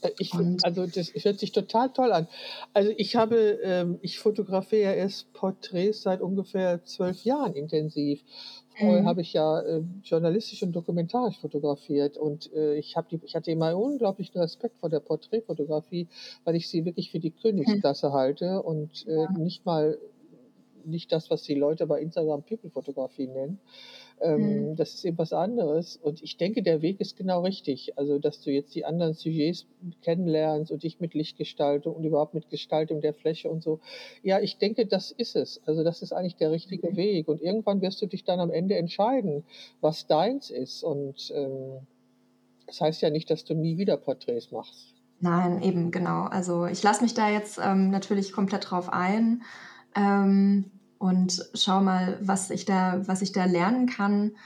Äh, 0.00 0.10
ich, 0.18 0.32
also 0.62 0.86
das 0.86 1.12
hört 1.12 1.40
sich 1.40 1.50
total 1.50 1.92
toll 1.92 2.12
an. 2.12 2.28
Also 2.72 2.92
ich 2.96 3.16
habe, 3.16 3.58
ähm, 3.64 3.98
ich 4.00 4.20
fotografiere 4.20 4.94
erst 4.94 5.32
Porträts 5.32 6.02
seit 6.02 6.20
ungefähr 6.20 6.84
zwölf 6.84 7.24
Jahren 7.24 7.54
intensiv 7.54 8.22
mhm. 8.78 9.06
habe 9.06 9.20
ich 9.20 9.32
ja 9.32 9.60
äh, 9.60 9.82
journalistisch 10.04 10.62
und 10.62 10.72
dokumentarisch 10.72 11.38
fotografiert 11.38 12.16
und 12.16 12.52
äh, 12.52 12.76
ich, 12.76 12.96
hab 12.96 13.08
die, 13.08 13.20
ich 13.24 13.34
hatte 13.34 13.50
immer 13.50 13.76
unglaublichen 13.76 14.40
Respekt 14.40 14.78
vor 14.78 14.88
der 14.88 15.00
Porträtfotografie, 15.00 16.08
weil 16.44 16.56
ich 16.56 16.68
sie 16.68 16.84
wirklich 16.84 17.10
für 17.10 17.20
die 17.20 17.30
Königsklasse 17.30 18.08
mhm. 18.08 18.12
halte 18.12 18.62
und 18.62 19.06
äh, 19.06 19.26
nicht 19.38 19.66
mal 19.66 19.98
nicht 20.84 21.12
das, 21.12 21.30
was 21.30 21.42
die 21.42 21.54
Leute 21.54 21.86
bei 21.86 22.00
Instagram 22.00 22.42
People-Fotografie 22.42 23.28
nennen. 23.28 23.60
Ähm, 24.22 24.70
mhm. 24.70 24.76
Das 24.76 24.94
ist 24.94 25.04
eben 25.04 25.18
was 25.18 25.32
anderes. 25.32 25.96
Und 25.96 26.22
ich 26.22 26.36
denke, 26.36 26.62
der 26.62 26.80
Weg 26.80 27.00
ist 27.00 27.16
genau 27.16 27.42
richtig. 27.42 27.98
Also, 27.98 28.18
dass 28.18 28.40
du 28.40 28.50
jetzt 28.50 28.74
die 28.74 28.84
anderen 28.84 29.14
Sujets 29.14 29.66
kennenlernst 30.02 30.70
und 30.70 30.82
dich 30.82 31.00
mit 31.00 31.14
Lichtgestaltung 31.14 31.94
und 31.94 32.04
überhaupt 32.04 32.34
mit 32.34 32.48
Gestaltung 32.48 33.00
der 33.00 33.14
Fläche 33.14 33.50
und 33.50 33.62
so. 33.62 33.80
Ja, 34.22 34.40
ich 34.40 34.58
denke, 34.58 34.86
das 34.86 35.10
ist 35.10 35.34
es. 35.34 35.60
Also, 35.66 35.82
das 35.82 36.02
ist 36.02 36.12
eigentlich 36.12 36.36
der 36.36 36.52
richtige 36.52 36.90
mhm. 36.90 36.96
Weg. 36.96 37.28
Und 37.28 37.42
irgendwann 37.42 37.82
wirst 37.82 38.00
du 38.00 38.06
dich 38.06 38.24
dann 38.24 38.40
am 38.40 38.50
Ende 38.50 38.76
entscheiden, 38.76 39.44
was 39.80 40.06
deins 40.06 40.50
ist. 40.50 40.84
Und 40.84 41.32
ähm, 41.34 41.80
das 42.66 42.80
heißt 42.80 43.02
ja 43.02 43.10
nicht, 43.10 43.28
dass 43.30 43.44
du 43.44 43.54
nie 43.54 43.76
wieder 43.76 43.96
Porträts 43.96 44.52
machst. 44.52 44.94
Nein, 45.20 45.62
eben, 45.62 45.90
genau. 45.90 46.24
Also, 46.24 46.66
ich 46.66 46.82
lasse 46.82 47.02
mich 47.02 47.14
da 47.14 47.28
jetzt 47.30 47.60
ähm, 47.62 47.90
natürlich 47.90 48.32
komplett 48.32 48.70
drauf 48.70 48.88
ein. 48.92 49.42
Ähm, 49.96 50.70
und 51.02 51.50
schau 51.54 51.80
mal, 51.80 52.16
was 52.20 52.50
ich 52.50 52.64
da, 52.64 53.00
was 53.08 53.22
ich 53.22 53.32
da 53.32 53.44
lernen 53.44 53.86
kann. 53.86 54.36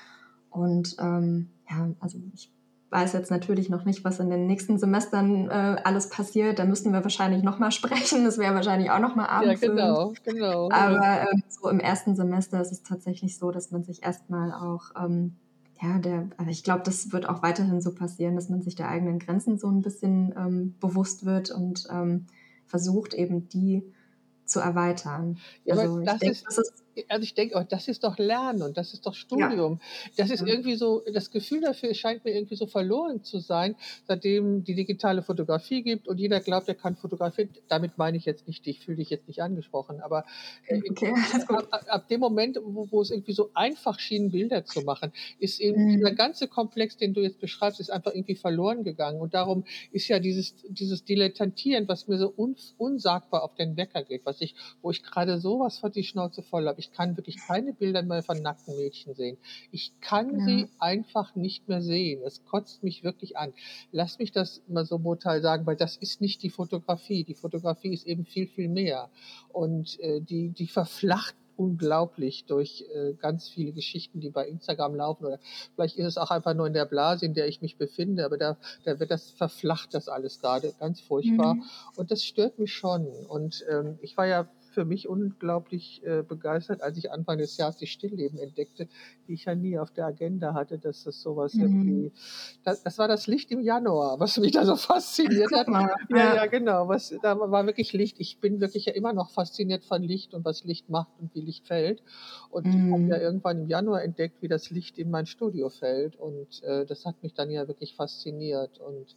Und 0.49 0.97
ähm, 0.99 1.51
ja, 1.69 1.91
also 2.01 2.17
ich 2.33 2.51
weiß 2.89 3.13
jetzt 3.13 3.31
natürlich 3.31 3.69
noch 3.69 3.85
nicht, 3.85 4.05
was 4.05 4.21
in 4.21 4.31
den 4.31 4.47
nächsten 4.47 4.79
Semestern 4.79 5.51
äh, 5.51 5.77
alles 5.85 6.09
passiert. 6.09 6.59
Da 6.59 6.65
müssten 6.65 6.95
wir 6.95 7.03
wahrscheinlich 7.03 7.43
nochmal 7.43 7.73
sprechen. 7.73 8.25
Das 8.25 8.39
wäre 8.39 8.55
wahrscheinlich 8.55 8.91
auch 8.91 9.01
nochmal 9.01 9.27
abends. 9.27 9.61
Ja, 9.61 9.69
genau, 9.69 10.15
genau. 10.25 10.71
Aber 10.71 11.25
äh, 11.25 11.37
so 11.51 11.69
im 11.69 11.79
ersten 11.79 12.17
Semester 12.17 12.59
ist 12.63 12.73
es 12.73 12.83
tatsächlich 12.83 13.37
so, 13.37 13.51
dass 13.51 13.71
man 13.71 13.85
sich 13.85 14.03
erstmal 14.03 14.51
auch, 14.55 14.93
ähm, 14.99 15.37
ja, 15.83 15.99
der, 15.99 16.31
also 16.39 16.51
ich 16.51 16.65
glaube, 16.65 16.85
das 16.85 17.13
wird 17.13 17.29
auch 17.29 17.43
weiterhin 17.43 17.83
so 17.83 17.95
passieren, 17.95 18.35
dass 18.35 18.49
man 18.49 18.63
sich 18.63 18.77
der 18.77 18.89
eigenen 18.89 19.19
Grenzen 19.19 19.59
so 19.59 19.69
ein 19.69 19.83
bisschen 19.83 20.33
ähm, 20.39 20.75
bewusst 20.81 21.27
wird 21.27 21.51
und 21.51 21.87
ähm, 21.93 22.25
versucht 22.65 23.13
eben 23.13 23.51
die 23.51 23.83
zu 24.47 24.61
erweitern. 24.61 25.39
Ja, 25.65 25.75
also, 25.75 26.01
ich 26.01 26.19
denke, 26.19 26.39
das 26.45 26.59
ist 26.59 26.86
also 27.09 27.23
ich 27.23 27.35
denke, 27.35 27.57
oh, 27.57 27.65
das 27.69 27.89
ist 27.89 28.05
doch 28.05 28.19
Lernen 28.19 28.63
und 28.63 28.77
das 28.77 28.93
ist 28.93 29.07
doch 29.07 29.15
Studium. 29.15 29.81
Ja. 30.17 30.25
Das 30.25 30.31
ist 30.31 30.47
irgendwie 30.47 30.77
so, 30.77 31.03
das 31.13 31.31
Gefühl 31.31 31.61
dafür 31.61 31.95
scheint 31.95 32.25
mir 32.25 32.35
irgendwie 32.35 32.57
so 32.57 32.67
verloren 32.67 33.23
zu 33.23 33.39
sein, 33.39 33.77
seitdem 34.07 34.65
die 34.65 34.75
digitale 34.75 35.23
Fotografie 35.23 35.83
gibt 35.83 36.09
und 36.09 36.19
jeder 36.19 36.41
glaubt, 36.41 36.69
er 36.69 36.75
kann 36.75 36.97
fotografieren. 36.97 37.51
Damit 37.69 37.99
meine 37.99 38.17
ich 38.17 38.25
jetzt 38.25 38.47
nicht 38.47 38.65
dich, 38.67 38.81
fühle 38.81 38.99
dich 38.99 39.11
jetzt 39.11 39.29
nicht 39.29 39.43
angesprochen, 39.43 40.01
aber 40.01 40.25
okay, 40.91 41.13
ab, 41.49 41.85
ab, 41.89 42.09
dem 42.09 42.21
Moment, 42.21 42.59
wo, 42.63 42.89
wo, 42.91 43.01
es 43.01 43.11
irgendwie 43.11 43.33
so 43.33 43.51
einfach 43.55 43.99
schien, 43.99 44.31
Bilder 44.31 44.65
zu 44.65 44.83
machen, 44.83 45.13
ist 45.39 45.61
eben 45.61 45.85
mhm. 45.85 45.97
dieser 45.97 46.13
ganze 46.13 46.49
Komplex, 46.49 46.97
den 46.97 47.15
du 47.15 47.21
jetzt 47.21 47.41
beschreibst, 47.41 47.81
ist 47.81 47.91
einfach 47.91 48.13
irgendwie 48.15 48.37
verloren 48.37 48.85
gegangen. 48.85 49.21
Und 49.21 49.35
darum 49.35 49.65
ist 49.93 50.09
ja 50.09 50.19
dieses, 50.19 50.55
dieses 50.69 51.05
Dilettantieren, 51.05 51.89
was 51.89 52.09
mir 52.09 52.19
so 52.19 52.33
un, 52.37 52.57
unsagbar 52.79 53.43
auf 53.43 53.55
den 53.55 53.77
Wecker 53.77 54.03
geht, 54.03 54.25
was 54.25 54.41
ich, 54.41 54.55
wo 54.83 54.91
ich 54.91 55.03
gerade 55.03 55.39
sowas 55.39 55.79
von 55.79 55.93
die 55.93 56.05
Schnauze 56.05 56.43
voll 56.43 56.67
habe. 56.67 56.81
Ich 56.81 56.86
kann 56.93 57.16
wirklich 57.16 57.39
keine 57.39 57.72
Bilder 57.72 58.03
mehr 58.03 58.22
von 58.22 58.41
nackten 58.43 58.76
Mädchen 58.76 59.14
sehen. 59.14 59.37
Ich 59.70 59.93
kann 60.01 60.39
ja. 60.39 60.45
sie 60.45 60.68
einfach 60.78 61.34
nicht 61.34 61.68
mehr 61.68 61.82
sehen. 61.82 62.22
Es 62.24 62.45
kotzt 62.45 62.82
mich 62.82 63.05
wirklich 63.05 63.37
an. 63.37 63.53
Lass 63.93 64.18
mich 64.18 64.32
das 64.32 64.62
mal 64.68 64.84
so 64.84 64.99
brutal 64.99 65.41
sagen, 65.41 65.66
weil 65.66 65.76
das 65.76 65.97
ist 65.97 66.20
nicht 66.20 66.43
die 66.43 66.51
Fotografie. 66.51 67.24
Die 67.24 67.34
Fotografie 67.34 67.93
ist 67.93 68.07
eben 68.07 68.24
viel, 68.24 68.47
viel 68.47 68.68
mehr. 68.68 69.11
Und 69.53 69.99
äh, 70.01 70.20
die, 70.20 70.51
die 70.51 70.66
verflacht 70.66 71.34
unglaublich 71.57 72.45
durch 72.45 72.84
äh, 72.95 73.14
ganz 73.14 73.49
viele 73.49 73.72
Geschichten, 73.72 74.20
die 74.20 74.30
bei 74.30 74.47
Instagram 74.47 74.95
laufen. 74.95 75.24
Oder 75.24 75.39
vielleicht 75.74 75.97
ist 75.97 76.07
es 76.07 76.18
auch 76.18 76.30
einfach 76.30 76.55
nur 76.55 76.66
in 76.66 76.72
der 76.72 76.84
Blase, 76.84 77.26
in 77.26 77.34
der 77.34 77.49
ich 77.49 77.62
mich 77.62 77.76
befinde, 77.76 78.24
aber 78.24 78.37
da, 78.37 78.57
da 78.84 79.01
wird 79.01 79.11
das 79.11 79.30
verflacht 79.30 79.95
das 79.95 80.09
alles 80.09 80.41
gerade 80.41 80.74
ganz 80.78 81.01
furchtbar. 81.01 81.55
Mhm. 81.55 81.64
Und 81.97 82.11
das 82.11 82.24
stört 82.24 82.59
mich 82.59 82.72
schon. 82.72 83.07
Und 83.07 83.64
ähm, 83.70 83.99
ich 84.03 84.16
war 84.16 84.26
ja 84.26 84.49
für 84.77 84.85
mich 84.85 85.09
unglaublich 85.09 86.03
äh, 86.05 86.22
begeistert, 86.22 86.83
als 86.83 86.99
ich 86.99 87.11
Anfang 87.11 87.39
des 87.39 87.57
Jahres 87.57 87.79
die 87.79 87.87
Stillleben 87.87 88.39
entdeckte, 88.39 88.89
die 89.27 89.33
ich 89.33 89.47
ja 89.47 89.55
nie 89.55 89.79
auf 89.79 89.91
der 89.91 90.05
Agenda 90.05 90.53
hatte, 90.53 90.79
dass 90.79 91.05
das 91.05 91.22
sowas 91.22 91.55
mhm. 91.55 91.62
irgendwie, 91.62 92.12
das, 92.62 92.83
das, 92.83 92.99
war 92.99 93.09
das 93.09 93.27
Licht 93.27 93.51
im 93.53 93.62
Januar, 93.62 94.20
was 94.20 94.37
mich 94.37 94.53
da 94.53 94.66
so 94.66 94.77
fasziniert 94.77 95.51
hat. 95.51 95.66
Ja, 96.11 96.35
ja, 96.35 96.45
genau, 96.45 96.89
was, 96.89 97.14
da 97.22 97.39
war 97.39 97.64
wirklich 97.64 97.95
Licht. 97.95 98.20
Ich 98.20 98.39
bin 98.39 98.61
wirklich 98.61 98.85
ja 98.85 98.93
immer 98.93 99.14
noch 99.14 99.31
fasziniert 99.31 99.83
von 99.83 100.03
Licht 100.03 100.35
und 100.35 100.45
was 100.45 100.64
Licht 100.64 100.91
macht 100.91 101.18
und 101.18 101.35
wie 101.35 101.41
Licht 101.41 101.66
fällt. 101.66 102.03
Und 102.51 102.66
mhm. 102.66 102.87
ich 102.87 102.93
habe 102.93 103.03
ja 103.09 103.18
irgendwann 103.18 103.61
im 103.61 103.68
Januar 103.68 104.03
entdeckt, 104.03 104.43
wie 104.43 104.49
das 104.49 104.68
Licht 104.68 104.99
in 104.99 105.11
mein 105.11 105.24
Studio 105.24 105.70
fällt 105.70 106.16
und 106.16 106.62
äh, 106.64 106.85
das 106.85 107.07
hat 107.07 107.22
mich 107.22 107.33
dann 107.33 107.51
ja 107.51 107.66
wirklich 107.66 107.95
fasziniert 107.95 108.79
und 108.79 109.16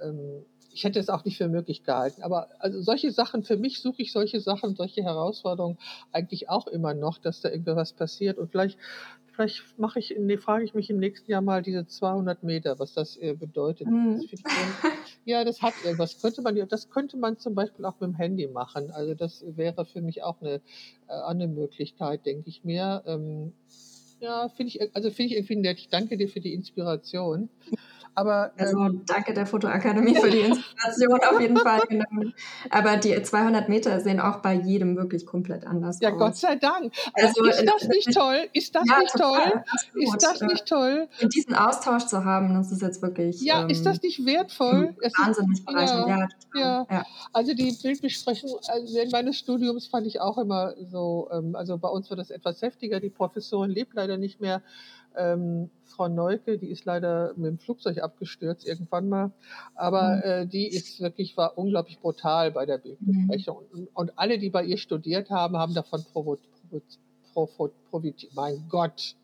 ähm, 0.00 0.44
ich 0.76 0.84
hätte 0.84 1.00
es 1.00 1.08
auch 1.08 1.24
nicht 1.24 1.38
für 1.38 1.48
möglich 1.48 1.84
gehalten. 1.84 2.22
Aber 2.22 2.48
also 2.58 2.82
solche 2.82 3.10
Sachen, 3.10 3.42
für 3.42 3.56
mich 3.56 3.80
suche 3.80 4.02
ich 4.02 4.12
solche 4.12 4.40
Sachen, 4.40 4.76
solche 4.76 5.02
Herausforderungen 5.02 5.78
eigentlich 6.12 6.50
auch 6.50 6.66
immer 6.66 6.92
noch, 6.92 7.16
dass 7.16 7.40
da 7.40 7.48
irgendwas 7.48 7.94
passiert. 7.94 8.36
Und 8.36 8.50
vielleicht, 8.50 8.78
vielleicht 9.32 9.62
mache 9.78 10.00
ich, 10.00 10.14
nee, 10.18 10.36
frage 10.36 10.64
ich 10.64 10.74
mich 10.74 10.90
im 10.90 10.98
nächsten 10.98 11.30
Jahr 11.30 11.40
mal 11.40 11.62
diese 11.62 11.86
200 11.86 12.42
Meter, 12.42 12.78
was 12.78 12.92
das 12.92 13.16
äh, 13.16 13.32
bedeutet. 13.32 13.86
Mhm. 13.86 14.20
Das 14.30 14.52
ja, 15.24 15.44
das 15.44 15.62
hat 15.62 15.72
irgendwas. 15.82 16.20
Könnte 16.20 16.42
man, 16.42 16.68
das 16.68 16.90
könnte 16.90 17.16
man 17.16 17.38
zum 17.38 17.54
Beispiel 17.54 17.86
auch 17.86 17.98
mit 17.98 18.10
dem 18.10 18.14
Handy 18.14 18.46
machen. 18.46 18.90
Also 18.90 19.14
das 19.14 19.46
wäre 19.48 19.86
für 19.86 20.02
mich 20.02 20.22
auch 20.22 20.42
eine, 20.42 20.60
äh, 21.08 21.12
eine 21.26 21.48
Möglichkeit, 21.48 22.26
denke 22.26 22.50
ich 22.50 22.64
mir. 22.64 23.02
Ähm, 23.06 23.54
ja, 24.20 24.50
finde 24.50 24.68
ich, 24.68 24.94
also 24.94 25.10
finde 25.10 25.32
ich 25.32 25.38
irgendwie 25.38 25.56
nett. 25.56 25.78
Ich 25.78 25.88
danke 25.88 26.18
dir 26.18 26.28
für 26.28 26.40
die 26.40 26.52
Inspiration. 26.52 27.48
Aber, 28.16 28.50
also 28.56 28.78
ähm, 28.78 29.02
danke 29.06 29.34
der 29.34 29.46
Fotoakademie 29.46 30.16
für 30.16 30.30
die 30.30 30.40
Inspiration 30.48 31.20
auf 31.20 31.40
jeden 31.40 31.58
Fall. 31.58 31.82
Genau. 31.88 32.04
Aber 32.70 32.96
die 32.96 33.22
200 33.22 33.68
Meter 33.68 34.00
sehen 34.00 34.20
auch 34.20 34.38
bei 34.38 34.54
jedem 34.54 34.96
wirklich 34.96 35.26
komplett 35.26 35.66
anders 35.66 35.98
ja, 36.00 36.08
aus. 36.08 36.14
Ja, 36.14 36.18
Gott 36.18 36.36
sei 36.36 36.56
Dank. 36.56 36.92
Also, 37.12 37.44
ist 37.44 37.64
das 37.66 37.88
nicht 37.88 38.14
toll? 38.14 38.48
Ist 38.54 38.74
das 38.74 38.84
ja, 38.88 38.98
nicht 38.98 39.12
total, 39.12 39.50
toll? 39.50 39.62
Absolut. 39.70 40.04
Ist 40.04 40.22
das 40.22 40.40
nicht 40.40 40.66
toll? 40.66 41.08
Und 41.20 41.34
diesen 41.34 41.54
Austausch 41.54 42.06
zu 42.06 42.24
haben, 42.24 42.54
das 42.54 42.72
ist 42.72 42.80
jetzt 42.80 43.02
wirklich. 43.02 43.42
Ja, 43.42 43.62
ähm, 43.62 43.68
ist 43.68 43.84
das 43.84 44.00
nicht 44.00 44.24
wertvoll? 44.24 44.96
Wahnsinnig 45.18 45.64
bereichernd, 45.64 46.08
ja. 46.08 46.28
Ja, 46.54 46.86
ja. 46.90 47.04
Also 47.32 47.52
die 47.52 47.76
Bildbesprechung 47.82 48.50
also 48.68 48.94
während 48.94 49.12
meines 49.12 49.38
Studiums 49.38 49.86
fand 49.86 50.06
ich 50.06 50.20
auch 50.20 50.38
immer 50.38 50.74
so, 50.90 51.28
ähm, 51.32 51.54
also 51.54 51.78
bei 51.78 51.88
uns 51.88 52.08
wird 52.10 52.20
das 52.20 52.30
etwas 52.30 52.62
heftiger. 52.62 53.00
Die 53.00 53.10
Professorin 53.10 53.70
lebt 53.70 53.94
leider 53.94 54.16
nicht 54.16 54.40
mehr. 54.40 54.62
Ähm, 55.16 55.70
Frau 55.84 56.08
Neuke, 56.08 56.58
die 56.58 56.70
ist 56.70 56.84
leider 56.84 57.32
mit 57.36 57.46
dem 57.46 57.58
Flugzeug 57.58 58.02
abgestürzt 58.02 58.66
irgendwann 58.66 59.08
mal, 59.08 59.32
aber 59.74 60.16
mhm. 60.16 60.22
äh, 60.22 60.46
die 60.46 60.66
ist 60.66 61.00
wirklich, 61.00 61.36
war 61.36 61.56
unglaublich 61.56 62.00
brutal 62.00 62.50
bei 62.50 62.66
der 62.66 62.78
Bildbesprechung. 62.78 63.58
Mhm. 63.72 63.78
Und, 63.78 63.88
und, 63.94 64.18
alle, 64.18 64.38
die 64.38 64.50
bei 64.50 64.64
ihr 64.64 64.78
studiert 64.78 65.30
haben, 65.30 65.56
haben 65.56 65.74
davon 65.74 66.04
profitiert. 66.12 66.98
Mein 68.34 68.64
Gott, 68.68 69.14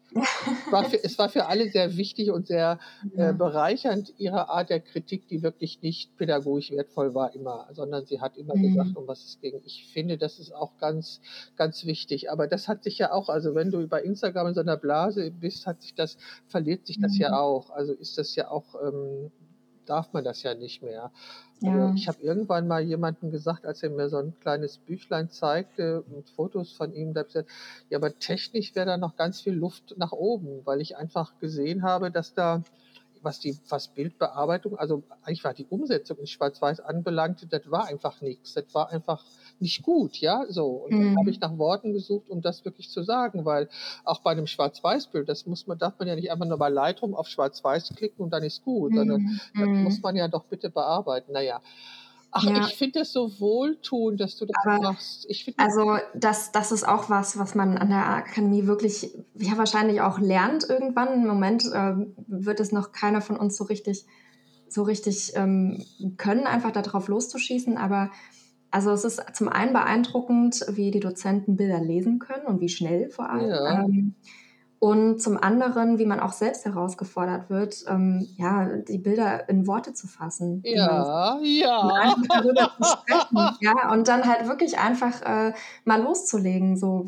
war 0.71 0.85
für, 0.85 1.03
es 1.03 1.19
war 1.19 1.29
für 1.29 1.47
alle 1.47 1.71
sehr 1.71 1.97
wichtig 1.97 2.31
und 2.31 2.47
sehr 2.47 2.79
äh, 3.17 3.33
bereichernd, 3.33 4.13
ihre 4.19 4.49
Art 4.49 4.71
der 4.71 4.81
Kritik, 4.81 5.29
die 5.29 5.43
wirklich 5.43 5.83
nicht 5.83 6.17
pädagogisch 6.17 6.71
wertvoll 6.71 7.15
war 7.15 7.35
immer, 7.35 7.69
sondern 7.73 8.07
sie 8.07 8.21
hat 8.21 8.37
immer 8.37 8.57
mhm. 8.57 8.63
gesagt, 8.63 8.97
um 8.97 9.07
was 9.07 9.25
es 9.25 9.41
ging. 9.41 9.61
Ich 9.65 9.87
finde, 9.93 10.19
das 10.19 10.39
ist 10.39 10.55
auch 10.55 10.77
ganz, 10.79 11.21
ganz 11.57 11.87
wichtig. 11.87 12.31
Aber 12.31 12.47
das 12.47 12.69
hat 12.69 12.85
sich 12.85 12.99
ja 12.99 13.13
auch, 13.13 13.29
also 13.29 13.55
wenn 13.55 13.71
du 13.71 13.87
bei 13.89 14.03
Instagram 14.03 14.49
in 14.49 14.55
so 14.55 14.61
einer 14.61 14.77
Blase 14.77 15.31
bist, 15.31 15.67
hat 15.67 15.83
sich 15.83 15.95
das, 15.95 16.17
verliert 16.47 16.87
sich 16.87 17.01
das 17.01 17.13
mhm. 17.13 17.21
ja 17.21 17.39
auch. 17.39 17.71
Also 17.71 17.93
ist 17.93 18.19
das 18.19 18.35
ja 18.35 18.51
auch 18.51 18.75
ähm, 18.83 19.31
darf 19.87 20.13
man 20.13 20.25
das 20.25 20.43
ja 20.43 20.55
nicht 20.55 20.83
mehr. 20.83 21.13
Ja. 21.63 21.93
ich 21.95 22.09
habe 22.09 22.21
irgendwann 22.23 22.67
mal 22.67 22.83
jemandem 22.83 23.31
gesagt, 23.31 23.67
als 23.67 23.83
er 23.83 23.91
mir 23.91 24.09
so 24.09 24.19
ein 24.19 24.35
kleines 24.41 24.79
Büchlein 24.79 25.31
zeigte 25.31 26.05
mit 26.09 26.29
Fotos 26.31 26.73
von 26.73 26.93
ihm, 26.93 27.15
da 27.15 27.21
habe 27.21 27.29
ich 27.29 27.35
gesagt, 27.35 27.51
ja, 27.89 27.99
aber 27.99 28.19
technisch 28.19 28.75
wäre 28.75 28.87
da 28.87 28.97
noch 28.97 29.17
ganz 29.17 29.41
viel 29.41 29.55
Luft 29.55 29.95
nach 29.97 30.13
oben, 30.13 30.61
weil 30.65 30.81
ich 30.81 30.97
einfach 30.97 31.39
gesehen 31.39 31.83
habe, 31.83 32.11
dass 32.11 32.35
da 32.35 32.63
was 33.23 33.39
die 33.39 33.57
was 33.69 33.89
Bildbearbeitung, 33.89 34.77
also 34.77 35.03
eigentlich 35.23 35.45
war 35.45 35.55
die 35.55 35.67
Umsetzung 35.67 36.19
in 36.19 36.27
Schwarz-Weiß 36.27 36.81
anbelangt, 36.81 37.47
das 37.51 37.71
war 37.71 37.87
einfach 37.87 38.21
nichts. 38.21 38.55
Das 38.55 38.65
war 38.73 38.91
einfach 38.91 39.25
nicht 39.63 39.83
gut, 39.83 40.17
ja, 40.19 40.45
so. 40.49 40.67
Und 40.67 40.93
mhm. 40.93 41.05
dann 41.05 41.19
habe 41.19 41.31
ich 41.31 41.41
nach 41.41 41.57
Worten 41.57 41.93
gesucht, 41.93 42.29
um 42.29 42.43
das 42.43 42.65
wirklich 42.65 42.91
zu 42.91 43.03
sagen, 43.03 43.45
weil 43.45 43.69
auch 44.05 44.21
bei 44.21 44.33
einem 44.33 44.47
Schwarz-Weiß-Bild, 44.47 45.29
das 45.29 45.47
muss 45.47 45.67
man, 45.67 45.79
darf 45.79 45.99
man 45.99 46.09
ja 46.09 46.15
nicht 46.15 46.31
einfach 46.31 46.47
nur 46.47 46.59
bei 46.59 46.69
Lightroom 46.69 47.15
auf 47.15 47.29
Schwarz-Weiß 47.29 47.95
klicken 47.97 48.23
und 48.23 48.31
dann 48.31 48.43
ist 48.43 48.65
gut, 48.65 48.93
mhm. 48.93 48.97
sondern 48.97 49.41
das 49.55 49.69
mhm. 49.69 49.83
muss 49.85 50.03
man 50.03 50.17
ja 50.17 50.29
doch 50.29 50.45
bitte 50.45 50.69
bearbeiten. 50.69 51.33
Naja. 51.33 51.61
Ach, 52.35 52.45
ja. 52.45 52.67
ich 52.67 52.77
finde 52.77 53.01
es 53.01 53.13
so 53.13 53.31
wohltuend, 53.41 54.19
dass 54.19 54.37
du 54.37 54.47
das 54.47 54.57
Aber, 54.65 54.81
machst. 54.81 55.29
also 55.59 55.99
das, 56.15 56.51
das 56.51 56.73
ist 56.73 56.89
auch 56.89 57.11
was, 57.11 57.39
was 57.39 57.55
man 57.55 57.77
an 57.77 57.91
der 57.91 58.09
Akademie 58.09 58.67
wirklich, 58.67 59.15
ja 59.35 59.59
wahrscheinlich 59.59 60.01
auch 60.01 60.19
lernt 60.19 60.65
irgendwann. 60.67 61.13
Im 61.13 61.27
Moment 61.27 61.67
äh, 61.67 61.95
wird 62.27 62.59
es 62.61 62.73
noch 62.73 62.93
keiner 62.93 63.21
von 63.21 63.37
uns 63.37 63.59
so 63.59 63.65
richtig, 63.65 64.07
so 64.67 64.83
richtig 64.83 65.33
ähm, 65.35 65.85
können, 66.17 66.47
einfach 66.47 66.73
darauf 66.73 67.09
loszuschießen. 67.09 67.77
Aber 67.77 68.11
also 68.73 68.91
es 68.91 69.05
ist 69.05 69.23
zum 69.35 69.49
einen 69.49 69.73
beeindruckend, 69.73 70.65
wie 70.71 70.91
die 70.91 71.01
Dozenten 71.01 71.57
Bilder 71.57 71.81
lesen 71.81 72.19
können 72.19 72.47
und 72.47 72.61
wie 72.61 72.71
schnell 72.71 73.11
vor 73.11 73.31
allem. 73.31 73.51
Ja. 73.51 73.83
Ähm, 73.83 74.15
und 74.79 75.23
zum 75.23 75.37
anderen, 75.37 76.01
wie 76.01 76.07
man 76.07 76.19
auch 76.19 76.33
selbst 76.33 76.65
herausgefordert 76.65 77.51
wird, 77.51 77.85
ähm, 77.87 78.27
ja, 78.37 78.67
die 78.79 78.99
Bilder 78.99 79.49
in 79.49 79.69
Worte 79.69 79.93
zu 79.93 80.09
fassen. 80.09 80.61
Ja, 80.65 81.39
ja. 81.41 82.15
Und 82.17 82.27
darüber 82.29 82.73
zu 82.81 82.89
sprechen, 82.89 83.57
ja, 83.61 83.93
und 83.93 84.09
dann 84.09 84.27
halt 84.27 84.49
wirklich 84.49 84.79
einfach 84.79 85.23
äh, 85.23 85.53
mal 85.85 86.03
loszulegen, 86.03 86.77
so 86.77 87.07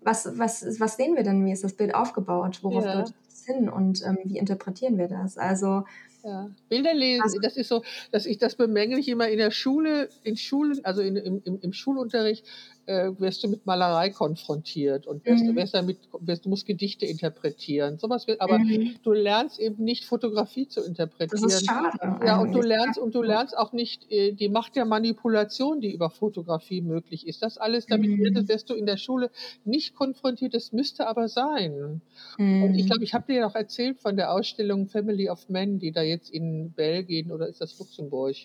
was, 0.00 0.38
was, 0.38 0.80
was 0.80 0.96
sehen 0.96 1.14
wir 1.14 1.24
denn, 1.24 1.44
wie 1.44 1.52
ist 1.52 1.62
das 1.62 1.74
Bild 1.74 1.94
aufgebaut, 1.94 2.60
worauf 2.62 2.86
ja. 2.86 2.94
deutet 2.94 3.14
es 3.28 3.44
hin 3.44 3.68
und 3.68 4.02
ähm, 4.06 4.18
wie 4.24 4.38
interpretieren 4.38 4.96
wir 4.96 5.08
das? 5.08 5.36
Also 5.36 5.84
ja. 6.24 6.50
Bilder 6.68 6.94
lesen, 6.94 7.22
also, 7.22 7.38
das 7.40 7.56
ist 7.56 7.68
so, 7.68 7.82
dass 8.10 8.26
ich 8.26 8.38
das 8.38 8.56
bemängle 8.56 8.98
ich 8.98 9.08
immer 9.08 9.28
in 9.28 9.38
der 9.38 9.50
Schule, 9.50 10.08
in 10.22 10.36
Schulen, 10.36 10.84
also 10.84 11.02
in, 11.02 11.16
im, 11.16 11.60
im 11.60 11.72
Schulunterricht, 11.72 12.46
äh, 12.86 13.10
wirst 13.18 13.44
du 13.44 13.48
mit 13.48 13.64
Malerei 13.66 14.10
konfrontiert 14.10 15.06
und 15.06 15.24
wirst, 15.24 15.44
mhm. 15.44 15.56
wirst 15.56 15.74
damit, 15.74 15.98
wirst, 16.20 16.44
du 16.44 16.48
musst 16.48 16.66
Gedichte 16.66 17.06
interpretieren. 17.06 17.98
Sowas 17.98 18.26
wird, 18.26 18.40
aber 18.40 18.58
mhm. 18.58 18.96
du 19.02 19.12
lernst 19.12 19.60
eben 19.60 19.84
nicht 19.84 20.04
Fotografie 20.04 20.66
zu 20.66 20.82
interpretieren. 20.82 21.42
Das 21.42 21.54
ist 21.60 21.66
schade. 21.66 21.96
Ja, 22.26 22.40
und 22.40 22.52
du 22.52 22.60
lernst 22.60 22.98
und 22.98 23.14
du 23.14 23.22
lernst 23.22 23.56
auch 23.56 23.72
nicht 23.72 24.10
äh, 24.10 24.32
die 24.32 24.48
Macht 24.48 24.76
der 24.76 24.84
Manipulation, 24.84 25.80
die 25.80 25.92
über 25.92 26.10
Fotografie 26.10 26.80
möglich 26.80 27.26
ist. 27.26 27.42
Das 27.42 27.58
alles, 27.58 27.86
damit 27.86 28.10
mhm. 28.10 28.48
wirst 28.48 28.70
du 28.70 28.74
in 28.74 28.86
der 28.86 28.96
Schule 28.96 29.30
nicht 29.64 29.94
konfrontiert. 29.94 30.54
Das 30.54 30.72
müsste 30.72 31.06
aber 31.06 31.28
sein. 31.28 32.00
Und 32.38 32.74
ich 32.74 32.84
mhm. 32.84 32.86
glaube, 32.88 33.04
ich 33.04 33.14
habe 33.14 33.26
dir 33.26 33.40
ja 33.40 33.46
auch 33.46 33.54
erzählt 33.54 34.00
von 34.00 34.16
der 34.16 34.32
Ausstellung 34.32 34.88
Family 34.88 35.28
of 35.28 35.48
Men, 35.48 35.78
die 35.78 35.92
da 35.92 36.02
jetzt 36.02 36.30
in 36.30 36.72
Belgien 36.72 37.30
oder 37.30 37.46
ist 37.46 37.60
das 37.60 37.78
Luxemburg? 37.78 38.36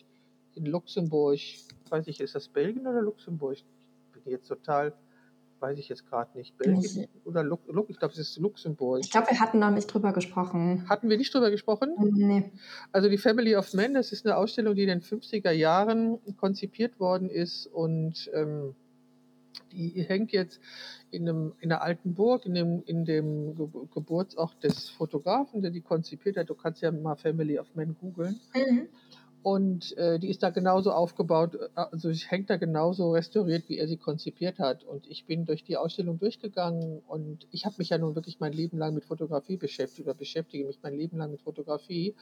In 0.55 0.65
Luxemburg, 0.65 1.39
weiß 1.89 2.07
ich, 2.07 2.19
ist 2.19 2.35
das 2.35 2.47
Belgien 2.47 2.88
oder 2.88 3.01
Luxemburg? 3.01 3.57
Jetzt 4.28 4.47
total, 4.47 4.93
weiß 5.59 5.78
ich 5.80 5.89
jetzt 5.89 6.07
gerade 6.07 6.38
nicht, 6.38 6.57
Belgien 6.57 7.07
oder 7.25 7.43
Lu 7.43 7.57
Lu 7.67 7.86
ich 7.88 7.97
glaube, 7.97 8.13
es 8.13 8.19
ist 8.19 8.38
Luxemburg. 8.38 8.99
Ich 9.01 9.11
glaube, 9.11 9.28
wir 9.30 9.39
hatten 9.39 9.59
noch 9.59 9.71
nicht 9.71 9.88
drüber 9.88 10.13
gesprochen. 10.13 10.88
Hatten 10.88 11.09
wir 11.09 11.17
nicht 11.17 11.34
drüber 11.34 11.51
gesprochen? 11.51 11.93
Nee. 12.15 12.51
Also 12.91 13.09
die 13.09 13.17
Family 13.17 13.55
of 13.55 13.73
Men, 13.73 13.93
das 13.93 14.11
ist 14.11 14.25
eine 14.25 14.38
Ausstellung, 14.38 14.75
die 14.75 14.84
in 14.84 14.89
den 14.89 15.01
50er 15.01 15.51
Jahren 15.51 16.19
konzipiert 16.38 16.99
worden 16.99 17.30
ist 17.30 17.67
und 17.67 18.30
ähm, 18.34 18.75
die 19.71 20.01
hängt 20.01 20.32
jetzt 20.32 20.59
in, 21.11 21.28
einem, 21.28 21.53
in 21.59 21.71
einer 21.71 21.82
alten 21.82 22.13
Burg, 22.13 22.45
in 22.45 22.53
dem, 22.53 22.84
in 22.86 23.05
dem 23.05 23.55
Ge 23.55 23.67
Geburtsort 23.93 24.63
des 24.63 24.89
Fotografen, 24.89 25.61
der 25.61 25.71
die 25.71 25.82
konzipiert 25.82 26.38
hat. 26.38 26.49
Du 26.49 26.55
kannst 26.55 26.82
ja 26.82 26.91
mal 26.91 27.15
Family 27.15 27.59
of 27.59 27.67
Men 27.75 27.95
googeln. 27.99 28.39
Mhm. 28.53 28.88
Und 29.43 29.95
äh, 29.97 30.19
die 30.19 30.29
ist 30.29 30.43
da 30.43 30.49
genauso 30.49 30.91
aufgebaut, 30.91 31.55
äh, 31.55 31.67
also 31.75 32.11
hängt 32.11 32.49
da 32.49 32.57
genauso 32.57 33.11
restauriert, 33.11 33.69
wie 33.69 33.77
er 33.77 33.88
sie 33.88 33.97
konzipiert 33.97 34.59
hat. 34.59 34.83
Und 34.83 35.07
ich 35.07 35.25
bin 35.25 35.45
durch 35.45 35.63
die 35.63 35.77
Ausstellung 35.77 36.19
durchgegangen 36.19 37.01
und 37.07 37.47
ich 37.51 37.65
habe 37.65 37.75
mich 37.77 37.89
ja 37.89 37.97
nun 37.97 38.15
wirklich 38.15 38.39
mein 38.39 38.53
Leben 38.53 38.77
lang 38.77 38.93
mit 38.93 39.05
Fotografie 39.05 39.57
beschäftigt 39.57 40.07
oder 40.07 40.15
beschäftige 40.15 40.65
mich 40.65 40.79
mein 40.81 40.95
Leben 40.95 41.17
lang 41.17 41.31
mit 41.31 41.41
Fotografie. 41.41 42.15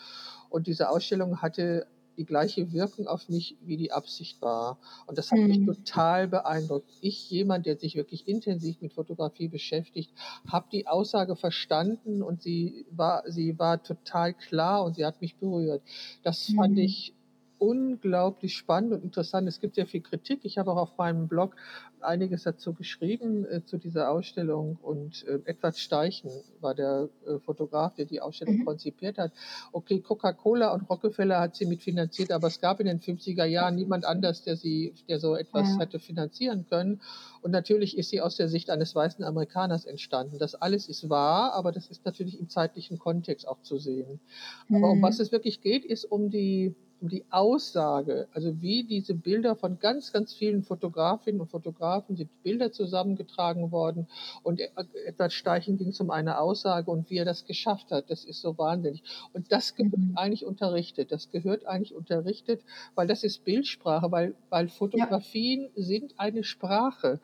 Und 0.49 0.67
diese 0.67 0.89
Ausstellung 0.89 1.41
hatte 1.41 1.87
die 2.17 2.25
gleiche 2.25 2.71
Wirkung 2.71 3.07
auf 3.07 3.29
mich, 3.29 3.55
wie 3.61 3.77
die 3.77 3.91
Absicht 3.91 4.41
war. 4.41 4.77
Und 5.07 5.17
das 5.17 5.31
hat 5.31 5.39
mhm. 5.39 5.47
mich 5.47 5.65
total 5.65 6.27
beeindruckt. 6.27 6.89
Ich, 7.01 7.29
jemand, 7.29 7.65
der 7.65 7.77
sich 7.77 7.95
wirklich 7.95 8.27
intensiv 8.27 8.81
mit 8.81 8.93
Fotografie 8.93 9.47
beschäftigt, 9.47 10.11
habe 10.47 10.67
die 10.71 10.87
Aussage 10.87 11.35
verstanden 11.35 12.21
und 12.21 12.41
sie 12.41 12.85
war, 12.91 13.23
sie 13.27 13.57
war 13.59 13.81
total 13.83 14.33
klar 14.33 14.83
und 14.83 14.95
sie 14.95 15.05
hat 15.05 15.21
mich 15.21 15.35
berührt. 15.35 15.81
Das 16.23 16.49
mhm. 16.49 16.55
fand 16.55 16.77
ich 16.79 17.13
unglaublich 17.57 18.55
spannend 18.55 18.93
und 18.93 19.03
interessant. 19.03 19.47
Es 19.47 19.59
gibt 19.59 19.75
sehr 19.75 19.87
viel 19.87 20.01
Kritik. 20.01 20.41
Ich 20.43 20.57
habe 20.57 20.71
auch 20.71 20.77
auf 20.77 20.97
meinem 20.97 21.27
Blog 21.27 21.55
einiges 22.01 22.43
dazu 22.43 22.73
geschrieben, 22.73 23.45
äh, 23.45 23.63
zu 23.65 23.77
dieser 23.77 24.11
Ausstellung. 24.11 24.77
Und 24.81 25.25
äh, 25.27 25.39
Edward 25.45 25.77
Steichen 25.77 26.29
war 26.61 26.75
der 26.75 27.09
äh, 27.25 27.39
Fotograf, 27.39 27.95
der 27.95 28.05
die 28.05 28.21
Ausstellung 28.21 28.57
mhm. 28.57 28.65
konzipiert 28.65 29.17
hat. 29.17 29.31
Okay, 29.71 29.99
Coca-Cola 29.99 30.73
und 30.73 30.89
Rockefeller 30.89 31.39
hat 31.39 31.55
sie 31.55 31.65
mitfinanziert, 31.65 32.31
aber 32.31 32.47
es 32.47 32.61
gab 32.61 32.79
in 32.79 32.87
den 32.87 32.99
50er 32.99 33.45
Jahren 33.45 33.75
niemand 33.75 34.05
anders, 34.05 34.43
der 34.43 34.55
sie, 34.55 34.93
der 35.09 35.19
so 35.19 35.35
etwas 35.35 35.69
ja. 35.69 35.79
hätte 35.79 35.99
finanzieren 35.99 36.65
können. 36.69 37.01
Und 37.41 37.51
natürlich 37.51 37.97
ist 37.97 38.09
sie 38.09 38.21
aus 38.21 38.35
der 38.37 38.49
Sicht 38.49 38.69
eines 38.69 38.95
weißen 38.95 39.23
Amerikaners 39.23 39.85
entstanden. 39.85 40.39
Das 40.39 40.55
alles 40.55 40.87
ist 40.89 41.09
wahr, 41.09 41.53
aber 41.53 41.71
das 41.71 41.87
ist 41.87 42.05
natürlich 42.05 42.39
im 42.39 42.49
zeitlichen 42.49 42.99
Kontext 42.99 43.47
auch 43.47 43.61
zu 43.61 43.77
sehen. 43.77 44.19
Mhm. 44.67 44.77
Aber 44.77 44.91
um 44.91 44.99
mhm. 44.99 45.03
was 45.03 45.19
es 45.19 45.31
wirklich 45.31 45.61
geht, 45.61 45.85
ist 45.85 46.05
um 46.05 46.29
die 46.29 46.75
um 47.05 47.09
die 47.09 47.23
Aussage, 47.29 48.27
also 48.33 48.59
wie 48.61 48.83
diese 48.83 49.13
Bilder 49.13 49.55
von 49.55 49.77
ganz, 49.77 50.11
ganz 50.11 50.33
vielen 50.33 50.63
Fotografinnen 50.63 51.39
und 51.39 51.51
Fotografen 51.51 52.15
sind 52.15 52.31
Bilder 52.41 52.71
zusammengetragen 52.71 53.71
worden 53.71 54.07
und 54.41 54.59
Edward 55.05 55.31
Steichen 55.31 55.77
ging 55.77 55.89
es 55.89 55.99
um 55.99 56.09
eine 56.09 56.39
Aussage 56.39 56.89
und 56.89 57.11
wie 57.11 57.17
er 57.17 57.25
das 57.25 57.45
geschafft 57.45 57.91
hat, 57.91 58.09
das 58.09 58.25
ist 58.25 58.41
so 58.41 58.57
wahnsinnig. 58.57 59.03
Und 59.33 59.51
das 59.51 59.75
gehört 59.75 59.93
eigentlich 60.15 60.47
unterrichtet, 60.47 61.11
das 61.11 61.29
gehört 61.29 61.67
eigentlich 61.67 61.93
unterrichtet, 61.93 62.61
weil 62.95 63.05
das 63.05 63.23
ist 63.23 63.45
Bildsprache, 63.45 64.11
weil, 64.11 64.33
weil 64.49 64.67
Fotografien 64.67 65.69
ja. 65.75 65.83
sind 65.83 66.19
eine 66.19 66.43
Sprache. 66.43 67.19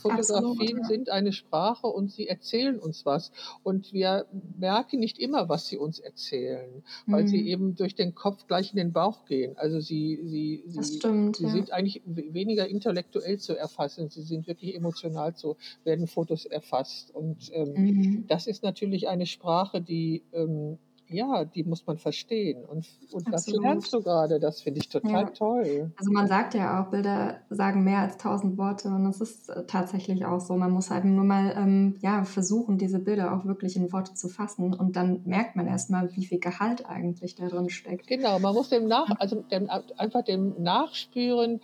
Fotografien 0.00 0.84
so, 0.84 0.88
sind 0.88 1.10
eine 1.10 1.32
Sprache 1.32 1.88
und 1.88 2.12
sie 2.12 2.28
erzählen 2.28 2.78
uns 2.78 3.04
was 3.04 3.32
und 3.64 3.92
wir 3.92 4.26
merken 4.60 5.00
nicht 5.00 5.18
immer, 5.18 5.48
was 5.48 5.66
sie 5.66 5.76
uns 5.76 5.98
erzählen, 5.98 6.84
weil 7.06 7.24
mhm. 7.24 7.28
sie 7.28 7.48
eben 7.48 7.74
durch 7.74 7.96
den 7.96 8.14
Kopf 8.14 8.46
gleich 8.46 8.70
in 8.70 8.76
den 8.76 8.92
Bauch 8.92 9.23
gehen. 9.26 9.56
Also 9.56 9.80
sie, 9.80 10.20
sie, 10.24 10.64
sie, 10.66 10.96
stimmt, 10.98 11.36
sie 11.36 11.44
ja. 11.44 11.50
sind 11.50 11.72
eigentlich 11.72 12.02
weniger 12.06 12.66
intellektuell 12.66 13.38
zu 13.38 13.56
erfassen. 13.56 14.08
Sie 14.08 14.22
sind 14.22 14.46
wirklich 14.46 14.74
emotional 14.74 15.34
zu, 15.34 15.56
werden 15.84 16.06
Fotos 16.06 16.44
erfasst. 16.46 17.14
Und 17.14 17.50
ähm, 17.52 17.72
mhm. 17.74 18.24
das 18.28 18.46
ist 18.46 18.62
natürlich 18.62 19.08
eine 19.08 19.26
Sprache, 19.26 19.80
die 19.80 20.22
ähm, 20.32 20.78
ja, 21.08 21.44
die 21.44 21.64
muss 21.64 21.86
man 21.86 21.98
verstehen. 21.98 22.64
Und, 22.64 22.86
und 23.12 23.32
das 23.32 23.46
lernst 23.46 23.92
du 23.92 24.02
gerade. 24.02 24.40
Das 24.40 24.62
finde 24.62 24.80
ich 24.80 24.88
total 24.88 25.24
ja. 25.24 25.30
toll. 25.30 25.92
Also 25.96 26.10
man 26.10 26.26
sagt 26.26 26.54
ja 26.54 26.82
auch, 26.82 26.90
Bilder 26.90 27.40
sagen 27.50 27.84
mehr 27.84 28.00
als 28.00 28.16
tausend 28.16 28.56
Worte. 28.56 28.88
Und 28.88 29.04
das 29.04 29.20
ist 29.20 29.48
äh, 29.48 29.64
tatsächlich 29.66 30.24
auch 30.24 30.40
so. 30.40 30.56
Man 30.56 30.72
muss 30.72 30.90
halt 30.90 31.04
nur 31.04 31.24
mal 31.24 31.54
ähm, 31.56 31.96
ja, 32.00 32.24
versuchen, 32.24 32.78
diese 32.78 32.98
Bilder 32.98 33.34
auch 33.34 33.44
wirklich 33.44 33.76
in 33.76 33.92
Worte 33.92 34.14
zu 34.14 34.28
fassen. 34.28 34.74
Und 34.74 34.96
dann 34.96 35.22
merkt 35.24 35.56
man 35.56 35.66
erstmal, 35.66 36.14
wie 36.16 36.24
viel 36.24 36.40
Gehalt 36.40 36.86
eigentlich 36.86 37.34
da 37.34 37.48
drin 37.48 37.68
steckt. 37.68 38.06
Genau, 38.06 38.38
man 38.38 38.54
muss 38.54 38.70
dem 38.70 38.86
nach, 38.86 39.08
also 39.18 39.42
dem, 39.42 39.68
einfach 39.70 40.22
dem 40.22 40.54
nachspüren, 40.62 41.60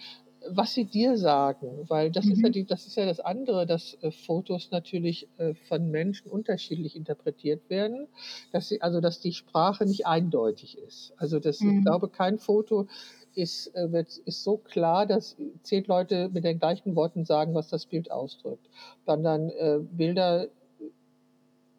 was 0.49 0.74
sie 0.74 0.84
dir 0.84 1.16
sagen, 1.16 1.84
weil 1.88 2.11
das 2.11 2.24
mhm. 2.24 2.32
ist 2.32 2.41
ja 2.43 2.49
mhm. 2.49 2.53
die, 2.53 2.64
das 2.64 2.86
ist 2.86 2.97
ja 2.97 3.07
das 3.07 3.20
andere, 3.20 3.66
dass 3.66 3.97
äh, 4.03 4.11
Fotos 4.11 4.70
natürlich 4.70 5.28
äh, 5.38 5.55
von 5.55 5.91
Menschen 5.91 6.30
unterschiedlich 6.30 6.97
interpretiert 6.97 7.68
werden, 7.68 8.07
dass 8.53 8.68
sie, 8.68 8.80
also 8.80 9.01
dass 9.01 9.20
die 9.20 9.32
Sprache 9.32 9.84
nicht 9.84 10.07
eindeutig 10.07 10.78
ist. 10.78 11.12
Also 11.16 11.38
das, 11.38 11.61
mhm. 11.61 11.78
ich 11.78 11.84
glaube, 11.84 12.09
kein 12.09 12.38
Foto 12.38 12.86
ist, 13.34 13.74
äh, 13.74 13.93
wird, 13.93 14.16
ist 14.24 14.43
so 14.43 14.57
klar, 14.57 15.07
dass 15.07 15.36
zehn 15.62 15.84
Leute 15.84 16.28
mit 16.30 16.45
den 16.45 16.59
gleichen 16.59 16.97
Worten 16.97 17.24
sagen, 17.24 17.55
was 17.55 17.68
das 17.68 17.86
Bild 17.86 18.11
ausdrückt. 18.11 18.68
Sondern 19.07 19.51
äh, 19.51 19.78
Bilder 19.80 20.49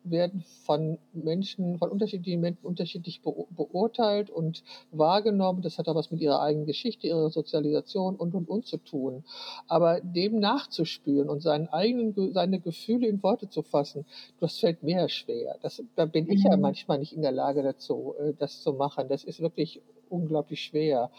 werden 0.04 0.44
von 0.66 0.98
Menschen, 1.14 1.78
von 1.78 1.90
unterschiedlichen 1.90 2.42
Menschen 2.42 2.66
unterschiedlich 2.66 3.22
beurteilt 3.22 4.30
und 4.30 4.64
wahrgenommen. 4.92 5.62
Das 5.62 5.78
hat 5.78 5.88
auch 5.88 5.96
was 5.96 6.12
mit 6.12 6.22
ihrer 6.22 6.42
eigenen 6.42 6.66
Geschichte, 6.66 7.08
ihrer 7.08 7.30
Sozialisation 7.30 8.16
und 8.16 8.34
und 8.34 8.50
und 8.50 8.66
zu 8.66 8.78
tun. 8.78 9.24
Aber 9.68 10.02
dem 10.02 10.40
nachzuspüren 10.40 11.30
und 11.30 11.42
seinen 11.42 11.68
eigenen, 11.70 12.34
seine 12.34 12.60
Gefühle 12.60 13.08
in 13.08 13.22
Worte 13.24 13.50
zu 13.50 13.62
fassen, 13.62 14.06
das 14.40 14.58
fällt 14.58 14.84
mir 14.84 15.08
schwer. 15.10 15.58
Das, 15.62 15.84
da 15.96 16.06
bin 16.06 16.30
ich 16.30 16.44
ja 16.44 16.56
mhm. 16.56 16.62
manchmal 16.62 17.00
nicht 17.00 17.14
in 17.14 17.22
der 17.22 17.32
Lage 17.32 17.64
dazu, 17.64 18.16
äh, 18.20 18.34
das 18.38 18.62
zu 18.62 18.74
machen. 18.74 19.08
Das 19.08 19.24
ist 19.24 19.40
wirklich 19.40 19.82
unglaublich 20.12 20.62
schwer. 20.62 21.10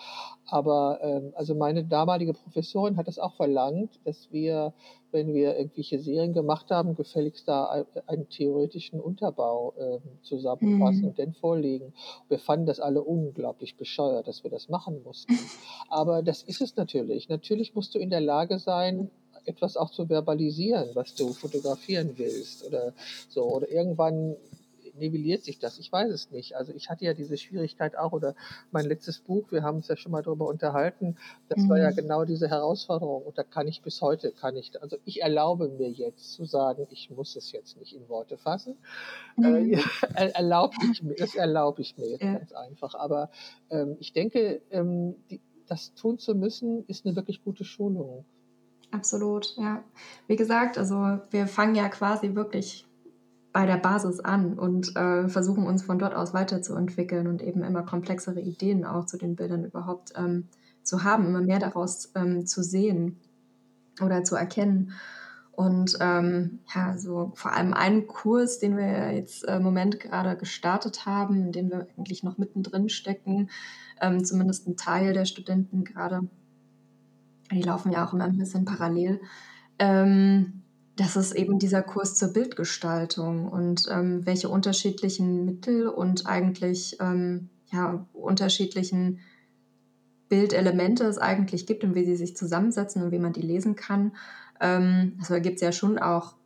Aber 0.46 0.98
ähm, 1.02 1.32
also 1.34 1.54
meine 1.54 1.84
damalige 1.84 2.34
Professorin 2.34 2.96
hat 2.96 3.08
das 3.08 3.18
auch 3.18 3.34
verlangt, 3.34 3.98
dass 4.04 4.28
wir, 4.30 4.72
wenn 5.10 5.32
wir 5.34 5.56
irgendwelche 5.56 5.98
Serien 5.98 6.32
gemacht 6.32 6.70
haben, 6.70 6.94
gefälligst 6.94 7.48
da 7.48 7.84
einen 8.06 8.28
theoretischen 8.28 9.00
Unterbau 9.00 9.74
äh, 9.78 9.98
zusammenfassen 10.22 11.02
mhm. 11.02 11.08
und 11.08 11.18
den 11.18 11.32
vorlegen. 11.32 11.92
Wir 12.28 12.38
fanden 12.38 12.66
das 12.66 12.80
alle 12.80 13.02
unglaublich 13.02 13.76
bescheuert, 13.76 14.28
dass 14.28 14.44
wir 14.44 14.50
das 14.50 14.68
machen 14.68 15.02
mussten. 15.04 15.38
Aber 15.88 16.22
das 16.22 16.42
ist 16.42 16.60
es 16.60 16.76
natürlich. 16.76 17.28
Natürlich 17.28 17.74
musst 17.74 17.94
du 17.94 17.98
in 17.98 18.10
der 18.10 18.20
Lage 18.20 18.58
sein, 18.58 19.10
etwas 19.44 19.76
auch 19.76 19.90
zu 19.90 20.08
verbalisieren, 20.08 20.90
was 20.94 21.14
du 21.14 21.32
fotografieren 21.32 22.12
willst 22.16 22.66
oder 22.66 22.92
so. 23.28 23.42
Oder 23.42 23.70
irgendwann 23.70 24.36
nivelliert 24.94 25.44
sich 25.44 25.58
das? 25.58 25.78
Ich 25.78 25.90
weiß 25.90 26.10
es 26.10 26.30
nicht. 26.30 26.56
Also 26.56 26.72
ich 26.72 26.90
hatte 26.90 27.04
ja 27.04 27.14
diese 27.14 27.36
Schwierigkeit 27.36 27.96
auch 27.96 28.12
oder 28.12 28.34
mein 28.70 28.86
letztes 28.86 29.20
Buch, 29.20 29.50
wir 29.50 29.62
haben 29.62 29.76
uns 29.76 29.88
ja 29.88 29.96
schon 29.96 30.12
mal 30.12 30.22
darüber 30.22 30.46
unterhalten, 30.46 31.16
das 31.48 31.62
mhm. 31.62 31.68
war 31.68 31.78
ja 31.78 31.90
mhm. 31.90 31.96
genau 31.96 32.24
diese 32.24 32.48
Herausforderung 32.48 33.22
und 33.22 33.38
da 33.38 33.42
kann 33.42 33.68
ich 33.68 33.82
bis 33.82 34.00
heute, 34.02 34.32
kann 34.32 34.56
ich, 34.56 34.80
also 34.82 34.96
ich 35.04 35.22
erlaube 35.22 35.68
mir 35.68 35.90
jetzt 35.90 36.32
zu 36.32 36.44
sagen, 36.44 36.86
ich 36.90 37.10
muss 37.10 37.36
es 37.36 37.52
jetzt 37.52 37.78
nicht 37.78 37.94
in 37.94 38.08
Worte 38.08 38.36
fassen. 38.38 38.76
Mhm. 39.36 39.80
Äh, 40.14 40.30
erlaube 40.34 40.74
ich 40.90 41.02
mir, 41.02 41.14
das 41.14 41.34
erlaube 41.34 41.80
ich 41.80 41.96
mir 41.96 42.08
jetzt 42.10 42.22
ja. 42.22 42.34
ganz 42.34 42.52
einfach. 42.52 42.94
Aber 42.94 43.30
ähm, 43.70 43.96
ich 43.98 44.12
denke, 44.12 44.60
ähm, 44.70 45.14
die, 45.30 45.40
das 45.66 45.94
tun 45.94 46.18
zu 46.18 46.34
müssen, 46.34 46.84
ist 46.86 47.06
eine 47.06 47.16
wirklich 47.16 47.42
gute 47.42 47.64
Schulung. 47.64 48.24
Absolut, 48.90 49.56
ja. 49.56 49.82
Wie 50.26 50.36
gesagt, 50.36 50.76
also 50.76 51.20
wir 51.30 51.46
fangen 51.46 51.74
ja 51.74 51.88
quasi 51.88 52.34
wirklich 52.34 52.86
bei 53.52 53.66
der 53.66 53.76
Basis 53.76 54.20
an 54.20 54.58
und 54.58 54.96
äh, 54.96 55.28
versuchen 55.28 55.66
uns 55.66 55.82
von 55.82 55.98
dort 55.98 56.14
aus 56.14 56.32
weiterzuentwickeln 56.32 57.26
und 57.26 57.42
eben 57.42 57.62
immer 57.62 57.82
komplexere 57.82 58.40
Ideen 58.40 58.84
auch 58.84 59.04
zu 59.04 59.18
den 59.18 59.36
Bildern 59.36 59.64
überhaupt 59.64 60.12
ähm, 60.16 60.48
zu 60.82 61.04
haben, 61.04 61.26
immer 61.26 61.42
mehr 61.42 61.58
daraus 61.58 62.10
ähm, 62.14 62.46
zu 62.46 62.62
sehen 62.62 63.20
oder 64.00 64.24
zu 64.24 64.36
erkennen. 64.36 64.92
Und 65.52 65.98
ähm, 66.00 66.60
ja, 66.74 66.96
so 66.96 67.32
vor 67.34 67.52
allem 67.52 67.74
einen 67.74 68.06
Kurs, 68.06 68.58
den 68.58 68.76
wir 68.78 69.12
jetzt 69.12 69.46
äh, 69.46 69.56
im 69.56 69.62
Moment 69.62 70.00
gerade 70.00 70.34
gestartet 70.36 71.04
haben, 71.04 71.36
in 71.36 71.52
dem 71.52 71.70
wir 71.70 71.86
eigentlich 71.96 72.22
noch 72.22 72.38
mittendrin 72.38 72.88
stecken, 72.88 73.50
ähm, 74.00 74.24
zumindest 74.24 74.66
ein 74.66 74.78
Teil 74.78 75.12
der 75.12 75.26
Studenten 75.26 75.84
gerade, 75.84 76.22
die 77.50 77.62
laufen 77.62 77.92
ja 77.92 78.06
auch 78.06 78.14
immer 78.14 78.24
ein 78.24 78.38
bisschen 78.38 78.64
parallel. 78.64 79.20
Ähm, 79.78 80.61
das 81.02 81.16
ist 81.16 81.32
eben 81.32 81.58
dieser 81.58 81.82
Kurs 81.82 82.14
zur 82.14 82.32
Bildgestaltung 82.32 83.48
und 83.48 83.88
ähm, 83.90 84.24
welche 84.24 84.48
unterschiedlichen 84.48 85.44
Mittel 85.44 85.88
und 85.88 86.26
eigentlich 86.26 86.96
ähm, 87.00 87.50
ja, 87.72 88.06
unterschiedlichen 88.12 89.18
Bildelemente 90.28 91.04
es 91.04 91.18
eigentlich 91.18 91.66
gibt 91.66 91.82
und 91.84 91.94
wie 91.94 92.04
sie 92.04 92.16
sich 92.16 92.36
zusammensetzen 92.36 93.02
und 93.02 93.10
wie 93.10 93.18
man 93.18 93.32
die 93.32 93.42
lesen 93.42 93.74
kann. 93.74 94.12
Ähm, 94.60 95.16
also 95.18 95.34
da 95.34 95.40
gibt 95.40 95.56
es 95.56 95.62
ja 95.62 95.72
schon 95.72 95.98
auch 95.98 96.36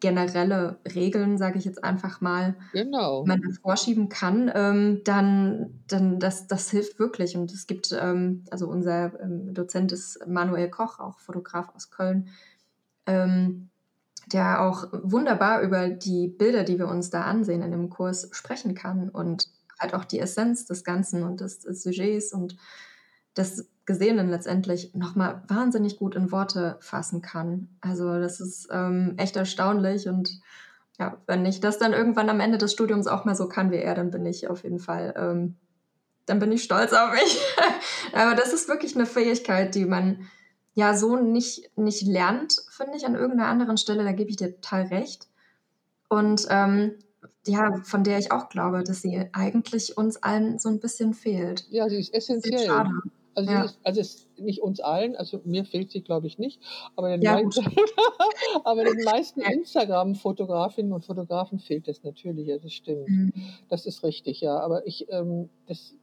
generelle 0.00 0.78
Regeln, 0.94 1.38
sage 1.38 1.58
ich 1.58 1.64
jetzt 1.64 1.82
einfach 1.82 2.20
mal, 2.20 2.54
genau. 2.72 3.24
man 3.26 3.40
da 3.40 3.48
vorschieben 3.62 4.08
kann, 4.08 4.50
ähm, 4.54 5.02
dann, 5.04 5.80
dann 5.86 6.18
das, 6.18 6.46
das 6.46 6.70
hilft 6.70 6.98
wirklich. 6.98 7.36
Und 7.36 7.52
es 7.52 7.66
gibt, 7.66 7.96
ähm, 7.98 8.44
also 8.50 8.68
unser 8.68 9.18
ähm, 9.20 9.54
Dozent 9.54 9.92
ist 9.92 10.26
Manuel 10.26 10.68
Koch, 10.70 10.98
auch 10.98 11.18
Fotograf 11.18 11.74
aus 11.74 11.90
Köln, 11.90 12.28
ähm, 13.06 13.70
der 14.32 14.62
auch 14.62 14.88
wunderbar 14.92 15.62
über 15.62 15.88
die 15.88 16.28
Bilder, 16.28 16.64
die 16.64 16.78
wir 16.78 16.88
uns 16.88 17.10
da 17.10 17.22
ansehen 17.22 17.62
in 17.62 17.70
dem 17.70 17.90
Kurs, 17.90 18.28
sprechen 18.32 18.74
kann 18.74 19.08
und 19.08 19.48
halt 19.78 19.94
auch 19.94 20.04
die 20.04 20.18
Essenz 20.18 20.64
des 20.66 20.84
Ganzen 20.84 21.22
und 21.22 21.40
des, 21.40 21.60
des 21.60 21.82
Sujets 21.82 22.32
und 22.32 22.56
des 23.36 23.68
Gesehenen 23.84 24.30
letztendlich 24.30 24.94
nochmal 24.94 25.42
wahnsinnig 25.46 25.96
gut 25.96 26.16
in 26.16 26.32
Worte 26.32 26.76
fassen 26.80 27.22
kann. 27.22 27.68
Also 27.80 28.18
das 28.18 28.40
ist 28.40 28.68
ähm, 28.72 29.14
echt 29.16 29.36
erstaunlich 29.36 30.08
und 30.08 30.40
ja, 30.98 31.18
wenn 31.26 31.44
ich 31.44 31.60
das 31.60 31.78
dann 31.78 31.92
irgendwann 31.92 32.30
am 32.30 32.40
Ende 32.40 32.58
des 32.58 32.72
Studiums 32.72 33.06
auch 33.06 33.24
mal 33.24 33.36
so 33.36 33.48
kann 33.48 33.70
wie 33.70 33.76
er, 33.76 33.94
dann 33.94 34.10
bin 34.10 34.24
ich 34.24 34.48
auf 34.48 34.64
jeden 34.64 34.78
Fall, 34.78 35.14
ähm, 35.16 35.56
dann 36.24 36.38
bin 36.38 36.50
ich 36.50 36.64
stolz 36.64 36.92
auf 36.92 37.12
mich. 37.12 37.38
Aber 38.12 38.34
das 38.34 38.52
ist 38.52 38.68
wirklich 38.68 38.96
eine 38.96 39.06
Fähigkeit, 39.06 39.74
die 39.74 39.84
man 39.84 40.26
ja 40.76 40.94
so 40.94 41.16
nicht, 41.16 41.70
nicht 41.76 42.06
lernt, 42.06 42.54
finde 42.68 42.98
ich, 42.98 43.06
an 43.06 43.14
irgendeiner 43.14 43.48
anderen 43.48 43.78
Stelle. 43.78 44.04
Da 44.04 44.12
gebe 44.12 44.30
ich 44.30 44.36
dir 44.36 44.54
total 44.60 44.82
recht. 44.82 45.26
Und 46.08 46.46
ähm, 46.50 46.92
ja, 47.46 47.80
von 47.82 48.04
der 48.04 48.18
ich 48.18 48.30
auch 48.30 48.50
glaube, 48.50 48.84
dass 48.84 49.00
sie 49.00 49.26
eigentlich 49.32 49.96
uns 49.96 50.22
allen 50.22 50.58
so 50.58 50.68
ein 50.68 50.78
bisschen 50.78 51.14
fehlt. 51.14 51.66
Ja, 51.70 51.88
sie 51.88 51.96
ist 51.96 52.12
essentiell. 52.12 52.66
Schade. 52.66 52.90
Also, 53.34 53.50
ja. 53.50 53.64
ist, 53.64 53.78
also 53.84 54.00
ist 54.00 54.38
nicht 54.38 54.62
uns 54.62 54.80
allen, 54.80 55.14
also 55.14 55.40
mir 55.44 55.64
fehlt 55.66 55.90
sie, 55.90 56.00
glaube 56.00 56.26
ich, 56.26 56.38
nicht, 56.38 56.58
aber 56.96 57.10
den, 57.10 57.20
ja, 57.20 57.34
meisten, 57.34 57.66
aber 58.64 58.84
den 58.84 59.04
meisten. 59.04 59.40
Instagram-Fotografinnen 59.42 60.92
und 60.92 61.04
Fotografen 61.04 61.58
fehlt 61.58 61.86
das 61.86 62.02
natürlich, 62.02 62.48
ja, 62.48 62.56
das 62.56 62.72
stimmt. 62.72 63.08
Mhm. 63.08 63.32
Das 63.68 63.84
ist 63.84 64.02
richtig, 64.02 64.40
ja. 64.40 64.58
Aber 64.58 64.86
ich, 64.86 65.06
ähm, 65.10 65.50
das, 65.66 65.94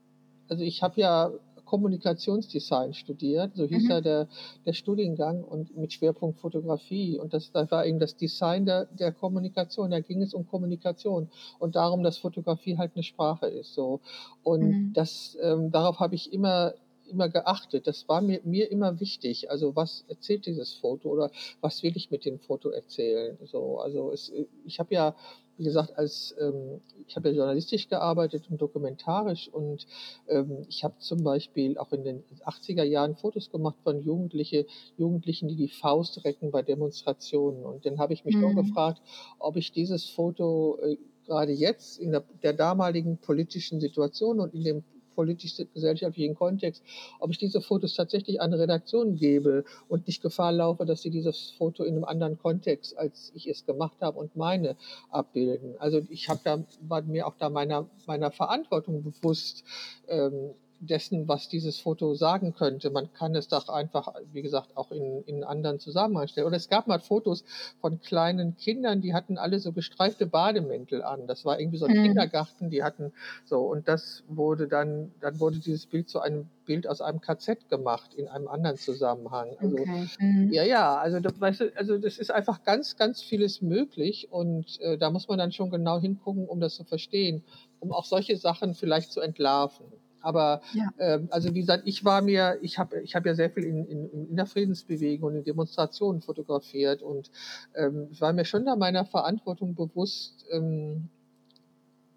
also 0.47 0.63
ich 0.63 0.84
habe 0.84 1.01
ja 1.01 1.32
Kommunikationsdesign 1.74 2.93
studiert, 2.93 3.55
so 3.55 3.65
hieß 3.65 3.86
mhm. 3.86 3.89
ja 3.89 3.99
der, 3.99 4.28
der 4.63 4.74
Studiengang 4.74 5.43
und 5.43 5.76
mit 5.76 5.91
Schwerpunkt 5.91 6.39
Fotografie. 6.39 7.17
Und 7.17 7.34
das, 7.34 7.51
das 7.51 7.71
war 7.71 7.84
eben 7.88 7.97
das 7.97 8.15
Design 8.15 8.67
der, 8.67 8.86
der 8.86 9.11
Kommunikation. 9.11 9.89
Da 9.89 9.99
ging 9.99 10.21
es 10.21 10.36
um 10.36 10.45
Kommunikation 10.45 11.30
und 11.57 11.76
darum, 11.76 12.03
dass 12.03 12.19
Fotografie 12.19 12.78
halt 12.78 12.91
eine 12.93 13.01
Sprache 13.01 13.47
ist. 13.47 13.74
So. 13.74 14.01
Und 14.43 14.61
mhm. 14.61 14.93
das, 14.93 15.36
ähm, 15.41 15.71
darauf 15.71 15.99
habe 15.99 16.13
ich 16.13 16.32
immer 16.32 16.76
immer 17.07 17.29
geachtet. 17.29 17.87
Das 17.87 18.07
war 18.07 18.21
mir, 18.21 18.41
mir 18.43 18.71
immer 18.71 18.99
wichtig. 18.99 19.49
Also 19.49 19.75
was 19.75 20.05
erzählt 20.07 20.45
dieses 20.45 20.73
Foto 20.73 21.09
oder 21.09 21.31
was 21.61 21.83
will 21.83 21.95
ich 21.95 22.11
mit 22.11 22.25
dem 22.25 22.39
Foto 22.39 22.69
erzählen? 22.69 23.37
So, 23.45 23.79
also 23.79 24.11
es, 24.11 24.31
ich 24.65 24.79
habe 24.79 24.93
ja 24.93 25.15
wie 25.57 25.63
gesagt, 25.63 25.97
als 25.97 26.35
ähm, 26.39 26.81
ich 27.07 27.15
habe 27.15 27.29
ja 27.29 27.35
journalistisch 27.35 27.87
gearbeitet 27.87 28.45
und 28.49 28.61
dokumentarisch 28.61 29.49
und 29.49 29.85
ähm, 30.27 30.65
ich 30.67 30.83
habe 30.83 30.95
zum 30.99 31.23
Beispiel 31.23 31.77
auch 31.77 31.91
in 31.91 32.03
den 32.03 32.23
80er 32.45 32.83
Jahren 32.83 33.15
Fotos 33.15 33.51
gemacht 33.51 33.77
von 33.83 34.01
Jugendliche, 34.01 34.65
Jugendlichen, 34.97 35.47
die 35.47 35.55
die 35.55 35.67
Faust 35.67 36.23
recken 36.25 36.51
bei 36.51 36.63
Demonstrationen. 36.63 37.65
Und 37.65 37.85
dann 37.85 37.99
habe 37.99 38.13
ich 38.13 38.25
mich 38.25 38.35
mhm. 38.35 38.41
nur 38.41 38.55
gefragt, 38.55 39.01
ob 39.37 39.55
ich 39.55 39.71
dieses 39.71 40.09
Foto 40.09 40.79
äh, 40.81 40.97
gerade 41.25 41.51
jetzt 41.51 41.99
in 41.99 42.11
der, 42.11 42.23
der 42.41 42.53
damaligen 42.53 43.17
politischen 43.17 43.79
Situation 43.79 44.39
und 44.39 44.53
in 44.53 44.63
dem 44.63 44.83
politisch-gesellschaftlichen 45.16 46.36
Kontext, 46.36 46.84
ob 47.20 47.32
ich 47.32 47.38
diese 47.38 47.61
Fotos 47.61 47.95
tatsächlich 47.95 48.41
an 48.41 48.53
Redaktionen 48.53 49.16
gebe 49.16 49.64
und 49.88 50.07
nicht 50.07 50.22
Gefahr 50.22 50.51
laufe, 50.51 50.86
dass 50.86 51.01
sie 51.01 51.09
dieses 51.09 51.51
Foto 51.57 51.84
in 51.84 51.95
einem 51.95 52.05
anderen 52.05 52.38
Kontext, 52.38 52.97
als 52.97 53.32
ich 53.36 53.47
es 53.47 53.66
gemacht 53.66 53.97
habe 54.01 54.20
und 54.20 54.36
meine, 54.36 54.76
abbilden. 55.09 55.76
Also 55.80 56.01
ich 56.09 56.30
habe 56.30 56.41
da, 56.43 56.64
war 56.82 57.01
mir 57.01 57.28
auch 57.28 57.36
da 57.38 57.49
meiner, 57.49 57.89
meiner 58.05 58.32
Verantwortung 58.32 59.03
bewusst, 59.03 59.64
ähm, 60.07 60.53
dessen, 60.88 61.27
was 61.27 61.49
dieses 61.49 61.79
Foto 61.79 62.15
sagen 62.15 62.53
könnte. 62.53 62.89
Man 62.89 63.11
kann 63.13 63.36
es 63.36 63.47
doch 63.47 63.69
einfach, 63.69 64.13
wie 64.31 64.41
gesagt, 64.41 64.75
auch 64.75 64.91
in, 64.91 65.23
in 65.23 65.43
anderen 65.43 65.79
Zusammenhang 65.79 66.27
stellen. 66.27 66.47
Oder 66.47 66.57
es 66.57 66.69
gab 66.69 66.88
mal 66.88 66.99
Fotos 66.99 67.43
von 67.79 68.01
kleinen 68.01 68.57
Kindern, 68.57 69.01
die 69.01 69.13
hatten 69.13 69.38
alle 69.38 69.59
so 69.59 69.71
gestreifte 69.71 70.25
Bademäntel 70.25 71.01
an. 71.03 71.27
Das 71.27 71.45
war 71.45 71.59
irgendwie 71.59 71.77
so 71.77 71.86
ein 71.86 71.97
mhm. 71.97 72.03
Kindergarten, 72.03 72.69
die 72.69 72.84
hatten 72.84 73.13
so, 73.45 73.59
und 73.59 73.88
das 73.88 74.23
wurde 74.27 74.67
dann, 74.67 75.11
dann 75.21 75.39
wurde 75.39 75.59
dieses 75.59 75.86
Bild 75.86 76.09
zu 76.09 76.19
einem 76.19 76.49
Bild 76.65 76.88
aus 76.88 77.01
einem 77.01 77.21
KZ 77.21 77.69
gemacht 77.69 78.13
in 78.13 78.27
einem 78.27 78.47
anderen 78.47 78.77
Zusammenhang. 78.77 79.49
Also, 79.59 79.77
okay. 79.77 80.07
mhm. 80.19 80.51
ja, 80.51 80.63
ja, 80.63 80.97
also 80.97 81.19
das, 81.19 81.39
weißt 81.39 81.61
du, 81.61 81.71
also 81.75 81.97
das 81.97 82.17
ist 82.17 82.31
einfach 82.31 82.63
ganz, 82.63 82.95
ganz 82.95 83.21
vieles 83.21 83.61
möglich 83.61 84.29
und 84.31 84.79
äh, 84.81 84.97
da 84.97 85.09
muss 85.09 85.27
man 85.27 85.38
dann 85.38 85.51
schon 85.51 85.69
genau 85.69 85.99
hingucken, 85.99 86.47
um 86.47 86.59
das 86.59 86.75
zu 86.75 86.84
verstehen, 86.84 87.43
um 87.79 87.91
auch 87.91 88.05
solche 88.05 88.38
Sachen 88.38 88.73
vielleicht 88.75 89.11
zu 89.11 89.19
entlarven. 89.19 89.86
Aber 90.24 90.61
ja. 90.74 90.89
ähm, 90.99 91.28
also 91.32 91.53
wie 91.53 91.59
gesagt, 91.59 91.84
ich 91.86 92.03
war 92.03 92.21
mir, 92.21 92.57
ich 92.61 92.80
habe 92.80 93.01
ich 93.01 93.13
hab 93.13 93.26
ja 93.26 93.36
sehr 93.36 93.51
viel 93.51 93.65
in, 93.65 93.86
in, 93.86 94.30
in 94.30 94.36
der 94.36 94.45
Friedensbewegung 94.45 95.30
und 95.30 95.36
in 95.36 95.43
Demonstrationen 95.43 96.21
fotografiert 96.21 97.03
und 97.03 97.30
ähm, 97.76 98.07
ich 98.09 98.21
war 98.21 98.32
mir 98.32 98.45
schon 98.45 98.65
da 98.65 98.78
meiner 98.78 99.03
Verantwortung 99.05 99.76
bewusst, 99.76 100.45
ähm, 100.49 101.09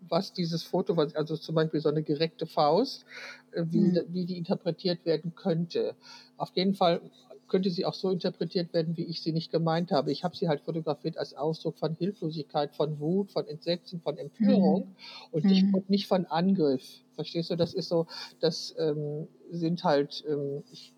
was 0.08 0.32
dieses 0.32 0.62
Foto, 0.62 0.94
also 0.94 1.36
zum 1.36 1.56
Beispiel 1.56 1.80
so 1.80 1.88
eine 1.88 2.04
gereckte 2.04 2.46
Faust, 2.46 3.04
äh, 3.50 3.64
wie, 3.70 3.80
mhm. 3.80 4.02
wie 4.08 4.24
die 4.24 4.38
interpretiert 4.38 5.04
werden 5.04 5.34
könnte. 5.34 5.96
Auf 6.36 6.52
jeden 6.54 6.74
Fall 6.74 7.00
könnte 7.48 7.70
sie 7.70 7.84
auch 7.84 7.94
so 7.94 8.10
interpretiert 8.10 8.72
werden, 8.72 8.96
wie 8.96 9.04
ich 9.04 9.20
sie 9.22 9.32
nicht 9.32 9.52
gemeint 9.52 9.92
habe. 9.92 10.10
Ich 10.12 10.24
habe 10.24 10.36
sie 10.36 10.48
halt 10.48 10.62
fotografiert 10.62 11.16
als 11.16 11.34
Ausdruck 11.34 11.78
von 11.78 11.94
Hilflosigkeit, 11.94 12.74
von 12.74 12.98
Wut, 12.98 13.30
von 13.30 13.46
Entsetzen, 13.46 14.00
von 14.00 14.18
Empörung 14.18 14.88
mhm. 14.88 14.94
und, 15.30 15.44
nicht, 15.44 15.64
mhm. 15.64 15.74
und, 15.74 15.90
nicht, 15.90 16.06
von 16.06 16.26
Angriff. 16.26 16.82
Verstehst 17.14 17.50
du? 17.50 17.56
Das 17.56 17.74
ist 17.74 17.88
so, 17.88 18.06
das 18.40 18.74
ähm, 18.78 19.28
sind 19.50 19.84
halt, 19.84 20.24
ähm, 20.28 20.62
ich, 20.72 20.92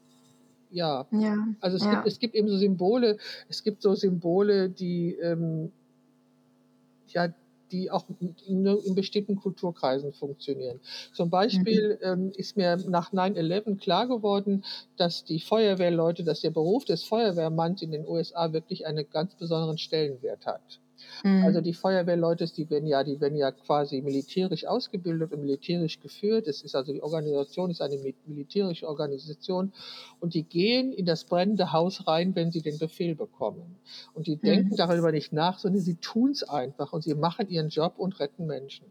ja. 0.71 1.07
ja. 1.13 1.37
Also 1.61 1.77
es, 1.77 1.85
ja. 1.85 1.95
Gibt, 1.95 2.07
es 2.07 2.19
gibt 2.19 2.35
eben 2.35 2.49
so 2.49 2.57
Symbole, 2.57 3.19
es 3.49 3.63
gibt 3.63 3.83
so 3.83 3.95
Symbole, 3.95 4.71
die 4.71 5.15
ähm, 5.15 5.71
ja, 7.09 7.33
die 7.73 7.91
auch 7.91 8.05
in, 8.21 8.35
in, 8.67 8.95
bestimmten 8.95 9.37
Kulturkreisen 9.37 10.13
funktionieren. 10.13 10.81
Zum 11.13 11.31
Beispiel 11.31 11.99
mhm. 12.01 12.27
ähm, 12.27 12.33
ist 12.37 12.57
mir 12.57 12.77
nach 12.89 13.13
9-11 13.13 13.79
klar 13.79 14.07
geworden, 14.07 14.65
dass 14.97 15.25
die 15.25 15.41
Feuerwehrleute, 15.41 16.25
dass 16.25 16.41
der 16.41 16.51
Beruf 16.51 16.85
des 16.85 17.05
Feuerwehrmanns 17.05 17.83
in 17.83 17.93
den 17.93 18.07
USA 18.07 18.53
wirklich 18.53 18.87
einen 18.87 19.09
ganz 19.11 19.35
besonderen 19.35 19.79
Stellenwert 19.79 20.47
hat. 20.47 20.81
Mhm. 21.25 21.45
Also 21.45 21.61
die 21.61 21.75
Feuerwehrleute, 21.75 22.47
die 22.47 22.69
werden 22.71 22.87
ja, 22.87 23.05
die 23.05 23.21
werden 23.21 23.37
ja 23.37 23.51
quasi 23.53 24.01
militärisch 24.03 24.67
ausgebildet 24.67 25.33
und 25.33 25.41
militärisch 25.41 26.01
geführt. 26.01 26.47
Es 26.47 26.63
ist 26.63 26.75
also 26.75 26.93
die 26.93 27.03
Organisation 27.03 27.71
ist 27.71 27.81
eine 27.81 27.99
militärische 28.27 28.89
Organisation 28.89 29.73
und 30.21 30.35
die 30.35 30.45
gehen 30.45 30.93
in 30.93 31.07
das 31.07 31.25
brennende 31.25 31.73
Haus 31.73 32.07
rein, 32.07 32.35
wenn 32.35 32.51
sie 32.51 32.63
den 32.63 32.79
Befehl 32.79 33.15
bekommen. 33.15 33.77
Und 34.15 34.27
die 34.27 34.37
mhm. 34.37 34.41
denken 34.41 34.77
darüber 34.77 35.13
nicht 35.13 35.33
nach, 35.33 35.59
sondern 35.59 35.83
sie 35.83 35.97
tun 35.97 36.31
es 36.31 36.43
einfach 36.43 36.93
und 36.93 37.03
sie 37.03 37.15
machen 37.15 37.49
ihren 37.49 37.69
Job 37.69 37.95
und 37.99 38.19
retten 38.21 38.47
Menschen. 38.47 38.87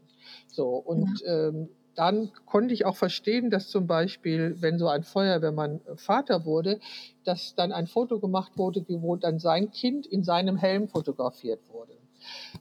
So 0.46 0.68
und 0.68 1.20
ja. 1.20 1.48
ähm, 1.48 1.68
dann 1.98 2.30
konnte 2.46 2.72
ich 2.74 2.86
auch 2.86 2.94
verstehen, 2.94 3.50
dass 3.50 3.68
zum 3.68 3.88
Beispiel, 3.88 4.54
wenn 4.60 4.78
so 4.78 4.86
ein 4.86 5.02
Feuerwehrmann 5.02 5.80
Vater 5.96 6.44
wurde, 6.44 6.78
dass 7.24 7.56
dann 7.56 7.72
ein 7.72 7.88
Foto 7.88 8.20
gemacht 8.20 8.52
wurde, 8.56 8.84
wo 8.86 9.16
dann 9.16 9.40
sein 9.40 9.72
Kind 9.72 10.06
in 10.06 10.22
seinem 10.22 10.56
Helm 10.56 10.86
fotografiert 10.86 11.58
wurde. 11.72 11.97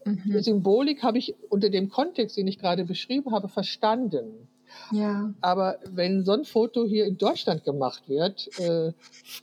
Mhm. 0.06 0.22
Die 0.26 0.40
Symbolik 0.40 1.04
habe 1.04 1.18
ich 1.18 1.36
unter 1.50 1.70
dem 1.70 1.90
Kontext, 1.90 2.38
den 2.38 2.48
ich 2.48 2.60
gerade 2.60 2.86
beschrieben 2.86 3.32
habe, 3.32 3.48
verstanden. 3.48 4.48
Ja. 4.92 5.34
Aber 5.42 5.80
wenn 5.90 6.24
so 6.24 6.34
ein 6.34 6.46
Foto 6.46 6.86
hier 6.86 7.06
in 7.06 7.18
Deutschland 7.18 7.64
gemacht 7.64 8.08
wird, 8.08 8.50
äh, 8.60 8.94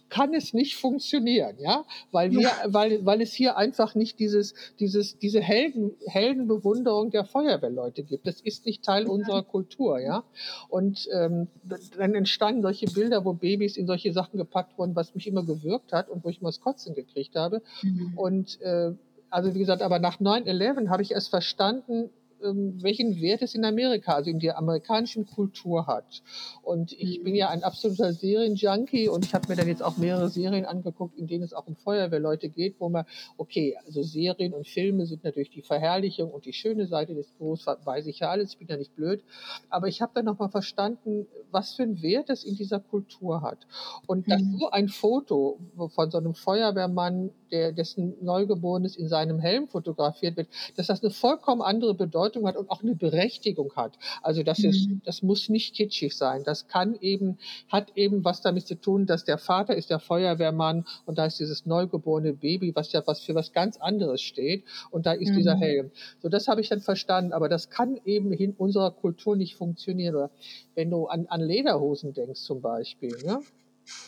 kann 0.08 0.34
es 0.34 0.54
nicht 0.54 0.76
funktionieren, 0.76 1.56
ja, 1.58 1.84
weil 2.12 2.32
wir, 2.32 2.42
ja. 2.42 2.52
weil, 2.66 3.04
weil 3.04 3.20
es 3.20 3.32
hier 3.32 3.56
einfach 3.56 3.94
nicht 3.94 4.18
dieses, 4.18 4.54
dieses, 4.80 5.18
diese 5.18 5.40
Helden, 5.40 5.92
Heldenbewunderung 6.06 7.10
der 7.10 7.24
Feuerwehrleute 7.24 8.02
gibt. 8.02 8.26
Das 8.26 8.40
ist 8.40 8.66
nicht 8.66 8.84
Teil 8.84 9.04
ja. 9.04 9.10
unserer 9.10 9.42
Kultur, 9.42 9.98
ja. 9.98 10.24
Und 10.68 11.08
ähm, 11.12 11.48
dann 11.96 12.14
entstanden 12.14 12.62
solche 12.62 12.86
Bilder, 12.86 13.24
wo 13.24 13.32
Babys 13.32 13.76
in 13.76 13.86
solche 13.86 14.12
Sachen 14.12 14.38
gepackt 14.38 14.78
wurden, 14.78 14.96
was 14.96 15.14
mich 15.14 15.26
immer 15.26 15.44
gewürgt 15.44 15.92
hat 15.92 16.08
und 16.08 16.24
wo 16.24 16.28
ich 16.28 16.40
immer 16.40 16.48
das 16.48 16.60
Kotzen 16.60 16.94
gekriegt 16.94 17.36
habe. 17.36 17.62
Mhm. 17.82 18.12
Und 18.16 18.60
äh, 18.62 18.92
also 19.34 19.52
wie 19.52 19.58
gesagt, 19.58 19.82
aber 19.82 19.98
nach 19.98 20.20
9-11 20.20 20.88
habe 20.88 21.02
ich 21.02 21.10
es 21.10 21.26
verstanden, 21.26 22.10
welchen 22.44 23.20
Wert 23.20 23.42
es 23.42 23.54
in 23.54 23.64
Amerika, 23.64 24.14
also 24.14 24.30
in 24.30 24.38
der 24.38 24.58
amerikanischen 24.58 25.26
Kultur 25.26 25.86
hat. 25.86 26.22
Und 26.62 26.92
ich 26.92 27.22
bin 27.22 27.34
ja 27.34 27.48
ein 27.48 27.62
absoluter 27.62 28.12
Serienjunkie 28.12 29.08
und 29.08 29.24
ich 29.24 29.34
habe 29.34 29.48
mir 29.48 29.56
dann 29.56 29.68
jetzt 29.68 29.82
auch 29.82 29.96
mehrere 29.96 30.28
Serien 30.28 30.64
angeguckt, 30.64 31.18
in 31.18 31.26
denen 31.26 31.44
es 31.44 31.52
auch 31.52 31.66
um 31.66 31.76
Feuerwehrleute 31.76 32.48
geht, 32.48 32.76
wo 32.78 32.88
man, 32.88 33.06
okay, 33.36 33.76
also 33.86 34.02
Serien 34.02 34.52
und 34.52 34.66
Filme 34.66 35.06
sind 35.06 35.24
natürlich 35.24 35.50
die 35.50 35.62
Verherrlichung 35.62 36.30
und 36.30 36.44
die 36.44 36.52
schöne 36.52 36.86
Seite 36.86 37.14
des 37.14 37.30
Berufs, 37.32 37.66
weiß 37.66 38.06
ich 38.06 38.20
ja 38.20 38.30
alles, 38.30 38.52
ich 38.52 38.58
bin 38.58 38.68
ja 38.68 38.76
nicht 38.76 38.94
blöd. 38.94 39.22
Aber 39.70 39.88
ich 39.88 40.02
habe 40.02 40.12
dann 40.14 40.24
nochmal 40.24 40.50
verstanden, 40.50 41.26
was 41.50 41.74
für 41.74 41.84
einen 41.84 42.02
Wert 42.02 42.30
es 42.30 42.44
in 42.44 42.56
dieser 42.56 42.80
Kultur 42.80 43.42
hat. 43.42 43.58
Und 44.06 44.30
dass 44.30 44.42
mhm. 44.42 44.58
so 44.58 44.70
ein 44.70 44.88
Foto 44.88 45.58
von 45.94 46.10
so 46.10 46.18
einem 46.18 46.34
Feuerwehrmann, 46.34 47.30
der, 47.50 47.72
dessen 47.72 48.14
Neugeborenes 48.20 48.96
in 48.96 49.08
seinem 49.08 49.38
Helm 49.38 49.68
fotografiert 49.68 50.36
wird, 50.36 50.48
dass 50.76 50.88
das 50.88 51.02
eine 51.02 51.12
vollkommen 51.12 51.62
andere 51.62 51.94
Bedeutung 51.94 52.33
Bedeutung 52.34 52.46
hat 52.46 52.56
und 52.56 52.70
auch 52.70 52.82
eine 52.82 52.94
Berechtigung 52.94 53.72
hat. 53.76 53.98
Also 54.22 54.42
das 54.42 54.58
mhm. 54.58 54.70
ist, 54.70 54.88
das 55.04 55.22
muss 55.22 55.48
nicht 55.48 55.74
kitschig 55.74 56.16
sein. 56.16 56.42
Das 56.44 56.66
kann 56.68 56.96
eben, 57.00 57.38
hat 57.68 57.92
eben 57.96 58.24
was 58.24 58.40
damit 58.40 58.66
zu 58.66 58.74
tun, 58.74 59.06
dass 59.06 59.24
der 59.24 59.38
Vater 59.38 59.74
ist 59.76 59.90
der 59.90 60.00
Feuerwehrmann 60.00 60.84
und 61.06 61.18
da 61.18 61.26
ist 61.26 61.38
dieses 61.38 61.66
neugeborene 61.66 62.32
Baby, 62.32 62.74
was 62.74 62.92
ja 62.92 63.02
was 63.06 63.20
für 63.20 63.34
was 63.34 63.52
ganz 63.52 63.76
anderes 63.78 64.20
steht 64.22 64.64
und 64.90 65.06
da 65.06 65.12
ist 65.12 65.30
mhm. 65.30 65.36
dieser 65.36 65.56
Helm. 65.56 65.90
So, 66.20 66.28
das 66.28 66.48
habe 66.48 66.60
ich 66.60 66.68
dann 66.68 66.80
verstanden, 66.80 67.32
aber 67.32 67.48
das 67.48 67.70
kann 67.70 67.98
eben 68.04 68.32
in 68.32 68.52
unserer 68.52 68.90
Kultur 68.90 69.36
nicht 69.36 69.56
funktionieren. 69.56 70.14
Oder 70.16 70.30
wenn 70.74 70.90
du 70.90 71.06
an, 71.06 71.26
an 71.26 71.40
Lederhosen 71.40 72.12
denkst 72.12 72.40
zum 72.40 72.60
Beispiel, 72.60 73.16
ne? 73.24 73.40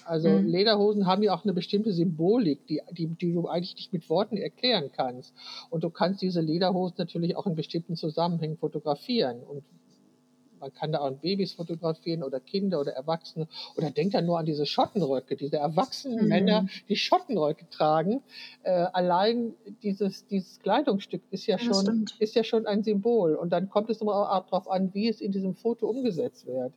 Also 0.05 0.29
mhm. 0.29 0.47
Lederhosen 0.47 1.07
haben 1.07 1.23
ja 1.23 1.35
auch 1.35 1.45
eine 1.45 1.53
bestimmte 1.53 1.93
Symbolik, 1.93 2.67
die, 2.67 2.81
die, 2.93 3.07
die 3.07 3.33
du 3.33 3.49
eigentlich 3.49 3.75
nicht 3.77 3.93
mit 3.93 4.09
Worten 4.09 4.37
erklären 4.37 4.91
kannst. 4.93 5.35
Und 5.71 5.85
du 5.85 5.91
kannst 5.91 6.23
diese 6.23 6.41
Lederhosen 6.41 6.97
natürlich 6.99 7.37
auch 7.37 7.47
in 7.47 7.55
bestimmten 7.55 7.97
Zusammenhängen 7.97 8.57
fotografieren. 8.57 9.43
Und 9.43 9.63
man 10.61 10.73
kann 10.73 10.93
da 10.93 11.01
auch 11.01 11.11
Babys 11.13 11.55
fotografieren 11.55 12.23
oder 12.23 12.41
Kinder 12.41 12.81
oder 12.81 12.93
Erwachsene. 12.93 13.49
Oder 13.77 13.91
denkt 13.91 14.15
dann 14.15 14.27
nur 14.27 14.39
an 14.39 14.47
diese 14.47 14.67
Schottenröcke, 14.67 15.37
diese 15.37 15.57
erwachsenen 15.57 16.23
mhm. 16.23 16.29
Männer, 16.29 16.67
die 16.89 16.97
Schottenröcke 16.97 17.69
tragen. 17.71 18.23
Äh, 18.63 18.71
allein 18.93 19.55
dieses, 19.83 20.27
dieses 20.27 20.61
Kleidungsstück 20.61 21.23
ist 21.31 21.47
ja, 21.47 21.57
ja 21.57 21.65
schon, 21.65 22.07
ist 22.19 22.35
ja 22.35 22.45
schon 22.45 22.67
ein 22.67 22.83
Symbol. 22.83 23.35
Und 23.35 23.51
dann 23.51 23.69
kommt 23.69 23.91
es 23.91 24.01
immer 24.01 24.31
auch 24.33 24.47
darauf 24.47 24.71
an, 24.71 24.93
wie 24.95 25.09
es 25.09 25.21
in 25.21 25.33
diesem 25.33 25.55
Foto 25.55 25.89
umgesetzt 25.89 26.47
wird. 26.47 26.73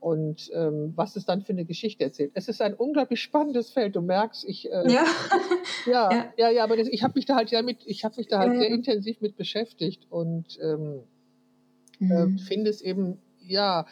Und 0.00 0.50
ähm, 0.54 0.92
was 0.94 1.16
es 1.16 1.26
dann 1.26 1.42
für 1.42 1.52
eine 1.52 1.64
Geschichte 1.64 2.04
erzählt. 2.04 2.30
Es 2.34 2.48
ist 2.48 2.62
ein 2.62 2.74
unglaublich 2.74 3.20
spannendes 3.20 3.70
Feld. 3.70 3.96
Du 3.96 4.00
merkst, 4.00 4.44
ich 4.44 4.70
äh, 4.70 4.92
ja. 4.92 5.04
ja. 5.86 6.12
ja, 6.12 6.32
ja, 6.36 6.50
ja, 6.50 6.64
aber 6.64 6.76
das, 6.76 6.86
ich 6.88 7.02
habe 7.02 7.14
mich 7.16 7.26
da 7.26 7.34
halt 7.34 7.50
ja 7.50 7.62
mit, 7.62 7.78
ich 7.84 8.04
habe 8.04 8.14
mich 8.16 8.28
da 8.28 8.38
halt 8.38 8.56
sehr 8.56 8.68
intensiv 8.68 9.20
mit 9.20 9.36
beschäftigt 9.36 10.06
und 10.08 10.58
ähm, 10.62 11.02
äh, 12.00 12.26
mhm. 12.26 12.38
finde 12.38 12.70
es 12.70 12.80
eben, 12.80 13.18
ja, 13.46 13.86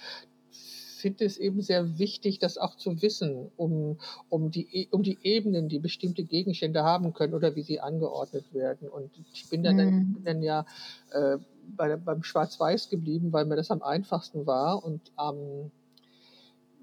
finde 0.96 1.24
es 1.24 1.38
eben 1.38 1.62
sehr 1.62 1.98
wichtig, 1.98 2.38
das 2.38 2.58
auch 2.58 2.74
zu 2.76 3.00
wissen, 3.02 3.50
um, 3.56 3.98
um, 4.28 4.50
die, 4.50 4.66
e, 4.72 4.88
um 4.90 5.02
die 5.02 5.18
Ebenen, 5.22 5.68
die 5.68 5.78
bestimmte 5.78 6.24
Gegenstände 6.24 6.82
haben 6.82 7.12
können 7.12 7.34
oder 7.34 7.54
wie 7.54 7.62
sie 7.62 7.80
angeordnet 7.80 8.52
werden. 8.52 8.88
Und 8.88 9.10
ich 9.32 9.48
bin 9.48 9.62
dann, 9.62 9.76
mhm. 9.76 10.14
bin 10.14 10.24
dann 10.24 10.42
ja 10.42 10.66
äh, 11.12 11.38
bei, 11.76 11.96
beim 11.96 12.22
Schwarz-Weiß 12.22 12.88
geblieben, 12.88 13.32
weil 13.32 13.44
mir 13.44 13.56
das 13.56 13.70
am 13.70 13.82
einfachsten 13.82 14.46
war 14.46 14.84
und 14.84 15.12
am 15.16 15.36
ähm, 15.36 15.70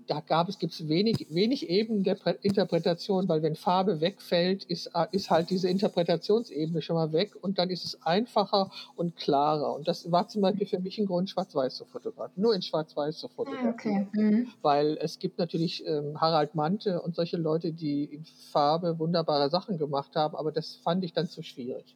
da 0.08 0.20
gab 0.20 0.50
es 0.50 0.60
gibt's 0.60 0.88
wenig 0.88 1.28
wenig 1.30 1.70
Ebenen 1.70 2.04
der 2.04 2.18
Interpretation, 2.44 3.28
weil 3.28 3.42
wenn 3.42 3.56
Farbe 3.56 4.02
wegfällt, 4.02 4.64
ist 4.64 4.88
äh, 4.94 5.08
ist 5.12 5.30
halt 5.30 5.50
diese 5.50 5.70
Interpretationsebene 5.70 6.82
schon 6.82 6.96
mal 6.96 7.12
weg 7.14 7.36
und 7.42 7.58
dann 7.58 7.70
ist 7.70 7.86
es 7.86 8.02
einfacher 8.04 8.72
und 8.96 9.16
klarer. 9.16 9.76
Und 9.76 9.88
das 9.88 10.12
war 10.12 10.28
zum 10.28 10.42
Beispiel 10.42 10.68
für 10.68 10.80
mich 10.80 10.98
ein 10.98 11.06
Grund, 11.06 11.30
Schwarz-Weiß 11.30 11.76
zu 11.76 11.86
fotografieren, 11.86 12.42
nur 12.42 12.56
in 12.56 12.62
Schwarz-Weiß 12.62 13.18
zu 13.18 13.28
fotografieren, 13.28 14.08
ah, 14.08 14.10
okay. 14.10 14.22
mhm. 14.22 14.48
weil 14.62 14.98
es 15.02 15.20
gibt 15.20 15.38
natürlich 15.38 15.86
ähm, 15.86 16.20
Harald 16.20 16.56
Mante 16.56 17.02
und 17.02 17.16
solche 17.16 17.38
Leute, 17.38 17.72
die 17.72 18.06
in 18.06 18.26
Farbe 18.52 19.00
wunderbare 19.00 19.50
Sachen 19.50 19.78
gemacht 19.78 20.16
haben, 20.16 20.36
aber 20.36 20.52
das 20.52 20.76
fand 20.76 21.04
ich 21.04 21.14
dann 21.14 21.28
zu 21.28 21.44
schwierig. 21.44 21.96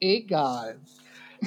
Egal. 0.00 0.78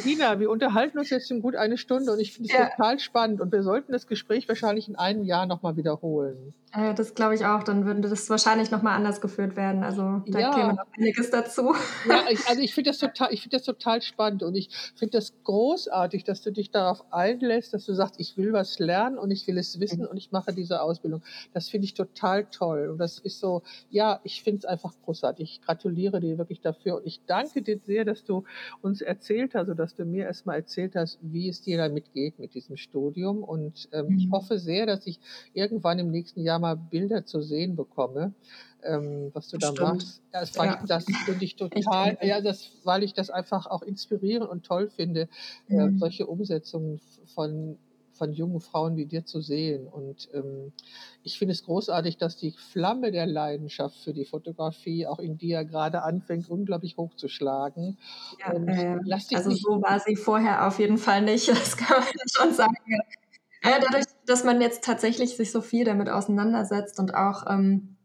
Nina, 0.05 0.39
wir 0.39 0.49
unterhalten 0.49 0.97
uns 0.97 1.09
jetzt 1.09 1.29
in 1.31 1.41
gut 1.41 1.55
eine 1.55 1.77
Stunde 1.77 2.11
und 2.11 2.19
ich 2.19 2.33
finde 2.33 2.49
es 2.51 2.57
ja. 2.57 2.69
total 2.69 2.99
spannend 2.99 3.41
und 3.41 3.51
wir 3.51 3.63
sollten 3.63 3.91
das 3.91 4.07
Gespräch 4.07 4.47
wahrscheinlich 4.47 4.87
in 4.87 4.95
einem 4.95 5.23
Jahr 5.23 5.45
nochmal 5.45 5.77
wiederholen. 5.77 6.53
Äh, 6.73 6.95
das 6.95 7.13
glaube 7.13 7.35
ich 7.35 7.45
auch. 7.45 7.63
Dann 7.63 7.85
würde 7.85 8.01
das 8.09 8.29
wahrscheinlich 8.29 8.71
nochmal 8.71 8.95
anders 8.95 9.21
geführt 9.21 9.55
werden. 9.55 9.83
Also 9.83 10.23
da 10.27 10.39
ja. 10.39 10.51
käme 10.53 10.73
noch 10.73 10.85
einiges 10.97 11.29
dazu. 11.29 11.75
Ja, 12.07 12.23
ich, 12.29 12.47
also 12.47 12.61
ich 12.61 12.73
finde 12.73 12.89
das, 12.89 12.97
total, 12.97 13.29
find 13.29 13.53
das 13.53 13.63
total 13.63 14.01
spannend 14.01 14.43
und 14.43 14.55
ich 14.55 14.69
finde 14.95 15.17
das 15.17 15.33
großartig, 15.43 16.23
dass 16.23 16.41
du 16.41 16.51
dich 16.51 16.71
darauf 16.71 17.03
einlässt, 17.11 17.73
dass 17.73 17.85
du 17.85 17.93
sagst, 17.93 18.15
ich 18.19 18.37
will 18.37 18.53
was 18.53 18.79
lernen 18.79 19.19
und 19.19 19.29
ich 19.29 19.47
will 19.47 19.57
es 19.57 19.79
wissen 19.79 20.01
mhm. 20.01 20.07
und 20.07 20.17
ich 20.17 20.31
mache 20.31 20.53
diese 20.53 20.81
Ausbildung. 20.81 21.21
Das 21.53 21.69
finde 21.69 21.85
ich 21.85 21.93
total 21.93 22.45
toll. 22.45 22.89
Und 22.89 22.97
das 22.97 23.19
ist 23.19 23.39
so, 23.39 23.61
ja, 23.91 24.19
ich 24.23 24.41
finde 24.41 24.59
es 24.59 24.65
einfach 24.65 24.93
großartig. 25.05 25.59
Ich 25.59 25.61
gratuliere 25.61 26.19
dir 26.19 26.39
wirklich 26.39 26.61
dafür 26.61 26.95
und 26.95 27.05
ich 27.05 27.21
danke 27.27 27.61
dir 27.61 27.79
sehr, 27.85 28.03
dass 28.03 28.23
du 28.23 28.45
uns 28.81 29.01
erzählt 29.01 29.53
hast, 29.53 29.69
oder 29.69 29.82
dass 29.83 29.95
du 29.95 30.05
mir 30.05 30.23
erstmal 30.23 30.55
erzählt 30.55 30.95
hast, 30.95 31.19
wie 31.21 31.49
es 31.49 31.61
dir 31.61 31.77
damit 31.77 32.13
geht 32.13 32.39
mit 32.39 32.53
diesem 32.53 32.77
Studium. 32.77 33.43
Und 33.43 33.89
ähm, 33.91 34.07
mhm. 34.07 34.17
ich 34.17 34.31
hoffe 34.31 34.57
sehr, 34.57 34.85
dass 34.85 35.05
ich 35.05 35.19
irgendwann 35.53 35.99
im 35.99 36.09
nächsten 36.09 36.39
Jahr 36.41 36.57
mal 36.57 36.77
Bilder 36.77 37.25
zu 37.25 37.41
sehen 37.41 37.75
bekomme, 37.75 38.33
ähm, 38.83 39.31
was 39.33 39.49
du 39.49 39.57
Stimmt. 39.57 39.79
da 39.79 39.93
machst. 39.93 40.21
Das, 40.31 40.55
ja. 40.55 40.79
ich, 40.79 40.87
das 40.87 41.05
finde 41.25 41.43
ich 41.43 41.55
total, 41.57 42.17
ja, 42.21 42.39
das, 42.39 42.71
weil 42.85 43.03
ich 43.03 43.13
das 43.13 43.29
einfach 43.29 43.65
auch 43.65 43.81
inspirierend 43.81 44.49
und 44.49 44.65
toll 44.65 44.89
finde, 44.89 45.27
äh, 45.67 45.73
mhm. 45.73 45.95
äh, 45.95 45.99
solche 45.99 46.27
Umsetzungen 46.27 47.01
von 47.35 47.77
von 48.13 48.31
jungen 48.31 48.61
Frauen 48.61 48.95
wie 48.95 49.05
dir 49.05 49.25
zu 49.25 49.41
sehen. 49.41 49.87
Und 49.87 50.29
ähm, 50.33 50.71
ich 51.23 51.37
finde 51.37 51.53
es 51.53 51.63
großartig, 51.63 52.17
dass 52.17 52.37
die 52.37 52.51
Flamme 52.51 53.11
der 53.11 53.25
Leidenschaft 53.25 53.97
für 53.97 54.13
die 54.13 54.25
Fotografie 54.25 55.07
auch 55.07 55.19
in 55.19 55.37
dir 55.37 55.65
gerade 55.65 56.03
anfängt, 56.03 56.49
unglaublich 56.49 56.97
hochzuschlagen. 56.97 57.97
Ja, 58.39 58.53
äh, 58.53 58.99
also 59.33 59.51
so 59.51 59.81
war 59.81 59.99
sie 59.99 60.15
vorher 60.15 60.67
auf 60.67 60.79
jeden 60.79 60.97
Fall 60.97 61.21
nicht, 61.21 61.47
das 61.49 61.77
kann 61.77 61.99
man 61.99 62.07
schon 62.31 62.53
sagen. 62.53 62.75
Ja, 63.63 63.79
dadurch, 63.79 64.05
dass 64.25 64.43
man 64.43 64.61
jetzt 64.61 64.83
tatsächlich 64.83 65.37
sich 65.37 65.51
so 65.51 65.61
viel 65.61 65.85
damit 65.85 66.09
auseinandersetzt 66.09 66.99
und 66.99 67.15
auch, 67.15 67.45
ähm, 67.49 67.95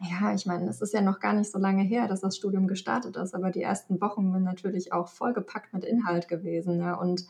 ja, 0.00 0.34
ich 0.34 0.44
meine, 0.44 0.68
es 0.68 0.80
ist 0.80 0.92
ja 0.92 1.00
noch 1.00 1.20
gar 1.20 1.32
nicht 1.32 1.50
so 1.50 1.58
lange 1.58 1.82
her, 1.82 2.08
dass 2.08 2.20
das 2.20 2.36
Studium 2.36 2.66
gestartet 2.66 3.16
ist, 3.16 3.34
aber 3.34 3.50
die 3.50 3.62
ersten 3.62 4.00
Wochen 4.00 4.32
sind 4.32 4.42
natürlich 4.42 4.92
auch 4.92 5.08
vollgepackt 5.08 5.72
mit 5.72 5.84
Inhalt 5.84 6.28
gewesen. 6.28 6.80
Ja, 6.80 6.94
und 6.94 7.26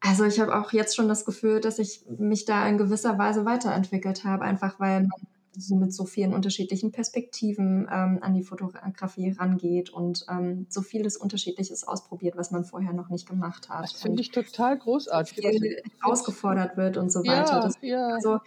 also 0.00 0.24
ich 0.24 0.40
habe 0.40 0.58
auch 0.58 0.72
jetzt 0.72 0.96
schon 0.96 1.08
das 1.08 1.24
Gefühl, 1.24 1.60
dass 1.60 1.78
ich 1.78 2.04
mich 2.18 2.44
da 2.44 2.66
in 2.66 2.78
gewisser 2.78 3.18
Weise 3.18 3.44
weiterentwickelt 3.44 4.24
habe, 4.24 4.44
einfach 4.44 4.80
weil 4.80 5.02
man 5.02 5.10
so 5.52 5.74
mit 5.74 5.92
so 5.92 6.04
vielen 6.04 6.32
unterschiedlichen 6.32 6.92
Perspektiven 6.92 7.88
ähm, 7.90 8.18
an 8.22 8.34
die 8.34 8.42
Fotografie 8.42 9.32
rangeht 9.32 9.90
und 9.90 10.24
ähm, 10.30 10.66
so 10.68 10.80
vieles 10.80 11.16
Unterschiedliches 11.16 11.86
ausprobiert, 11.86 12.36
was 12.36 12.50
man 12.50 12.64
vorher 12.64 12.92
noch 12.92 13.08
nicht 13.10 13.28
gemacht 13.28 13.68
hat. 13.68 13.84
Das 13.84 13.92
finde 14.00 14.22
ich 14.22 14.30
total 14.30 14.78
großartig. 14.78 15.38
Viel 15.38 15.82
ausgefordert 16.02 16.76
wird 16.76 16.96
und 16.96 17.10
so 17.10 17.20
weiter. 17.20 17.56
Ja, 17.56 17.60
das, 17.60 17.74
ja. 17.80 18.08
Also 18.08 18.38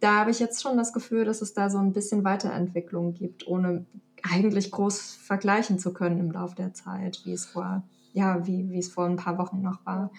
da 0.00 0.20
habe 0.20 0.30
ich 0.30 0.38
jetzt 0.38 0.62
schon 0.62 0.76
das 0.76 0.92
Gefühl, 0.92 1.24
dass 1.24 1.42
es 1.42 1.52
da 1.52 1.68
so 1.68 1.78
ein 1.78 1.92
bisschen 1.92 2.24
Weiterentwicklung 2.24 3.14
gibt, 3.14 3.46
ohne 3.46 3.86
eigentlich 4.22 4.70
groß 4.70 5.16
vergleichen 5.16 5.78
zu 5.78 5.92
können 5.92 6.20
im 6.20 6.30
Laufe 6.30 6.54
der 6.54 6.74
Zeit, 6.74 7.22
wie 7.24 7.32
es 7.32 7.44
vor, 7.46 7.82
ja, 8.12 8.46
wie, 8.46 8.70
wie 8.70 8.78
es 8.78 8.88
vor 8.88 9.06
ein 9.06 9.16
paar 9.16 9.36
Wochen 9.38 9.62
noch 9.62 9.84
war. 9.84 10.10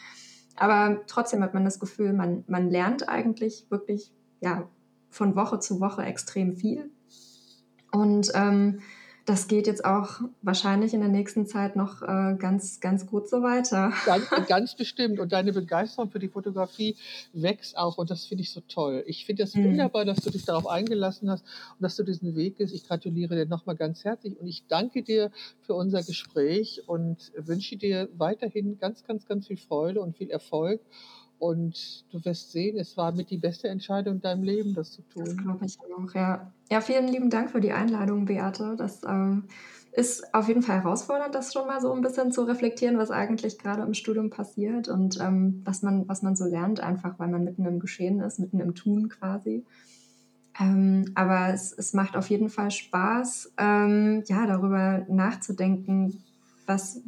Aber 0.56 1.02
trotzdem 1.08 1.44
hat 1.44 1.54
man 1.54 1.66
das 1.66 1.80
Gefühl, 1.80 2.14
man, 2.14 2.44
man 2.48 2.70
lernt 2.70 3.10
eigentlich 3.10 3.66
wirklich 3.70 4.12
ja, 4.42 4.70
von 5.10 5.36
Woche 5.36 5.60
zu 5.60 5.80
Woche 5.80 6.04
extrem 6.04 6.56
viel. 6.56 6.92
Und 7.92 8.32
ähm, 8.34 8.80
das 9.26 9.48
geht 9.48 9.68
jetzt 9.68 9.86
auch 9.86 10.20
wahrscheinlich 10.42 10.94
in 10.94 11.00
der 11.00 11.10
nächsten 11.10 11.48
Zeit 11.48 11.76
noch 11.76 12.02
äh, 12.02 12.36
ganz, 12.38 12.82
ganz 12.82 13.06
gut 13.06 13.30
so 13.30 13.42
weiter. 13.42 13.94
Ganz, 14.06 14.30
ganz, 14.48 14.76
bestimmt. 14.76 15.20
Und 15.20 15.32
deine 15.32 15.54
Begeisterung 15.54 16.10
für 16.10 16.20
die 16.20 16.28
Fotografie 16.28 16.96
wächst 17.32 17.78
auch 17.78 17.98
und 17.98 18.10
das 18.10 18.26
finde 18.26 18.44
ich 18.44 18.52
so 18.52 18.62
toll. 18.62 19.04
Ich 19.08 19.26
finde 19.26 19.44
es 19.44 19.56
mhm. 19.56 19.66
wunderbar, 19.66 20.06
dass 20.06 20.20
du 20.20 20.30
dich 20.30 20.46
darauf 20.46 20.68
eingelassen 20.68 21.30
hast 21.30 21.44
und 21.44 21.84
dass 21.84 21.96
du 21.96 22.04
diesen 22.04 22.36
Weg 22.36 22.58
gehst. 22.58 22.74
Ich 22.74 22.86
gratuliere 22.86 23.36
dir 23.36 23.46
nochmal 23.46 23.76
ganz 23.76 24.04
herzlich 24.04 24.40
und 24.40 24.48
ich 24.48 24.68
danke 24.68 25.04
dir 25.04 25.32
für 25.62 25.74
unser 25.74 26.04
Gespräch 26.04 26.82
und 26.88 27.32
wünsche 27.38 27.78
dir 27.78 28.10
weiterhin 28.18 28.78
ganz, 28.78 29.04
ganz, 29.04 29.26
ganz 29.26 29.48
viel 29.48 29.58
Freude 29.58 30.02
und 30.02 30.18
viel 30.18 30.30
Erfolg. 30.30 30.82
Und 31.44 32.06
du 32.10 32.24
wirst 32.24 32.54
sehen, 32.54 32.78
es 32.78 32.96
war 32.96 33.12
mit 33.12 33.30
die 33.30 33.38
beste 33.38 33.68
Entscheidung 33.68 34.16
in 34.16 34.22
deinem 34.22 34.44
Leben, 34.44 34.74
das 34.74 34.94
zu 34.94 35.02
tun. 35.02 35.26
Das 35.26 35.36
glaube 35.36 35.66
ich 35.66 35.78
auch, 35.78 36.16
ja. 36.16 36.54
Ja, 36.72 36.80
vielen 36.80 37.10
lieben 37.10 37.30
Dank 37.30 37.52
für 37.52 37.60
die 37.60 37.74
Einladung, 37.74 38.24
Beate. 38.24 38.78
Das 38.78 39.02
ähm, 39.04 39.44
ist 39.92 40.34
auf 40.34 40.48
jeden 40.48 40.62
Fall 40.62 40.78
herausfordernd, 40.78 41.36
das 41.36 41.52
schon 41.52 41.68
mal 41.68 41.82
so 41.82 41.92
ein 41.92 42.00
bisschen 42.00 42.32
zu 42.32 42.44
reflektieren, 42.44 42.98
was 42.98 43.12
eigentlich 43.12 43.60
gerade 43.60 43.82
im 43.82 43.94
Studium 43.94 44.30
passiert 44.30 44.88
und 44.88 45.20
ähm, 45.20 45.62
was, 45.66 45.82
man, 45.82 46.08
was 46.08 46.22
man 46.22 46.38
so 46.38 46.46
lernt, 46.46 46.80
einfach 46.80 47.20
weil 47.20 47.28
man 47.28 47.44
mitten 47.44 47.66
im 47.66 47.82
Geschehen 47.82 48.22
ist, 48.22 48.40
mitten 48.40 48.62
im 48.62 48.74
Tun 48.74 49.10
quasi. 49.10 49.66
Ähm, 50.58 51.12
aber 51.14 51.54
es, 51.54 51.74
es 51.74 51.92
macht 51.92 52.16
auf 52.16 52.30
jeden 52.30 52.48
Fall 52.48 52.72
Spaß, 52.72 53.52
ähm, 53.58 54.24
ja, 54.28 54.48
darüber 54.48 55.06
nachzudenken, 55.10 56.24
was, 56.68 57.02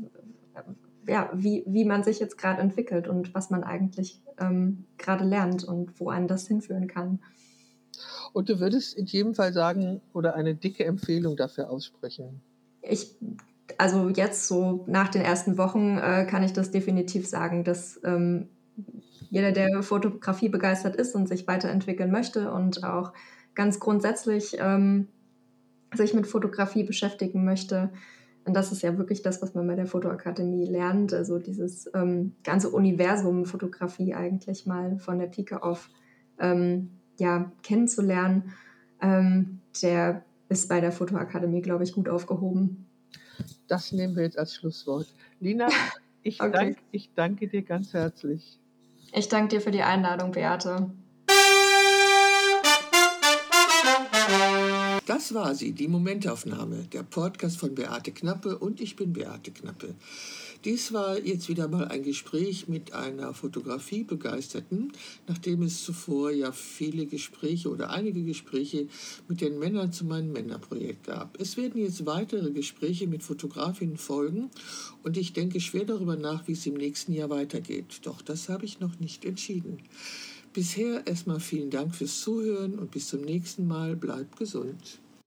ja, 1.07 1.29
wie, 1.33 1.63
wie 1.67 1.85
man 1.85 2.03
sich 2.03 2.19
jetzt 2.19 2.37
gerade 2.37 2.59
entwickelt 2.59 3.07
und 3.07 3.33
was 3.33 3.49
man 3.49 3.63
eigentlich 3.63 4.21
ähm, 4.39 4.85
gerade 4.97 5.23
lernt 5.25 5.63
und 5.63 5.99
wo 5.99 6.09
einen 6.09 6.27
das 6.27 6.47
hinführen 6.47 6.87
kann. 6.87 7.19
Und 8.33 8.49
du 8.49 8.59
würdest 8.59 8.95
in 8.95 9.05
jedem 9.05 9.33
Fall 9.33 9.53
sagen 9.53 10.01
oder 10.13 10.35
eine 10.35 10.55
dicke 10.55 10.83
Empfehlung 10.83 11.37
dafür 11.37 11.69
aussprechen? 11.69 12.41
Ich, 12.81 13.15
also 13.77 14.09
jetzt 14.09 14.47
so 14.47 14.83
nach 14.87 15.07
den 15.07 15.21
ersten 15.21 15.57
Wochen 15.57 15.97
äh, 15.97 16.25
kann 16.29 16.43
ich 16.43 16.53
das 16.53 16.71
definitiv 16.71 17.27
sagen, 17.27 17.63
dass 17.63 17.99
ähm, 18.03 18.49
jeder, 19.29 19.51
der 19.51 19.83
Fotografie 19.83 20.49
begeistert 20.49 20.95
ist 20.95 21.15
und 21.15 21.27
sich 21.27 21.47
weiterentwickeln 21.47 22.11
möchte 22.11 22.51
und 22.51 22.83
auch 22.83 23.13
ganz 23.53 23.79
grundsätzlich 23.79 24.57
ähm, 24.59 25.07
sich 25.93 26.13
mit 26.13 26.27
Fotografie 26.27 26.83
beschäftigen 26.83 27.45
möchte, 27.45 27.91
und 28.45 28.53
das 28.53 28.71
ist 28.71 28.83
ja 28.83 28.97
wirklich 28.97 29.23
das, 29.23 29.41
was 29.41 29.55
man 29.55 29.65
bei 29.67 29.75
der 29.75 29.87
Fotoakademie 29.87 30.65
lernt, 30.65 31.13
also 31.13 31.39
dieses 31.39 31.89
ähm, 31.95 32.35
ganze 32.43 32.69
Universum 32.69 33.45
Fotografie 33.45 34.13
eigentlich 34.13 34.65
mal 34.67 34.99
von 34.99 35.17
der 35.17 35.27
Pike 35.27 35.63
auf 35.63 35.89
ähm, 36.39 36.91
ja, 37.17 37.51
kennenzulernen, 37.63 38.53
ähm, 39.01 39.61
der 39.81 40.23
ist 40.47 40.69
bei 40.69 40.79
der 40.79 40.91
Fotoakademie, 40.91 41.61
glaube 41.61 41.83
ich, 41.83 41.93
gut 41.93 42.07
aufgehoben. 42.07 42.85
Das 43.67 43.91
nehmen 43.91 44.15
wir 44.15 44.23
jetzt 44.23 44.37
als 44.37 44.53
Schlusswort. 44.53 45.07
Lina, 45.39 45.67
ich, 46.21 46.39
okay. 46.39 46.51
dank, 46.51 46.77
ich 46.91 47.13
danke 47.15 47.47
dir 47.47 47.63
ganz 47.63 47.93
herzlich. 47.93 48.59
Ich 49.11 49.27
danke 49.27 49.55
dir 49.55 49.61
für 49.61 49.71
die 49.71 49.81
Einladung, 49.81 50.31
Beate. 50.31 50.91
Das 55.05 55.35
war 55.35 55.53
sie, 55.53 55.71
die 55.71 55.87
Momentaufnahme, 55.87 56.87
der 56.91 57.03
Podcast 57.03 57.57
von 57.57 57.75
Beate 57.75 58.11
Knappe 58.11 58.57
und 58.57 58.81
ich 58.81 58.95
bin 58.95 59.13
Beate 59.13 59.51
Knappe. 59.51 59.93
Dies 60.63 60.93
war 60.93 61.19
jetzt 61.19 61.47
wieder 61.47 61.67
mal 61.67 61.89
ein 61.89 62.01
Gespräch 62.01 62.67
mit 62.67 62.91
einer 62.93 63.35
Fotografiebegeisterten, 63.35 64.93
nachdem 65.27 65.61
es 65.61 65.83
zuvor 65.83 66.31
ja 66.31 66.51
viele 66.51 67.05
Gespräche 67.05 67.69
oder 67.69 67.91
einige 67.91 68.23
Gespräche 68.23 68.87
mit 69.27 69.41
den 69.41 69.59
Männern 69.59 69.93
zu 69.93 70.05
meinem 70.05 70.31
Männerprojekt 70.31 71.05
gab. 71.05 71.39
Es 71.39 71.55
werden 71.55 71.79
jetzt 71.79 72.07
weitere 72.07 72.49
Gespräche 72.49 73.05
mit 73.05 73.21
Fotografinnen 73.21 73.97
folgen 73.97 74.49
und 75.03 75.17
ich 75.17 75.33
denke 75.33 75.59
schwer 75.59 75.85
darüber 75.85 76.15
nach, 76.15 76.47
wie 76.47 76.53
es 76.53 76.65
im 76.65 76.73
nächsten 76.73 77.13
Jahr 77.13 77.29
weitergeht. 77.29 77.99
Doch 78.01 78.23
das 78.23 78.49
habe 78.49 78.65
ich 78.65 78.79
noch 78.79 78.99
nicht 78.99 79.23
entschieden. 79.23 79.77
Bisher 80.55 81.05
erstmal 81.05 81.41
vielen 81.41 81.69
Dank 81.69 81.93
fürs 81.93 82.21
Zuhören 82.21 82.79
und 82.79 82.89
bis 82.89 83.09
zum 83.09 83.19
nächsten 83.19 83.67
Mal. 83.67 83.97
Bleibt 83.97 84.37
gesund. 84.37 85.01